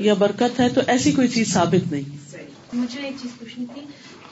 یا 0.00 0.14
برکت 0.14 0.60
ہے 0.60 0.68
تو 0.68 0.80
ایسی 0.86 1.12
کوئی 1.12 1.28
چیز 1.28 1.52
ثابت 1.52 1.92
نہیں۔ 1.92 2.16
مجھے 2.72 3.00
ایک 3.00 3.14
چیز 3.22 3.38
پوچھنی 3.38 3.66
تھی 3.74 3.80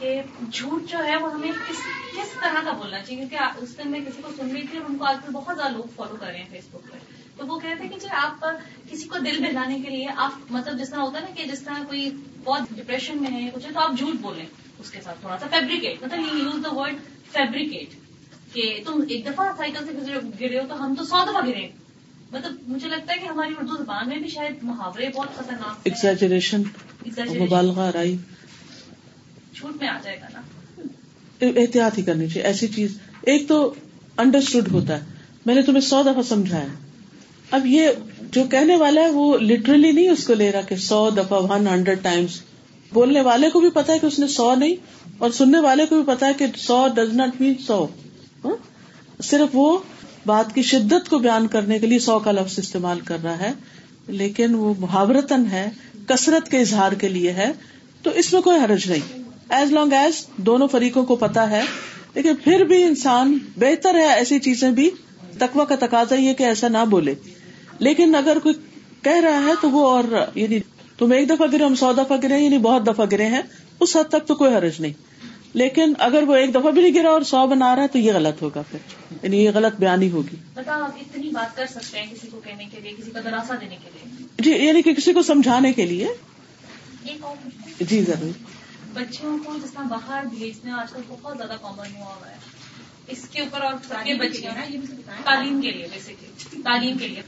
کہ 0.03 0.13
جھوٹ 0.53 0.91
جو 0.91 0.99
ہے 1.05 1.17
وہ 1.17 1.33
ہمیں 1.33 1.51
کس 1.69 1.81
کس 2.13 2.31
طرح 2.41 2.63
کا 2.65 2.73
بولنا 2.73 2.99
چاہیے؟ 2.99 3.17
کیونکہ 3.19 3.59
اس 3.59 3.77
دن 3.79 3.91
میں 3.91 4.01
کسی 4.01 4.23
کو 4.23 4.31
سن 4.37 4.51
رہی 4.51 4.67
تھی 4.67 4.79
اور 4.79 4.91
ان 4.91 4.97
کو 4.97 5.05
آج 5.05 5.17
کل 5.27 5.33
بہت 5.33 5.57
زیادہ 5.57 5.73
لوگ 5.73 5.85
فالو 5.97 6.17
کر 6.21 6.27
رہے 6.27 6.39
ہیں 6.39 6.49
فیس 6.51 6.65
بک 6.71 6.91
پہ 6.93 6.99
تو 7.37 7.47
وہ 7.47 7.59
کہتے 7.59 7.83
ہیں 7.83 7.91
کہ 7.91 7.99
جی 7.99 8.09
آپ 8.13 8.45
کسی 8.91 9.09
کو 9.09 9.19
دل 9.19 9.39
بہلانے 9.43 9.79
کے 9.81 9.91
لیے 9.91 10.07
آپ 10.17 10.51
مطلب 10.51 10.79
جس 10.79 10.91
طرح 10.91 11.01
ہوتا 11.01 11.19
ہے 11.19 11.25
نا 11.25 11.35
کہ 11.35 11.45
جس 11.45 11.63
طرح 11.63 11.85
کوئی 11.87 12.11
بہت 12.45 12.63
ڈپریشن 12.71 13.23
میں 13.23 13.31
ہے 13.33 13.49
کچھ 13.55 13.67
تو 13.75 13.81
آپ 13.81 13.99
جھوٹ 13.99 14.21
بولیں۔ 14.21 14.45
اس 14.79 14.91
کے 14.91 15.01
ساتھ 15.01 15.21
تھوڑا 15.21 15.39
سا 15.39 15.47
فیبریکیٹ 15.51 16.03
مطلب 16.03 16.21
you 16.21 16.39
use 16.39 16.65
the 16.65 16.75
word 16.75 16.97
fabricate 17.33 17.95
کہ 18.55 18.81
تم 18.87 19.01
ایک 19.09 19.27
دفعہ 19.27 19.47
سائیکل 19.57 19.87
سے 19.87 20.19
گرے 20.41 20.59
ہو 20.59 20.67
تو 20.69 20.83
ہم 20.85 20.95
تو 20.95 21.05
سو 21.05 21.25
دفعہ 21.31 21.47
گرے 21.47 21.69
مطلب 22.31 22.57
مجھے 22.67 22.89
لگتا 22.89 23.15
ہے 23.15 23.19
کہ 23.19 23.27
ہماری 23.27 23.55
اردو 23.59 23.77
زبان 23.77 24.09
میں 24.09 24.17
بھی 24.17 24.29
شاید 24.29 24.63
محاورے 24.63 25.09
بہت 25.15 25.37
خطرناک 25.37 25.81
ایگزیجریشن 25.85 26.63
مبالغہ 27.39 27.91
رائی 27.91 28.17
جھوٹ 29.57 29.77
میں 29.81 29.89
آ 29.89 29.99
جائے 30.03 30.21
گا 30.21 30.27
نا۔ 30.33 30.41
احتیاط 31.41 31.99
ہی 31.99 32.03
کرنی 32.03 32.29
چاہیے، 32.29 32.47
ایسی 32.47 32.67
چیز۔ 32.69 32.99
ایک 33.23 33.49
تو 33.49 33.75
انڈرسٹوڈ 34.17 34.69
ہوتا 34.73 35.01
ہے۔ 35.01 35.05
میں 35.47 35.55
نے 35.55 35.63
تمہیں 35.63 35.81
سو 35.81 36.03
دفعہ 36.03 36.23
سمجھایا۔ 36.23 36.67
اب 37.51 37.67
یہ 37.67 37.89
جو 38.21 38.45
کہنے 38.51 38.77
والا 38.77 39.01
ہے، 39.01 39.11
وہ 39.11 39.39
لٹرلی 39.39 39.93
نہیں 39.93 40.09
اس 40.09 40.27
کو 40.27 40.35
لے 40.35 40.53
رہا 40.53 40.61
کہ 40.61 40.77
سو 40.77 41.11
دفعہ 41.11 41.43
ون 41.43 41.67
ہنڈریڈ 41.67 42.03
ٹائمس 42.03 42.41
بولنے 42.93 43.21
والے 43.21 43.51
کو 43.51 43.61
بھی 43.61 43.71
پتا 43.71 43.93
ہے 43.93 43.99
کہ 43.99 44.07
اس 44.07 44.19
نے 44.19 44.27
سو 44.27 44.55
نہیں، 44.55 44.75
اور 45.19 45.31
سننے 45.31 45.61
والے 45.61 45.87
کو 45.87 45.95
بھی 45.95 46.15
پتا 46.15 46.27
ہے 46.27 46.33
کہ 46.39 46.47
سو 46.57 46.87
ڈز 46.95 47.13
ناٹ 47.13 47.41
مین 47.41 47.55
سو۔ 47.67 47.87
ہاں؟ 48.45 48.57
صرف 49.23 49.49
وہ 49.53 49.79
بات 50.27 50.55
کی 50.55 50.63
شدت 50.63 51.11
کو 51.11 51.19
بیان 51.19 51.47
کرنے 51.47 51.79
کے 51.79 51.87
لیے 51.87 51.99
سو 51.99 52.19
کا 52.19 52.33
لفظ 52.33 52.59
استعمال 52.59 53.01
کر 53.01 53.17
رہا 53.25 53.39
ہے، 53.39 53.53
لیکن 54.09 54.55
وہ 54.55 54.75
محاورتن 54.79 55.47
ہے، 55.47 55.71
کثرت 56.07 56.51
کے 56.51 56.59
اظہار 56.59 56.93
کے 56.93 57.09
لیے 57.09 57.31
ہے۔ 57.31 57.53
تو 58.03 58.11
اس 58.11 58.33
میں 58.33 58.41
کوئی 58.41 58.61
حرج 58.61 58.91
نہیں۔ 58.91 59.22
ایز 59.49 59.73
لانگ 59.73 59.93
ایز 59.93 60.27
دونوں 60.37 60.69
فریقوں 60.69 61.05
کو 61.05 61.17
پتا 61.17 61.51
ہے 61.51 61.63
لیکن 62.15 62.37
پھر 62.45 62.65
بھی 62.65 62.83
انسان 62.85 63.39
بہتر 63.57 63.95
ہے 63.95 64.15
ایسی 64.15 64.39
چیزیں 64.39 64.71
بھی 64.71 64.91
تقوا 65.39 65.65
کا 65.65 65.75
تقاضا 65.81 66.15
یہ 66.15 66.35
کہ 66.35 66.43
ایسا 66.43 66.69
نہ 66.69 66.85
بولے۔ 66.91 67.15
لیکن 67.79 68.15
اگر 68.15 68.39
کوئی 68.43 68.55
کہہ 69.03 69.21
رہا 69.21 69.39
ہے 69.47 69.53
تو 69.61 69.71
وہ 69.71 69.89
اور 69.89 70.05
یعنی 70.35 70.61
تم 70.99 71.13
ایک 71.13 71.29
دفعہ 71.29 71.47
گرے 71.53 71.65
ہم 71.65 71.75
سو 71.75 71.93
دفعہ 71.93 72.17
گرے 72.23 72.39
یعنی 72.39 72.59
بہت 72.59 72.87
دفعہ 72.87 73.07
گرے 73.13 73.27
ہیں 73.27 73.43
اس 73.81 73.97
حد 73.97 74.09
تک 74.09 74.27
تو 74.27 74.35
کوئی 74.35 74.55
حرج 74.55 74.81
نہیں۔ 74.81 74.93
لیکن 75.55 75.93
اگر 75.99 76.23
وہ 76.23 76.35
ایک 76.35 76.51
دفعہ 76.55 76.71
بھی 76.71 76.83
نہیں 76.83 76.95
گرا 76.95 77.09
اور 77.09 77.23
سو 77.23 77.47
بنا 77.47 77.77
رہا 77.77 77.83
ہے 77.83 77.89
تو 77.89 77.99
یہ 77.99 78.13
غلط 78.13 78.43
ہوگا 78.43 78.63
پھر۔ 78.71 78.79
یعنی 79.23 79.45
یہ 79.45 79.51
غلط 79.55 79.81
بیانی 79.81 80.11
ہوگی۔ 80.11 80.37
اتنی 80.57 81.29
بات 81.29 81.57
کر 81.57 81.67
سکتے 81.67 81.99
ہیں 81.99 82.07
کسی 82.15 82.27
کو 82.31 82.41
کہنے 82.45 82.65
کے 82.65 82.81
لیے 82.81 82.93
کسی 82.93 83.11
کو 83.11 83.19
دینے 83.61 83.77
کے 83.85 83.91
لیے۔ 83.95 84.27
جی 84.39 84.67
یعنی 84.67 84.83
کہ 84.83 84.95
کسی 84.95 85.13
کو 85.13 85.23
سمجھانے 85.23 85.73
کے 85.73 85.87
لیے۔ 85.87 86.07
جی 87.81 88.03
ضرور۔ 88.03 88.52
بچوں 88.95 89.39
کو 89.45 89.57
جس 89.65 89.71
طرح 89.71 89.83
باہر 89.83 90.25
بھیجنا 90.39 90.77
آج 90.77 90.93
کل 90.93 91.01
بہت 91.09 91.37
زیادہ 91.37 91.57
کامن 91.63 91.95
ہوا 91.97 92.15
ہوا 92.15 92.31
ہے۔ 92.31 92.37
اس 93.09 93.29
کے 93.29 93.41
اوپر 93.41 93.61
اور 93.61 93.75
تعلیم 93.89 95.61
کے 95.61 95.71
لیے 95.71 95.87
بیسکلی 95.93 96.61
تعلیم 96.63 96.99
کے 96.99 97.09
لیے 97.09 97.23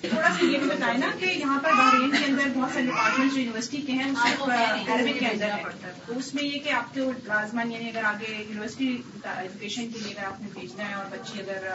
تھوڑا 0.00 0.28
سا 0.28 0.44
یہ 0.44 0.58
بھی 0.58 0.68
بتائیں 0.68 0.98
نا 0.98 1.06
کہ 1.20 1.24
یہاں 1.24 1.60
پر 1.60 1.72
بحرین 1.72 2.10
کے 2.10 2.24
اندر 2.24 2.48
بہت 2.54 2.70
سارے 2.74 2.86
ڈپارٹمنٹ 2.86 3.36
یونیورسٹی 3.36 3.76
کے 3.76 3.92
ہیں 3.92 4.10
عربک 4.10 5.18
کے 5.18 5.26
اندر 5.26 5.44
ہے۔ 5.44 5.62
تو 6.06 6.18
اس 6.18 6.34
میں 6.34 6.44
یہ 6.44 6.58
کہ 6.58 6.70
آپ 6.70 6.94
کو 6.94 7.12
لازمان 7.26 7.72
یعنی 7.72 7.88
اگر 7.88 8.04
آگے 8.04 8.44
یونیورسٹی 8.48 8.96
ایجوکیشن 9.24 9.88
کے 9.92 9.98
لیے 9.98 10.12
اگر 10.12 10.24
آپ 10.24 10.40
نے 10.42 10.48
بھیجنا 10.60 10.88
ہے 10.88 10.94
اور 10.94 11.04
بچی 11.10 11.40
اگر 11.40 11.68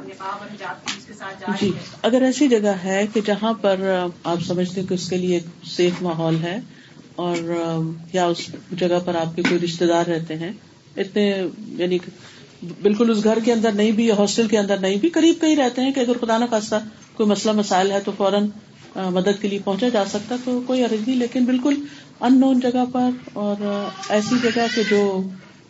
نقاب 0.00 0.36
اور 0.38 0.46
حجاب 0.46 0.86
کی 0.86 0.94
اس 0.98 1.04
کے 1.04 1.14
ساتھ 1.14 1.40
جا 1.40 1.46
جی 1.60 1.70
اگر 2.02 2.22
ایسی 2.22 2.48
جگہ 2.48 2.74
ہے 2.84 3.06
کہ 3.06 3.20
جہاں 3.20 3.52
پر 3.52 4.04
آپ 4.24 4.42
سمجھتے 4.46 4.80
ہیں 4.80 4.88
کہ 4.88 4.94
اس 4.94 5.08
کے 5.10 5.16
لیے 5.16 5.40
سیف 5.64 6.02
ماحول 6.02 6.42
ہے 6.42 6.60
اور 7.20 7.36
یا 8.12 8.24
اس 8.26 8.46
جگہ 8.72 8.98
پر 9.04 9.14
آپ 9.14 9.34
کے 9.36 9.42
کوئی 9.42 9.60
رشتے 9.60 9.86
دار 9.86 10.06
رہتے 10.06 10.36
ہیں، 10.36 10.52
اتنے 10.96 11.24
یعنی 11.78 11.98
بالکل 12.82 13.10
اس 13.10 13.22
گھر 13.24 13.38
کے 13.44 13.52
اندر 13.52 13.72
نہیں 13.72 13.90
بھی 13.92 14.06
یا 14.06 14.14
ہاسٹل 14.14 14.48
کے 14.48 14.58
اندر 14.58 14.78
نہیں 14.80 14.96
بھی، 14.96 15.10
قریب 15.10 15.40
کہیں 15.40 15.56
رہتے 15.56 15.82
ہیں 15.82 15.92
کہ 15.92 16.00
اگر 16.00 16.18
خدا 16.20 16.38
نہ 16.38 16.44
خاصہ 16.50 16.74
کوئی 17.14 17.28
مسئلہ، 17.28 17.52
مسائل 17.52 17.90
ہے 17.92 18.00
تو 18.00 18.12
فوراً 18.16 18.48
مدد 19.10 19.40
کے 19.40 19.48
لیے 19.48 19.58
پہنچا 19.64 19.88
جا 19.88 20.04
سکتا 20.04 20.36
تو 20.44 20.60
کوئی 20.66 20.84
عرض 20.84 21.06
نہیں، 21.08 21.18
لیکن 21.18 21.44
بالکل 21.44 21.74
ان 22.20 22.40
نون 22.40 22.60
جگہ 22.60 22.84
پر 22.92 23.10
اور 23.32 23.62
ایسی 24.08 24.38
جگہ 24.42 24.66
کہ 24.74 24.82
جو 24.90 25.00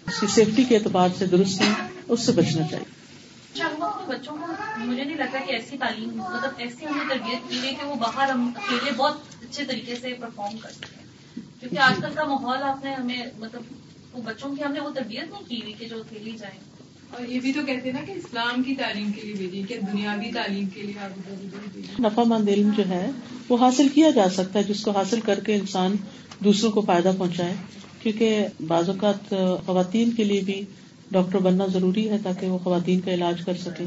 اس 0.06 0.20
کی 0.20 0.26
سیفٹی 0.26 0.64
کے 0.64 0.76
اعتبار 0.76 1.08
سے 1.18 1.26
درست 1.26 1.60
ہے 1.60 1.70
اس 2.08 2.20
سے 2.20 2.32
بچنا 2.32 2.66
چاہیے۔ 2.70 2.98
اچھا، 3.52 3.68
بچوں 4.08 4.36
کو، 4.36 4.46
مجھے 4.78 5.04
نہیں 5.04 5.16
لگتا 5.16 5.38
کہ 5.46 5.52
ایسی 5.52 5.76
تعلیم 5.78 6.16
مطلب 6.16 6.50
ایسی 6.58 6.86
ہمیں 6.86 7.08
تربیت 7.08 7.50
کی 7.50 7.58
گئی 7.62 7.74
کہ 7.74 7.86
وہ 7.86 7.94
باہر 7.94 8.30
ہم 8.30 8.50
اکیلے 8.56 8.90
بہت 8.96 9.44
اچھے 9.44 9.64
طریقے 9.64 9.96
سے 9.96 10.14
پرفارم 10.20 10.58
کر 10.58 10.70
ہیں 10.82 10.99
کیونکہ 11.60 11.78
آج 11.78 11.94
کل 12.02 12.08
کا 12.14 12.24
ماحول 12.24 12.62
آپ 12.62 12.84
نے 12.84 12.94
ہمیں 12.94 13.22
مطلب 13.38 13.62
وہ 14.12 14.22
بچوں 14.24 14.56
کی 14.56 14.64
ہم 14.64 14.72
نے 14.72 14.80
وہ 14.80 14.90
تربیت 14.90 15.30
نہیں 15.30 15.48
کی 15.48 15.56
ہوئی 15.62 15.72
کہ 15.78 15.86
جو 15.86 15.96
اکیلی 15.96 16.32
جائیں۔ 16.40 16.58
اور 17.10 17.28
یہ 17.28 17.40
بھی 17.40 17.52
تو 17.52 17.60
کہتے 17.66 17.90
ہیں 17.90 18.00
نا 18.00 18.04
کہ 18.06 18.12
اسلام 18.12 18.62
کی 18.62 18.74
تعلیم 18.74 19.12
کے 19.12 19.20
لیے 19.22 19.34
بھیجی 19.34 19.62
کہ 19.68 19.76
دنیاوی 19.92 20.32
تعلیم 20.32 20.68
کے 20.74 20.82
لیے 20.82 21.08
نفع 22.00 22.22
مند 22.26 22.48
علم 22.48 22.70
جو 22.76 22.82
ہے 22.88 23.10
وہ 23.48 23.56
حاصل 23.60 23.88
کیا 23.88 24.10
جا 24.10 24.28
سکتا 24.28 24.58
ہے 24.58 24.64
جس 24.64 24.80
کو 24.82 24.90
حاصل 24.90 25.20
کر 25.20 25.40
کے 25.40 25.54
انسان 25.54 25.96
دوسروں 26.44 26.72
کو 26.72 26.80
فائدہ 26.80 27.12
پہنچائے۔ 27.18 27.54
کیونکہ 28.02 28.46
بعض 28.66 28.88
اوقات 28.88 29.34
خواتین 29.66 30.10
کے 30.10 30.24
لیے 30.24 30.40
بھی 30.40 30.64
ڈاکٹر 31.10 31.38
بننا 31.38 31.66
ضروری 31.66 32.10
ہے 32.10 32.16
تاکہ 32.22 32.46
وہ 32.46 32.58
خواتین 32.58 33.00
کا 33.00 33.14
علاج 33.14 33.44
کر 33.44 33.52
سکے 33.54 33.84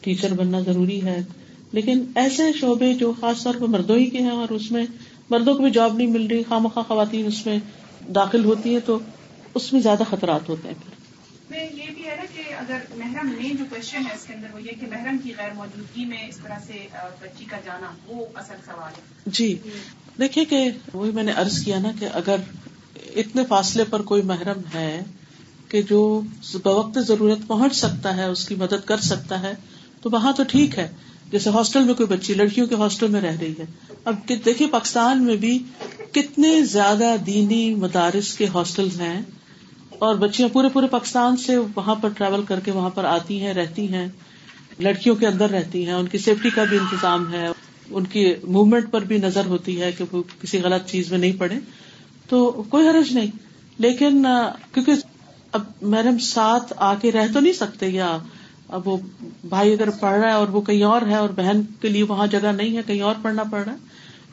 ٹیچر 0.00 0.32
بننا 0.32 0.60
ضروری 0.60 1.02
ہے۔ 1.02 1.22
لیکن 1.72 2.04
ایسے 2.14 2.42
شعبے 2.60 2.94
جو 2.94 3.12
خاص 3.20 3.42
طور 3.42 3.54
پر 3.54 3.66
مردوں 3.66 3.96
ہی 3.96 4.06
کے 4.06 4.18
ہیں 4.18 4.30
اور 4.30 4.48
اس 4.48 4.70
میں 4.70 4.86
مردوں 5.30 5.54
کو 5.54 5.62
بھی 5.62 5.70
جاب 5.70 5.96
نہیں 5.96 6.06
مل 6.06 6.26
رہی 6.26 6.42
خواہ 6.42 6.60
مخواہ 6.60 6.84
خواتین 6.88 7.26
اس 7.26 7.46
میں 7.46 7.58
داخل 8.14 8.44
ہوتی 8.44 8.72
ہیں 8.72 8.80
تو 8.86 8.98
اس 9.54 9.72
میں 9.72 9.80
زیادہ 9.80 10.02
خطرات 10.10 10.48
ہوتے 10.48 10.68
ہیں 10.68 10.74
پھر۔ 10.74 10.98
یہ 11.54 11.90
بھی 11.94 12.06
ہے 12.06 12.16
نا 12.16 12.24
کہ 12.34 12.54
اگر 12.54 12.78
محرم 12.96 13.28
مین 13.28 13.56
جو 13.56 13.64
کوشچن 13.70 14.06
ہے 14.06 14.14
اس 14.14 14.26
کے 14.26 14.34
اندر 14.34 14.46
وہ 14.52 14.62
یہ 14.62 14.70
کہ 14.80 14.86
محرم 14.90 15.18
کی 15.18 15.32
غیر 15.38 15.52
موجودگی 15.54 16.04
میں 16.04 16.28
اس 16.28 16.36
طرح 16.36 16.58
سے 16.66 16.86
بچی 17.20 17.44
کا 17.44 17.56
جانا 17.64 17.90
وہ 18.06 18.26
اصل 18.34 18.54
سوال 18.66 18.92
ہے۔ 18.96 19.02
جی۔ 19.26 19.58
دیکھیے 20.18 20.44
کہ 20.44 20.70
وہی 20.94 21.10
میں 21.10 21.22
نے 21.22 21.32
ارض 21.32 21.64
کیا 21.64 21.78
نا 21.78 21.88
کہ 21.98 22.08
اگر 22.12 22.36
اتنے 23.16 23.44
فاصلے 23.44 23.84
پر 23.84 24.02
کوئی 24.02 24.22
محرم 24.22 24.60
ہے 24.74 25.04
کہ 25.68 25.82
جو 25.82 26.20
بوقت 26.52 26.98
ضرورت 26.98 27.38
پہنچ 27.46 27.74
سکتا 27.74 28.16
ہے 28.16 28.24
اس 28.24 28.48
کی 28.48 28.54
مدد 28.54 28.84
کر 28.84 28.96
سکتا 28.96 29.42
ہے 29.42 29.54
تو 30.02 30.10
وہاں 30.12 30.32
تو 30.32 30.42
ٹھیک 30.48 30.78
ہے۔ 30.78 30.88
جیسے 31.32 31.50
ہاسٹل 31.50 31.84
میں 31.84 31.94
کوئی 31.94 32.06
بچی، 32.06 32.34
لڑکیوں 32.34 32.66
کے 32.66 32.74
ہاسٹل 32.74 33.06
میں 33.06 33.20
رہ 33.20 33.36
رہی 33.40 33.52
ہے۔ 33.58 33.64
اب 34.04 34.16
دیکھیے 34.28 34.68
پاکستان 34.68 35.22
میں 35.22 35.36
بھی 35.36 35.58
کتنے 36.12 36.64
زیادہ 36.64 37.16
دینی 37.26 37.74
مدارس 37.74 38.34
کے 38.34 38.46
ہاسٹل 38.46 38.88
ہیں 39.00 39.22
اور 39.98 40.14
بچیاں 40.14 40.48
پورے 40.48 40.68
پورے 40.68 40.86
پاکستان 40.86 41.36
سے 41.36 41.56
وہاں 41.56 41.94
پر 41.94 42.08
ٹریول 42.08 42.42
کر 42.42 42.60
کے 42.60 42.70
وہاں 42.70 42.90
پر 42.90 43.04
آتی 43.04 43.40
ہیں، 43.40 43.54
رہتی 43.54 43.92
ہیں۔ 43.92 44.08
لڑکیوں 44.78 45.16
کے 45.16 45.26
اندر 45.26 45.50
رہتی 45.50 45.86
ہیں، 45.86 45.92
ان 45.92 46.06
کی 46.06 46.18
سیفٹی 46.18 46.50
کا 46.50 46.64
بھی 46.64 46.78
انتظام 46.78 47.32
ہے۔ 47.32 47.48
ان 47.90 48.04
کی 48.04 48.34
موومنٹ 48.44 48.90
پر 48.90 49.04
بھی 49.04 49.18
نظر 49.18 49.46
ہوتی 49.46 49.80
ہے 49.80 49.92
کہ 49.92 50.04
وہ 50.12 50.22
کسی 50.42 50.58
غلط 50.58 50.90
چیز 50.90 51.10
میں 51.10 51.18
نہیں 51.18 51.38
پڑے۔ 51.38 51.54
تو 52.28 52.62
کوئی 52.68 52.88
حرج 52.88 53.12
نہیں۔ 53.12 53.30
لیکن 53.78 54.26
کیونکہ 54.72 54.92
اب 55.52 55.62
میڈم 55.82 56.18
ساتھ 56.18 56.72
آ 56.76 56.94
کے 56.94 57.12
رہ 57.12 57.26
تو 57.32 57.40
نہیں 57.40 57.52
سکتے 57.52 57.88
یا 57.88 58.18
اب 58.70 58.88
وہ 58.88 58.96
بھائی 59.44 59.72
اگر 59.72 59.90
پڑھ 59.90 60.18
رہا 60.18 60.28
ہے 60.28 60.32
اور 60.32 60.48
وہ 60.48 60.60
کہیں 60.60 60.82
اور 60.82 61.02
ہے 61.02 61.14
اور 61.14 61.28
بہن 61.28 61.60
کے 61.80 61.88
لیے 61.88 62.02
وہاں 62.02 62.26
جگہ 62.26 62.52
نہیں 62.52 62.76
ہے، 62.76 62.82
کہیں 62.86 63.00
اور 63.00 63.14
پڑھنا 63.22 63.42
پڑ 63.42 63.64
رہا 63.64 63.72
ہے، 63.72 63.78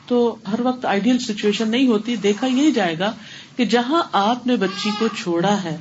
تو 0.06 0.36
ہر 0.52 0.60
وقت 0.60 0.84
آئیڈیل 0.84 1.18
سچویشن 1.18 1.68
نہیں 1.68 1.86
ہوتی۔ 1.86 2.16
دیکھا 2.16 2.46
یہی 2.46 2.72
جائے 2.72 2.98
گا 2.98 3.12
کہ 3.56 3.64
جہاں 3.64 4.02
آپ 4.12 4.46
نے 4.46 4.56
بچی 4.56 4.90
کو 4.98 5.08
چھوڑا 5.08 5.62
ہے، 5.64 5.76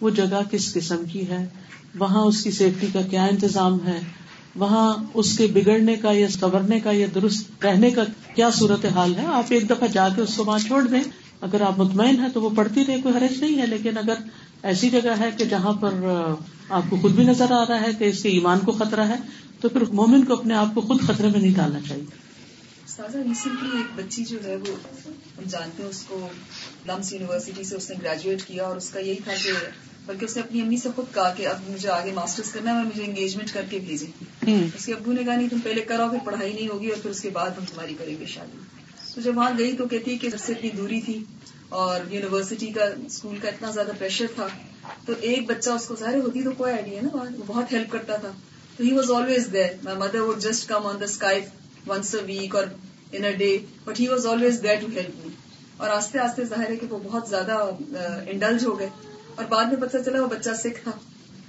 وہ 0.00 0.10
جگہ 0.10 0.40
کس 0.50 0.72
قسم 0.74 1.04
کی 1.12 1.28
ہے؟ 1.28 1.48
وہاں 1.98 2.22
اس 2.22 2.42
کی 2.44 2.50
سیفٹی 2.50 2.86
کا 2.92 3.00
کیا 3.10 3.24
انتظام 3.24 3.86
ہے؟ 3.86 4.00
وہاں 4.56 4.94
اس 5.14 5.38
کے 5.38 5.46
بگڑنے 5.46 5.94
کا 5.96 6.12
یا 6.12 6.28
سورنے 6.28 6.80
کا 6.80 6.90
یا 6.92 7.06
درست 7.14 7.64
رہنے 7.64 7.90
کا 7.90 8.02
کیا 8.34 8.50
صورت 8.50 8.84
حال 8.84 9.14
ہے؟ 9.14 9.26
آپ 9.26 9.44
ایک 9.48 9.70
دفعہ 9.70 9.88
جا 9.88 10.08
کے 10.08 10.22
اس 10.22 10.36
کو 10.36 10.44
وہاں 10.44 10.58
چھوڑ 10.58 10.82
دیں۔ 10.82 11.02
اگر 11.40 11.60
آپ 11.60 11.78
مطمئن 11.78 12.20
ہیں 12.20 12.28
تو 12.28 12.42
وہ 12.42 12.50
پڑھتی 12.50 12.84
رہے، 12.88 13.00
کوئی 13.02 13.14
حرج 13.14 13.40
نہیں 13.40 13.58
ہے، 13.58 13.66
لیکن 13.66 13.98
اگر 13.98 14.14
ایسی 14.64 14.90
جگہ 14.90 15.14
ہے 15.20 15.30
کہ 15.38 15.44
جہاں 15.44 15.72
پر 15.72 15.94
آپ 16.68 16.82
کو 16.90 16.96
خود 16.96 17.12
بھی 17.12 17.24
نظر 17.24 17.50
آ 17.50 17.64
رہا 17.68 17.80
ہے 17.80 17.92
کہ 17.98 18.04
اس 18.04 18.22
کے 18.22 18.28
ایمان 18.28 18.58
کو 18.58 18.72
خطرہ 18.72 19.08
ہے 19.08 19.14
تو 19.60 19.68
پھر 19.68 19.84
مومن 19.92 20.24
کو 20.24 20.32
اپنے 20.32 20.54
آپ 20.54 20.74
کو 20.74 20.80
خود 20.80 21.02
خطرے 21.02 21.28
میں 21.28 21.40
نہیں 21.40 21.54
ڈالنا 21.54 21.78
چاہیے۔ 21.88 22.04
ریسنٹلی 23.14 23.70
ایک 23.76 23.86
بچی 23.96 24.24
جو 24.24 24.38
ہے 24.44 24.56
وہ 24.56 24.74
ہم 25.38 25.42
جانتے 25.48 25.82
ہیں 25.82 25.90
اس 25.90 26.02
کو 26.02 26.28
لمس 26.88 27.12
یونیورسٹی 27.12 27.64
سے 27.64 27.76
اس 27.76 27.90
نے 27.90 27.96
گریجویٹ 28.02 28.42
کیا 28.42 28.64
اور 28.64 28.76
اس 28.76 28.90
کا 28.90 29.00
یہی 29.00 29.18
تھا 29.24 29.32
کہ 29.44 29.52
بلکہ 30.06 30.24
اس 30.24 30.36
نے 30.36 30.42
اپنی 30.42 30.60
امی 30.60 30.76
سے 30.76 30.88
خود 30.96 31.14
کہا 31.14 31.30
کہ 31.30 31.46
اب 31.46 31.70
مجھے 31.70 31.88
آگے 31.88 32.12
ماسٹرز 32.12 32.52
کرنا 32.52 32.70
ہے 32.70 32.76
اور 32.76 32.84
مجھے 32.84 33.04
انگیجمنٹ 33.04 33.52
کر 33.52 33.64
کے 33.70 33.78
بھیجے 33.78 34.06
اس 34.76 34.86
کے 34.86 34.92
ابو 34.92 35.12
نے 35.12 35.24
کہا 35.24 35.36
نہیں 35.36 35.48
تم 35.48 35.58
پہلے 35.64 35.80
کرو 35.80 36.08
پھر 36.08 36.18
پڑھائی 36.24 36.52
نہیں 36.52 36.68
ہوگی 36.68 36.88
اور 36.88 37.02
پھر 37.02 37.10
اس 37.10 37.20
کے 37.20 37.30
بعد 37.30 37.50
ہم 37.50 37.64
تمہاری 37.64 37.94
کریں 37.98 38.14
گے 38.20 38.26
شادی۔ 38.26 38.58
تو 39.14 39.20
جب 39.20 39.36
وہاں 39.36 39.50
گئی 39.58 39.76
تو 39.76 39.86
کہتی 39.86 40.18
کہ 40.18 40.28
سے 40.46 40.52
اتنی 40.52 40.70
دوری 40.70 41.00
تھی 41.00 41.24
اور 41.74 42.00
یونیورسٹی 42.10 42.66
کا 42.66 42.84
اسکول 43.06 43.36
کا 43.42 43.48
اتنا 43.48 43.70
زیادہ 43.70 43.92
پریشر 43.98 44.26
تھا، 44.34 44.46
تو 45.06 45.12
ایک 45.20 45.46
بچہ 45.46 45.70
اس 45.70 45.86
کو 45.86 45.96
ظاہر 45.96 46.16
ہوتی 46.16 46.42
تو 46.42 46.50
کوئی 46.50 46.72
آئیڈیا 46.72 47.00
نا 47.02 47.08
وہ 47.12 47.42
بہت 47.46 47.72
ہیلپ 47.72 47.92
کرتا 47.92 48.16
تھا۔ 48.16 48.30
تو 48.76 48.84
he 48.84 48.92
was 48.92 49.10
always 49.10 49.48
there 49.52 49.70
my 49.82 49.96
mother 49.96 50.20
would 50.20 50.38
just 50.38 50.68
come 50.68 50.86
on 50.86 51.00
the 51.00 51.04
Skype 51.04 51.44
once 51.90 52.14
a 52.14 52.22
week 52.22 52.56
اور 52.56 52.64
in 53.12 53.24
a 53.24 53.32
day 53.32 53.58
but 53.84 54.00
he 54.00 54.08
was 54.08 54.26
always 54.26 54.62
there 54.62 54.76
to 54.80 54.86
help 54.96 55.26
me 55.26 55.32
اور 55.76 55.90
آستے 55.90 56.18
آستے 56.18 56.44
ظاہر 56.44 56.70
ہے 56.70 56.76
کہ 56.76 56.86
وہ 56.90 56.98
بہت 57.04 57.28
زیادہ 57.28 57.70
انڈلج 58.26 58.64
ہو 58.64 58.78
گئے۔ 58.78 58.88
اور 59.34 59.44
بعد 59.44 59.64
میں 59.64 59.76
پتہ 59.76 59.96
چلا 60.04 60.22
وہ 60.22 60.26
بچہ 60.26 60.50
سکھ 60.58 60.82
تھا۔ 60.82 60.90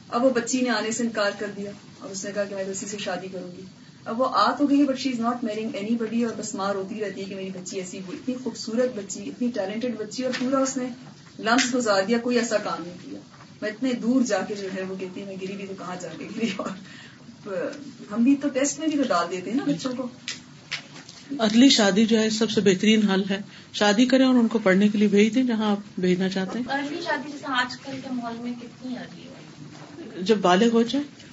اب 0.09 0.25
وہ 0.25 0.29
بچی 0.29 0.61
نے 0.61 0.69
آنے 0.69 0.91
سے 0.91 1.03
انکار 1.03 1.31
کر 1.39 1.47
دیا 1.57 1.71
اور 1.99 2.09
اس 2.09 2.25
نے 2.25 2.31
کہا 2.31 2.43
کہ 2.43 2.55
میں 2.55 2.63
اسی 2.63 2.85
سے 2.85 2.97
شادی 2.97 3.27
کروں 3.27 3.57
گی۔ 3.57 3.61
اب 4.05 4.21
وہ 4.21 4.25
آ 4.31 4.51
تو 4.51 4.65
گئی 4.65 4.83
but 4.83 4.99
she 4.99 5.09
is 5.09 5.19
not 5.19 5.43
marrying 5.43 5.69
anybody 5.95 6.23
اور 6.23 6.33
بس 6.37 6.55
مار 6.55 6.75
ہوتی 6.75 6.99
رہتی 6.99 7.21
ہے 7.21 7.25
کہ 7.25 7.35
میری 7.35 7.49
بچی 7.49 7.79
ایسی 7.79 7.99
ہوئی۔ 8.07 8.17
اتنی 8.17 8.35
خوبصورت 8.43 8.95
بچی 8.95 9.23
اتنی 9.23 9.51
ٹیلنٹڈ 9.53 9.97
بچی 9.97 10.23
اور 10.23 10.31
پورا 10.39 10.59
اس 10.59 10.77
نے 10.77 10.89
لمس 11.39 11.75
گزار 11.75 12.03
دیا 12.03 12.17
کوئی 12.17 12.39
ایسا 12.39 12.57
کام 12.57 12.83
نہیں 12.83 12.97
کیا۔ 13.01 13.19
میں 13.61 13.69
اتنے 13.69 13.93
دور 13.93 14.21
جا 14.21 14.41
کے 14.41 14.55
جو 14.55 14.67
ہے 14.75 14.83
وہ 14.83 14.95
کہتی 14.99 15.23
میں 15.23 15.35
گری 15.41 15.53
بھی 15.53 15.67
تو 15.67 15.73
کہاں 15.79 15.95
جا 16.01 16.09
کے 16.17 16.27
گری؟ 16.37 16.49
اور 16.57 16.69
ہم 18.11 18.23
بھی 18.23 18.35
تو 18.35 18.49
ٹیسٹ 18.49 18.79
میں 18.79 18.87
بھی 18.87 18.97
تو 18.97 19.03
ڈال 19.07 19.27
دیتے 19.31 19.51
ہیں 19.51 19.57
نا 19.57 19.63
بچوں 19.63 19.93
کو۔ 19.97 20.07
ارلی 21.39 21.69
شادی 21.69 22.05
جو 22.05 22.19
ہے 22.19 22.29
سب 22.29 22.49
سے 22.49 22.61
بہترین 22.61 23.09
حل 23.09 23.23
ہے۔ 23.29 23.41
شادی 23.73 24.05
کریں 24.05 24.25
اور 24.25 24.35
ان 24.35 24.47
کو 24.47 24.59
پڑھنے 24.59 24.87
کے 24.87 24.97
لیے 24.97 25.07
بھیج 25.07 25.35
دیں 25.35 25.43
جہاں 25.43 25.71
آپ 25.71 25.99
بھیجنا 25.99 26.29
چاہتے 26.29 26.59
ہیں۔ 26.59 26.73
ارلی 26.73 27.01
شادی 27.01 27.31
جیسے 27.31 27.45
آج 27.47 27.77
کل 27.77 27.99
کے 28.03 28.09
ماحول 28.11 28.37
میں 28.39 28.51
کتنی 28.61 28.97
ارلی 28.97 29.27
جب 30.21 30.37
بالغ 30.37 30.69
ہو 30.73 30.81
جائے۔ 30.81 31.24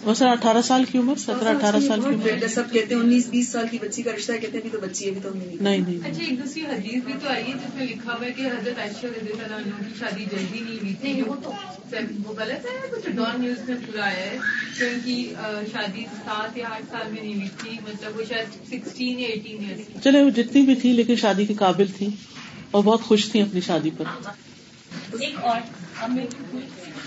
سر 0.00 0.26
اٹھارہ 0.26 0.60
سال 0.62 0.84
کی 0.84 0.98
عمر 0.98 1.14
سترہ 1.18 1.48
اٹھارہ 1.48 1.80
سال 1.80 2.00
کی 2.00 2.08
عمر۔ 2.08 2.46
سب 2.48 2.70
کہتے 2.72 2.94
ہیں 2.94 3.00
انیس 3.02 3.26
بیس 3.28 3.48
سال 3.48 3.66
کی 3.70 3.78
بچی 3.78 4.02
کا 4.02 4.10
رشتہ 4.12 4.32
کہتے 4.40 4.58
ہیں 4.58 4.70
تو 4.72 4.78
بچی 4.80 5.08
ابھی 5.08 5.20
تو 5.22 5.30
نہیں 5.34 5.56
نہیں 5.60 5.98
اچھا 6.00 6.22
ایک 6.24 6.38
دوسری 6.38 6.62
حدیث 6.62 7.04
بھی 7.04 7.12
تو 7.22 7.28
آئی 7.28 7.44
ہے 7.44 7.52
جس 7.54 7.74
میں 7.74 7.86
لکھا 7.86 8.12
ہوا 8.12 8.26
ہے 8.26 8.30
کہ 8.32 8.46
حضرت 8.48 8.78
عائشہ 8.78 9.06
رضی 9.08 9.32
اللہ 9.34 9.54
عنہ 9.56 9.82
کی 9.84 9.94
شادی 9.98 10.24
جلدی 10.30 10.60
نہیں 10.60 10.78
ہوئی 10.78 10.94
تھی۔ 10.94 11.22
وہ 11.22 11.34
تو 11.42 11.52
وہ 12.24 12.34
غلط 12.38 12.66
ہے 12.66 12.88
کچھ 12.90 13.08
ڈان 13.10 13.40
نیوز 13.40 13.68
میں 13.68 13.76
پورا 13.86 14.04
آیا 14.04 14.24
ہے 14.24 14.38
کہ 14.78 14.84
ان 14.84 14.98
کی 15.04 15.16
شادی 15.72 16.04
سات 16.16 16.56
یا 16.58 16.68
آٹھ 16.70 16.84
سال 16.90 17.10
میں 17.10 17.22
نہیں 17.22 17.34
ہوئی 17.34 17.48
تھی 17.58 17.76
مطلب 17.82 18.18
وہ 18.18 18.24
شاید 18.28 18.66
سکسٹین 18.68 19.20
یا 19.20 19.28
ایٹین 19.28 19.64
ایئرس 19.64 20.02
چلے 20.04 20.22
وہ 20.22 20.30
جتنی 20.36 20.62
بھی 20.62 20.74
تھی 20.76 20.92
لیکن 20.92 21.16
شادی 21.16 21.46
کے 21.46 21.54
قابل 21.58 21.86
تھی 21.96 22.08
اور 22.70 22.82
بہت 22.84 23.02
خوش 23.02 23.28
تھی 23.28 23.42
اپنی 23.42 23.60
شادی 23.66 23.90
پر۔ 23.96 24.04
ایک 25.20 25.34
اور 25.42 25.60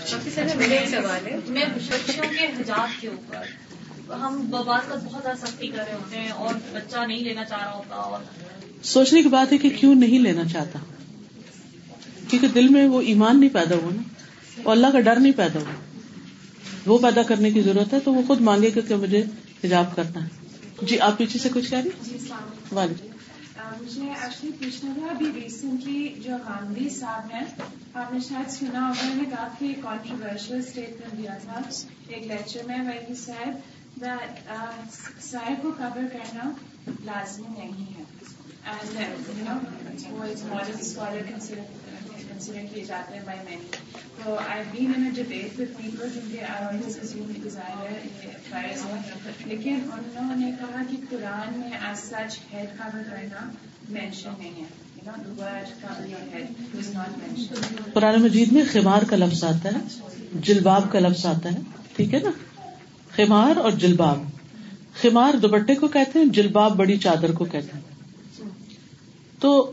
سوال 0.06 1.26
ہے۔ 1.26 1.36
میں 1.48 1.64
بچوں 1.64 2.24
کے 2.38 2.46
حجاب 2.46 3.00
کے 3.00 3.08
اوپر 3.08 3.42
ہم 4.14 4.50
کا 4.52 4.62
بہت 5.04 5.38
سختی 5.38 5.66
کر 5.66 5.82
رہے 5.86 5.92
ہوتے 5.92 6.16
ہیں 6.16 6.28
اور 6.28 6.54
بچہ 6.72 6.98
نہیں 7.06 7.20
لینا 7.20 7.44
چاہ 7.44 7.64
رہا 7.64 7.72
ہوتا 7.72 7.96
اور 7.96 8.20
سوچنے 8.82 9.22
کی 9.22 9.28
بات 9.28 9.52
ہے 9.52 9.58
کہ 9.58 9.68
کیوں 9.68 9.94
نہیں 9.94 10.18
لینا 10.18 10.44
چاہتا؟ 10.44 10.78
کیونکہ 12.28 12.48
دل 12.48 12.68
میں 12.68 12.88
وہ 12.88 13.00
ایمان 13.00 13.40
نہیں 13.40 13.54
پیدا 13.54 13.74
ہوا 13.74 13.90
نا 13.94 14.02
اور 14.62 14.76
اللہ 14.76 14.86
کا 14.92 15.00
ڈر 15.00 15.16
نہیں 15.20 15.32
پیدا 15.32 15.58
ہوا۔ 15.60 15.74
وہ 16.86 16.98
پیدا 16.98 17.22
کرنے 17.22 17.50
کی 17.50 17.62
ضرورت 17.62 17.92
ہے 17.92 18.00
تو 18.00 18.14
وہ 18.14 18.22
خود 18.26 18.40
مانگے 18.40 18.70
گا 18.76 18.80
کہ 18.88 18.96
مجھے 18.96 19.22
حجاب 19.64 19.96
کرنا 19.96 20.24
ہے۔ 20.24 20.28
جی 20.82 21.00
آپ 21.00 21.18
پیچھے 21.18 21.38
سے 21.38 21.48
کچھ 21.54 21.70
کہہ 21.70 21.78
رہی 21.78 21.90
وعلیکم۔ 22.72 23.11
مجھے 23.80 24.02
ایکچولی 24.10 24.52
پوچھنا 24.52 24.92
تھا، 24.98 25.06
ابھی 25.10 25.30
ریسنٹلی 25.34 26.14
جو 26.24 26.36
گاندھی 26.48 26.88
صاحب 26.88 27.34
ہیں، 27.34 27.44
آپ 27.94 28.12
نے 28.12 28.20
شاید 28.20 28.50
سنا 28.50 28.88
ہوگا 28.88 29.02
انہوں 29.02 29.16
نے 29.16 29.24
کافی 29.36 29.72
کانٹروورشل 29.82 30.58
اسٹیٹمنٹ 30.58 31.18
دیا 31.18 31.38
تھا 31.44 31.60
ایک 32.08 32.26
لیکچر 32.26 32.60
میں 32.66 32.78
وہی 32.78 33.14
صاحب 33.14 34.02
that 34.04 34.50
کو 35.62 35.70
کور 35.78 36.04
کرنا 36.12 36.50
لازمی 37.04 37.46
نہیں 37.58 37.94
ہے۔ 37.94 38.02
کنسیڈر 42.46 42.74
کیے 42.74 42.84
جاتے 42.84 43.14
ہیں 43.14 43.22
بائی 43.26 43.38
مینی 43.50 43.76
تو 44.24 44.38
I 44.48 44.62
been 44.72 44.92
in 44.96 45.10
debate 45.14 45.60
with 45.60 45.82
people 45.82 46.08
جن 46.14 46.20
کے 46.32 46.44
آلویز 46.44 46.98
ازیوم 47.02 47.32
ڈیزائر 47.42 48.06
یہ 48.06 48.30
ہے 48.54 49.30
لیکن 49.44 49.78
انہوں 49.92 50.36
نے 50.36 50.50
کہا 50.58 50.82
کہ 50.90 50.96
قرآن 51.10 51.58
میں 51.58 51.70
ایز 51.70 51.98
سچ 51.98 52.38
ہیڈ 52.52 52.78
کور 52.78 53.02
کرنا 53.10 53.50
مینشن 53.88 54.30
نہیں 54.38 54.50
ہے۔ 54.50 54.82
قرآن 57.94 58.22
مجید 58.22 58.52
میں 58.52 58.62
خمار 58.72 59.02
کا 59.02 59.16
لفظ 59.16 59.44
آتا 59.44 59.68
ہے، 59.68 60.06
جلباب 60.34 60.92
کا 60.92 60.98
لفظ 60.98 61.26
آتا 61.26 61.52
ہے۔ 61.52 61.58
ٹھیک 61.96 62.14
ہے 62.14 62.18
نا؟ 62.18 62.30
خمار 63.16 63.56
اور 63.56 63.70
جلباب۔ 63.70 64.22
خمار 65.02 65.34
دوپٹے 65.36 65.74
کو 65.74 65.88
کہتے 65.88 66.18
ہیں، 66.18 66.26
جلباب 66.26 66.76
بڑی 66.76 66.98
چادر 66.98 67.32
کو 67.32 67.44
کہتے 67.44 67.68
ہیں۔ 67.74 67.80
تو 69.40 69.72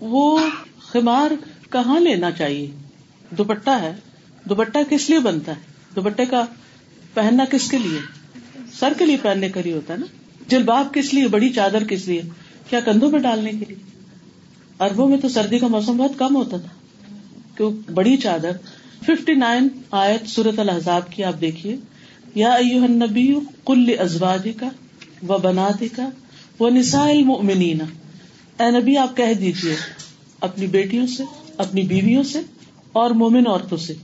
وہ 0.00 0.40
خمار 0.78 1.30
کہاں 1.70 2.00
لینا 2.00 2.30
چاہیے؟ 2.30 2.70
دوپٹہ 3.30 3.70
ہے۔ 3.70 3.96
دوپٹہ 4.44 4.78
کس 4.90 5.10
لیے 5.10 5.18
بنتا 5.18 5.52
ہے؟ 5.52 5.60
دوپٹے 5.96 6.24
کا 6.24 6.44
پہننا 7.14 7.44
کس 7.50 7.70
کے 7.70 7.78
لیے؟ 7.78 7.98
سر 8.78 8.92
کے 8.98 9.06
لیے 9.06 9.16
پہننے 9.22 9.48
کا 9.48 9.60
لیے 9.64 9.72
ہوتا 9.72 9.94
ہے 9.94 9.98
نا۔ 9.98 10.06
جلباب 10.48 10.94
کس 10.94 11.14
لیے؟ 11.14 11.28
بڑی 11.28 11.48
چادر 11.48 11.84
کس 11.84 12.08
لیے؟ 12.08 12.22
کیا 12.70 12.80
کندھوں 12.80 13.12
پہ 13.12 13.18
ڈالنے 13.18 13.50
کے 13.50 13.64
لیے؟ 13.68 13.76
اربوں 14.80 15.08
میں 15.08 15.18
تو 15.18 15.28
سردی 15.28 15.58
کا 15.58 15.66
موسم 15.66 15.96
بہت 15.96 16.12
کم 16.16 16.36
ہوتا 16.36 16.56
تھا۔ 16.56 16.68
کیوں؟ 17.56 17.90
بڑی 17.92 18.16
چادر۔ 18.16 18.52
ففٹی 19.02 19.34
نائن 19.34 19.68
آیت 19.90 20.28
سورت 20.28 20.58
الحضاب 20.58 21.12
کی 21.12 21.24
آپ 21.24 21.40
دیکھیے۔ 21.40 21.76
یا 22.34 22.56
نبی 22.88 23.34
کل 23.66 23.94
ازواج 23.98 24.48
کا 24.56 24.68
و 25.28 25.38
بناتے 25.38 25.88
کا 25.88 26.08
وہ 26.58 26.70
نسائل 26.70 27.16
المؤمنین۔ 27.16 27.78
اے 28.60 28.80
نبی، 28.80 28.96
آپ 28.96 29.16
کہہ 29.16 29.34
دیجیے 29.34 29.76
اپنی 30.40 30.66
بیٹیوں 30.66 31.06
سے 31.06 31.22
اپنی 31.60 31.82
بیویوں 31.82 32.22
سے 32.22 32.40
اور 32.92 33.10
مومن 33.10 33.46
عورتوں 33.46 33.78
سے۔ 33.78 33.94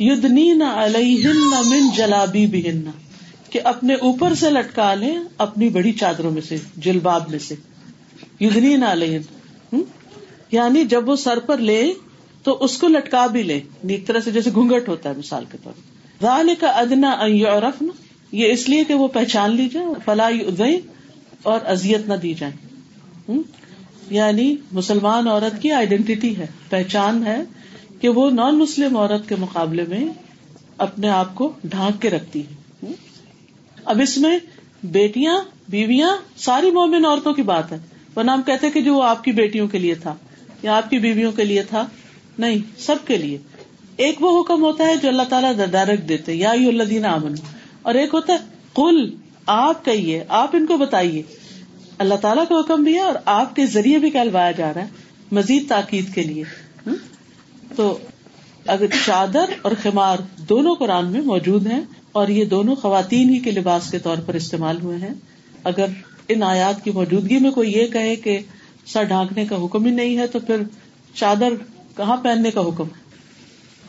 یدنین 0.00 0.62
علیہن 0.62 1.50
من 1.66 1.90
جلابی 1.96 2.46
بہن 2.46 2.90
کہ 3.50 3.60
اپنے 3.64 3.94
اوپر 3.94 4.34
سے 4.34 4.50
لٹکا 4.50 4.94
لیں 4.94 5.16
اپنی 5.38 5.68
بڑی 5.68 5.92
چادروں 5.92 6.30
میں 6.30 6.42
سے، 6.42 6.56
جلباب 6.76 7.30
میں 7.30 7.38
سے۔ 7.38 7.54
یدنین 8.40 8.82
علیہن 8.82 9.80
یعنی 10.52 10.84
جب 10.84 11.08
وہ 11.08 11.16
سر 11.16 11.38
پر 11.38 11.58
لے 11.58 11.92
تو 12.42 12.56
اس 12.60 12.78
کو 12.78 12.88
لٹکا 12.88 13.26
بھی 13.26 13.42
لے۔ 13.42 13.60
ایک 13.88 14.06
طرح 14.06 14.20
سے 14.20 14.30
جیسے 14.30 14.50
گھونگٹ 14.54 14.88
ہوتا 14.88 15.08
ہے 15.08 15.14
مثال 15.18 15.44
کے 15.52 15.58
طور 15.62 15.72
پر۔ 15.72 16.24
رال 16.24 16.50
کا 16.60 16.66
ادنا 16.66 17.16
یورف 17.26 17.82
یہ 18.32 18.52
اس 18.52 18.68
لیے 18.68 18.84
کہ 18.84 18.94
وہ 18.94 19.08
پہچان 19.08 19.56
لی 19.56 19.68
جائے 19.68 19.86
فلاح 20.04 20.30
اور 21.42 21.60
ازیت 21.66 22.08
نہ 22.08 22.14
دی 22.14 22.34
جائے۔ 22.34 22.52
یعنی 24.12 24.56
مسلمان 24.72 25.28
عورت 25.28 25.62
کی 25.62 25.70
آئیڈینٹی 25.70 26.36
ہے، 26.36 26.46
پہچان 26.70 27.26
ہے 27.26 27.42
کہ 28.00 28.08
وہ 28.08 28.30
نان 28.30 28.58
مسلم 28.58 28.96
عورت 28.96 29.28
کے 29.28 29.36
مقابلے 29.36 29.84
میں 29.88 30.04
اپنے 30.78 31.08
آپ 31.08 31.34
کو 31.34 31.52
ڈھانک 31.64 32.02
کے 32.02 32.10
رکھتی 32.10 32.42
ہے۔ 32.42 32.86
اب 33.84 34.00
اس 34.00 34.18
میں 34.18 34.38
بیٹیاں، 34.82 35.38
بیویاں، 35.68 36.16
ساری 36.36 36.70
مومن 36.70 37.04
عورتوں 37.04 37.32
کی 37.32 37.42
بات 37.42 37.72
ہے۔ 37.72 37.78
وہ 38.14 38.22
نام 38.22 38.42
کہتے 38.42 38.70
کہ 38.70 38.80
جو 38.80 38.94
وہ 38.94 39.02
آپ 39.02 39.24
کی 39.24 39.32
بیٹیوں 39.32 39.68
کے 39.68 39.78
لیے 39.78 39.94
تھا 39.94 40.14
یا 40.62 40.76
آپ 40.76 40.90
کی 40.90 40.98
بیویوں 40.98 41.32
کے 41.32 41.44
لیے 41.44 41.62
تھا، 41.62 41.86
نہیں، 42.38 42.58
سب 42.80 42.96
کے 43.06 43.16
لیے۔ 43.18 43.38
ایک 43.96 44.22
وہ 44.22 44.40
حکم 44.40 44.62
ہوتا 44.62 44.86
ہے 44.86 44.96
جو 44.96 45.08
اللہ 45.08 45.22
تعالیٰ 45.22 45.52
ڈائریکٹ 45.70 46.08
دیتے 46.08 46.34
یا 46.34 46.50
اللہ 46.50 46.82
دینا 46.82 47.14
امن 47.14 47.34
اور 47.82 47.94
ایک 47.94 48.14
ہوتا 48.14 48.32
ہے 48.32 48.38
کل 48.74 49.10
آپ 49.46 49.84
کہیے، 49.84 50.24
آپ 50.28 50.56
ان 50.56 50.66
کو 50.66 50.76
بتائیے۔ 50.76 51.22
اللہ 52.02 52.14
تعالیٰ 52.20 52.44
کا 52.48 52.54
حکم 52.54 52.84
بھی 52.84 52.94
ہے 52.94 53.00
اور 53.00 53.14
آپ 53.24 53.54
کے 53.56 53.66
ذریعے 53.66 53.98
بھی 53.98 54.10
کہلوایا 54.10 54.50
جا 54.50 54.72
رہا 54.74 54.80
ہے 54.80 54.88
مزید 55.32 55.68
تاکید 55.68 56.14
کے 56.14 56.22
لیے۔ 56.22 56.44
تو 57.76 57.98
اگر 58.66 58.86
چادر 59.06 59.52
اور 59.62 59.72
خمار 59.82 60.18
دونوں 60.48 60.74
قرآن 60.74 61.12
میں 61.12 61.20
موجود 61.20 61.66
ہیں 61.66 61.80
اور 62.12 62.28
یہ 62.28 62.44
دونوں 62.44 62.74
خواتین 62.74 63.30
ہی 63.30 63.38
کے 63.38 63.50
لباس 63.50 63.90
کے 63.90 63.98
طور 63.98 64.18
پر 64.26 64.34
استعمال 64.34 64.80
ہوئے 64.82 64.98
ہیں، 64.98 65.14
اگر 65.64 65.86
ان 66.28 66.42
آیات 66.42 66.82
کی 66.84 66.90
موجودگی 66.90 67.38
میں 67.38 67.50
کوئی 67.50 67.72
یہ 67.72 67.86
کہے 67.86 68.16
کہ 68.16 68.38
سر 68.86 69.02
ڈھانکنے 69.04 69.46
کا 69.46 69.56
حکم 69.64 69.84
ہی 69.84 69.90
نہیں 69.90 70.18
ہے 70.18 70.26
تو 70.26 70.40
پھر 70.40 70.62
چادر 71.14 71.54
کہاں 71.96 72.16
پہننے 72.16 72.50
کا 72.50 72.60
حکم؟ 72.60 72.84
ہے 72.84 73.00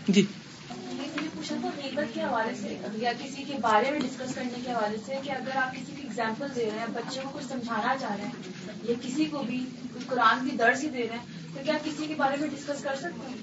جی 0.07 0.25
کے 2.13 2.21
حوالے 2.21 2.53
سے، 2.61 2.75
یا 2.95 3.11
کسی 3.19 3.43
کے 3.43 3.53
بارے 3.61 3.91
میں 3.91 3.99
ڈسکس 3.99 4.33
کرنے 4.35 4.59
کے 4.65 4.71
حوالے 4.71 4.97
سے 5.05 5.15
کہ 5.23 5.31
اگر 5.31 5.57
آپ 5.57 5.71
کسی 5.73 6.02
ایگزامپل 6.15 6.47
دے 6.55 6.69
رہے 6.71 6.79
ہیں 6.79 6.85
بچوں 6.93 7.29
کو 7.31 7.39
سمجھانا 7.49 7.95
چاہ 8.01 8.15
رہے 8.15 8.23
ہیں۔ 8.23 8.31
یا 8.83 8.93
کسی 9.01 9.25
کو 9.25 9.43
بھی 9.43 9.65
قرآن 10.07 10.49
کی 10.49 10.55
درس 10.57 10.83
ہی 10.83 10.89
دے 10.89 11.07
رہے 11.09 11.17
ہیں۔ 11.17 11.25
تو 11.53 11.59
کیا 11.65 11.73
کسی 11.83 12.05
کے 12.07 12.15
بارے 12.17 12.35
میں 12.39 12.47
ڈسکس 12.47 12.83
کر 12.83 12.95
سکتے 12.95 13.27
ہیں؟ 13.27 13.37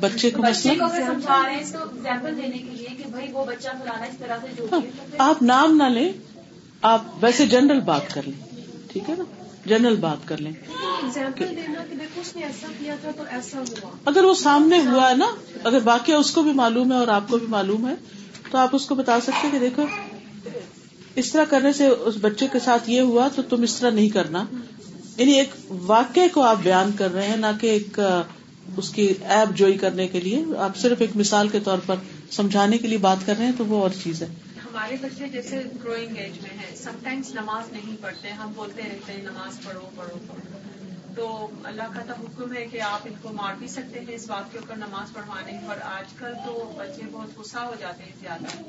بچے 0.00 0.30
کو 0.30 0.42
بچے 0.42 0.74
کو 0.74 0.84
اگر 0.84 1.02
سمجھا 1.06 1.42
رہے 1.46 1.54
ہیں 1.54 1.72
تو 1.72 1.78
ایگزامپل 1.78 2.36
دینے 2.36 2.58
کے 2.58 2.70
لیے 2.70 2.88
کہ 2.96 3.04
بھائی 3.10 3.26
وہ 3.32 3.44
بچہ 3.44 3.68
فلانا 3.68 4.04
اس 4.04 4.18
طرح 4.18 4.36
سے 4.42 4.48
جو 4.56 4.66
آپ 5.18 5.42
نام 5.42 5.76
نہ 5.76 5.82
لیں 5.82 6.12
آپ 6.82 7.02
ویسے 7.20 7.46
جنرل 7.46 7.80
بات 7.80 8.14
کر 8.14 8.22
لیں 8.26 8.56
ٹھیک 8.92 9.10
ہے 9.10 9.14
نا؟ 9.18 9.24
جنرل 9.66 9.96
بات 9.96 10.28
کر 10.28 10.36
لیں۔ 10.38 10.52
اگر 14.04 14.24
وہ 14.24 14.34
سامنے 14.34 14.78
ہوا 14.78 15.10
ہے 15.10 15.14
نا 15.14 15.26
اگر 15.64 15.78
واقعہ 15.84 16.14
اس 16.14 16.30
کو 16.30 16.42
بھی 16.42 16.52
معلوم 16.52 16.92
ہے 16.92 16.96
اور 16.96 17.08
آپ 17.08 17.28
کو 17.28 17.38
بھی 17.38 17.46
معلوم 17.46 17.88
ہے 17.88 17.94
تو 18.50 18.58
آپ 18.58 18.68
اس 18.72 18.86
کو 18.86 18.94
بتا 18.94 19.20
سکتے 19.20 19.48
کہ 19.52 19.58
دیکھو 19.58 19.82
اس 21.16 21.32
طرح 21.32 21.44
کرنے 21.44 21.72
سے 21.72 21.86
اس 21.86 22.14
بچے 22.20 22.46
کے 22.52 22.58
ساتھ 22.58 22.90
یہ 22.90 23.00
ہوا 23.00 23.28
تو 23.34 23.42
تم 23.42 23.62
اس 23.62 23.76
طرح 23.76 23.90
نہیں 23.90 24.08
کرنا۔ 24.08 24.44
یعنی 25.16 25.32
ایک 25.32 25.50
واقعے 25.70 26.28
کو 26.28 26.42
آپ 26.42 26.56
بیان 26.62 26.90
کر 26.98 27.12
رہے 27.12 27.28
ہیں، 27.28 27.36
نہ 27.36 27.46
کہ 27.60 27.66
ایک 27.66 28.00
اس 28.76 28.90
کی 28.90 29.14
ایپ 29.22 29.56
جوئی 29.56 29.72
کرنے 29.72 30.08
کے 30.08 30.20
لیے۔ 30.20 30.44
آپ 30.58 30.76
صرف 30.76 31.00
ایک 31.00 31.10
مثال 31.14 31.48
کے 31.48 31.60
طور 31.60 31.78
پر 31.86 31.96
سمجھانے 32.30 32.78
کے 32.78 32.88
لیے 32.88 32.98
بات 32.98 33.16
کر 33.26 33.34
رہے 33.38 33.44
ہیں 33.44 33.52
تو 33.58 33.66
وہ 33.66 33.80
اور 33.82 33.90
چیز 34.02 34.22
ہے۔ 34.22 34.28
ہمارے 34.64 34.96
بچے 35.02 35.28
جیسے 35.28 35.62
گروئنگ 35.84 36.16
ایج 36.16 36.32
میں 36.42 36.58
ہیں 36.58 36.76
سم 36.76 36.90
ٹائمس 37.02 37.34
نماز 37.34 37.72
نہیں 37.72 37.96
پڑھتے، 38.00 38.28
ہم 38.28 38.52
بولتے 38.56 38.82
رہتے 38.82 39.12
ہیں، 39.12 39.22
نماز 39.22 39.64
پڑھو 39.64 39.80
پڑھو 39.96 40.18
پڑھو۔ 40.28 40.58
تو 41.16 41.48
اللہ 41.64 41.82
کا 41.82 42.12
تو 42.12 42.12
حکم 42.22 42.56
ہے 42.56 42.66
کہ 42.66 42.80
آپ 42.80 43.00
ان 43.04 43.14
کو 43.22 43.28
مار 43.32 43.54
بھی 43.58 43.68
سکتے 43.68 44.00
ہیں، 44.00 44.14
اس 44.14 44.28
بات 44.28 44.52
کے 44.52 44.58
اوپر 44.58 44.76
نماز 44.76 45.12
پڑھوانے 45.12 45.52
اور 45.66 45.76
آج 45.82 46.12
کل 46.18 46.34
تو 46.46 46.72
بچے 46.76 47.02
بہت 47.12 47.38
غصہ 47.38 47.58
ہو 47.58 47.74
جاتے 47.80 48.04
ہیں 48.04 48.12
زیادہ۔ 48.20 48.62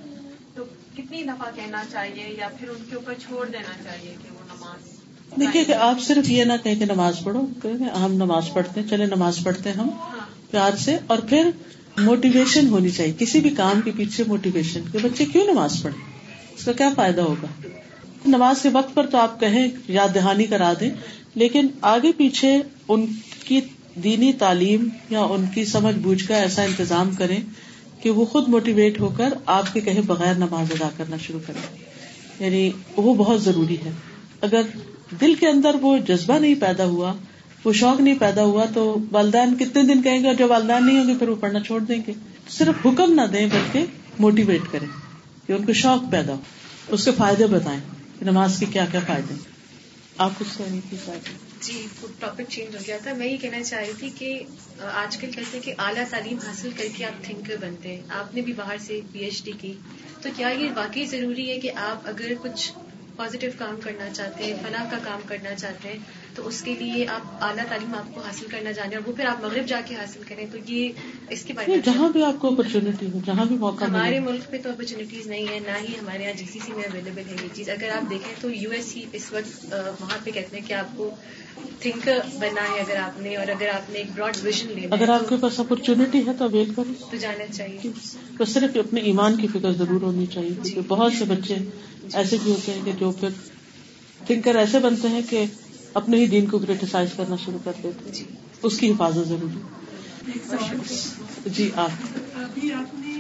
تو 0.58 0.64
کتنی 0.93 1.24
دفعہ 1.24 1.49
کہنا 1.55 1.84
چاہیے 1.91 2.34
یا 2.38 2.47
پھر 2.60 2.70
ان 2.70 2.86
کے 2.89 2.95
اوپر 2.95 3.14
چھوڑ 3.20 3.45
دینا 3.47 3.74
چاہیے 3.84 4.14
کہ 4.22 4.30
وہ 4.32 4.43
نماز 4.47 4.95
دیکھیے 5.32 5.64
کہ 5.64 5.74
آپ 5.82 5.99
صرف 6.01 6.30
یہ 6.30 6.43
نہ 6.43 6.53
کہ 6.64 6.74
نماز 6.86 7.20
پڑھو 7.24 7.45
ہم 7.95 8.14
نماز 8.16 8.49
پڑھتے 8.53 8.82
ہیں 8.82 8.88
چلے 8.88 9.05
نماز 9.05 9.39
پڑھتے 9.43 9.70
ہیں 9.70 9.78
ہم 9.78 9.89
ہاں۔ 10.03 10.26
پیار 10.51 10.78
سے 10.78 10.97
اور 11.08 11.20
پھر 11.30 11.49
موٹیویشن 11.99 12.68
ہونی 12.68 12.89
چاہیے 12.89 13.14
کسی 13.20 13.39
بھی 13.39 13.49
کام 13.55 13.82
کے 13.82 13.91
پیچھے 13.95 14.24
موٹیویشن 14.28 14.89
کہ 14.91 14.99
بچے 15.03 15.26
کیوں 15.26 15.45
نماز 15.45 15.82
پڑھے 15.84 15.97
اس 16.55 16.66
کا 16.66 16.72
کیا 16.74 16.89
فائدہ 16.95 17.22
ہوگا؟ 17.22 17.47
نماز 18.28 18.62
کے 18.62 18.70
وقت 18.74 18.95
پر 18.95 19.05
تو 19.05 19.18
آپ 19.18 19.39
کہیں 19.39 19.68
یاد 19.89 20.16
دہانی 20.16 20.45
کرا 20.45 20.74
دیں 20.80 20.89
لیکن 21.36 21.68
آگے 21.88 22.12
پیچھے 22.18 22.58
ان 22.88 23.05
کی 23.45 23.60
دینی 24.03 24.32
تعلیم 24.39 24.88
یا 25.10 25.22
ان 25.28 25.45
کی 25.53 25.66
سمجھ 25.66 25.95
بوجھ 25.99 26.24
کا 26.24 26.38
ایسا 26.38 26.64
انتظام 26.64 27.14
کریں 27.16 27.39
کہ 28.08 28.12
وہ 28.12 28.26
خود 28.26 28.47
موٹیویٹ 28.47 28.99
ہو 28.99 29.10
کر 29.18 29.34
آپ 29.45 29.74
کے 29.74 29.80
کہیں 29.82 30.01
بغیر 30.01 30.34
نماز 30.34 30.72
ادا 30.72 30.89
کرنا 30.97 31.18
شروع 31.18 31.39
کریں 31.47 31.62
یعنی 32.39 32.72
وہ 32.97 33.14
بہت 33.14 33.43
ضروری 33.43 33.78
ہے۔ 33.86 33.91
اگر 34.41 34.62
دل 35.22 35.36
کے 35.36 35.47
اندر 35.47 35.76
وہ 35.82 35.97
جذبہ 35.97 36.39
نہیں 36.39 36.55
پیدا 36.55 36.86
ہوا، 36.86 37.14
وہ 37.66 37.74
شوق 37.74 38.01
نہیں 38.01 38.16
پیدا 38.20 38.43
ہوا، 38.43 38.66
تو 38.74 38.97
والدین 39.12 39.55
کتنے 39.55 39.84
دن 39.84 40.01
کہیں 40.01 40.22
گے 40.22 40.28
اور 40.28 40.36
جب 40.36 40.51
والدین 40.51 40.86
نہیں 40.86 40.99
ہوں 40.99 41.08
گے، 41.08 41.14
پھر 41.20 41.30
وہ 41.30 41.36
پڑھنا 41.39 41.60
چھوڑ 41.60 41.80
دیں 41.80 41.99
گے۔ 42.08 42.14
صرف 42.49 42.86
حکم 42.86 43.14
نہ 43.14 43.22
دیں، 43.22 43.47
بلکہ 43.47 43.86
موٹیویٹ 44.20 44.62
کریں 44.72 44.88
کہ 45.47 45.53
ان 45.53 45.66
کو 45.66 45.74
شوق 45.74 46.12
پیدا 46.12 46.34
ہو، 46.34 46.39
اس 46.88 47.05
کے 47.05 47.12
فائدے 47.18 47.47
بتائیں 47.47 47.80
کہ 48.20 48.26
نماز 48.26 48.60
کے 48.60 48.66
کیا 48.66 48.86
کیا 48.91 48.99
فائدے 49.08 49.34
آپ 50.18 50.32
کچھ 50.38 50.58
کہنے 50.58 50.80
کی 50.89 50.97
جی 51.62 51.88
ٹاپک 52.20 52.41
چینج 52.49 52.76
ہو 52.76 52.82
گیا 52.88 52.97
تھا۔ 53.03 53.14
میں 53.14 53.28
یہ 53.28 53.38
کہنا 53.38 53.64
چاہ 53.64 53.80
رہی 53.80 53.91
تھی 53.97 54.10
کہ 54.18 54.43
آج 54.80 55.18
کل 55.18 55.32
کہتے 55.32 55.58
ہیں 55.58 55.62
کہ 55.62 55.74
اعلیٰ 55.78 56.03
تعلیم 56.10 56.38
حاصل 56.38 56.70
کر 56.78 56.86
کے 56.95 57.05
آپ 57.05 57.24
تھنکر 57.24 57.55
بنتے 57.62 57.95
ہیں۔ 57.95 58.01
آپ 58.10 58.36
نے 58.36 58.41
بھی 58.41 58.53
باہر 58.53 58.78
سے 58.78 58.99
پی 59.12 59.20
ایچ 59.20 59.43
ڈی 59.45 59.51
کی۔ 59.62 59.74
تو 60.22 60.30
کیا 60.36 60.49
یہ 60.49 60.70
واقعی 60.76 61.05
ضروری 61.05 61.49
ہے 61.49 61.60
کہ 61.60 61.72
آپ 61.76 62.08
اگر 62.10 62.34
کچھ 62.41 62.72
پازیٹو 63.16 63.47
کام 63.58 63.80
کرنا 63.84 64.10
چاہتے 64.10 64.43
ہیں 64.43 64.53
فلاح 64.64 64.89
کا 64.91 64.97
کام 65.03 65.20
کرنا 65.26 65.55
چاہتے 65.55 65.89
ہیں 65.89 65.97
تو 66.38 66.47
اس 66.47 66.61
کے 66.61 66.73
لیے 66.79 67.07
آپ 67.07 67.21
اعلیٰ 67.41 67.63
تعلیم 67.69 67.95
آپ 67.95 68.15
کو 68.15 68.21
حاصل 68.21 68.45
کرنا 68.51 68.71
جانے 68.71 68.95
اور 68.95 69.07
وہ 69.07 69.13
پھر 69.15 69.25
آپ 69.25 69.43
مغرب 69.43 69.65
جا 69.67 69.81
کے 69.85 69.95
حاصل 69.95 70.21
کریں 70.27 70.45
تو 70.51 70.57
یہ 70.67 70.89
اس 71.29 71.43
کے 71.43 71.53
بارے 71.53 71.71
میں 71.71 71.77
جہاں 71.85 72.09
بھی 72.09 72.23
آپ 72.23 72.39
کو 72.39 72.47
اپرچونٹی 72.47 73.05
ہو 73.13 73.19
جہاں 73.25 73.45
بھی 73.45 73.55
موقع 73.55 73.85
ہمارے 73.85 74.19
ملک 74.19 74.51
میں 74.51 74.59
تو 74.59 74.69
اپرچونیٹیز 74.69 75.27
نہیں 75.27 75.45
ہے 75.49 75.59
نہ 75.59 75.77
ہی 75.81 75.93
ہمارے 76.01 76.23
یہاں 76.23 76.33
جی 76.33 76.45
سی 76.53 76.59
سی 76.65 76.73
میں 76.73 76.83
اویلیبل 76.83 77.21
ہے 77.29 77.35
یہ 77.43 77.47
چیز۔ 77.53 77.69
اگر 77.69 77.89
آپ 77.89 78.09
دیکھیں 78.09 78.33
تو 78.41 78.51
یو 78.51 78.69
ایس 78.71 78.85
سی 78.85 79.05
اس 79.11 79.33
وقت 79.33 79.73
وہاں 80.01 80.17
پہ 80.23 80.31
کہتے 80.31 80.57
ہیں 80.57 80.67
کہ 80.67 80.73
آپ 80.73 80.97
کو 80.97 81.09
تھنکر 81.79 82.17
بننا 82.39 82.61
ہے 82.61 82.79
اگر 82.79 82.95
آپ 82.95 83.21
نے 83.21 83.35
اور 83.35 83.47
اگر 83.47 83.67
آپ 83.67 83.89
نے 83.89 83.97
ایک 83.99 84.07
براڈ 84.15 84.38
ویژن 84.43 84.67
لینا 84.75 84.95
اگر 84.95 85.09
آپ 85.09 85.29
کے 85.29 85.35
پاس 85.41 85.59
اپرچونٹی 85.59 86.25
ہے 86.25 86.31
تو 86.38 86.43
اویل 86.43 86.73
کریں۔ 86.73 87.11
تو 87.11 87.17
جانا 87.17 87.53
چاہیے۔ 87.53 87.91
بس 88.39 88.49
صرف 88.49 88.77
اپنے 88.77 89.01
ایمان 89.01 89.35
کی 89.35 89.47
فکر 89.47 89.71
ضرور 89.71 90.01
ہونی 90.01 90.25
چاہیے 90.25 90.49
کیونکہ 90.49 90.81
بہت 90.88 91.13
سے 91.13 91.25
بچے 91.25 91.55
ایسے 92.13 92.38
بھی 92.43 92.51
ہوتے 92.51 92.71
ہیں 92.73 92.81
کہ 92.85 92.91
جو 92.99 93.11
پھر 93.11 93.29
تھنکر 94.25 94.55
ایسے 94.55 94.79
بنتے 94.79 95.07
ہیں 95.07 95.21
کہ 95.29 95.45
اپنے 95.98 96.18
ہی 96.18 96.28
دین 96.28 96.45
کو 96.45 96.60
کریٹیسائز 96.60 97.10
کرنا 97.16 97.36
شروع 97.45 97.60
کر 97.64 97.72
دیتے 97.84 98.12
جی۔ 98.12 98.24
ہیں 98.24 98.36
اس 98.64 98.78
کی 98.78 98.91
حفاظت 98.91 99.28
ضروری 99.28 99.60
جی 101.50 101.70
آپ۔ 101.76 101.89
ابھی 102.36 102.74
آپ 102.74 102.93
نے 102.95 103.14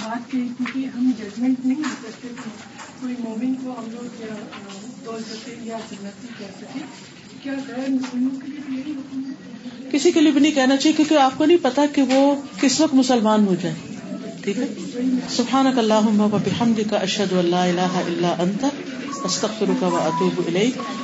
بات 0.00 0.30
کی 0.30 0.48
تھی 0.56 0.64
کہ 0.72 0.86
ہم 0.86 1.10
ججمنٹ 1.18 1.66
نہیں 1.66 1.82
کر 1.82 2.10
سکتے 2.10 2.28
کوئی 3.00 3.14
مومن 3.18 3.54
کو 3.54 3.74
ہم 3.78 3.90
لوگ 3.90 4.20
یا 4.20 4.34
بول 5.04 5.22
سکتے 5.22 5.54
یا 5.62 5.78
جنتی 5.90 6.26
کہہ 6.38 6.52
سکے؟ 6.60 6.78
کیا 7.42 7.52
غیر 7.68 7.90
مسلموں 7.90 8.40
کے 8.40 8.46
لیے 8.46 8.60
بھی 8.66 8.76
یہی 8.76 8.92
حکم 8.92 9.22
ہے؟ 9.28 9.88
کسی 9.90 10.10
کے 10.12 10.20
لیے 10.20 10.32
بھی 10.32 10.40
نہیں 10.40 10.52
کہنا 10.52 10.76
چاہیے 10.76 10.96
کیونکہ 10.96 11.14
آپ 11.14 11.38
کو 11.38 11.44
نہیں 11.44 11.62
پتا 11.62 11.82
کہ 11.92 12.02
وہ 12.02 12.34
کس 12.60 12.80
وقت 12.80 12.94
مسلمان 12.94 13.46
ہو 13.46 13.54
جائے۔ 13.62 13.74
ٹھیک 14.42 14.58
ہے؟ 14.58 14.66
سبحانک 15.30 15.78
اللہم 15.78 16.20
و 16.20 16.28
بحمدک 16.28 16.94
اشہد 16.94 17.32
ان 17.32 17.46
لا 17.46 17.64
الہ 17.64 17.92
الا 18.06 18.34
انت 18.38 18.64
استغفرک 19.24 19.82
و 19.82 19.96
اتوب 19.96 20.40
الیک۔ 20.46 21.03